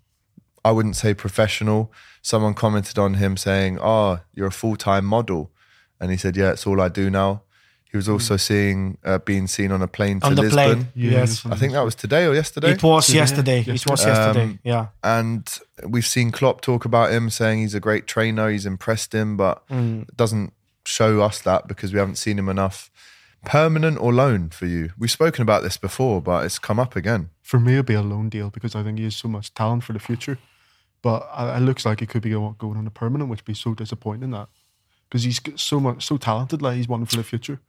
I 0.65 0.71
wouldn't 0.71 0.97
say 0.97 1.15
professional. 1.15 1.91
Someone 2.29 2.55
commented 2.55 2.99
on 2.99 3.15
him 3.15 3.37
saying, 3.37 3.79
"Oh, 3.81 4.21
you're 4.35 4.49
a 4.55 4.59
full 4.63 4.77
time 4.77 5.05
model," 5.17 5.43
and 6.01 6.11
he 6.11 6.17
said, 6.19 6.37
"Yeah, 6.37 6.51
it's 6.55 6.67
all 6.67 6.81
I 6.87 6.89
do 6.89 7.09
now." 7.11 7.43
He 7.91 7.97
was 7.97 8.07
also 8.09 8.37
seeing 8.37 8.99
uh, 9.11 9.19
being 9.31 9.47
seen 9.47 9.73
on 9.73 9.81
a 9.83 9.89
plane 9.89 10.21
to 10.21 10.27
On 10.27 10.35
the 10.35 10.43
Lisbon. 10.43 10.55
plane. 10.75 10.89
Yeah, 10.95 11.11
yes. 11.21 11.47
I 11.47 11.57
think 11.57 11.73
that 11.73 11.85
was 11.91 11.95
today 11.95 12.27
or 12.27 12.35
yesterday. 12.35 12.73
It 12.73 12.83
was 12.83 13.09
Yeah, 13.09 13.21
yesterday. 13.23 13.61
It 13.61 13.69
was 13.91 14.05
yesterday. 14.05 14.43
Um, 14.43 14.59
yeah. 14.63 14.87
and 15.03 15.43
we've 15.95 16.07
seen 16.17 16.31
Klopp 16.31 16.61
talk 16.61 16.85
about 16.85 17.13
him 17.13 17.31
saying 17.31 17.61
he's 17.61 17.75
a 17.75 17.81
great 17.89 18.07
trainer, 18.07 18.51
he's 18.51 18.67
impressed 18.67 19.15
him, 19.15 19.37
but 19.39 19.67
Mm. 19.71 20.03
it 20.03 20.17
doesn't 20.23 20.53
show 20.85 21.23
us 21.29 21.41
that 21.49 21.67
because 21.67 21.93
we 21.95 21.99
haven't 21.99 22.19
seen 22.19 22.39
him 22.39 22.49
enough. 22.51 22.91
Permanent 23.45 23.97
or 24.01 24.13
loan 24.13 24.51
for 24.51 24.67
you? 24.67 24.91
We've 24.99 25.11
spoken 25.21 25.41
about 25.43 25.63
this 25.63 25.79
before, 25.79 26.21
but 26.21 26.45
it's 26.45 26.59
come 26.59 26.79
up 26.79 26.95
again. 26.95 27.31
For 27.43 27.59
me, 27.59 27.73
it'd 27.75 27.87
be 27.87 27.95
a 27.95 28.03
loan 28.03 28.29
deal 28.29 28.51
because 28.51 28.75
I 28.75 28.83
think 28.83 28.99
he 28.99 29.05
has 29.05 29.17
so 29.17 29.29
much 29.29 29.55
talent 29.55 29.85
for 29.85 29.95
the 29.95 29.99
future. 30.09 30.37
But 31.03 31.29
it 31.37 31.61
looks 31.63 31.85
like 31.87 32.03
it 32.03 32.09
could 32.09 32.23
be 32.23 32.31
going 32.31 32.77
on 32.77 32.87
a 32.87 32.91
permanent, 32.91 33.31
which 33.31 33.41
would 33.41 33.45
be 33.45 33.55
so 33.55 33.75
disappointing 33.75 34.31
that 34.31 34.49
because 35.09 35.23
he's 35.23 35.41
so 35.57 35.81
much, 35.81 36.05
so 36.05 36.17
talented. 36.17 36.61
Like 36.61 36.77
he's 36.77 36.89
one 36.89 37.07
for 37.07 37.17
the 37.17 37.23
future. 37.23 37.61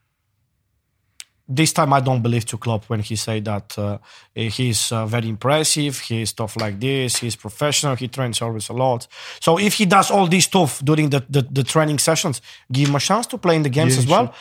this 1.51 1.73
time 1.73 1.91
I 1.93 1.99
don't 1.99 2.21
believe 2.21 2.45
to 2.45 2.57
Klopp 2.57 2.86
when 2.89 2.99
he 2.99 3.15
say 3.15 3.39
that 3.39 3.77
uh, 3.77 3.97
he's 4.36 4.91
uh, 4.91 5.07
very 5.07 5.27
impressive, 5.30 5.99
he's 5.99 6.32
tough 6.32 6.55
like 6.57 6.80
this, 6.80 7.17
he's 7.17 7.36
professional, 7.36 7.95
he 7.95 8.07
trains 8.07 8.39
always 8.41 8.69
a 8.69 8.73
lot. 8.73 9.07
So 9.41 9.57
if 9.57 9.73
he 9.73 9.86
does 9.88 10.11
all 10.11 10.27
this 10.27 10.45
stuff 10.45 10.80
during 10.86 11.09
the, 11.09 11.25
the, 11.27 11.41
the 11.41 11.63
training 11.63 11.97
sessions, 11.97 12.41
give 12.71 12.89
him 12.89 12.95
a 12.95 12.99
chance 12.99 13.25
to 13.27 13.38
play 13.39 13.55
in 13.55 13.63
the 13.63 13.69
games 13.69 13.95
Yeah, 13.95 14.03
as 14.03 14.07
well. 14.07 14.34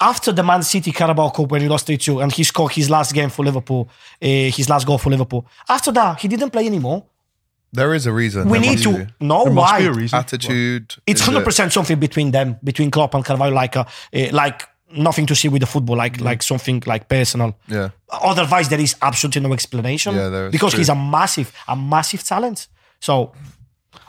After 0.00 0.32
the 0.32 0.42
Man 0.42 0.62
City 0.62 0.90
Carabao 0.90 1.28
Cup 1.30 1.50
when 1.50 1.60
he 1.60 1.68
lost 1.68 1.86
3-2 1.86 2.22
and 2.22 2.32
he 2.32 2.44
scored 2.44 2.72
his 2.72 2.88
last 2.88 3.12
game 3.12 3.28
for 3.28 3.44
Liverpool, 3.44 3.88
uh, 4.22 4.26
his 4.26 4.68
last 4.70 4.86
goal 4.86 4.98
for 4.98 5.10
Liverpool. 5.10 5.46
After 5.68 5.92
that, 5.92 6.20
he 6.20 6.28
didn't 6.28 6.50
play 6.50 6.66
anymore. 6.66 7.04
There 7.74 7.92
is 7.94 8.06
a 8.06 8.12
reason. 8.12 8.48
We 8.48 8.58
There 8.58 8.60
need 8.70 8.84
must 8.84 8.84
to 8.84 9.04
be. 9.06 9.26
know 9.26 9.44
There 9.44 9.52
must 9.52 9.72
why. 9.72 9.80
be 9.80 9.86
a 9.86 9.92
reason. 9.92 10.18
attitude. 10.18 10.94
It's 11.06 11.20
is 11.20 11.26
hundred 11.26 11.40
it- 11.40 11.44
percent 11.44 11.72
something 11.72 11.98
between 11.98 12.30
them, 12.30 12.56
between 12.64 12.90
Klopp 12.90 13.14
and 13.14 13.24
Carvalho, 13.24 13.52
like 13.54 13.76
a, 13.76 13.86
eh, 14.12 14.30
like 14.32 14.66
nothing 14.96 15.26
to 15.26 15.34
see 15.34 15.48
with 15.48 15.60
the 15.60 15.66
football, 15.66 15.96
like 15.96 16.20
like 16.20 16.42
something 16.42 16.82
like 16.86 17.08
personal. 17.08 17.56
Yeah. 17.68 17.88
Otherwise, 18.10 18.68
there 18.68 18.80
is 18.80 18.94
absolutely 19.02 19.42
no 19.42 19.52
explanation. 19.52 20.14
Yeah, 20.14 20.28
there 20.28 20.46
is, 20.46 20.52
because 20.52 20.72
true. 20.72 20.78
he's 20.78 20.88
a 20.88 20.94
massive, 20.94 21.52
a 21.68 21.74
massive 21.76 22.22
talent. 22.22 22.68
So 23.00 23.32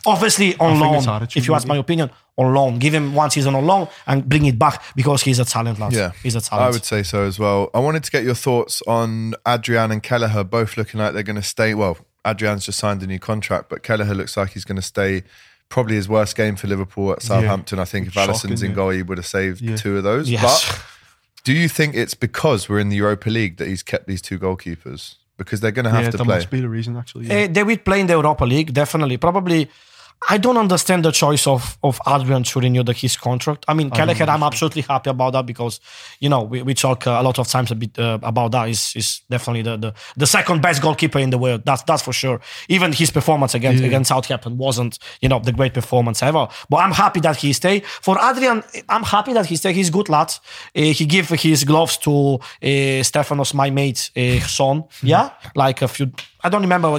obviously 0.06 0.56
on 0.58 0.80
think 0.80 0.96
it's 0.96 1.06
loan, 1.08 1.16
attitude, 1.16 1.42
if 1.42 1.48
you 1.48 1.56
ask 1.56 1.68
my 1.68 1.78
opinion, 1.78 2.10
on 2.38 2.54
loan, 2.54 2.80
give 2.80 2.94
him 2.94 3.14
one 3.16 3.30
season 3.32 3.56
on 3.56 3.66
loan 3.66 3.88
and 4.08 4.28
bring 4.28 4.46
it 4.46 4.60
back 4.60 4.82
because 4.96 5.22
he's 5.22 5.40
a 5.40 5.46
talent, 5.46 5.80
lad. 5.80 5.94
Yeah, 5.94 6.12
he's 6.22 6.36
a 6.36 6.42
talent. 6.42 6.68
I 6.68 6.72
would 6.72 6.84
say 6.86 7.02
so 7.02 7.24
as 7.24 7.40
well. 7.40 7.70
I 7.74 7.80
wanted 7.80 8.04
to 8.04 8.12
get 8.12 8.24
your 8.24 8.36
thoughts 8.36 8.82
on 8.88 9.36
Adrian 9.48 9.92
and 9.92 10.04
Kelleher, 10.04 10.44
both 10.44 10.76
looking 10.78 11.00
like 11.00 11.14
they're 11.14 11.24
going 11.24 11.38
to 11.38 11.42
stay. 11.42 11.74
Well, 11.74 11.98
Adrian's 12.26 12.66
just 12.66 12.80
signed 12.80 13.04
a 13.04 13.08
new 13.08 13.20
contract, 13.20 13.70
but 13.70 13.84
Kelleher 13.84 14.14
looks 14.16 14.36
like 14.36 14.52
he's 14.52 14.66
going 14.66 14.76
to 14.78 14.82
stay. 14.82 15.24
Probably 15.68 15.96
his 15.96 16.08
worst 16.08 16.36
game 16.36 16.56
for 16.56 16.68
Liverpool 16.68 17.12
at 17.12 17.22
Southampton. 17.24 17.80
I 17.80 17.86
think 17.86 18.08
if 18.08 18.14
Shocking, 18.14 18.30
Alisson's 18.32 18.62
in 18.64 18.74
goal, 18.74 18.90
he 18.92 19.02
would 19.02 19.18
have 19.18 19.26
saved 19.26 19.62
Yeah. 19.62 19.76
two 19.76 19.98
of 19.98 20.04
those. 20.04 20.30
Yes. 20.30 20.68
But 20.70 20.84
do 21.44 21.54
you 21.54 21.68
think 21.68 21.96
it's 21.96 22.14
because 22.14 22.70
we're 22.70 22.80
in 22.80 22.90
the 22.90 22.98
Europa 22.98 23.30
League 23.30 23.58
that 23.58 23.68
he's 23.68 23.82
kept 23.82 24.08
these 24.08 24.22
two 24.22 24.38
goalkeepers? 24.38 25.16
Because 25.38 25.62
they're 25.62 25.72
going 25.72 25.86
to 25.86 25.92
have 25.92 26.04
yeah, 26.04 26.12
to 26.12 26.18
that 26.18 26.24
play. 26.24 26.36
must 26.36 26.50
be 26.52 26.62
the 26.62 26.70
reason 26.70 26.96
actually. 26.96 27.26
Yeah. 27.28 27.34
Eh, 27.34 27.48
they 27.48 27.64
will 27.64 27.78
play 27.78 28.00
in 28.00 28.08
the 28.08 28.14
Europa 28.14 28.46
League, 28.46 28.74
definitely. 28.74 29.18
Probably, 29.18 29.68
I 30.28 30.38
don't 30.38 30.58
understand 30.58 31.06
the 31.06 31.12
choice 31.12 31.46
of 31.46 31.78
of 31.84 32.00
Adrian 32.08 32.44
to 32.44 32.60
renew 32.60 32.84
the, 32.84 32.94
his 32.94 33.16
contract. 33.16 33.66
I 33.68 33.74
mean, 33.74 33.92
Kelleher, 33.92 34.28
I'm 34.28 34.44
absolutely 34.44 34.82
happy 34.82 35.10
about 35.10 35.34
that 35.34 35.46
because 35.46 35.80
you 36.20 36.30
know 36.30 36.42
we, 36.42 36.62
we 36.64 36.74
talk 36.74 37.06
uh, 37.06 37.18
a 37.20 37.24
lot 37.24 37.38
of 37.38 37.48
times 37.48 37.72
a 37.72 37.76
bit 37.76 37.98
uh, 38.00 38.18
about 38.24 38.52
that. 38.54 38.70
Is 38.70 38.94
is 38.96 39.22
definitely 39.30 39.62
the, 39.62 39.78
the 39.78 39.94
the 40.18 40.26
second 40.26 40.62
best 40.62 40.82
goalkeeper 40.82 41.20
in 41.20 41.30
the 41.30 41.38
world. 41.38 41.62
That's 41.66 41.84
that's 41.84 42.02
for 42.02 42.14
sure. 42.14 42.42
Even 42.70 42.92
his 42.92 43.12
performance 43.12 43.54
against 43.54 43.84
against 43.84 44.10
Southampton 44.10 44.58
wasn't 44.58 44.98
you 45.22 45.30
know 45.30 45.40
the 45.40 45.52
great 45.52 45.74
performance 45.74 46.24
ever. 46.24 46.48
But 46.70 46.78
I'm 46.78 46.92
happy 46.92 47.20
that 47.22 47.38
he 47.38 47.54
stay. 47.54 47.82
For 47.82 48.18
Adrian, 48.20 48.64
I'm 48.90 49.04
happy 49.04 49.34
that 49.34 49.46
he 49.46 49.56
stay. 49.58 49.74
He's 49.74 49.92
good 49.92 50.10
lad. 50.10 50.34
Uh, 50.76 50.82
he 50.82 51.06
give 51.06 51.30
his 51.30 51.64
gloves 51.64 51.98
to 51.98 52.36
uh, 52.36 53.04
Stefanos, 53.04 53.54
my 53.54 53.70
mate, 53.70 54.10
uh, 54.18 54.40
son. 54.40 54.86
Yeah, 55.04 55.30
like 55.56 55.84
a 55.84 55.88
few. 55.88 56.12
I 56.46 56.50
don't 56.50 56.62
remember 56.62 56.90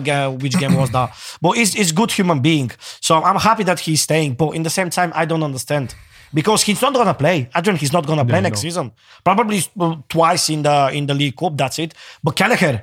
which 0.43 0.57
game 0.59 0.75
was 0.83 0.91
that, 0.91 1.09
but 1.43 1.53
he's, 1.59 1.73
he's 1.75 1.93
good 1.93 2.11
human 2.13 2.41
being. 2.41 2.71
So 3.01 3.13
I'm 3.29 3.37
happy 3.49 3.65
that 3.65 3.79
he's 3.81 4.03
staying. 4.03 4.35
But 4.35 4.51
in 4.57 4.63
the 4.63 4.71
same 4.79 4.91
time, 4.91 5.13
I 5.15 5.25
don't 5.25 5.43
understand 5.43 5.95
because 6.35 6.63
he's 6.63 6.83
not 6.83 6.93
gonna 6.93 7.15
play. 7.15 7.49
Adrian, 7.55 7.77
he's 7.79 7.93
not 7.93 8.05
gonna 8.07 8.25
play 8.25 8.41
next 8.41 8.59
no. 8.61 8.69
season. 8.69 8.93
Probably 9.25 9.61
twice 10.09 10.51
in 10.51 10.63
the 10.63 10.91
in 10.93 11.07
the 11.07 11.15
League 11.15 11.37
Cup. 11.37 11.57
That's 11.57 11.79
it. 11.79 11.95
But 12.25 12.35
Kelleher, 12.37 12.83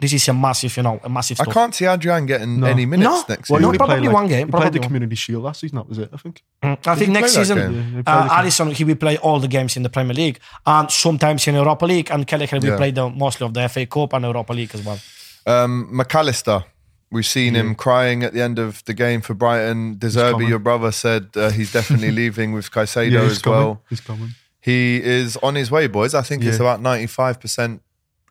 this 0.00 0.12
is 0.12 0.28
a 0.28 0.32
massive, 0.32 0.76
you 0.76 0.84
know, 0.84 1.00
a 1.02 1.08
massive. 1.08 1.40
I 1.40 1.42
Stuff. 1.42 1.54
can't 1.54 1.74
see 1.74 1.84
Adrian 1.86 2.24
getting 2.26 2.62
any 2.64 2.86
minutes 2.86 3.04
No. 3.10 3.24
next 3.28 3.50
Well, 3.50 3.58
season. 3.58 3.62
no, 3.62 3.72
He 3.72 3.78
probably 3.78 3.98
played, 3.98 4.12
one 4.12 4.28
game, 4.28 4.46
He 4.46 4.50
probably 4.52 4.64
played 4.66 4.72
the 4.74 4.78
one. 4.78 4.86
Community 4.88 5.16
Shield 5.16 5.42
last 5.42 5.60
season. 5.60 5.76
That 5.78 5.88
was 5.88 5.98
it. 5.98 6.10
I 6.12 6.16
think. 6.18 6.42
I 6.62 6.94
think 6.94 7.10
next 7.10 7.34
season, 7.34 7.58
game? 7.58 7.72
Yeah, 7.74 7.82
he 7.82 8.02
uh, 8.06 8.22
the. 8.42 8.48
Alisson 8.48 8.72
he 8.72 8.84
will 8.84 8.94
play 8.94 9.16
all 9.18 9.40
the 9.40 9.48
games 9.48 9.76
in 9.76 9.82
the 9.82 9.90
Premier 9.90 10.14
League 10.14 10.38
and 10.64 10.88
sometimes 10.90 11.48
in 11.48 11.56
Europa 11.56 11.84
League, 11.84 12.10
and 12.12 12.26
Kelleher 12.28 12.60
will 12.60 12.64
Yeah. 12.70 12.76
play 12.76 12.92
the 12.92 13.10
mostly 13.10 13.44
of 13.44 13.54
the 13.54 13.68
FA 13.68 13.86
Cup 13.86 14.12
and 14.12 14.24
Europa 14.24 14.52
League 14.52 14.72
as 14.74 14.82
well. 14.84 15.00
Um, 15.46 15.88
Mac 15.94 16.14
Allister, 16.14 16.64
we've 17.10 17.26
seen 17.26 17.54
him 17.54 17.74
crying 17.74 18.22
at 18.22 18.32
the 18.32 18.42
end 18.42 18.58
of 18.58 18.84
the 18.84 18.94
game 18.94 19.20
for 19.20 19.34
Brighton. 19.34 19.98
De 19.98 20.08
Zerbi, 20.08 20.48
your 20.48 20.58
brother, 20.58 20.92
said 20.92 21.28
uh, 21.36 21.50
he's 21.50 21.72
definitely 21.72 22.10
leaving 22.22 22.52
with 22.52 22.70
Caicedo 22.70 23.10
Yeah, 23.10 23.20
as 23.22 23.40
coming. 23.40 23.58
well. 23.58 23.82
He's 23.88 24.00
coming. 24.00 24.30
He 24.60 25.02
is 25.02 25.36
on 25.38 25.54
his 25.54 25.70
way, 25.70 25.86
boys. 25.86 26.14
I 26.14 26.22
think 26.22 26.44
it's 26.44 26.58
about 26.58 26.80
95% 26.80 27.80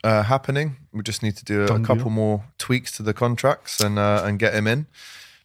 uh, 0.03 0.23
happening. 0.23 0.75
We 0.93 1.01
just 1.01 1.23
need 1.23 1.35
to 1.37 1.45
do 1.45 1.61
a, 1.61 1.75
a 1.75 1.79
couple 1.79 2.11
more 2.11 2.43
tweaks 2.57 2.91
to 2.97 3.03
the 3.03 3.13
contracts 3.13 3.79
and 3.79 3.97
uh, 3.97 4.21
and 4.25 4.37
get 4.37 4.53
him 4.53 4.67
in. 4.67 4.85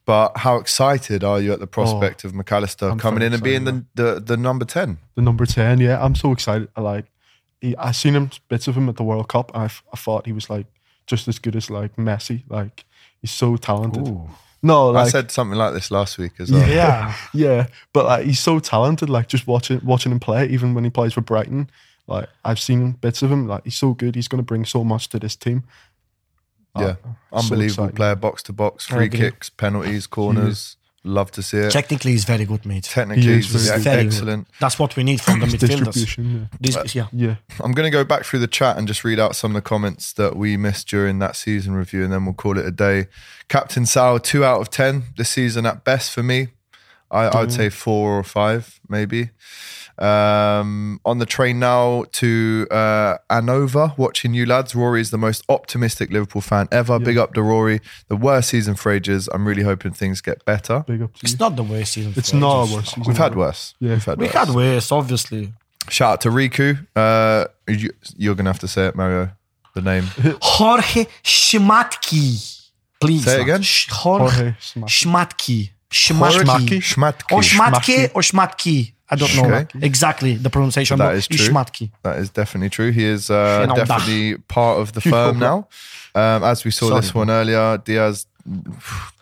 But 0.05 0.39
how 0.39 0.57
excited 0.57 1.23
are 1.23 1.41
you 1.41 1.53
at 1.53 1.61
the 1.61 1.67
prospect 1.69 2.25
of 2.25 2.35
Mac 2.35 2.51
Allister 2.51 2.89
I'm 2.89 2.99
coming 2.99 3.21
very 3.21 3.27
in 3.29 3.35
and 3.35 3.43
being 3.43 3.65
the, 3.65 3.85
the, 3.95 4.21
the 4.21 4.37
number 4.37 4.65
10? 4.65 4.99
The 5.15 5.23
number 5.23 5.47
ten. 5.47 5.79
Yeah, 5.79 6.05
I'm 6.05 6.17
so 6.17 6.33
excited. 6.33 6.69
I 6.75 6.81
like. 6.81 7.07
He, 7.61 7.77
I 7.77 7.93
seen 7.93 8.15
him 8.15 8.31
bits 8.49 8.67
of 8.67 8.77
him 8.77 8.89
at 8.89 8.97
the 8.97 9.05
World 9.05 9.29
Cup. 9.29 9.53
I, 9.55 9.67
I 9.67 9.97
thought 9.97 10.27
he 10.27 10.33
was 10.33 10.51
like 10.51 10.67
just 11.13 11.29
as 11.29 11.39
good 11.39 11.55
as 11.55 11.69
like 11.69 11.97
Messi. 11.97 12.43
Like 12.49 12.87
he's 13.21 13.31
so 13.31 13.59
talented. 13.59 14.19
No, 14.63 14.91
like 14.91 15.09
I 15.09 15.11
said 15.11 15.31
something 15.31 15.59
like 15.59 15.75
this 15.75 15.91
last 15.91 16.17
week 16.17 16.33
as 16.39 16.51
well. 16.51 16.67
Yeah. 16.67 17.15
yeah, 17.35 17.67
but 17.93 18.07
like 18.07 18.25
he's 18.25 18.41
so 18.41 18.61
talented. 18.61 19.11
Like 19.11 19.29
just 19.29 19.47
watching 19.47 19.81
watching 19.85 20.11
him 20.11 20.21
play, 20.21 20.47
even 20.49 20.73
when 20.73 20.85
he 20.85 20.91
plays 20.91 21.13
for 21.13 21.21
Brighton, 21.21 21.69
like 22.07 22.31
I've 22.47 22.59
seen 22.59 22.93
bits 22.93 23.21
of 23.23 23.31
him. 23.31 23.47
Like 23.47 23.65
he's 23.65 23.77
so 23.77 23.93
good. 23.93 24.15
He's 24.15 24.27
going 24.27 24.43
to 24.43 24.47
bring 24.47 24.65
so 24.65 24.83
much 24.85 25.11
to 25.11 25.19
this 25.19 25.37
team. 25.37 25.65
Yeah, 26.79 26.95
unbelievable 27.31 27.65
exciting. 27.85 27.97
player, 27.97 28.15
box 28.17 28.43
to 28.45 28.55
box, 28.55 28.87
free 28.87 29.11
kicks, 29.11 29.51
penalties, 29.51 30.07
corners. 30.07 30.79
Love 31.05 31.33
to 31.33 31.43
see 31.43 31.57
it. 31.59 31.73
Technically, 31.73 32.13
he's 32.13 32.25
very 32.25 32.45
good, 32.45 32.65
mate. 32.65 32.85
Technically, 32.85 33.25
He 33.25 33.39
is 33.41 33.51
he's 33.51 33.69
very 33.69 33.81
Very 33.81 34.03
good. 34.05 34.07
excellent. 34.13 34.49
That's 34.61 34.79
what 34.79 34.95
we 34.95 35.03
need 35.03 35.21
from 35.21 35.41
the 35.41 35.47
His 35.47 35.55
midfielders. 35.57 35.85
distribution. 35.93 36.49
This, 36.61 36.95
yeah. 36.95 37.09
Yeah, 37.13 37.27
yeah. 37.27 37.37
I'm 37.59 37.73
going 37.73 37.87
to 37.87 37.91
go 37.91 38.05
back 38.05 38.25
through 38.25 38.39
the 38.39 38.47
chat 38.47 38.79
and 38.79 38.87
just 38.87 39.03
read 39.03 39.19
out 39.19 39.35
some 39.35 39.51
of 39.51 39.55
the 39.55 39.69
comments 39.69 40.13
that 40.13 40.37
we 40.37 40.57
missed 40.57 40.87
during 40.87 41.19
that 41.19 41.35
season 41.35 41.75
review, 41.75 42.05
and 42.05 42.13
then 42.13 42.25
we'll 42.25 42.35
call 42.35 42.57
it 42.57 42.65
a 42.65 42.71
day. 42.71 43.09
Captain 43.49 43.85
Sal, 43.85 44.21
two 44.21 44.45
out 44.45 44.61
of 44.61 44.71
ten 44.71 45.05
this 45.17 45.31
season 45.31 45.67
at 45.67 45.83
best 45.83 46.13
for 46.13 46.23
me. 46.23 46.49
I, 47.11 47.25
I 47.25 47.41
would 47.41 47.51
mm. 47.51 47.57
say 47.57 47.69
four 47.69 48.19
or 48.19 48.23
five, 48.23 48.81
maybe. 48.89 49.31
Um, 49.99 51.01
on 51.05 51.19
the 51.19 51.27
train 51.27 51.59
now 51.59 52.05
to 52.13 52.67
uh, 52.71 53.17
Anova, 53.31 53.97
watching 53.99 54.35
you 54.35 54.47
lads. 54.47 54.75
Rory 54.75 55.01
is 55.01 55.11
the 55.11 55.19
most 55.19 55.45
optimistic 55.49 56.11
Liverpool 56.11 56.41
fan 56.43 56.69
ever. 56.73 56.99
Big 56.99 57.19
up 57.19 57.35
to 57.35 57.43
Rory. 57.43 57.81
The 58.09 58.17
worst 58.17 58.49
season 58.51 58.75
for 58.75 58.91
ages. 58.93 59.29
I'm 59.33 59.47
really 59.47 59.63
hoping 59.63 59.93
things 59.93 60.21
get 60.21 60.45
better. 60.45 60.85
Big 60.87 61.03
up 61.03 61.15
to 61.15 61.21
It's 61.23 61.33
you. 61.33 61.39
not 61.39 61.57
the 61.57 61.63
worst 61.63 61.93
season. 61.93 62.13
It's 62.17 62.31
for 62.31 62.37
not 62.37 62.63
ages. 62.65 62.73
a 62.73 62.77
worse 62.77 62.89
season. 62.89 63.03
We've 63.07 63.17
had 63.19 63.35
worse. 63.37 63.75
Yeah. 63.81 63.91
We've 63.91 64.05
had 64.05 64.19
We 64.19 64.25
worse. 64.27 64.35
had 64.35 64.49
worse, 64.51 64.93
obviously. 64.93 65.53
Shout 65.89 66.13
out 66.13 66.21
to 66.23 66.29
Riku. 66.31 66.87
Uh, 66.97 67.47
you, 67.69 67.91
you're 68.17 68.35
going 68.35 68.45
to 68.47 68.51
have 68.51 68.61
to 68.61 68.69
say 68.69 68.87
it, 68.87 68.95
Mario. 68.97 69.31
The 69.75 69.83
name. 69.83 70.05
Jorge 70.43 71.07
Schmadtke. 71.25 72.61
Please. 73.01 73.25
Say 73.25 73.39
it 73.41 73.43
again? 73.43 73.63
Sh- 73.63 73.89
Jorge 73.91 74.25
Jorge 74.25 74.55
Schmadtke. 74.87 75.71
Schmadtke. 75.91 76.45
Schmadtke. 76.45 76.79
Schmadtke. 76.81 77.33
Or 77.33 77.41
Schmadtke 77.41 77.81
Schmadtke. 77.81 78.11
or 78.15 78.23
Schmadtke. 78.23 78.93
I 79.13 79.15
don't 79.15 79.37
know 79.37 79.67
exactly 79.83 80.37
the 80.37 80.49
pronunciation. 80.49 80.97
That 80.99 81.09
but 81.09 81.17
is 81.17 81.29
true. 81.29 81.47
Schmadtke. 81.47 81.91
That 82.03 82.19
is 82.19 82.31
definitely 82.31 82.71
true. 82.71 82.91
He 82.93 83.05
is 83.05 83.29
uh, 83.29 83.67
definitely 83.75 84.39
part 84.49 84.81
of 84.81 84.95
the 84.95 85.01
firm 85.13 85.39
now. 85.39 85.69
Um, 86.15 86.43
as 86.43 86.65
we 86.65 86.71
saw 86.71 86.89
Sorry, 86.89 87.01
this 87.03 87.15
one 87.15 87.31
earlier, 87.31 87.79
Diaz 87.79 88.27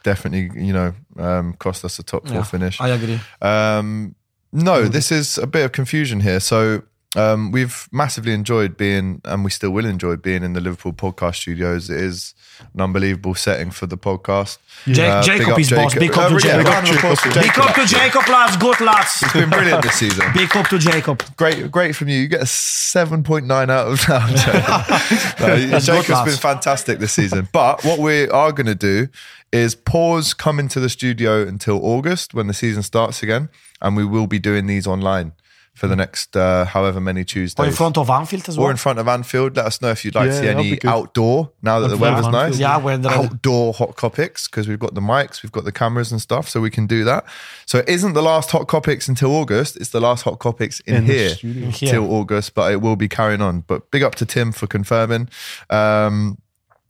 definitely, 0.05 0.51
you 0.65 0.73
know, 0.73 0.95
um, 1.19 1.55
cost 1.55 1.85
us 1.85 1.99
a 1.99 2.05
top 2.05 2.27
four 2.27 2.37
Yeah, 2.37 2.43
finish. 2.45 2.81
I 2.81 2.89
agree. 2.89 3.21
Um, 3.43 4.15
no, 4.53 4.89
this 4.89 5.11
is 5.11 5.39
a 5.39 5.47
bit 5.47 5.65
of 5.65 5.73
confusion 5.73 6.21
here. 6.21 6.41
So 6.41 6.83
um, 7.17 7.51
we've 7.51 7.89
massively 7.91 8.33
enjoyed 8.33 8.77
being, 8.77 9.21
and 9.25 9.45
we 9.45 9.51
still 9.51 9.71
will 9.71 9.85
enjoy 9.87 10.17
being 10.17 10.43
in 10.45 10.53
the 10.53 10.61
Liverpool 10.61 10.93
podcast 10.93 11.37
studios. 11.37 11.91
It 11.91 11.99
is 12.01 12.35
an 12.75 12.81
unbelievable 12.81 13.35
setting 13.35 13.71
for 13.73 13.87
the 13.87 13.97
podcast. 13.99 14.59
Ja- 14.87 15.05
Uh, 15.05 15.21
big 15.21 15.39
Jacob 15.39 15.53
up 15.55 15.59
is 15.61 15.71
boss. 15.71 15.95
Big 15.95 16.11
up 16.11 16.17
to 16.17 16.23
Uh, 16.23 16.29
yeah, 16.31 16.39
Jacob. 16.39 16.67
round 16.67 16.89
of 16.89 16.97
applause 16.97 17.21
Big 17.23 17.33
Jacob. 17.35 17.63
up 17.65 17.75
to 17.75 17.87
Jacob, 17.87 18.29
lads. 18.29 18.57
Good 18.59 18.81
lads. 18.81 19.23
It's 19.23 19.33
been 19.33 19.51
brilliant 19.51 19.83
this 19.83 19.95
season. 19.95 20.27
Big 20.35 20.57
up 20.57 20.69
to 20.69 20.79
Jacob. 20.79 21.23
Great, 21.37 21.71
great 21.71 21.97
from 21.97 22.09
you. 22.09 22.19
You 22.21 22.29
get 22.29 22.43
a 22.43 22.47
seven 22.47 23.23
point 23.25 23.47
nine 23.47 23.71
out 23.71 23.89
of 23.89 24.09
now. 24.09 24.27
no, 25.41 25.67
That's 25.67 25.87
Jacob's 25.87 26.23
been 26.25 26.37
fantastic 26.37 26.99
this 27.01 27.13
season. 27.13 27.49
But 27.53 27.83
what 27.85 27.99
we 27.99 28.29
are 28.29 28.53
going 28.53 28.67
to 28.67 28.75
do 28.75 29.09
is 29.53 29.75
pause 29.75 30.33
coming 30.33 30.69
to 30.69 30.79
the 30.81 30.89
studio 30.89 31.43
until 31.43 31.85
August 31.85 32.35
when 32.35 32.47
the 32.47 32.55
season 32.55 32.83
starts 32.85 33.21
again, 33.23 33.49
and 33.83 33.97
we 33.97 34.05
will 34.05 34.29
be 34.29 34.39
doing 34.39 34.67
these 34.69 34.87
online 34.87 35.33
for 35.75 35.87
the 35.87 35.97
next 35.97 36.37
uh, 36.37 36.67
however 36.67 37.01
many 37.01 37.25
Tuesdays. 37.25 37.65
Or 37.65 37.67
in 37.67 37.73
front 37.75 37.97
of 37.97 38.11
Anfield 38.11 38.49
as 38.49 38.59
well. 38.59 38.69
Or 38.69 38.71
in 38.71 38.77
front 38.77 38.99
of 38.99 39.09
Anfield. 39.09 39.57
Let 39.57 39.67
us 39.67 39.81
know 39.81 39.91
if 39.91 40.05
you'd 40.05 40.15
like 40.15 40.27
Yeah, 40.27 40.33
to 40.33 40.39
see 40.39 40.49
any 40.49 40.85
outdoor 40.85 41.53
now 41.63 41.81
that 41.81 41.89
the 41.89 41.97
weather's 41.97 42.29
nice. 42.29 42.59
Yeah, 42.59 42.77
when 42.77 43.03
the 43.03 43.09
Outdoor 43.09 43.73
hot 43.73 43.97
topics 43.97 44.47
because 44.47 44.69
we've 44.69 44.79
got 44.79 44.95
the 44.95 45.01
mics, 45.01 45.43
we've 45.43 45.53
got 45.53 45.65
the 45.65 45.73
cameras 45.73 46.13
and 46.13 46.21
stuff, 46.21 46.49
so 46.49 46.61
we 46.61 46.71
can 46.71 46.87
do 46.87 47.05
that. 47.05 47.25
So 47.67 47.79
it 47.79 47.89
isn't 47.89 48.13
the 48.13 48.23
last 48.23 48.51
hot 48.51 48.69
topics 48.69 49.09
until 49.09 49.31
August. 49.35 49.77
It's 49.77 49.91
the 49.91 50.01
last 50.01 50.23
hot 50.23 50.41
topics 50.41 50.81
in, 50.81 50.97
In. 50.97 51.05
Here. 51.05 51.35
till 51.73 52.13
August, 52.13 52.55
but 52.55 52.73
it 52.73 52.81
will 52.83 52.97
be 52.97 53.09
carrying 53.09 53.41
on. 53.41 53.61
But 53.61 53.91
big 53.91 54.03
up 54.03 54.15
to 54.17 54.27
Tim 54.27 54.53
for 54.53 54.67
confirming. 54.67 55.29
Um, 55.71 56.39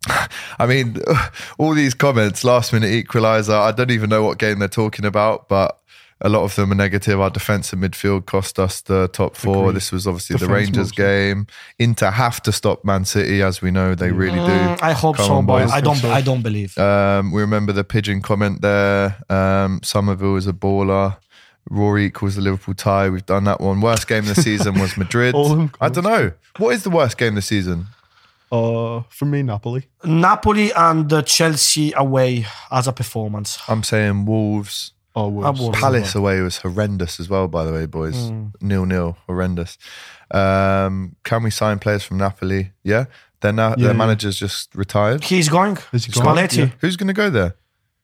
I 0.59 0.67
mean, 0.67 0.97
all 1.59 1.75
these 1.75 1.95
comments, 1.95 2.45
last 2.45 2.73
minute 2.73 2.89
equaliser. 2.91 3.59
I 3.59 3.73
don't 3.73 3.91
even 3.91 4.11
know 4.11 4.25
what 4.25 4.39
game 4.39 4.59
they're 4.59 4.69
talking 4.69 5.05
about, 5.05 5.49
but 5.49 5.80
a 6.23 6.29
lot 6.29 6.43
of 6.43 6.55
them 6.57 6.73
are 6.73 6.77
negative. 6.77 7.21
Our 7.21 7.31
defense 7.31 7.71
defensive 7.71 7.79
midfield 7.79 8.27
cost 8.27 8.59
us 8.59 8.81
the 8.83 9.09
top 9.09 9.37
four. 9.37 9.65
Agreed. 9.65 9.77
This 9.77 9.93
was 9.93 10.07
obviously 10.07 10.37
the 10.37 10.47
Rangers 10.47 10.93
game. 10.93 11.47
Inter 11.79 12.11
have 12.11 12.43
to 12.43 12.53
stop 12.53 12.85
Man 12.85 13.05
City, 13.05 13.43
as 13.43 13.63
we 13.63 13.71
know 13.71 13.95
they 13.95 14.13
really 14.13 14.39
do. 14.39 14.53
Mm, 14.53 14.83
I 14.83 14.93
hope 14.93 15.17
Come 15.17 15.27
so, 15.27 15.35
on, 15.35 15.47
boys. 15.47 15.71
I 15.71 15.81
don't. 15.81 16.05
I 16.05 16.21
don't 16.21 16.43
believe. 16.43 16.77
Um, 16.79 17.33
we 17.33 17.41
remember 17.41 17.73
the 17.73 17.85
pigeon 17.85 18.23
comment 18.23 18.63
there. 18.63 19.17
Um, 19.31 19.81
Summerville 19.83 20.37
is 20.37 20.47
a 20.47 20.53
baller. 20.53 21.17
Rory 21.69 22.07
equals 22.07 22.37
the 22.37 22.43
Liverpool 22.43 22.75
tie. 22.75 23.09
We've 23.09 23.27
done 23.27 23.45
that 23.45 23.61
one. 23.61 23.81
Worst 23.81 24.09
game 24.09 24.29
of 24.29 24.35
the 24.35 24.43
season 24.43 24.79
was 24.81 24.97
Madrid. 24.97 25.35
All 25.37 25.71
I 25.81 25.89
don't 25.89 26.05
know. 26.05 26.33
What 26.59 26.75
is 26.75 26.83
the 26.83 26.91
worst 26.91 27.17
game 27.19 27.31
of 27.31 27.35
the 27.37 27.43
season? 27.43 27.87
Uh, 28.51 29.03
for 29.09 29.27
me, 29.27 29.43
Napoli. 29.43 29.87
Napoli 30.05 30.73
and 30.73 31.13
uh, 31.13 31.23
Chelsea 31.23 31.93
away 31.95 32.47
as 32.73 32.89
a 32.89 32.93
performance. 32.93 33.59
I'm 33.69 33.83
saying 33.83 34.25
Wolves. 34.25 34.93
Oh, 35.17 35.29
Wolves. 35.29 35.61
Wolves. 35.61 35.79
Palace 35.79 36.15
away 36.15 36.41
was 36.41 36.59
horrendous 36.59 37.19
as 37.21 37.29
well, 37.29 37.49
by 37.49 37.65
the 37.65 37.73
way, 37.73 37.87
boys. 37.87 38.17
Hmm. 38.17 38.47
Nil 38.61 38.87
nil, 38.87 39.17
horrendous. 39.27 39.77
Um, 40.31 41.17
can 41.25 41.43
we 41.43 41.51
sign 41.51 41.79
players 41.81 42.05
from 42.05 42.19
Napoli? 42.19 42.73
Yeah. 42.85 43.07
Their, 43.41 43.53
na- 43.53 43.75
Yeah. 43.77 43.87
their 43.87 43.95
manager's 43.95 44.37
just 44.39 44.75
retired. 44.75 45.25
He's 45.25 45.49
going. 45.49 45.79
Is 45.93 46.05
he 46.05 46.13
going? 46.13 46.27
Spalletti. 46.27 46.57
Yeah. 46.59 46.69
Who's 46.81 46.97
going 46.97 47.09
to 47.09 47.13
go 47.15 47.29
there? 47.31 47.55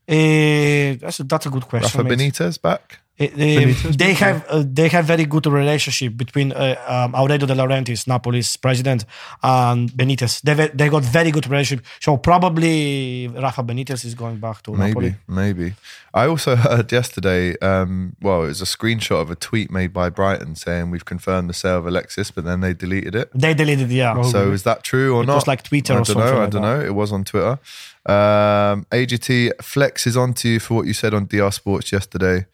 Eh, 0.08 0.96
that's 1.00 1.20
a, 1.20 1.24
that's 1.24 1.46
a 1.46 1.50
good 1.50 1.66
question. 1.68 2.00
Rafa 2.00 2.08
mate. 2.16 2.18
Benitez 2.32 2.60
back? 2.60 3.00
Eh, 3.18 3.30
eh, 3.38 3.74
they 3.96 4.12
have 4.12 4.44
uh, 4.50 4.62
they 4.74 4.88
have 4.88 5.06
very 5.06 5.24
good 5.24 5.46
relationship 5.46 6.16
between 6.18 6.52
uh, 6.52 6.76
um, 6.86 7.14
Aurelio 7.14 7.46
De 7.46 7.54
Laurentiis, 7.54 8.06
Napoli's 8.06 8.56
president, 8.58 9.06
and 9.42 9.90
Benitez. 9.96 10.42
They 10.42 10.68
they 10.74 10.88
got 10.90 11.02
very 11.02 11.30
good 11.30 11.46
relationship. 11.48 11.86
So 12.00 12.18
probably 12.18 13.28
Rafa 13.28 13.62
Benitez 13.62 14.04
is 14.04 14.14
going 14.14 14.38
back 14.38 14.62
to 14.64 14.72
Maybe, 14.72 14.88
Napoli. 14.88 15.14
maybe. 15.26 15.74
I 16.12 16.26
also 16.26 16.56
heard 16.56 16.92
yesterday, 16.92 17.56
um, 17.60 18.16
well, 18.20 18.44
it 18.44 18.48
was 18.48 18.60
a 18.62 18.66
screenshot 18.66 19.20
of 19.22 19.30
a 19.30 19.34
tweet 19.34 19.70
made 19.70 19.92
by 19.92 20.08
Brighton 20.10 20.54
saying 20.54 20.90
we've 20.90 21.04
confirmed 21.04 21.48
the 21.48 21.54
sale 21.54 21.78
of 21.78 21.86
Alexis, 21.86 22.30
but 22.30 22.44
then 22.44 22.60
they 22.60 22.74
deleted 22.74 23.14
it. 23.14 23.30
They 23.34 23.54
deleted, 23.54 23.90
yeah. 23.90 24.14
Oh, 24.16 24.22
so 24.30 24.50
is 24.52 24.62
that 24.64 24.82
true 24.82 25.14
or 25.16 25.22
It 25.22 25.26
not? 25.26 25.34
was 25.36 25.46
like 25.46 25.62
Twitter 25.62 25.92
I 25.92 25.96
or 25.96 25.98
don't 26.00 26.06
something 26.06 26.34
know. 26.34 26.42
I 26.42 26.46
don't 26.48 26.62
that. 26.62 26.78
know. 26.80 26.84
It 26.84 26.94
was 26.94 27.12
on 27.12 27.24
Twitter. 27.24 27.58
Um, 28.06 28.86
AGT 28.90 29.62
Flex 29.62 30.06
is 30.06 30.16
on 30.16 30.32
to 30.34 30.48
you 30.48 30.60
for 30.60 30.74
what 30.74 30.86
you 30.86 30.92
said 30.94 31.12
on 31.14 31.26
DR 31.26 31.50
Sports 31.50 31.92
yesterday. 31.92 32.46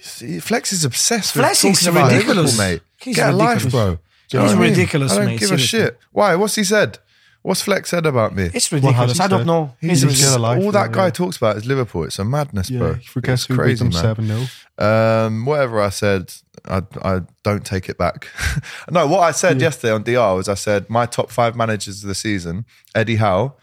See, 0.00 0.38
Flex 0.40 0.72
is 0.72 0.84
obsessed 0.84 1.32
Flex 1.34 1.64
with 1.64 1.72
is 1.72 1.80
talking 1.84 1.98
about 1.98 2.12
ridiculous. 2.12 2.56
Liverpool, 2.58 2.74
mate. 2.74 2.82
He's 3.00 3.16
Get 3.16 3.30
a 3.30 3.36
life, 3.36 3.70
bro. 3.70 3.98
Do 4.28 4.36
you 4.36 4.38
know 4.38 4.44
He's 4.46 4.54
what 4.54 4.58
I 4.58 4.60
mean? 4.60 4.70
ridiculous, 4.70 5.12
I 5.12 5.16
don't 5.16 5.26
mate, 5.26 5.40
give 5.40 5.48
seriously. 5.48 5.80
a 5.80 5.82
shit. 5.86 5.98
Why? 6.12 6.34
What's 6.36 6.54
he 6.54 6.64
said? 6.64 6.98
What's 7.42 7.62
Flex 7.62 7.90
said 7.90 8.06
about 8.06 8.36
me? 8.36 8.50
It's 8.54 8.70
ridiculous. 8.70 9.18
I 9.18 9.26
don't 9.26 9.46
know. 9.46 9.74
He's 9.80 9.90
He's 9.90 10.02
just 10.02 10.12
ridiculous. 10.12 10.36
a 10.36 10.38
life, 10.38 10.62
all 10.64 10.72
that 10.72 10.90
yeah, 10.90 10.94
guy 10.94 11.04
yeah. 11.06 11.10
talks 11.10 11.36
about 11.38 11.56
is 11.56 11.66
Liverpool. 11.66 12.04
It's 12.04 12.18
a 12.20 12.24
madness, 12.24 12.70
Yeah, 12.70 12.78
bro. 12.78 12.94
he 12.94 13.06
forgets 13.06 13.42
it's 13.42 13.46
who 13.48 13.54
beat 13.54 13.60
crazy, 13.62 13.78
them 13.84 13.92
man. 13.92 14.02
7 14.28 14.46
0. 14.78 14.88
Um, 14.88 15.44
whatever 15.44 15.80
I 15.80 15.88
said, 15.88 16.32
I, 16.66 16.82
I 17.02 17.20
don't 17.42 17.66
take 17.66 17.88
it 17.88 17.98
back. 17.98 18.28
no, 18.90 19.08
what 19.08 19.20
I 19.20 19.32
said 19.32 19.60
yesterday 19.60 19.92
on 19.92 20.04
DR 20.04 20.36
was 20.36 20.48
I 20.48 20.54
said 20.54 20.88
my 20.88 21.04
top 21.04 21.30
five 21.30 21.56
managers 21.56 22.02
of 22.04 22.08
the 22.08 22.14
season: 22.14 22.64
Eddie 22.94 23.16
Howe, 23.16 23.56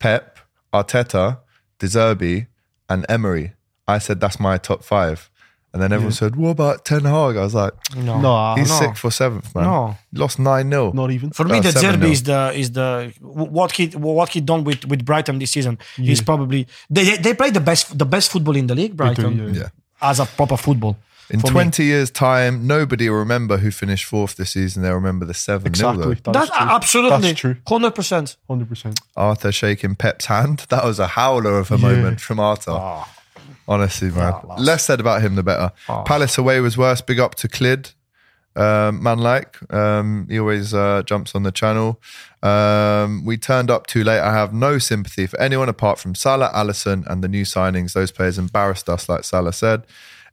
Pep, 0.00 0.38
Arteta, 0.74 1.38
De 1.78 1.86
Zerbi, 1.86 2.48
and 2.88 3.06
Emery. 3.08 3.52
I 3.86 3.98
said 3.98 4.20
that's 4.20 4.40
my 4.40 4.58
top 4.58 4.82
five, 4.82 5.30
and 5.72 5.80
then 5.82 5.92
everyone 5.92 6.12
said, 6.12 6.36
"What 6.36 6.50
about 6.50 6.84
Ten 6.84 7.04
Hag?" 7.04 7.36
I 7.36 7.42
was 7.42 7.54
like, 7.54 7.72
No. 7.96 8.20
No, 8.20 8.54
"He's 8.56 8.68
no. 8.68 8.74
sixth 8.78 9.04
or 9.04 9.10
seventh, 9.12 9.54
man. 9.54 9.64
No. 9.64 9.96
Lost 10.12 10.38
nine 10.38 10.68
0 10.70 10.92
not 10.92 11.10
even. 11.10 11.30
For 11.30 11.44
me, 11.44 11.58
Uh, 11.58 11.62
the 11.62 11.70
7-0. 11.70 12.10
Is 12.10 12.22
the 12.24 12.52
is 12.54 12.70
the 12.72 13.12
what 13.20 13.72
he 13.72 13.86
what 13.88 14.28
he 14.30 14.40
done 14.40 14.64
with 14.64 14.84
with 14.86 15.04
Brighton 15.04 15.38
this 15.38 15.50
season. 15.52 15.78
He's 15.96 16.20
probably 16.22 16.66
they 16.88 17.16
they 17.16 17.34
play 17.34 17.50
the 17.50 17.60
best 17.60 17.96
the 17.98 18.06
best 18.06 18.30
football 18.32 18.56
in 18.56 18.66
the 18.66 18.74
league. 18.74 18.96
Brighton 18.96 19.54
yeah. 19.54 19.60
Yeah. 19.62 19.68
as 20.10 20.18
a 20.20 20.26
proper 20.26 20.56
football. 20.56 20.96
In 21.32 21.38
for 21.38 21.46
me. 21.46 21.52
20 21.52 21.84
years' 21.84 22.10
time, 22.10 22.66
nobody 22.66 23.08
will 23.08 23.18
remember 23.18 23.58
who 23.58 23.70
finished 23.70 24.04
fourth 24.04 24.34
this 24.34 24.50
season. 24.50 24.82
They'll 24.82 24.94
remember 24.94 25.24
the 25.24 25.32
7 25.34 25.72
0. 25.72 25.90
Exactly. 25.92 26.14
That's 26.24 26.48
That's 26.48 26.50
true. 26.58 26.68
absolutely 26.76 27.20
That's 27.28 27.38
true. 27.40 27.56
hundred 27.68 27.94
percent. 27.94 28.36
100%. 28.48 28.98
Arthur 29.16 29.52
shaking 29.52 29.94
Pep's 29.94 30.26
hand. 30.26 30.66
That 30.70 30.84
was 30.84 30.98
a 30.98 31.06
howler 31.06 31.56
of 31.60 31.70
a 31.70 31.76
Yeah. 31.76 31.86
moment 31.88 32.20
from 32.20 32.40
Arthur. 32.40 32.72
Ah. 32.74 33.08
Honestly, 33.70 34.10
man. 34.10 34.34
Less 34.58 34.84
said 34.84 35.00
about 35.00 35.22
him, 35.22 35.36
the 35.36 35.42
better. 35.44 35.72
Palace 36.04 36.36
away 36.36 36.60
was 36.60 36.76
worse. 36.76 37.00
Big 37.00 37.20
up 37.20 37.36
to 37.36 37.48
Clid. 37.48 37.92
Um, 38.56 39.00
man 39.00 39.18
like 39.18 39.58
um, 39.72 40.26
he 40.28 40.40
always 40.40 40.74
uh, 40.74 41.04
jumps 41.06 41.36
on 41.36 41.44
the 41.44 41.52
channel. 41.52 42.00
Um, 42.42 43.24
we 43.24 43.36
turned 43.36 43.70
up 43.70 43.86
too 43.86 44.02
late. 44.02 44.18
I 44.18 44.32
have 44.34 44.52
no 44.52 44.78
sympathy 44.78 45.28
for 45.28 45.40
anyone 45.40 45.68
apart 45.68 46.00
from 46.00 46.16
Salah, 46.16 46.50
Alisson, 46.52 47.06
and 47.06 47.22
the 47.22 47.28
new 47.28 47.44
signings. 47.44 47.92
Those 47.92 48.10
players 48.10 48.38
embarrassed 48.38 48.88
us, 48.88 49.08
like 49.08 49.22
Salah 49.22 49.52
said. 49.52 49.84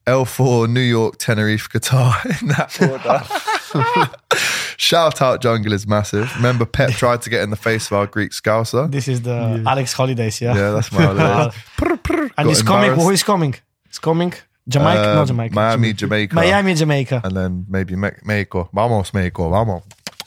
L4, 0.07 0.69
New 0.69 0.79
York, 0.81 1.17
Tenerife, 1.17 1.69
Qatar 1.69 2.15
in 2.41 2.47
that 2.47 2.81
order. 2.81 4.07
Shout 4.77 5.21
out 5.21 5.41
Jungle 5.41 5.73
is 5.73 5.85
massive. 5.87 6.33
Remember, 6.37 6.65
Pep 6.65 6.91
tried 6.91 7.21
to 7.23 7.29
get 7.29 7.41
in 7.43 7.49
the 7.49 7.55
face 7.57 7.87
of 7.87 7.93
our 7.97 8.07
Greek 8.07 8.31
scouser. 8.31 8.89
This 8.89 9.07
is 9.07 9.21
the 9.23 9.63
Alex 9.67 9.93
Holidays, 9.93 10.39
yeah. 10.39 10.55
Yeah, 10.55 10.71
that's 10.71 10.91
my 10.91 11.01
holiday. 11.05 11.55
and 11.81 12.31
Got 12.35 12.47
it's 12.47 12.61
coming. 12.61 12.91
Who 12.93 13.09
is 13.09 13.23
coming? 13.23 13.55
It's 13.85 13.99
coming. 13.99 14.33
Jamaica, 14.69 15.09
Um, 15.09 15.15
not 15.15 15.27
Jamaica. 15.27 15.55
Miami, 15.55 15.93
Jamaica. 15.93 16.35
Miami, 16.35 16.73
Jamaica. 16.73 17.21
And 17.23 17.35
then 17.35 17.65
maybe 17.69 17.95
Me- 17.95 18.11
Mexico. 18.23 18.69
Vamos, 18.73 19.13
Mexico. 19.13 19.49
Vamos. 19.49 19.83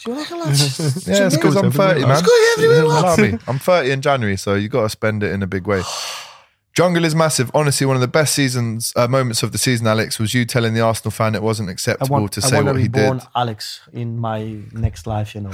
Yeah, 0.07 0.15
it's 0.19 1.05
Jamaica's 1.05 1.37
because 1.37 1.57
I'm 1.57 1.71
30, 1.71 2.01
man. 2.01 2.09
man. 2.09 2.19
It's 2.19 2.23
good 2.27 2.65
everywhere, 2.65 3.39
I'm 3.47 3.59
30 3.59 3.91
in 3.91 4.01
January, 4.01 4.37
so 4.39 4.55
you 4.55 4.69
got 4.69 4.83
to 4.83 4.89
spend 4.89 5.23
it 5.23 5.31
in 5.33 5.43
a 5.43 5.47
big 5.47 5.67
way. 5.67 5.83
Jungle 6.73 7.05
is 7.05 7.15
massive. 7.17 7.51
Honestly, 7.53 7.85
one 7.85 7.97
of 7.97 8.01
the 8.01 8.09
best 8.09 8.33
seasons 8.35 8.93
uh, 8.95 9.09
moments 9.09 9.43
of 9.43 9.51
the 9.51 9.59
season, 9.59 9.87
Alex, 9.89 10.19
was 10.21 10.35
you 10.35 10.45
telling 10.45 10.73
the 10.73 10.81
Arsenal 10.81 11.11
fan 11.11 11.35
it 11.35 11.43
wasn't 11.43 11.69
I 11.69 11.73
acceptable 11.73 12.21
want, 12.21 12.33
to 12.33 12.41
I 12.45 12.49
say 12.49 12.57
want 12.57 12.67
to 12.67 12.73
what 12.73 12.77
be 12.77 12.83
he 12.83 12.89
did. 12.89 13.07
born 13.07 13.23
Alex 13.35 13.81
in 13.93 14.19
my 14.19 14.57
next 14.73 15.07
life, 15.07 15.35
you 15.35 15.41
know. 15.41 15.51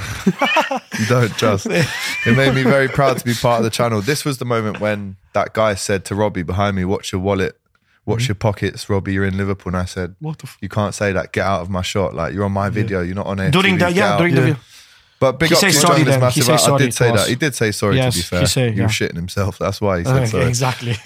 You 0.98 1.06
don't 1.08 1.34
just. 1.38 1.66
it 1.66 2.36
made 2.36 2.54
me 2.54 2.62
very 2.64 2.88
proud 2.88 3.18
to 3.18 3.24
be 3.24 3.32
part 3.34 3.58
of 3.60 3.64
the 3.64 3.70
channel. 3.70 4.02
This 4.02 4.24
was 4.26 4.36
the 4.38 4.44
moment 4.44 4.78
when 4.80 5.16
that 5.32 5.54
guy 5.54 5.74
said 5.74 6.04
to 6.06 6.14
Robbie 6.14 6.42
behind 6.42 6.76
me, 6.76 6.84
"Watch 6.84 7.12
your 7.12 7.22
wallet, 7.22 7.58
watch 8.04 8.20
Mm-hmm. 8.24 8.28
your 8.28 8.34
pockets, 8.36 8.88
Robbie. 8.90 9.14
You're 9.14 9.24
in 9.24 9.38
Liverpool." 9.38 9.72
And 9.74 9.82
I 9.82 9.86
said, 9.86 10.14
What 10.20 10.38
the 10.38 10.44
f- 10.46 10.58
"You 10.60 10.68
can't 10.68 10.94
say 10.94 11.12
that. 11.12 11.32
Get 11.32 11.46
out 11.46 11.62
of 11.62 11.70
my 11.70 11.82
shot. 11.82 12.14
Like 12.14 12.34
you're 12.34 12.44
on 12.44 12.52
my 12.52 12.68
video. 12.68 13.00
You're 13.00 13.14
not 13.16 13.26
on 13.26 13.38
it." 13.40 13.52
During 13.52 13.78
the 13.78 13.90
yeah, 13.90 14.18
during 14.18 14.34
the 14.34 14.48
Yeah. 14.48 14.56
But 15.18 15.38
big 15.38 15.48
He 15.48 15.54
up 15.54 15.60
to 15.62 15.72
sorry 15.72 15.96
Jungle 16.04 16.14
is. 16.14 16.20
Massive. 16.20 16.48
I, 16.50 16.74
I 16.74 16.78
did 16.78 16.94
say 16.94 17.10
that. 17.12 17.28
He 17.28 17.34
did 17.36 17.54
say 17.54 17.72
sorry. 17.72 17.96
Yes, 17.96 18.14
to 18.14 18.18
be 18.18 18.22
fair, 18.22 18.46
said, 18.46 18.72
he 18.72 18.78
yeah. 18.78 18.82
was 18.84 18.92
shitting 18.92 19.14
himself. 19.16 19.58
That's 19.58 19.80
why 19.80 19.98
he 19.98 20.04
said 20.04 20.16
Okay, 20.16 20.26
sorry. 20.26 20.46
exactly. 20.46 20.92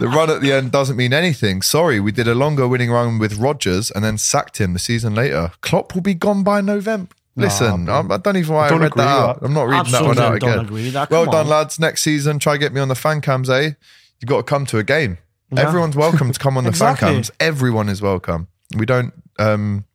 The 0.00 0.08
run 0.08 0.30
at 0.30 0.40
the 0.40 0.52
end 0.52 0.70
doesn't 0.72 0.96
mean 0.96 1.12
anything. 1.12 1.62
Sorry, 1.62 2.00
we 2.00 2.12
did 2.12 2.26
a 2.28 2.34
longer 2.34 2.66
winning 2.68 2.90
run 2.90 3.18
with 3.18 3.38
Rodgers 3.38 3.90
and 3.90 4.04
then 4.04 4.18
sacked 4.18 4.58
him 4.58 4.72
the 4.72 4.78
season 4.78 5.14
later. 5.14 5.52
Klopp 5.60 5.94
will 5.94 6.02
be 6.02 6.14
gone 6.14 6.42
by 6.42 6.60
November. 6.60 7.10
Listen, 7.34 7.88
I'm, 7.88 8.12
I 8.12 8.18
don't 8.18 8.36
even 8.36 8.54
why 8.54 8.66
I, 8.66 8.68
don't 8.70 8.80
read 8.82 8.92
that 8.94 9.06
out. 9.06 9.40
that. 9.40 9.46
I'm 9.46 9.54
not 9.54 9.64
reading 9.68 9.92
that 9.92 10.02
one 10.04 10.18
out 10.18 10.38
don't 10.40 10.50
again. 10.50 10.64
agree 10.64 10.84
with 10.84 10.92
that. 10.92 11.10
Well 11.10 11.24
done, 11.24 11.46
on. 11.46 11.48
lads. 11.48 11.78
Next 11.78 12.02
season, 12.02 12.38
try 12.38 12.56
get 12.58 12.72
me 12.72 12.80
on 12.80 12.88
the 12.88 12.94
fan 12.94 13.20
cams, 13.20 13.48
eh? 13.48 13.72
You've 14.20 14.28
got 14.28 14.36
to 14.38 14.42
come 14.42 14.66
to 14.66 14.78
a 14.78 14.84
game. 14.84 15.18
Yeah. 15.50 15.66
Everyone's 15.66 15.96
welcome 15.96 16.30
to 16.30 16.38
come 16.38 16.56
on 16.56 16.64
the 16.64 16.70
Exactly. 16.70 17.06
fan 17.06 17.14
cams. 17.16 17.30
Everyone 17.40 17.88
is 17.88 18.00
welcome. 18.02 18.48
We 18.76 18.86
don't 18.86 19.12
um, 19.38 19.86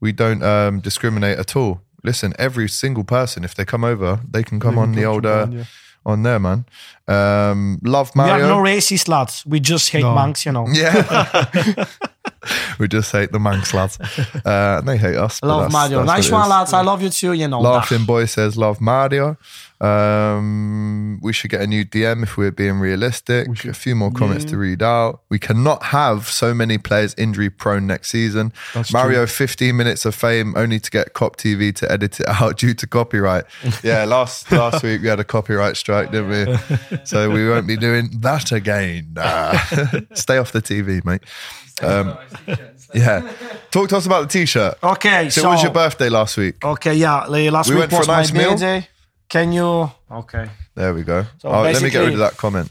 we 0.00 0.12
don't 0.12 0.42
um, 0.42 0.80
discriminate 0.80 1.38
at 1.38 1.56
all. 1.56 1.80
Listen, 2.04 2.32
every 2.38 2.68
single 2.68 3.02
person, 3.04 3.44
if 3.44 3.54
they 3.54 3.64
come 3.64 3.82
over, 3.84 4.20
they 4.30 4.42
can 4.44 4.60
come 4.60 4.74
They 4.74 4.80
on 4.82 4.86
can 4.88 4.96
the 4.96 5.02
come 5.02 5.12
old 5.12 5.22
to 5.22 5.32
uh, 5.32 5.46
yeah. 5.50 5.64
on 6.06 6.22
there, 6.22 6.38
man. 6.38 6.64
Um, 7.08 7.78
love 7.82 8.14
Mario. 8.14 8.36
we 8.36 8.42
are 8.42 8.48
no 8.48 8.58
racist 8.58 9.08
lads. 9.08 9.44
We 9.46 9.58
just 9.60 9.90
hate 9.90 10.02
No. 10.02 10.14
monks, 10.14 10.44
you 10.44 10.52
know. 10.52 10.66
Yeah. 10.70 11.86
we 12.78 12.88
just 12.88 13.10
hate 13.12 13.32
the 13.32 13.38
monks, 13.38 13.72
lads. 13.72 13.98
Uh, 14.00 14.78
and 14.78 14.88
they 14.88 14.96
hate 14.98 15.16
us. 15.16 15.42
Love 15.42 15.60
that's- 15.62 15.72
Mario. 15.72 15.98
that's 16.04 16.06
Nice 16.16 16.30
one, 16.30 16.44
is. 16.44 16.50
lads. 16.50 16.72
I 16.72 16.82
love 16.82 17.02
you 17.02 17.08
too, 17.10 17.32
you 17.32 17.48
know. 17.48 17.60
Laughing 17.60 18.04
boy 18.04 18.26
says 18.26 18.56
love 18.56 18.80
Mario. 18.80 19.36
Um, 19.84 21.18
we 21.22 21.32
should 21.32 21.50
get 21.50 21.60
a 21.60 21.66
new 21.66 21.84
DM 21.84 22.22
if 22.22 22.36
we're 22.36 22.50
being 22.50 22.78
realistic. 22.80 23.48
A 23.64 23.74
few 23.74 23.94
more 23.94 24.10
comments 24.10 24.44
to 24.46 24.56
read 24.56 24.82
out. 24.82 25.22
We 25.28 25.38
cannot 25.38 25.82
have 25.84 26.28
so 26.28 26.54
many 26.54 26.78
players 26.78 27.14
injury 27.16 27.50
prone 27.50 27.86
next 27.86 28.08
season. 28.10 28.52
That's 28.74 28.92
Mario, 28.92 29.26
15 29.26 29.76
minutes 29.76 30.04
of 30.04 30.14
fame 30.14 30.54
only 30.56 30.80
to 30.80 30.90
get 30.90 31.14
Kop 31.14 31.36
TV 31.36 31.74
to 31.76 31.90
edit 31.90 32.20
it 32.20 32.26
out 32.40 32.58
due 32.58 32.74
to 32.74 32.86
copyright. 32.86 33.44
Yeah, 33.82 34.04
last 34.04 34.50
last 34.64 34.82
week 34.82 35.02
we 35.02 35.08
had 35.08 35.20
a 35.20 35.24
copyright 35.24 35.76
strike, 35.76 36.10
didn't 36.10 36.30
we? 36.30 36.56
So 37.04 37.30
we 37.30 37.48
won't 37.48 37.66
be 37.66 37.76
doing 37.76 38.08
that 38.20 38.50
again. 38.52 39.12
Nah. 39.14 39.52
Stay 40.14 40.38
off 40.38 40.52
the 40.52 40.62
TV, 40.62 41.04
mate. 41.04 41.22
Um, 41.82 42.16
yeah. 42.94 43.30
Talk 43.70 43.88
to 43.90 43.96
us 43.96 44.06
about 44.06 44.22
the 44.22 44.28
t-shirt. 44.28 44.78
Okay, 44.82 45.28
So, 45.30 45.42
so, 45.42 45.48
it 45.48 45.50
was 45.54 45.62
your 45.62 45.72
birthday 45.72 46.08
last 46.08 46.36
week. 46.36 46.64
Okay, 46.64 46.94
yeah. 46.94 47.24
la- 47.26 47.50
Last 47.50 47.68
We 47.68 47.74
week 47.74 47.80
went 47.80 47.90
for 47.92 47.98
was 47.98 48.08
a 48.08 48.12
nice 48.12 48.32
my 48.32 48.38
meal. 48.38 48.50
birthday. 48.52 48.88
Can 49.34 49.50
you? 49.50 49.90
Okay. 50.08 50.48
There 50.76 50.94
we 50.94 51.02
go. 51.02 51.24
So 51.38 51.48
oh, 51.48 51.62
let 51.62 51.82
me 51.82 51.90
get 51.90 51.98
rid 51.98 52.12
of 52.12 52.20
that 52.20 52.36
comment. 52.36 52.70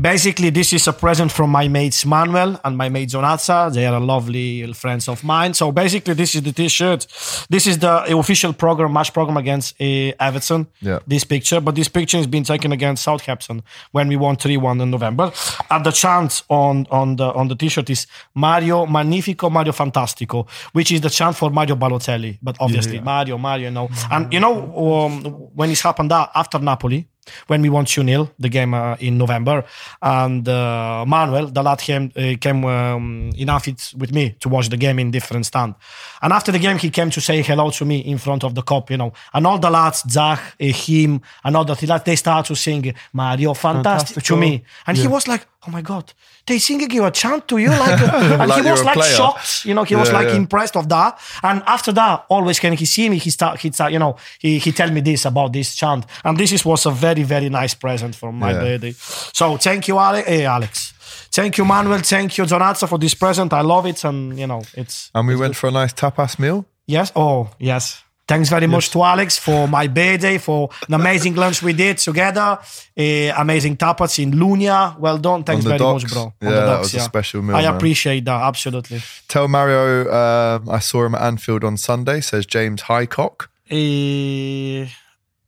Basically, 0.00 0.48
this 0.48 0.72
is 0.72 0.88
a 0.88 0.94
present 0.94 1.30
from 1.30 1.50
my 1.50 1.68
mates 1.68 2.06
Manuel 2.06 2.58
and 2.64 2.74
my 2.74 2.88
mate 2.88 3.10
Zonazza. 3.10 3.70
They 3.70 3.86
are 3.86 4.00
lovely 4.00 4.72
friends 4.72 5.08
of 5.08 5.22
mine. 5.22 5.52
So 5.52 5.72
basically, 5.72 6.14
this 6.14 6.34
is 6.34 6.42
the 6.42 6.52
T-shirt. 6.52 7.06
This 7.50 7.66
is 7.66 7.78
the 7.78 8.16
official 8.16 8.54
program, 8.54 8.94
match 8.94 9.12
program 9.12 9.36
against 9.36 9.78
uh, 9.78 10.12
Everton. 10.18 10.68
Yeah. 10.80 11.00
This 11.06 11.24
picture, 11.24 11.60
but 11.60 11.74
this 11.74 11.88
picture 11.88 12.16
has 12.16 12.26
been 12.26 12.44
taken 12.44 12.72
against 12.72 13.02
Southampton 13.02 13.62
when 13.90 14.08
we 14.08 14.16
won 14.16 14.36
three 14.36 14.56
one 14.56 14.80
in 14.80 14.90
November. 14.90 15.32
And 15.70 15.84
the 15.84 15.90
chant 15.90 16.44
on 16.48 16.86
on 16.90 17.16
the 17.16 17.32
on 17.34 17.48
the 17.48 17.54
T-shirt 17.56 17.90
is 17.90 18.06
Mario 18.34 18.86
Magnifico, 18.86 19.50
Mario 19.50 19.72
Fantastico, 19.72 20.48
which 20.72 20.92
is 20.92 21.02
the 21.02 21.10
chant 21.10 21.36
for 21.36 21.50
Mario 21.50 21.76
Balotelli. 21.76 22.38
But 22.42 22.56
obviously, 22.58 23.00
Mario, 23.00 23.36
Mario, 23.36 23.64
you 23.64 23.70
know. 23.70 23.90
And 24.10 24.32
you 24.32 24.40
know 24.40 25.04
um, 25.04 25.24
when 25.54 25.70
it's 25.70 25.82
happened 25.82 26.10
that 26.10 26.30
after 26.34 26.58
Napoli 26.58 27.06
when 27.46 27.62
we 27.62 27.68
won 27.68 27.84
2 27.84 28.04
0, 28.04 28.30
the 28.38 28.48
game 28.48 28.74
uh, 28.74 28.96
in 29.00 29.18
November. 29.18 29.64
And 30.02 30.48
uh, 30.48 31.04
Manuel, 31.06 31.46
the 31.46 31.62
lad, 31.62 31.78
came, 31.80 32.12
uh, 32.16 32.34
came 32.40 32.64
um, 32.64 33.30
in 33.36 33.48
outfit 33.48 33.92
with 33.96 34.12
me 34.12 34.36
to 34.40 34.48
watch 34.48 34.68
the 34.68 34.76
game 34.76 34.98
in 34.98 35.10
different 35.10 35.46
stand. 35.46 35.74
And 36.22 36.32
after 36.32 36.52
the 36.52 36.58
game, 36.58 36.78
he 36.78 36.90
came 36.90 37.10
to 37.10 37.20
say 37.20 37.42
hello 37.42 37.70
to 37.70 37.84
me 37.84 37.98
in 37.98 38.18
front 38.18 38.44
of 38.44 38.54
the 38.54 38.62
Kop, 38.62 38.90
you 38.90 38.96
know. 38.96 39.12
And 39.32 39.46
all 39.46 39.58
the 39.58 39.70
lads, 39.70 40.04
Zach, 40.08 40.40
uh, 40.60 40.64
him, 40.64 41.20
and 41.44 41.56
all 41.56 41.64
that, 41.64 41.82
lads, 41.82 42.04
they 42.04 42.16
start 42.16 42.46
to 42.46 42.56
sing 42.56 42.94
Mario 43.12 43.54
Fantastic 43.54 44.22
to 44.24 44.36
me. 44.36 44.64
And 44.86 44.96
he 44.96 45.06
was 45.06 45.26
like, 45.28 45.46
oh 45.66 45.70
my 45.70 45.82
God, 45.82 46.12
they 46.50 46.58
singing 46.58 46.90
you 46.98 47.04
a 47.06 47.10
chant 47.10 47.42
to 47.48 47.56
you. 47.64 47.70
Like, 47.84 48.00
and 48.40 48.48
Like 48.50 48.64
he 48.64 48.70
was 48.70 48.82
like 48.84 48.98
player. 49.00 49.16
shocked, 49.18 49.64
you 49.68 49.74
know, 49.76 49.84
he 49.90 49.96
was 49.96 50.10
like 50.12 50.28
yeah. 50.28 50.36
impressed 50.42 50.76
of 50.76 50.86
that. 50.88 51.12
And 51.42 51.62
after 51.66 51.92
that, 52.00 52.24
always 52.28 52.62
when 52.62 52.74
he 52.74 52.86
see 52.86 53.08
me, 53.08 53.16
he 53.26 53.30
start, 53.30 53.60
he 53.60 53.70
start, 53.72 53.92
you 53.92 53.98
know, 53.98 54.12
he 54.44 54.50
he 54.64 54.70
tell 54.72 54.90
me 54.90 55.00
this 55.00 55.24
about 55.24 55.52
this 55.52 55.74
chant, 55.80 56.04
and 56.24 56.36
this 56.36 56.50
is, 56.52 56.64
was 56.64 56.86
a 56.86 56.90
very 57.06 57.22
very 57.34 57.48
nice 57.60 57.74
present 57.74 58.14
from 58.20 58.32
my 58.38 58.50
Yeah. 58.52 58.92
So 59.32 59.56
thank 59.56 59.82
you, 59.88 59.98
Ale- 59.98 60.24
eh, 60.26 60.44
Alex. 60.56 60.92
Thank 61.32 61.56
you, 61.58 61.64
Manuel. 61.64 62.00
Thank 62.02 62.36
you, 62.38 62.44
Donazza, 62.46 62.86
for 62.88 62.98
this 62.98 63.14
present. 63.14 63.52
I 63.52 63.62
love 63.62 63.86
it, 63.88 64.04
and 64.04 64.38
you 64.38 64.46
know, 64.46 64.62
it's 64.74 65.10
And 65.14 65.28
we 65.28 65.36
went 65.36 65.54
for 65.56 65.68
a 65.68 65.72
nice 65.72 65.92
tapas 65.94 66.38
meal. 66.38 66.64
yes. 66.86 67.12
Oh 67.14 67.48
yes. 67.58 68.02
Thanks 68.30 68.48
very 68.48 68.68
much 68.68 68.90
to 68.90 69.02
Alex 69.02 69.38
for 69.38 69.66
my 69.66 69.88
birthday, 69.88 70.38
for 70.38 70.68
an 70.86 70.94
amazing 70.94 71.34
lunch 71.34 71.64
we 71.64 71.72
did 71.72 71.98
together. 71.98 72.58
Uh, 72.96 73.32
amazing 73.36 73.76
tapas 73.76 74.20
in 74.22 74.30
Lunya. 74.32 74.96
Well 75.00 75.18
done. 75.18 75.42
Thanks 75.42 75.64
very 75.64 75.78
docks. 75.78 76.04
much, 76.04 76.12
bro. 76.12 76.22
On 76.22 76.32
Yeah, 76.40 76.50
the 76.50 76.54
that 76.60 76.66
docks, 76.66 76.92
was 76.92 76.94
a 76.94 77.00
special 77.00 77.42
meal, 77.42 77.56
I 77.56 77.62
man. 77.62 77.74
appreciate 77.74 78.24
that. 78.26 78.40
Absolutely. 78.50 79.02
Tell 79.26 79.48
Mario 79.48 79.84
um, 80.12 80.68
I 80.70 80.78
saw 80.78 81.04
him 81.06 81.16
at 81.16 81.22
Anfield 81.22 81.64
on 81.64 81.76
Sunday, 81.76 82.20
says 82.20 82.46
James 82.46 82.82
Highcock. 82.82 83.50
Uh, 83.68 84.86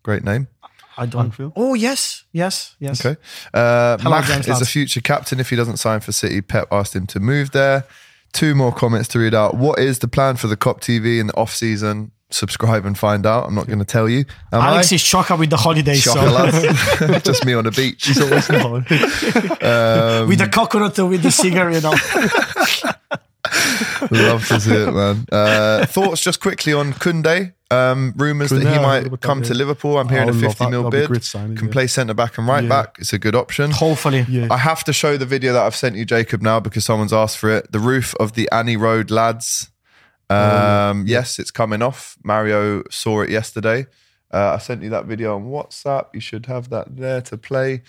Great 0.02 0.24
name. 0.24 0.48
I 0.98 1.06
don't. 1.06 1.26
Anfield? 1.26 1.52
Oh 1.54 1.74
yes, 1.74 2.24
yes, 2.32 2.74
yes. 2.80 3.04
Okay. 3.06 3.18
Uh, 3.54 3.96
Hello, 3.98 4.10
Mac 4.16 4.24
James 4.26 4.48
is 4.48 4.60
a 4.60 4.66
future 4.66 5.00
captain 5.00 5.38
if 5.38 5.50
he 5.50 5.56
doesn't 5.56 5.76
sign 5.76 6.00
for 6.00 6.10
City. 6.10 6.40
Pep 6.42 6.66
asked 6.72 6.96
him 6.96 7.06
to 7.08 7.20
move 7.20 7.52
there. 7.52 7.84
Two 8.32 8.54
more 8.56 8.72
comments 8.72 9.08
to 9.10 9.18
read 9.20 9.34
out. 9.34 9.54
What 9.56 9.78
is 9.78 10.00
the 10.00 10.08
plan 10.08 10.34
for 10.36 10.48
the 10.48 10.56
Kop 10.56 10.80
TV 10.80 11.20
in 11.20 11.28
the 11.28 11.36
off 11.36 11.54
season? 11.54 12.10
Subscribe 12.34 12.84
and 12.86 12.96
find 12.98 13.26
out. 13.26 13.46
I'm 13.46 13.54
not 13.54 13.66
going 13.66 13.78
to 13.78 13.84
tell 13.84 14.08
you. 14.08 14.24
Am 14.52 14.60
Alex 14.62 14.92
I? 14.92 14.94
is 14.96 15.02
chocker 15.02 15.38
with 15.38 15.50
the 15.50 15.56
holidays, 15.56 16.02
Shocker, 16.02 16.20
so 16.28 16.32
lads. 16.32 17.22
Just 17.24 17.44
me 17.44 17.52
on 17.54 17.64
the 17.64 17.70
beach. 17.70 18.06
He's 18.06 18.20
always 18.20 18.48
on 18.50 18.60
holiday. 18.60 18.98
with 20.26 20.38
the 20.38 20.48
coconut 20.52 20.98
or 20.98 21.06
with 21.06 21.22
the 21.22 21.30
cigar, 21.30 21.70
you 21.70 21.80
know. 21.80 21.94
Love 24.10 24.46
to 24.48 24.60
see 24.60 24.72
it, 24.74 24.92
man. 24.92 25.26
Uh, 25.30 25.86
thoughts 25.86 26.22
just 26.22 26.40
quickly 26.40 26.72
on 26.72 26.92
Koundé. 26.94 27.52
Um, 27.70 28.12
rumors 28.16 28.50
that 28.50 28.60
he 28.60 28.64
might 28.64 29.06
about 29.06 29.10
that, 29.12 29.20
come 29.22 29.42
to 29.42 29.48
yeah. 29.52 29.54
Liverpool. 29.58 29.98
I'm 29.98 30.08
hearing 30.08 30.28
a 30.28 30.32
50 30.34 30.64
that. 30.64 30.70
mil 30.70 30.90
That'd 30.90 31.08
bid. 31.10 31.24
signing, 31.24 31.56
Can 31.56 31.68
yeah. 31.68 31.72
play 31.72 31.86
centre 31.86 32.12
back 32.14 32.36
and 32.36 32.46
right 32.46 32.62
Yeah. 32.64 32.68
back. 32.68 32.96
It's 32.98 33.12
a 33.14 33.18
good 33.18 33.34
option. 33.34 33.70
Hopefully, 33.70 34.26
Yeah. 34.28 34.48
I 34.50 34.58
have 34.58 34.84
to 34.84 34.92
show 34.92 35.16
the 35.16 35.24
video 35.26 35.52
that 35.54 35.62
I've 35.62 35.76
sent 35.76 35.96
you, 35.96 36.04
Jacob, 36.04 36.42
now 36.42 36.60
because 36.60 36.84
someone's 36.84 37.12
asked 37.14 37.38
for 37.38 37.48
it. 37.50 37.72
The 37.72 37.78
roof 37.80 38.14
of 38.20 38.34
the 38.34 38.48
Annie 38.52 38.76
Road 38.76 39.10
lads. 39.10 39.70
Um, 40.32 41.04
yes, 41.06 41.38
it's 41.38 41.50
coming 41.50 41.82
off. 41.82 42.16
Mario 42.22 42.82
saw 42.90 43.22
it 43.22 43.30
yesterday. 43.30 43.86
Uh, 44.32 44.54
I 44.54 44.58
sent 44.58 44.82
you 44.82 44.90
that 44.90 45.06
video 45.06 45.34
on 45.36 45.44
WhatsApp. 45.44 46.06
You 46.14 46.20
should 46.20 46.46
have 46.46 46.70
that 46.70 46.96
there 46.96 47.20
to 47.22 47.36
play. 47.36 47.82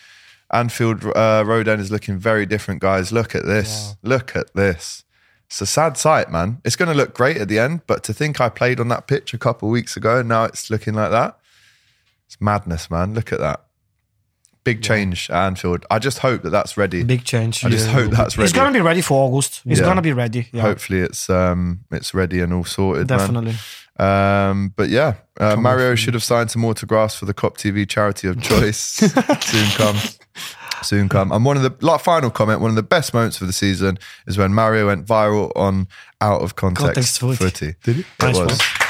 Anfield 0.51 1.03
uh, 1.15 1.43
Road 1.45 1.67
End 1.67 1.81
is 1.81 1.91
looking 1.91 2.17
very 2.17 2.45
different, 2.45 2.81
guys. 2.81 3.11
Look 3.11 3.33
at 3.33 3.45
this. 3.45 3.95
Look 4.03 4.35
at 4.35 4.53
this. 4.53 5.03
It's 5.47 5.61
a 5.61 5.65
sad 5.65 5.97
sight, 5.97 6.31
man. 6.31 6.61
It's 6.65 6.75
going 6.75 6.89
to 6.89 6.97
look 6.97 7.13
great 7.13 7.37
at 7.37 7.47
the 7.47 7.59
end, 7.59 7.81
but 7.85 8.03
to 8.05 8.13
think 8.13 8.41
I 8.41 8.49
played 8.49 8.79
on 8.79 8.87
that 8.87 9.07
pitch 9.07 9.33
a 9.33 9.37
couple 9.37 9.67
of 9.67 9.71
weeks 9.71 9.95
ago 9.95 10.19
and 10.19 10.27
now 10.29 10.45
it's 10.45 10.69
looking 10.69 10.95
like 10.95 11.11
that, 11.11 11.37
it's 12.25 12.41
madness, 12.41 12.89
man. 12.89 13.13
Look 13.13 13.31
at 13.31 13.39
that. 13.39 13.63
Big 14.63 14.81
change 14.81 15.29
at 15.29 15.45
Anfield. 15.47 15.85
I 15.91 15.99
just 15.99 16.19
hope 16.19 16.41
that 16.43 16.51
that's 16.51 16.77
ready. 16.77 17.03
big 17.03 17.23
change. 17.25 17.65
I 17.65 17.69
just 17.69 17.89
hope 17.89 18.11
that's 18.11 18.37
ready. 18.37 18.45
It's 18.45 18.53
gonna 18.53 18.71
be 18.71 18.79
ready 18.81 19.01
for 19.01 19.25
August. 19.27 19.61
It's 19.65 19.79
Yeah. 19.79 19.85
gonna 19.85 20.01
be 20.01 20.13
ready. 20.13 20.47
Yeah, 20.53 20.61
Hopefully 20.61 20.99
it's 20.99 21.29
um 21.29 21.81
it's 21.91 22.13
ready 22.13 22.39
and 22.39 22.53
all 22.53 22.63
sorted. 22.63 23.09
man. 23.09 23.19
definitely. 23.19 23.55
Um, 23.99 24.73
but 24.75 24.89
yeah, 24.89 25.15
uh, 25.39 25.55
Mario 25.55 25.95
should 25.95 26.13
have 26.15 26.23
signed 26.23 26.49
some 26.49 26.65
autographs 26.65 27.15
for 27.15 27.25
the 27.25 27.33
Kop 27.33 27.57
TV 27.57 27.87
charity 27.87 28.27
of 28.27 28.41
choice. 28.41 28.77
Soon 29.41 29.67
come. 29.75 29.97
Soon 30.81 31.09
come. 31.09 31.31
And 31.31 31.45
one 31.45 31.57
of 31.57 31.63
the 31.63 31.73
like, 31.85 32.01
final 32.01 32.29
comment, 32.31 32.59
one 32.59 32.69
of 32.71 32.75
the 32.75 32.83
best 32.83 33.13
moments 33.13 33.39
of 33.41 33.47
the 33.47 33.53
season 33.53 33.99
is 34.27 34.37
when 34.37 34.53
Mario 34.53 34.87
went 34.87 35.05
viral 35.05 35.51
on 35.55 35.87
out 36.21 36.41
of 36.41 36.55
context, 36.55 36.85
Context 36.85 37.19
footy. 37.19 37.35
footy. 37.37 37.75
Did 37.83 37.95
he? 37.97 38.01
It 38.01 38.07
Nice 38.21 38.37
was. 38.39 38.47
one. 38.59 38.82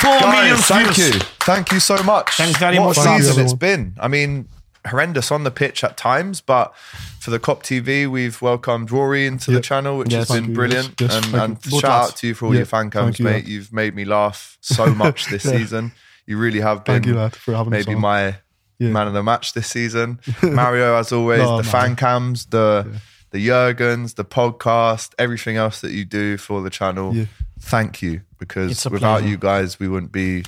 Four 0.00 0.20
million 0.20 0.56
Guys, 0.56 0.66
thank 0.66 0.94
views. 0.94 1.14
you. 1.14 1.20
Thank 1.40 1.72
you 1.72 1.80
so 1.80 2.02
much. 2.02 2.36
Thanks 2.36 2.58
very 2.58 2.78
what 2.78 2.88
much. 2.88 2.96
Thank 2.98 3.22
season 3.22 3.44
it's 3.44 3.52
everyone. 3.52 3.92
been. 3.94 3.96
I 4.00 4.08
mean, 4.08 4.48
horrendous 4.86 5.32
on 5.32 5.44
the 5.44 5.50
pitch 5.50 5.82
at 5.82 5.96
times, 5.96 6.40
but 6.40 6.74
for 7.20 7.30
the 7.30 7.38
Kop 7.40 7.62
TV, 7.62 8.06
we've 8.08 8.40
welcomed 8.42 8.90
Rory 8.92 9.26
into 9.26 9.50
the 9.50 9.60
channel, 9.60 9.98
which 9.98 10.12
Yes. 10.12 10.28
has 10.28 10.36
been 10.40 10.50
you. 10.50 10.54
brilliant. 10.54 11.00
Yes, 11.00 11.12
yes, 11.14 11.24
and 11.24 11.34
and 11.34 11.64
shout 11.64 11.72
lads. 11.82 11.84
out 12.12 12.16
to 12.18 12.26
you 12.28 12.34
for 12.34 12.46
all 12.46 12.52
Yeah, 12.52 12.58
your 12.58 12.66
fan 12.66 12.90
cams, 12.90 13.18
you, 13.18 13.24
mate. 13.24 13.32
lad. 13.44 13.48
You've 13.48 13.72
made 13.72 13.94
me 13.94 14.04
laugh 14.04 14.58
so 14.60 14.86
much 14.94 15.26
this 15.26 15.44
Yeah. 15.44 15.52
season. 15.52 15.92
You 16.26 16.36
really 16.38 16.60
have 16.60 16.84
been 16.84 16.96
Thank 16.96 17.06
you, 17.06 17.14
lad, 17.14 17.34
for 17.34 17.54
having 17.54 17.72
us 17.74 17.86
maybe 17.86 17.94
on. 17.96 18.00
my 18.00 18.36
Yeah. 18.78 18.90
man 18.90 19.06
of 19.06 19.14
the 19.14 19.22
match 19.22 19.54
this 19.54 19.68
season. 19.68 20.20
Mario, 20.42 20.96
as 20.96 21.10
always, 21.10 21.40
No, 21.40 21.56
the 21.56 21.62
man. 21.64 21.72
fan 21.72 21.96
cams, 21.96 22.46
the 22.46 22.86
the 23.32 23.48
Jurgens, 23.48 24.14
the 24.14 24.24
podcast, 24.24 25.10
everything 25.18 25.56
else 25.56 25.80
that 25.80 25.90
you 25.90 26.04
do 26.04 26.36
for 26.36 26.62
the 26.62 26.70
channel. 26.70 27.26
Yeah. 27.66 27.70
Thank 27.70 28.02
you 28.02 28.20
because 28.38 28.84
without 28.84 29.18
pleasure. 29.18 29.28
you 29.28 29.36
guys, 29.38 29.78
we 29.80 29.88
wouldn't 29.88 30.12
be 30.12 30.44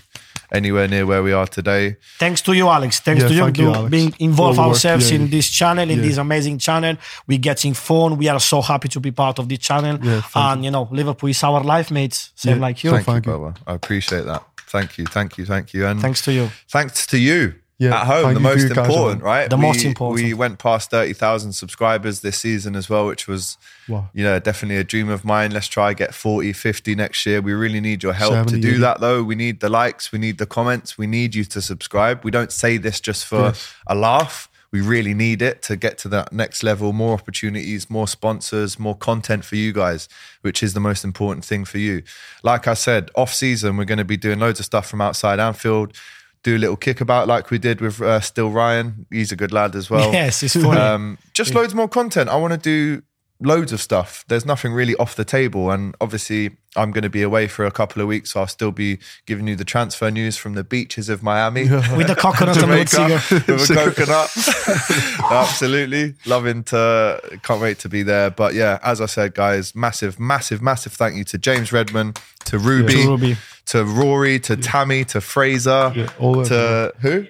anywhere 0.52 0.88
near 0.88 1.04
where 1.06 1.22
we 1.22 1.32
are 1.32 1.46
today. 1.46 1.96
Thanks 2.18 2.40
to 2.42 2.52
you, 2.52 2.68
Alex. 2.68 3.00
Thanks 3.00 3.22
Yeah, 3.22 3.28
to 3.28 3.34
you, 3.34 3.40
thank 3.44 3.58
you, 3.58 3.72
Alex. 3.74 3.90
being 3.90 4.14
involved 4.18 4.58
all 4.58 4.64
the 4.64 4.68
work, 4.68 4.74
ourselves 4.76 5.10
yeah, 5.10 5.16
in 5.16 5.22
yeah. 5.22 5.30
this 5.30 5.48
channel, 5.48 5.90
in 5.90 5.98
Yeah. 5.98 6.04
this 6.08 6.16
amazing 6.18 6.58
channel. 6.58 6.96
We're 7.26 7.38
getting 7.38 7.74
fun. 7.74 8.16
We 8.18 8.28
are 8.28 8.40
so 8.40 8.62
happy 8.62 8.88
to 8.88 9.00
be 9.00 9.10
part 9.10 9.38
of 9.38 9.48
this 9.48 9.58
channel. 9.58 9.98
Yeah, 10.02 10.22
and 10.34 10.64
you 10.64 10.70
know, 10.70 10.88
Liverpool 10.90 11.28
is 11.30 11.42
our 11.42 11.62
life, 11.62 11.90
mates. 11.90 12.30
Same 12.34 12.56
Yeah, 12.56 12.62
like 12.66 12.84
you. 12.84 12.90
Thank, 12.92 13.06
Thank 13.06 13.26
you, 13.26 13.32
you. 13.32 13.54
I 13.66 13.74
appreciate 13.74 14.24
that. 14.26 14.42
Thank 14.68 14.98
you, 14.98 15.06
thank 15.06 15.38
you, 15.38 15.44
thank 15.46 15.72
you. 15.74 15.86
And 15.86 16.00
Thanks 16.00 16.22
to 16.22 16.32
you. 16.32 16.50
thanks 16.68 17.06
to 17.06 17.18
you 17.18 17.54
Yeah, 17.80 18.00
at 18.00 18.06
home, 18.08 18.24
thank 18.24 18.34
the 18.34 18.40
most 18.40 18.62
you 18.62 18.68
guys 18.70 18.78
at 18.78 18.84
important, 18.86 19.20
home. 19.20 19.26
right? 19.26 19.48
The 19.48 19.56
we, 19.56 19.62
most 19.62 19.84
important. 19.84 20.26
We 20.26 20.34
went 20.34 20.58
past 20.58 20.90
30,000 20.90 21.52
subscribers 21.52 22.20
this 22.22 22.36
season 22.38 22.74
as 22.74 22.88
well, 22.90 23.06
which 23.06 23.28
was, 23.28 23.56
Wow. 23.88 24.10
you 24.12 24.24
know, 24.24 24.38
definitely 24.40 24.78
a 24.78 24.84
dream 24.84 25.08
of 25.08 25.24
mine. 25.24 25.52
Let's 25.52 25.68
try 25.68 25.92
get 25.94 26.12
40, 26.12 26.52
50 26.52 26.96
next 26.96 27.24
year. 27.24 27.40
We 27.40 27.52
really 27.52 27.80
need 27.80 28.02
your 28.02 28.14
help 28.14 28.32
70, 28.32 28.52
to 28.54 28.60
do 28.60 28.68
80. 28.70 28.78
that, 28.80 29.00
though. 29.00 29.22
We 29.22 29.36
need 29.36 29.60
the 29.60 29.68
likes, 29.68 30.10
we 30.10 30.18
need 30.18 30.38
the 30.38 30.46
comments, 30.46 30.98
we 30.98 31.06
need 31.06 31.36
you 31.36 31.44
to 31.44 31.62
subscribe. 31.62 32.24
We 32.24 32.32
don't 32.32 32.50
say 32.50 32.78
this 32.78 33.00
just 33.00 33.24
for 33.24 33.40
Yes. 33.42 33.72
a 33.86 33.94
laugh. 33.94 34.48
We 34.72 34.80
really 34.82 35.14
need 35.14 35.40
it 35.40 35.62
to 35.62 35.76
get 35.76 35.96
to 35.98 36.08
that 36.08 36.30
next 36.32 36.62
level, 36.62 36.92
more 36.92 37.14
opportunities, 37.14 37.88
more 37.88 38.06
sponsors, 38.08 38.78
more 38.78 38.94
content 38.96 39.44
for 39.44 39.54
you 39.56 39.72
guys, 39.72 40.08
which 40.42 40.62
is 40.62 40.74
the 40.74 40.80
most 40.80 41.04
important 41.04 41.44
thing 41.44 41.64
for 41.64 41.78
you. 41.78 42.02
Like 42.42 42.66
I 42.68 42.74
said, 42.74 43.10
off 43.14 43.32
season, 43.32 43.76
we're 43.78 43.86
going 43.86 43.96
to 43.98 44.04
be 44.04 44.18
doing 44.18 44.40
loads 44.40 44.58
of 44.58 44.66
stuff 44.66 44.86
from 44.86 45.00
outside 45.00 45.40
Anfield, 45.40 45.94
do 46.43 46.57
a 46.57 46.59
little 46.59 46.76
kickabout 46.76 47.26
like 47.26 47.51
we 47.51 47.59
did 47.59 47.80
with 47.80 48.01
uh, 48.01 48.20
Still 48.20 48.51
Ryan. 48.51 49.07
He's 49.11 49.32
a 49.32 49.36
good 49.36 49.53
lad 49.53 49.74
as 49.74 49.91
well. 49.91 50.12
Yes, 50.18 50.43
it's 50.43 50.55
funny. 50.55 50.80
Um, 50.80 51.18
just 51.34 51.55
loads 51.55 51.74
more 51.74 51.89
content. 51.89 52.28
I 52.30 52.36
want 52.36 52.53
to 52.53 52.59
do 52.59 53.03
loads 53.41 53.72
of 53.72 53.80
stuff. 53.80 54.24
There's 54.28 54.45
nothing 54.45 54.72
really 54.72 54.97
off 54.97 55.14
the 55.14 55.24
table. 55.24 55.70
And 55.70 55.95
obviously, 56.01 56.57
I'm 56.76 56.91
going 56.91 57.03
to 57.03 57.11
be 57.11 57.22
away 57.22 57.47
for 57.47 57.64
a 57.64 57.70
couple 57.70 58.03
of 58.03 58.09
weeks. 58.09 58.32
So 58.32 58.41
I'll 58.41 58.47
still 58.47 58.72
be 58.72 58.99
giving 59.26 59.47
you 59.47 59.55
the 59.57 59.64
transfer 59.64 60.11
news 60.11 60.36
from 60.36 60.55
the 60.55 60.64
beaches 60.64 61.09
of 61.09 61.22
Miami. 61.22 61.62
With 61.97 62.09
the 62.09 62.16
coconut 62.16 62.57
Jamaica 62.57 63.20
with 63.30 63.70
a 63.70 63.74
coconut. 63.74 65.30
Absolutely. 65.30 66.14
Loving 66.26 66.64
to, 66.64 67.20
can't 67.43 67.61
wait 67.61 67.78
to 67.80 67.89
be 67.89 68.03
there. 68.03 68.30
But 68.30 68.55
yeah, 68.55 68.78
as 68.82 69.01
I 69.01 69.07
said, 69.07 69.34
guys, 69.34 69.74
massive, 69.74 70.18
massive, 70.18 70.61
massive 70.62 70.93
thank 70.93 71.16
you 71.16 71.24
to 71.24 71.39
James 71.39 71.72
Redman, 71.72 72.14
to 72.47 72.59
Ruby, 72.59 72.95
To 72.95 73.09
Ruby. 73.09 73.36
To 73.68 73.84
Rory, 73.84 74.38
to 74.40 74.56
Tammy, 74.56 75.04
to 75.06 75.20
Fraser, 75.20 75.92
Yeah, 75.94 76.08
all 76.18 76.40
of 76.40 76.48
to 76.48 76.92
who? 77.00 77.26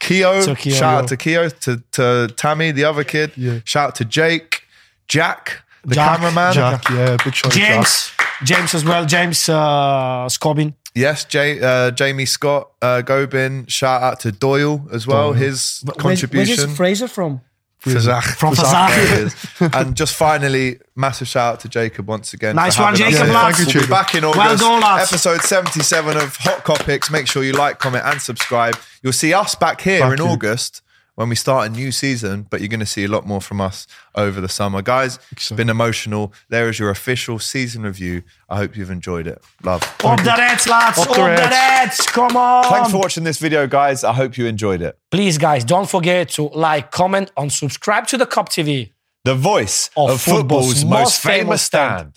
Keo. 0.00 0.42
To 0.42 0.56
Keo, 0.56 0.72
Shout 0.74 0.80
yeah. 0.80 0.98
out 0.98 1.08
to 1.08 1.16
Keo, 1.16 1.48
to, 1.48 1.82
to 1.92 2.34
Tammy, 2.36 2.72
the 2.72 2.84
other 2.84 3.04
kid. 3.04 3.32
Yeah. 3.36 3.60
Shout 3.64 3.88
out 3.88 3.94
to 3.96 4.04
Jake, 4.04 4.64
Jack, 5.06 5.62
the 5.84 5.94
Jack, 5.94 6.18
cameraman. 6.18 6.52
Jack, 6.54 6.88
yeah, 6.90 7.16
big 7.24 7.34
shout 7.34 7.46
out 7.46 7.52
to 7.52 7.58
Jack. 7.58 7.68
James, 7.74 8.12
James 8.42 8.74
as 8.74 8.84
well. 8.84 9.06
James 9.06 9.48
uh, 9.48 10.26
Scobin. 10.28 10.74
Yes, 10.94 11.24
Jay, 11.24 11.60
uh, 11.60 11.90
Jamie 11.92 12.26
Scott, 12.26 12.70
uh, 12.82 13.02
Gobin. 13.02 13.66
Shout 13.66 14.02
out 14.02 14.20
to 14.20 14.32
Doyle 14.32 14.86
as 14.92 15.06
well. 15.06 15.32
Doyle. 15.32 15.40
His 15.40 15.84
contribution. 15.98 16.56
Where 16.56 16.68
is 16.68 16.76
Fraser 16.76 17.08
from? 17.08 17.40
Fazak. 17.82 18.22
From 18.36 18.54
Fazak. 18.54 18.88
Fazak. 18.88 18.88
There 18.96 19.14
it 19.14 19.26
is. 19.26 19.74
and 19.74 19.96
just 19.96 20.14
finally, 20.14 20.78
massive 20.96 21.26
shout 21.28 21.54
out 21.54 21.60
to 21.60 21.68
Jacob 21.68 22.06
once 22.08 22.32
again. 22.32 22.54
Nice 22.56 22.78
one, 22.78 22.94
Jacob, 22.94 23.24
here. 23.24 23.34
lads. 23.34 23.56
Thank 23.58 23.74
you, 23.74 23.80
We'll 23.80 23.88
be 23.88 23.90
back 23.90 24.14
in 24.14 24.22
Well 24.22 24.38
August. 24.38 24.62
done, 24.62 24.80
lads. 24.80 25.12
Episode 25.12 25.40
77 25.42 26.16
of 26.16 26.36
Hot 26.36 26.64
Kopics. 26.64 27.10
Make 27.10 27.26
sure 27.26 27.42
you 27.42 27.52
like, 27.52 27.78
comment, 27.78 28.04
and 28.06 28.20
subscribe. 28.22 28.76
You'll 29.02 29.12
see 29.12 29.34
us 29.34 29.54
back 29.54 29.80
here 29.80 30.00
Back 30.00 30.12
in 30.18 30.24
here. 30.24 30.32
August 30.32 30.82
when 31.14 31.28
we 31.28 31.34
start 31.34 31.68
a 31.68 31.72
new 31.72 31.92
season, 31.92 32.46
but 32.48 32.60
you're 32.60 32.68
going 32.68 32.80
to 32.80 32.86
see 32.86 33.04
a 33.04 33.08
lot 33.08 33.26
more 33.26 33.40
from 33.40 33.60
us 33.60 33.86
over 34.14 34.40
the 34.40 34.48
summer. 34.48 34.80
Guys, 34.82 35.18
it's 35.32 35.50
been 35.50 35.68
emotional. 35.68 36.32
There 36.48 36.68
is 36.68 36.78
your 36.78 36.90
official 36.90 37.38
season 37.38 37.82
review. 37.82 38.22
I 38.48 38.56
hope 38.56 38.76
you've 38.76 38.90
enjoyed 38.90 39.26
it. 39.26 39.42
Love. 39.62 39.82
Up 40.04 40.18
the 40.20 40.34
Reds, 40.36 40.68
lads. 40.68 40.98
Up 40.98 41.10
Up 41.10 41.16
the 41.16 41.22
the 41.22 41.28
Reds. 41.28 41.50
Reds. 41.50 42.06
Come 42.06 42.36
on. 42.36 42.64
Thanks 42.64 42.90
for 42.90 42.98
watching 42.98 43.24
this 43.24 43.38
video, 43.38 43.66
guys. 43.66 44.04
I 44.04 44.12
hope 44.12 44.38
you 44.38 44.46
enjoyed 44.46 44.80
it. 44.82 44.98
Please, 45.10 45.36
guys, 45.38 45.64
don't 45.64 45.88
forget 45.88 46.30
to 46.30 46.48
like, 46.48 46.90
comment, 46.90 47.30
and 47.36 47.52
subscribe 47.52 48.06
to 48.08 48.16
the 48.16 48.26
Kop 48.26 48.48
TV. 48.48 48.92
The 49.24 49.34
voice 49.34 49.88
Of 49.96 50.10
of, 50.10 50.20
football's, 50.20 50.80
football's 50.80 50.84
most 50.84 50.90
most 51.00 51.20
famous 51.20 51.38
famous 51.44 51.62
stand. 51.62 52.16